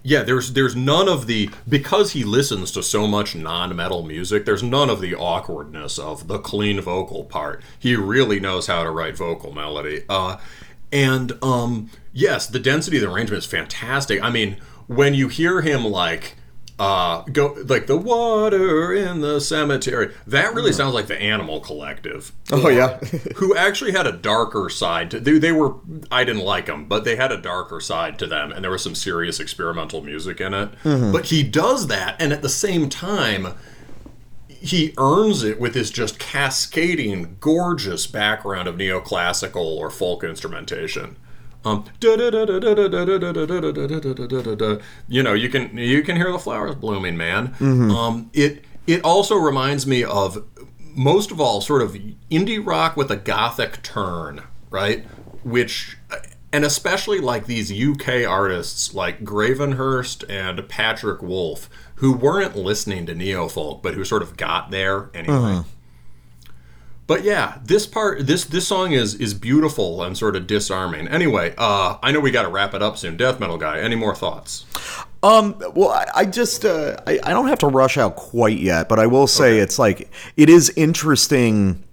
yeah, 0.03 0.23
there's 0.23 0.53
there's 0.53 0.75
none 0.75 1.09
of 1.09 1.27
the 1.27 1.49
because 1.67 2.13
he 2.13 2.23
listens 2.23 2.71
to 2.71 2.83
so 2.83 3.07
much 3.07 3.35
non-metal 3.35 4.03
music. 4.03 4.45
There's 4.45 4.63
none 4.63 4.89
of 4.89 5.01
the 5.01 5.15
awkwardness 5.15 5.99
of 5.99 6.27
the 6.27 6.39
clean 6.39 6.79
vocal 6.79 7.25
part. 7.25 7.61
He 7.77 7.95
really 7.95 8.39
knows 8.39 8.67
how 8.67 8.83
to 8.83 8.91
write 8.91 9.17
vocal 9.17 9.51
melody. 9.51 10.03
Uh, 10.07 10.37
and 10.91 11.33
um, 11.43 11.89
yes, 12.13 12.47
the 12.47 12.59
density 12.59 12.97
of 12.97 13.03
the 13.03 13.11
arrangement 13.11 13.43
is 13.43 13.49
fantastic. 13.49 14.23
I 14.23 14.29
mean, 14.29 14.57
when 14.87 15.13
you 15.13 15.27
hear 15.27 15.61
him 15.61 15.83
like 15.83 16.35
uh 16.79 17.23
go 17.23 17.57
like 17.65 17.87
the 17.87 17.97
water 17.97 18.93
in 18.93 19.21
the 19.21 19.39
cemetery. 19.41 20.13
That 20.25 20.53
really 20.53 20.71
sounds 20.71 20.93
like 20.93 21.07
the 21.07 21.21
animal 21.21 21.59
collective. 21.59 22.31
Oh, 22.51 22.69
yeah. 22.69 22.97
who 23.35 23.55
actually 23.55 23.91
had 23.91 24.07
a 24.07 24.11
darker 24.11 24.69
side 24.69 25.11
to 25.11 25.19
they, 25.19 25.37
they 25.37 25.51
were 25.51 25.75
i 26.11 26.23
didn't 26.23 26.43
like 26.43 26.65
them 26.67 26.85
but 26.85 27.03
they 27.03 27.15
had 27.15 27.31
a 27.31 27.37
darker 27.41 27.79
side 27.79 28.17
to 28.19 28.27
them 28.27 28.51
and 28.51 28.63
there 28.63 28.71
was 28.71 28.81
some 28.81 28.95
serious 28.95 29.39
experimental 29.39 30.01
music 30.01 30.39
in 30.41 30.53
it. 30.53 30.69
But 30.83 31.25
he 31.25 31.43
does 31.43 31.87
that 31.87 32.15
and 32.19 32.31
at 32.33 32.41
the 32.41 32.49
same 32.49 32.89
time 32.89 33.53
he 34.47 34.93
earns 34.97 35.43
it 35.43 35.59
with 35.59 35.73
his 35.73 35.89
just 35.89 36.19
cascading 36.19 37.37
gorgeous 37.39 38.07
background 38.07 38.67
of 38.67 38.75
neoclassical 38.75 39.55
or 39.55 39.89
folk 39.89 40.23
instrumentation 40.23 41.15
you 45.07 45.23
know, 45.23 45.33
you 45.33 45.49
can 45.49 45.77
you 45.77 46.01
can 46.03 46.15
hear 46.15 46.31
the 46.31 46.39
flowers 46.39 46.75
blooming, 46.75 47.17
man. 47.17 47.55
Um, 47.91 48.29
it 48.33 48.63
it 48.87 49.03
also 49.03 49.35
reminds 49.35 49.85
me 49.85 50.03
of 50.03 50.43
most 50.95 51.31
of 51.31 51.39
all 51.39 51.61
sort 51.61 51.81
of 51.81 51.97
indie 52.31 52.65
rock 52.65 52.97
with 52.97 53.11
a 53.11 53.15
gothic 53.17 53.81
turn, 53.83 54.43
right? 54.69 55.05
Which 55.43 55.97
and 56.51 56.65
especially 56.65 57.19
like 57.19 57.45
these 57.45 57.71
UK 57.71 58.25
artists 58.27 58.93
like 58.95 59.23
Gravenhurst 59.23 60.23
and 60.29 60.67
Patrick 60.67 61.21
Wolf, 61.21 61.69
who 61.95 62.13
weren't 62.13 62.55
listening 62.55 63.05
to 63.05 63.13
neo 63.13 63.47
folk, 63.47 63.83
but 63.83 63.93
who 63.93 64.03
sort 64.03 64.23
of 64.23 64.35
got 64.37 64.71
there 64.71 65.09
anyway. 65.13 65.35
But 67.09 67.23
yeah, 67.23 67.57
this 67.63 67.87
part, 67.87 68.27
this 68.27 68.45
this 68.45 68.67
song 68.67 68.91
is 68.91 69.15
is 69.15 69.33
beautiful 69.33 70.03
and 70.03 70.15
sort 70.15 70.35
of 70.35 70.45
disarming. 70.45 71.07
Anyway, 71.07 71.55
uh, 71.57 71.97
I 72.03 72.11
know 72.11 72.19
we 72.19 72.29
got 72.29 72.43
to 72.43 72.49
wrap 72.49 72.75
it 72.75 72.83
up 72.83 72.99
soon. 72.99 73.17
Death 73.17 73.39
metal 73.39 73.57
guy, 73.57 73.79
any 73.79 73.95
more 73.95 74.13
thoughts? 74.13 74.63
Um, 75.23 75.59
well, 75.73 75.89
I, 75.89 76.05
I 76.13 76.25
just 76.25 76.65
uh, 76.65 76.97
I, 77.07 77.19
I 77.23 77.31
don't 77.31 77.47
have 77.47 77.57
to 77.59 77.67
rush 77.67 77.97
out 77.97 78.15
quite 78.15 78.59
yet, 78.59 78.87
but 78.87 78.99
I 78.99 79.07
will 79.07 79.25
say 79.25 79.57
it's 79.57 79.79
like 79.79 80.07
it 80.37 80.51
is 80.51 80.71
interesting. 80.75 81.83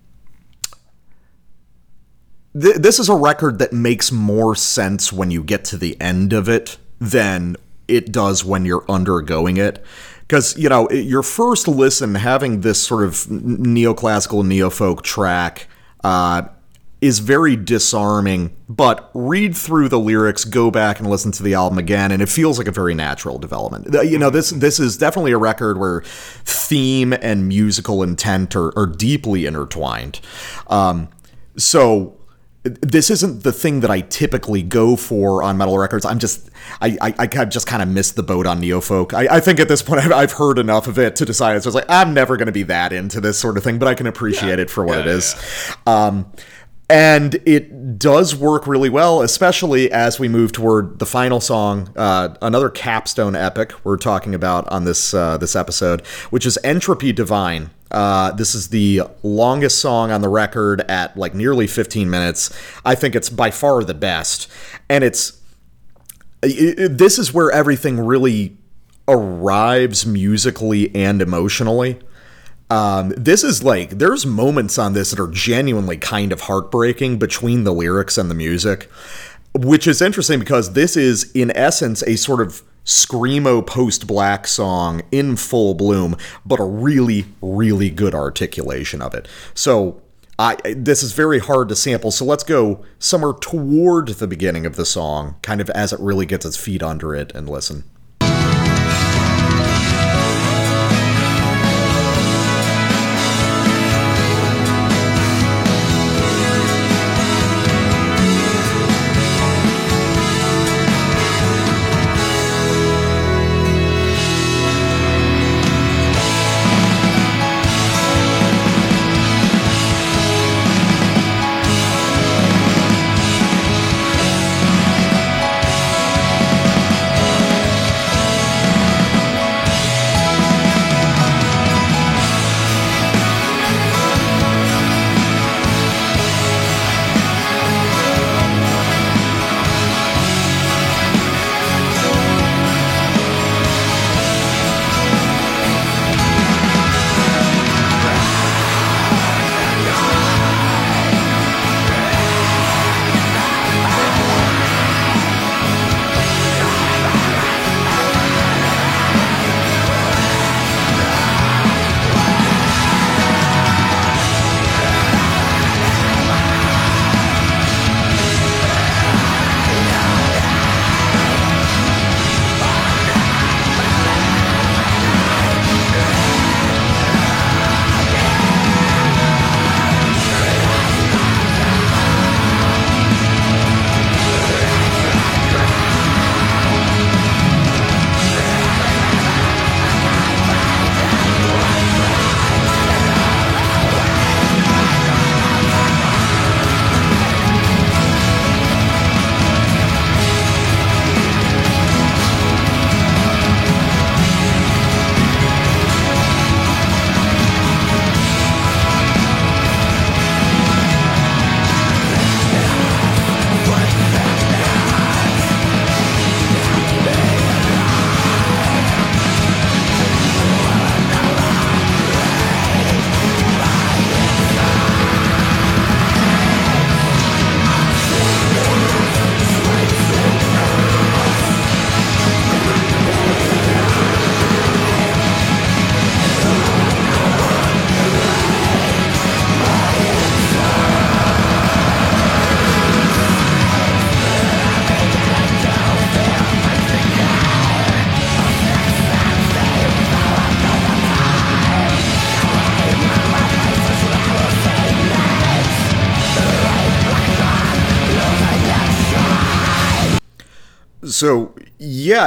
Th- 2.53 2.77
this 2.77 2.99
is 2.99 3.09
a 3.09 3.17
record 3.17 3.59
that 3.61 3.73
makes 3.73 4.13
more 4.13 4.55
sense 4.55 5.15
when 5.15 5.31
you 5.31 5.43
get 5.43 5.65
to 5.65 5.79
the 5.79 5.99
end 5.99 6.35
of 6.35 6.47
it 6.47 6.77
than 7.01 7.57
it 7.89 8.13
does 8.13 8.45
when 8.45 8.67
you're 8.67 8.85
undergoing 8.87 9.57
it. 9.57 9.83
Because, 10.27 10.57
you 10.59 10.69
know, 10.69 10.91
your 10.91 11.23
first 11.23 11.69
listen, 11.69 12.17
having 12.17 12.63
this 12.63 12.81
sort 12.81 13.05
of 13.05 13.13
neoclassical, 13.13 14.45
neofolk 14.45 15.03
track, 15.03 15.69
uh, 16.03 16.43
is 17.01 17.19
very 17.19 17.57
disarming, 17.57 18.57
but 18.69 19.11
read 19.13 19.55
through 19.57 19.89
the 19.89 19.99
lyrics, 19.99 20.45
go 20.45 20.71
back 20.71 20.99
and 20.99 21.09
listen 21.09 21.31
to 21.31 21.43
the 21.43 21.53
album 21.53 21.79
again, 21.79 22.11
and 22.11 22.23
it 22.23 22.29
feels 22.29 22.59
like 22.59 22.67
a 22.67 22.73
very 22.73 22.95
natural 22.95 23.39
development. 23.39 23.95
You 24.09 24.19
know, 24.19 24.31
this 24.31 24.51
this 24.51 24.81
is 24.81 24.97
definitely 24.97 25.33
a 25.33 25.39
record 25.39 25.79
where 25.79 26.01
theme 26.45 27.13
and 27.13 27.47
musical 27.47 28.03
intent 28.03 28.57
are, 28.57 28.77
are 28.79 28.87
deeply 28.87 29.45
intertwined. 29.45 30.21
Um, 30.69 31.09
so 31.57 32.17
this 32.69 33.11
isn't 33.11 33.43
the 33.43 33.53
thing 33.53 33.81
that 33.81 33.91
I 33.91 34.01
typically 34.01 34.63
go 34.63 34.97
for 34.97 35.43
on 35.43 35.57
metal 35.57 35.79
records. 35.79 36.05
I'm 36.05 36.19
just, 36.19 36.51
I, 36.81 36.97
I, 37.01 37.15
I 37.19 37.45
just 37.45 37.67
kind 37.67 37.83
of 37.83 37.89
missed 37.89 38.17
the 38.17 38.23
boat 38.23 38.47
on 38.47 38.61
neofolk. 38.61 39.15
I, 39.15 39.37
I 39.37 39.41
think 39.41 39.61
at 39.61 39.69
this 39.69 39.83
point 39.83 40.01
I've, 40.05 40.13
I've 40.13 40.33
heard 40.33 40.59
enough 40.59 40.87
of 40.87 40.99
it 40.99 41.17
to 41.17 41.25
decide. 41.25 41.63
So 41.63 41.69
I 41.69 41.69
was 41.69 41.75
like, 41.75 41.87
I'm 41.89 42.15
never 42.15 42.37
going 42.37 42.47
to 42.47 42.53
be 42.53 42.65
that 42.65 42.93
into 42.93 43.21
this 43.21 43.39
sort 43.39 43.57
of 43.57 43.65
thing, 43.65 43.79
but 43.79 43.89
I 43.89 43.95
can 43.95 44.07
appreciate 44.07 44.59
it 44.59 44.71
for 44.71 44.85
what 44.85 44.99
Yeah, 44.99 45.05
it 45.05 45.07
is. 45.09 45.37
Um, 45.87 46.33
and 46.89 47.35
it 47.45 47.99
does 47.99 48.37
work 48.37 48.67
really 48.67 48.89
well, 48.89 49.23
especially 49.23 49.91
as 49.91 50.21
we 50.21 50.29
move 50.29 50.53
toward 50.53 51.01
the 51.01 51.07
final 51.07 51.41
song, 51.41 51.93
uh, 51.97 52.35
another 52.41 52.71
capstone 52.71 53.35
epic 53.35 53.73
we're 53.85 53.97
talking 53.97 54.35
about 54.35 54.69
on 54.69 54.85
this 54.85 55.13
uh, 55.13 55.37
this 55.37 55.57
episode, 55.57 56.07
which 56.31 56.47
is 56.47 56.59
Entropy 56.63 57.13
Divine. 57.13 57.71
Uh, 57.91 58.33
this 58.33 58.55
is 58.55 58.69
the 58.69 59.03
longest 59.23 59.79
song 59.81 60.11
on 60.11 60.21
the 60.21 60.29
record 60.29 60.81
at 60.83 61.17
like 61.17 61.35
nearly 61.35 61.67
15 61.67 62.11
minutes. 62.11 62.51
I 62.85 62.95
think 62.95 63.15
it's 63.15 63.31
by 63.31 63.51
far 63.51 63.85
the 63.85 63.95
best, 63.95 64.49
and 64.89 65.05
it's 65.05 65.35
it- 66.43 66.79
it- 66.79 66.99
this 66.99 67.19
is 67.19 67.33
where 67.33 67.51
everything 67.51 67.99
really 68.01 68.57
arrives 69.09 70.05
musically 70.05 70.95
and 70.95 71.23
emotionally. 71.23 71.99
Um, 72.71 73.15
this 73.17 73.45
is 73.45 73.63
like 73.63 73.99
there's 73.99 74.27
moments 74.27 74.77
on 74.79 74.93
this 74.93 75.11
that 75.11 75.21
are 75.21 75.29
genuinely 75.29 75.97
kind 75.97 76.33
of 76.33 76.43
heartbreaking 76.43 77.19
between 77.19 77.63
the 77.65 77.73
lyrics 77.73 78.19
and 78.19 78.29
the 78.29 78.35
music, 78.35 78.91
which 79.55 79.87
is 79.87 80.03
interesting 80.03 80.41
because 80.41 80.73
this 80.73 80.97
is 80.97 81.31
in 81.33 81.53
essence 81.57 82.03
a 82.07 82.17
sort 82.17 82.41
of 82.41 82.63
screamo 82.87 83.67
post 83.67 84.07
black 84.07 84.47
song 84.47 85.03
in 85.11 85.37
full 85.37 85.75
bloom, 85.75 86.17
but 86.47 86.59
a 86.59 86.65
really 86.65 87.27
really 87.43 87.91
good 87.91 88.15
articulation 88.15 89.03
of 89.03 89.13
it. 89.13 89.29
So 89.53 90.01
I 90.39 90.57
this 90.75 91.03
is 91.03 91.13
very 91.13 91.41
hard 91.41 91.69
to 91.69 91.77
sample. 91.77 92.11
So 92.11 92.25
let's 92.25 92.45
go 92.45 92.85
somewhere 92.99 93.33
toward 93.33 94.09
the 94.09 94.27
beginning 94.27 94.65
of 94.65 94.77
the 94.77 94.87
song, 94.87 95.37
kind 95.43 95.61
of 95.61 95.69
as 95.71 95.93
it 95.93 96.01
really 96.01 96.27
gets 96.27 96.47
its 96.47 96.57
feet 96.57 96.83
under 96.83 97.15
it, 97.15 97.33
and 97.35 97.49
listen. 97.49 97.85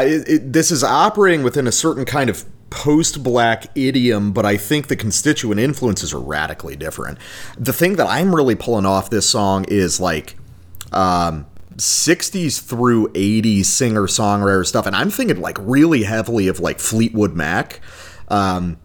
Yeah, 0.02 0.16
it, 0.16 0.30
it, 0.30 0.54
this 0.54 0.72
is 0.72 0.84
operating 0.84 1.44
within 1.44 1.68
a 1.68 1.72
certain 1.72 2.06
kind 2.06 2.30
of 2.30 2.46
post-black 2.70 3.66
idiom, 3.76 4.32
but 4.32 4.46
I 4.46 4.58
think 4.58 4.88
the 4.88 4.96
constituent 4.96 5.60
influences 5.60 6.14
are 6.14 6.20
radically 6.20 6.76
different. 6.76 7.18
The 7.58 7.74
thing 7.74 7.96
that 7.96 8.08
I'm 8.08 8.36
really 8.36 8.56
pulling 8.56 8.86
off 8.86 9.10
this 9.10 9.30
song 9.30 9.66
is 9.68 10.00
like 10.00 10.38
um, 10.92 11.48
60s 11.76 12.62
through 12.62 13.10
80s 13.10 13.66
singer 13.66 14.04
songwriter 14.04 14.66
stuff, 14.66 14.86
and 14.86 14.96
I'm 14.96 15.10
thinking 15.10 15.42
like 15.42 15.58
really 15.60 16.04
heavily 16.04 16.48
of 16.48 16.60
like 16.60 16.80
Fleetwood 16.80 17.34
Mac. 17.36 17.82
Um, 18.28 18.78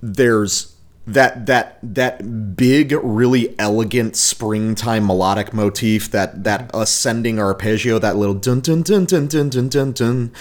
there's 0.00 0.71
that 1.06 1.46
that 1.46 1.78
that 1.82 2.56
big, 2.56 2.92
really 2.92 3.58
elegant 3.58 4.16
springtime 4.16 5.06
melodic 5.06 5.52
motif, 5.52 6.10
that 6.10 6.44
that 6.44 6.70
ascending 6.72 7.38
arpeggio, 7.38 7.98
that 7.98 8.16
little 8.16 8.34
dun 8.34 8.60
dun 8.60 8.82
dun 8.82 9.04
dun 9.04 9.26
dun 9.26 9.48
dun 9.48 9.68
dun 9.68 9.92
dun. 9.92 10.32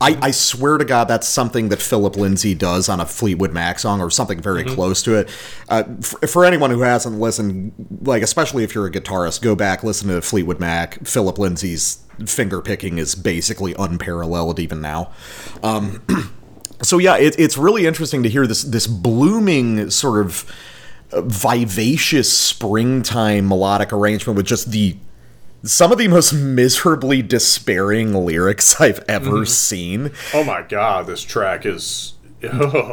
I, 0.00 0.16
I 0.22 0.30
swear 0.30 0.78
to 0.78 0.84
God, 0.84 1.08
that's 1.08 1.26
something 1.26 1.70
that 1.70 1.82
Philip 1.82 2.16
Lindsay 2.16 2.54
does 2.54 2.88
on 2.88 3.00
a 3.00 3.06
Fleetwood 3.06 3.52
Mac 3.52 3.80
song 3.80 4.00
or 4.00 4.10
something 4.10 4.40
very 4.40 4.62
mm-hmm. 4.62 4.74
close 4.74 5.02
to 5.02 5.14
it. 5.16 5.28
Uh, 5.68 5.82
for, 6.00 6.24
for, 6.28 6.44
anyone 6.44 6.70
who 6.70 6.82
hasn't 6.82 7.18
listened, 7.18 7.72
like 8.02 8.22
especially 8.22 8.62
if 8.62 8.76
you're 8.76 8.86
a 8.86 8.92
guitarist, 8.92 9.42
go 9.42 9.56
back 9.56 9.82
listen 9.82 10.08
to 10.08 10.22
Fleetwood 10.22 10.60
Mac. 10.60 11.04
Philip 11.04 11.38
Lindsay's 11.38 12.04
finger 12.26 12.60
picking 12.60 12.98
is 12.98 13.14
basically 13.14 13.74
unparalleled 13.78 14.60
even 14.60 14.80
now. 14.80 15.12
Um, 15.64 16.02
so 16.82 16.98
yeah, 16.98 17.16
it, 17.16 17.38
it's 17.38 17.58
really 17.58 17.86
interesting 17.86 18.22
to 18.22 18.28
hear 18.28 18.46
this 18.46 18.62
this 18.62 18.86
blooming 18.86 19.90
sort 19.90 20.24
of 20.24 20.50
uh, 21.12 21.22
vivacious 21.22 22.32
springtime 22.32 23.48
melodic 23.48 23.92
arrangement 23.92 24.36
with 24.36 24.46
just 24.46 24.70
the 24.70 24.96
some 25.64 25.90
of 25.90 25.98
the 25.98 26.08
most 26.08 26.32
miserably 26.32 27.20
despairing 27.22 28.14
lyrics 28.14 28.80
I've 28.80 29.04
ever 29.08 29.30
mm-hmm. 29.30 29.44
seen. 29.44 30.12
Oh 30.32 30.44
my 30.44 30.62
god, 30.62 31.06
this 31.06 31.22
track 31.22 31.66
is 31.66 32.14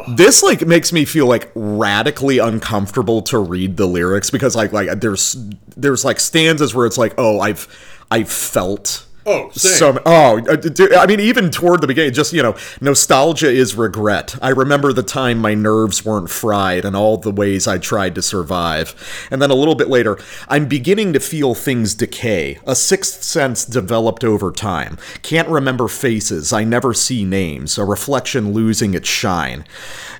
this 0.08 0.42
like 0.42 0.66
makes 0.66 0.92
me 0.92 1.04
feel 1.04 1.26
like 1.26 1.52
radically 1.54 2.38
uncomfortable 2.38 3.22
to 3.22 3.38
read 3.38 3.76
the 3.76 3.86
lyrics 3.86 4.28
because 4.28 4.56
like 4.56 4.72
like 4.72 5.00
there's 5.00 5.36
there's 5.76 6.04
like 6.04 6.18
stanzas 6.18 6.74
where 6.74 6.84
it's 6.84 6.98
like 6.98 7.14
oh 7.16 7.38
I've 7.38 7.68
I've 8.10 8.30
felt 8.30 9.05
Oh, 9.28 9.50
same. 9.50 9.98
Oh, 10.06 10.38
uh, 10.38 10.98
I 11.00 11.06
mean, 11.06 11.18
even 11.18 11.50
toward 11.50 11.80
the 11.80 11.88
beginning, 11.88 12.12
just 12.12 12.32
you 12.32 12.42
know, 12.42 12.56
nostalgia 12.80 13.50
is 13.50 13.74
regret. 13.74 14.36
I 14.40 14.50
remember 14.50 14.92
the 14.92 15.02
time 15.02 15.38
my 15.38 15.52
nerves 15.52 16.04
weren't 16.04 16.30
fried 16.30 16.84
and 16.84 16.94
all 16.94 17.16
the 17.16 17.32
ways 17.32 17.66
I 17.66 17.78
tried 17.78 18.14
to 18.14 18.22
survive. 18.22 18.94
And 19.30 19.42
then 19.42 19.50
a 19.50 19.54
little 19.54 19.74
bit 19.74 19.88
later, 19.88 20.16
I'm 20.48 20.68
beginning 20.68 21.12
to 21.12 21.20
feel 21.20 21.54
things 21.56 21.94
decay. 21.94 22.60
A 22.68 22.76
sixth 22.76 23.24
sense 23.24 23.64
developed 23.64 24.22
over 24.22 24.52
time. 24.52 24.96
Can't 25.22 25.48
remember 25.48 25.88
faces. 25.88 26.52
I 26.52 26.62
never 26.62 26.94
see 26.94 27.24
names. 27.24 27.78
A 27.78 27.84
reflection 27.84 28.52
losing 28.52 28.94
its 28.94 29.08
shine. 29.08 29.64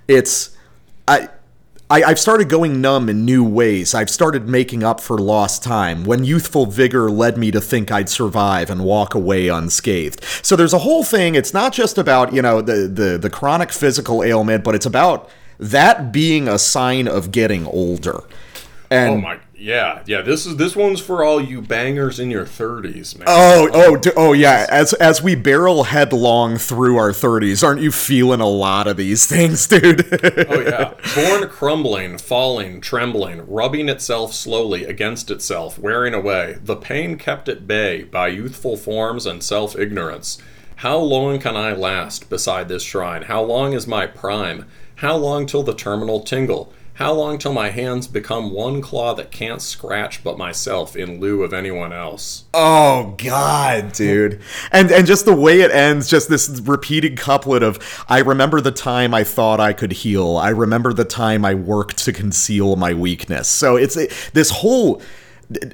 It's. 0.09 0.57
I 1.09 1.29
I, 1.89 2.01
have 2.01 2.19
started 2.19 2.49
going 2.49 2.81
numb 2.81 3.09
in 3.09 3.25
new 3.25 3.45
ways. 3.45 3.95
I've 3.95 4.11
started 4.11 4.49
making 4.49 4.83
up 4.83 5.01
for 5.01 5.19
lost 5.19 5.63
time 5.63 6.03
when 6.05 6.25
youthful 6.25 6.67
vigor 6.67 7.09
led 7.11 7.39
me 7.39 7.53
to 7.53 7.61
think 7.61 7.93
I'd 7.93 8.09
survive 8.09 8.71
and 8.71 8.85
walk 8.85 9.15
away 9.15 9.47
unscathed. 9.47 10.25
So 10.43 10.57
there's 10.57 10.73
a 10.73 10.81
whole 10.81 11.05
thing. 11.05 11.37
It's 11.37 11.55
not 11.55 11.73
just 11.73 11.97
about, 11.97 12.33
you 12.33 12.43
know, 12.43 12.61
the, 12.61 12.89
the, 12.89 13.19
the 13.19 13.31
chronic 13.31 13.71
physical 13.71 14.25
ailment, 14.25 14.65
but 14.65 14.75
it's 14.75 14.87
about 14.87 15.31
that 15.61 16.11
being 16.11 16.49
a 16.49 16.59
sign 16.59 17.07
of 17.07 17.31
getting 17.31 17.67
older. 17.67 18.25
And 18.91 19.15
oh 19.15 19.21
my 19.21 19.39
yeah, 19.59 20.03
yeah. 20.07 20.21
This 20.23 20.47
is 20.47 20.57
this 20.57 20.77
one's 20.77 21.01
for 21.01 21.25
all 21.25 21.41
you 21.41 21.63
bangers 21.63 22.21
in 22.21 22.31
your 22.31 22.45
thirties, 22.45 23.17
man. 23.17 23.27
Oh, 23.29 23.71
oh, 23.73 24.13
oh, 24.17 24.33
yeah. 24.33 24.67
As 24.69 24.93
as 24.95 25.23
we 25.23 25.35
barrel 25.35 25.85
headlong 25.85 26.59
through 26.59 26.97
our 26.97 27.13
thirties, 27.13 27.65
aren't 27.65 27.81
you 27.81 27.91
feeling 27.91 28.41
a 28.41 28.49
lot 28.49 28.87
of 28.87 28.97
these 28.97 29.27
things, 29.27 29.67
dude? 29.69 30.07
oh 30.49 30.61
yeah. 30.61 30.95
Born 31.15 31.49
crumbling, 31.49 32.19
falling, 32.19 32.81
trembling, 32.81 33.47
rubbing 33.47 33.89
itself 33.89 34.35
slowly 34.35 34.85
against 34.85 35.31
itself, 35.31 35.79
wearing 35.79 36.15
away. 36.15 36.59
The 36.63 36.77
pain 36.77 37.17
kept 37.17 37.49
at 37.49 37.67
bay 37.67 38.03
by 38.03 38.29
youthful 38.29 38.77
forms 38.77 39.27
and 39.27 39.43
self 39.43 39.79
ignorance. 39.79 40.39
How 40.81 40.99
long 40.99 41.39
can 41.39 41.57
I 41.57 41.73
last 41.73 42.29
beside 42.29 42.69
this 42.69 42.83
shrine? 42.83 43.23
How 43.23 43.43
long 43.43 43.73
is 43.73 43.87
my 43.87 44.07
prime? 44.07 44.67
How 44.97 45.17
long 45.17 45.47
till 45.47 45.63
the 45.63 45.75
terminal 45.75 46.21
tingle? 46.21 46.73
How 46.97 47.13
long 47.13 47.37
till 47.37 47.53
my 47.53 47.69
hands 47.69 48.09
become 48.09 48.53
one 48.53 48.81
claw 48.81 49.15
that 49.17 49.31
can't 49.31 49.61
scratch 49.61 50.25
but 50.25 50.39
myself 50.39 50.97
in 50.97 51.21
lieu 51.21 51.43
of 51.43 51.53
anyone 51.53 51.93
else? 51.93 52.45
Oh 52.55 53.15
god, 53.19 53.93
dude. 53.93 54.41
And 54.73 54.91
and 54.91 55.07
just 55.07 55.27
the 55.27 55.35
way 55.35 55.61
it 55.61 55.71
ends, 55.71 56.09
just 56.09 56.31
this 56.31 56.49
repeated 56.65 57.19
couplet 57.19 57.63
of 57.63 57.79
I 58.09 58.21
remember 58.21 58.63
the 58.63 58.73
time 58.73 59.13
I 59.13 59.25
thought 59.25 59.61
I 59.61 59.75
could 59.75 59.93
heal. 59.93 60.39
I 60.39 60.49
remember 60.49 60.95
the 60.95 61.05
time 61.05 61.45
I 61.45 61.53
worked 61.53 61.99
to 62.07 62.15
conceal 62.15 62.77
my 62.77 62.95
weakness. 62.95 63.47
So 63.47 63.77
it's 63.77 63.97
this 64.31 64.51
whole 64.51 65.03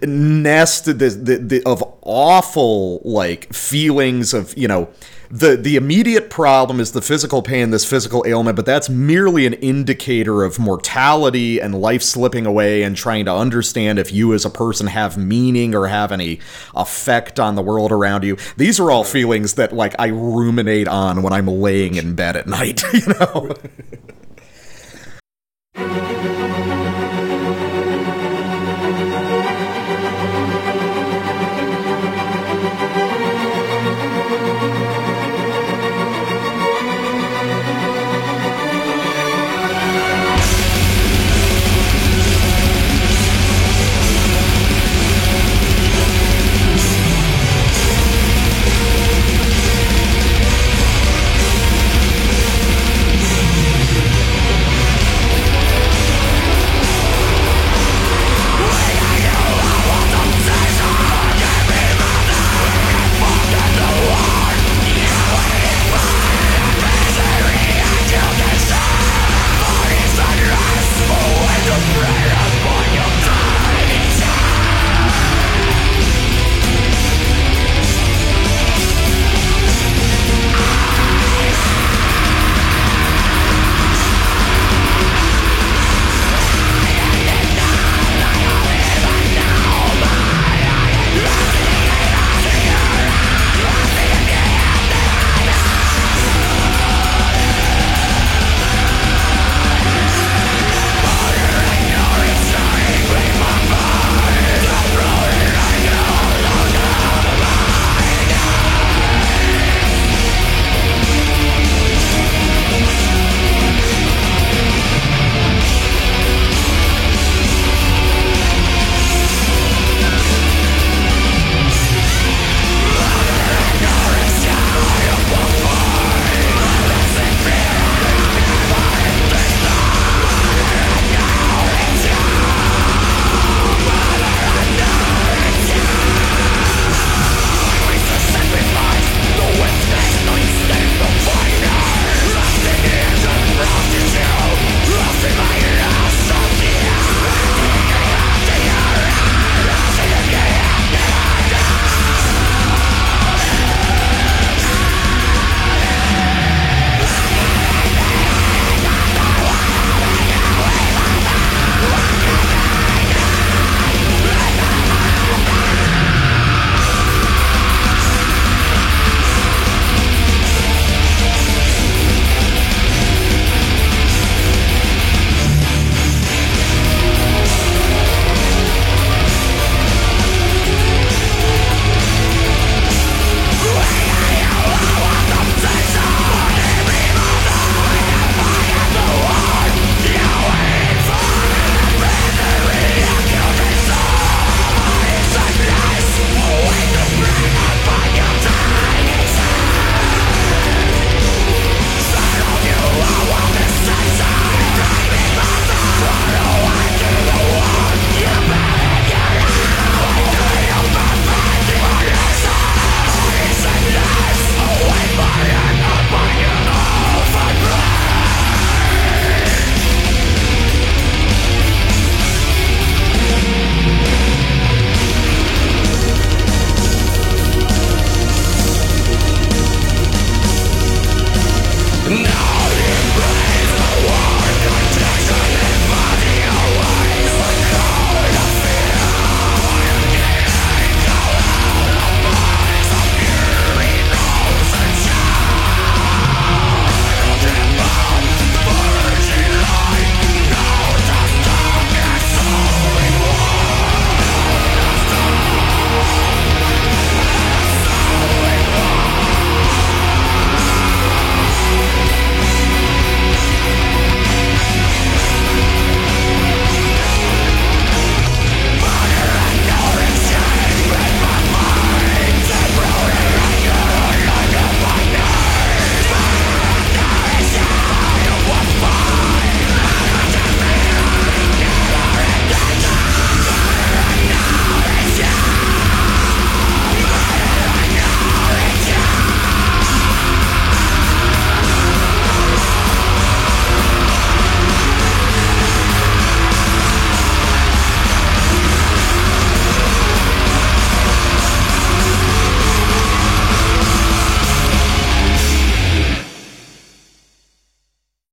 nest 0.02 0.88
of 0.88 1.84
awful 2.02 3.00
like 3.04 3.52
feelings 3.52 4.34
of, 4.34 4.56
you 4.56 4.68
know, 4.68 4.88
the 5.32 5.56
the 5.56 5.76
immediate 5.76 6.28
problem 6.28 6.78
is 6.78 6.92
the 6.92 7.00
physical 7.00 7.40
pain, 7.40 7.70
this 7.70 7.86
physical 7.86 8.22
ailment, 8.26 8.54
but 8.54 8.66
that's 8.66 8.90
merely 8.90 9.46
an 9.46 9.54
indicator 9.54 10.44
of 10.44 10.58
mortality 10.58 11.58
and 11.58 11.74
life 11.74 12.02
slipping 12.02 12.44
away 12.44 12.82
and 12.82 12.94
trying 12.94 13.24
to 13.24 13.34
understand 13.34 13.98
if 13.98 14.12
you 14.12 14.34
as 14.34 14.44
a 14.44 14.50
person 14.50 14.88
have 14.88 15.16
meaning 15.16 15.74
or 15.74 15.86
have 15.86 16.12
any 16.12 16.38
effect 16.74 17.40
on 17.40 17.54
the 17.54 17.62
world 17.62 17.92
around 17.92 18.24
you. 18.24 18.36
These 18.58 18.78
are 18.78 18.90
all 18.90 19.04
feelings 19.04 19.54
that 19.54 19.72
like 19.72 19.94
I 19.98 20.08
ruminate 20.08 20.86
on 20.86 21.22
when 21.22 21.32
I'm 21.32 21.46
laying 21.46 21.94
in 21.94 22.14
bed 22.14 22.36
at 22.36 22.46
night, 22.46 22.82
you 22.92 23.14
know. 23.18 23.54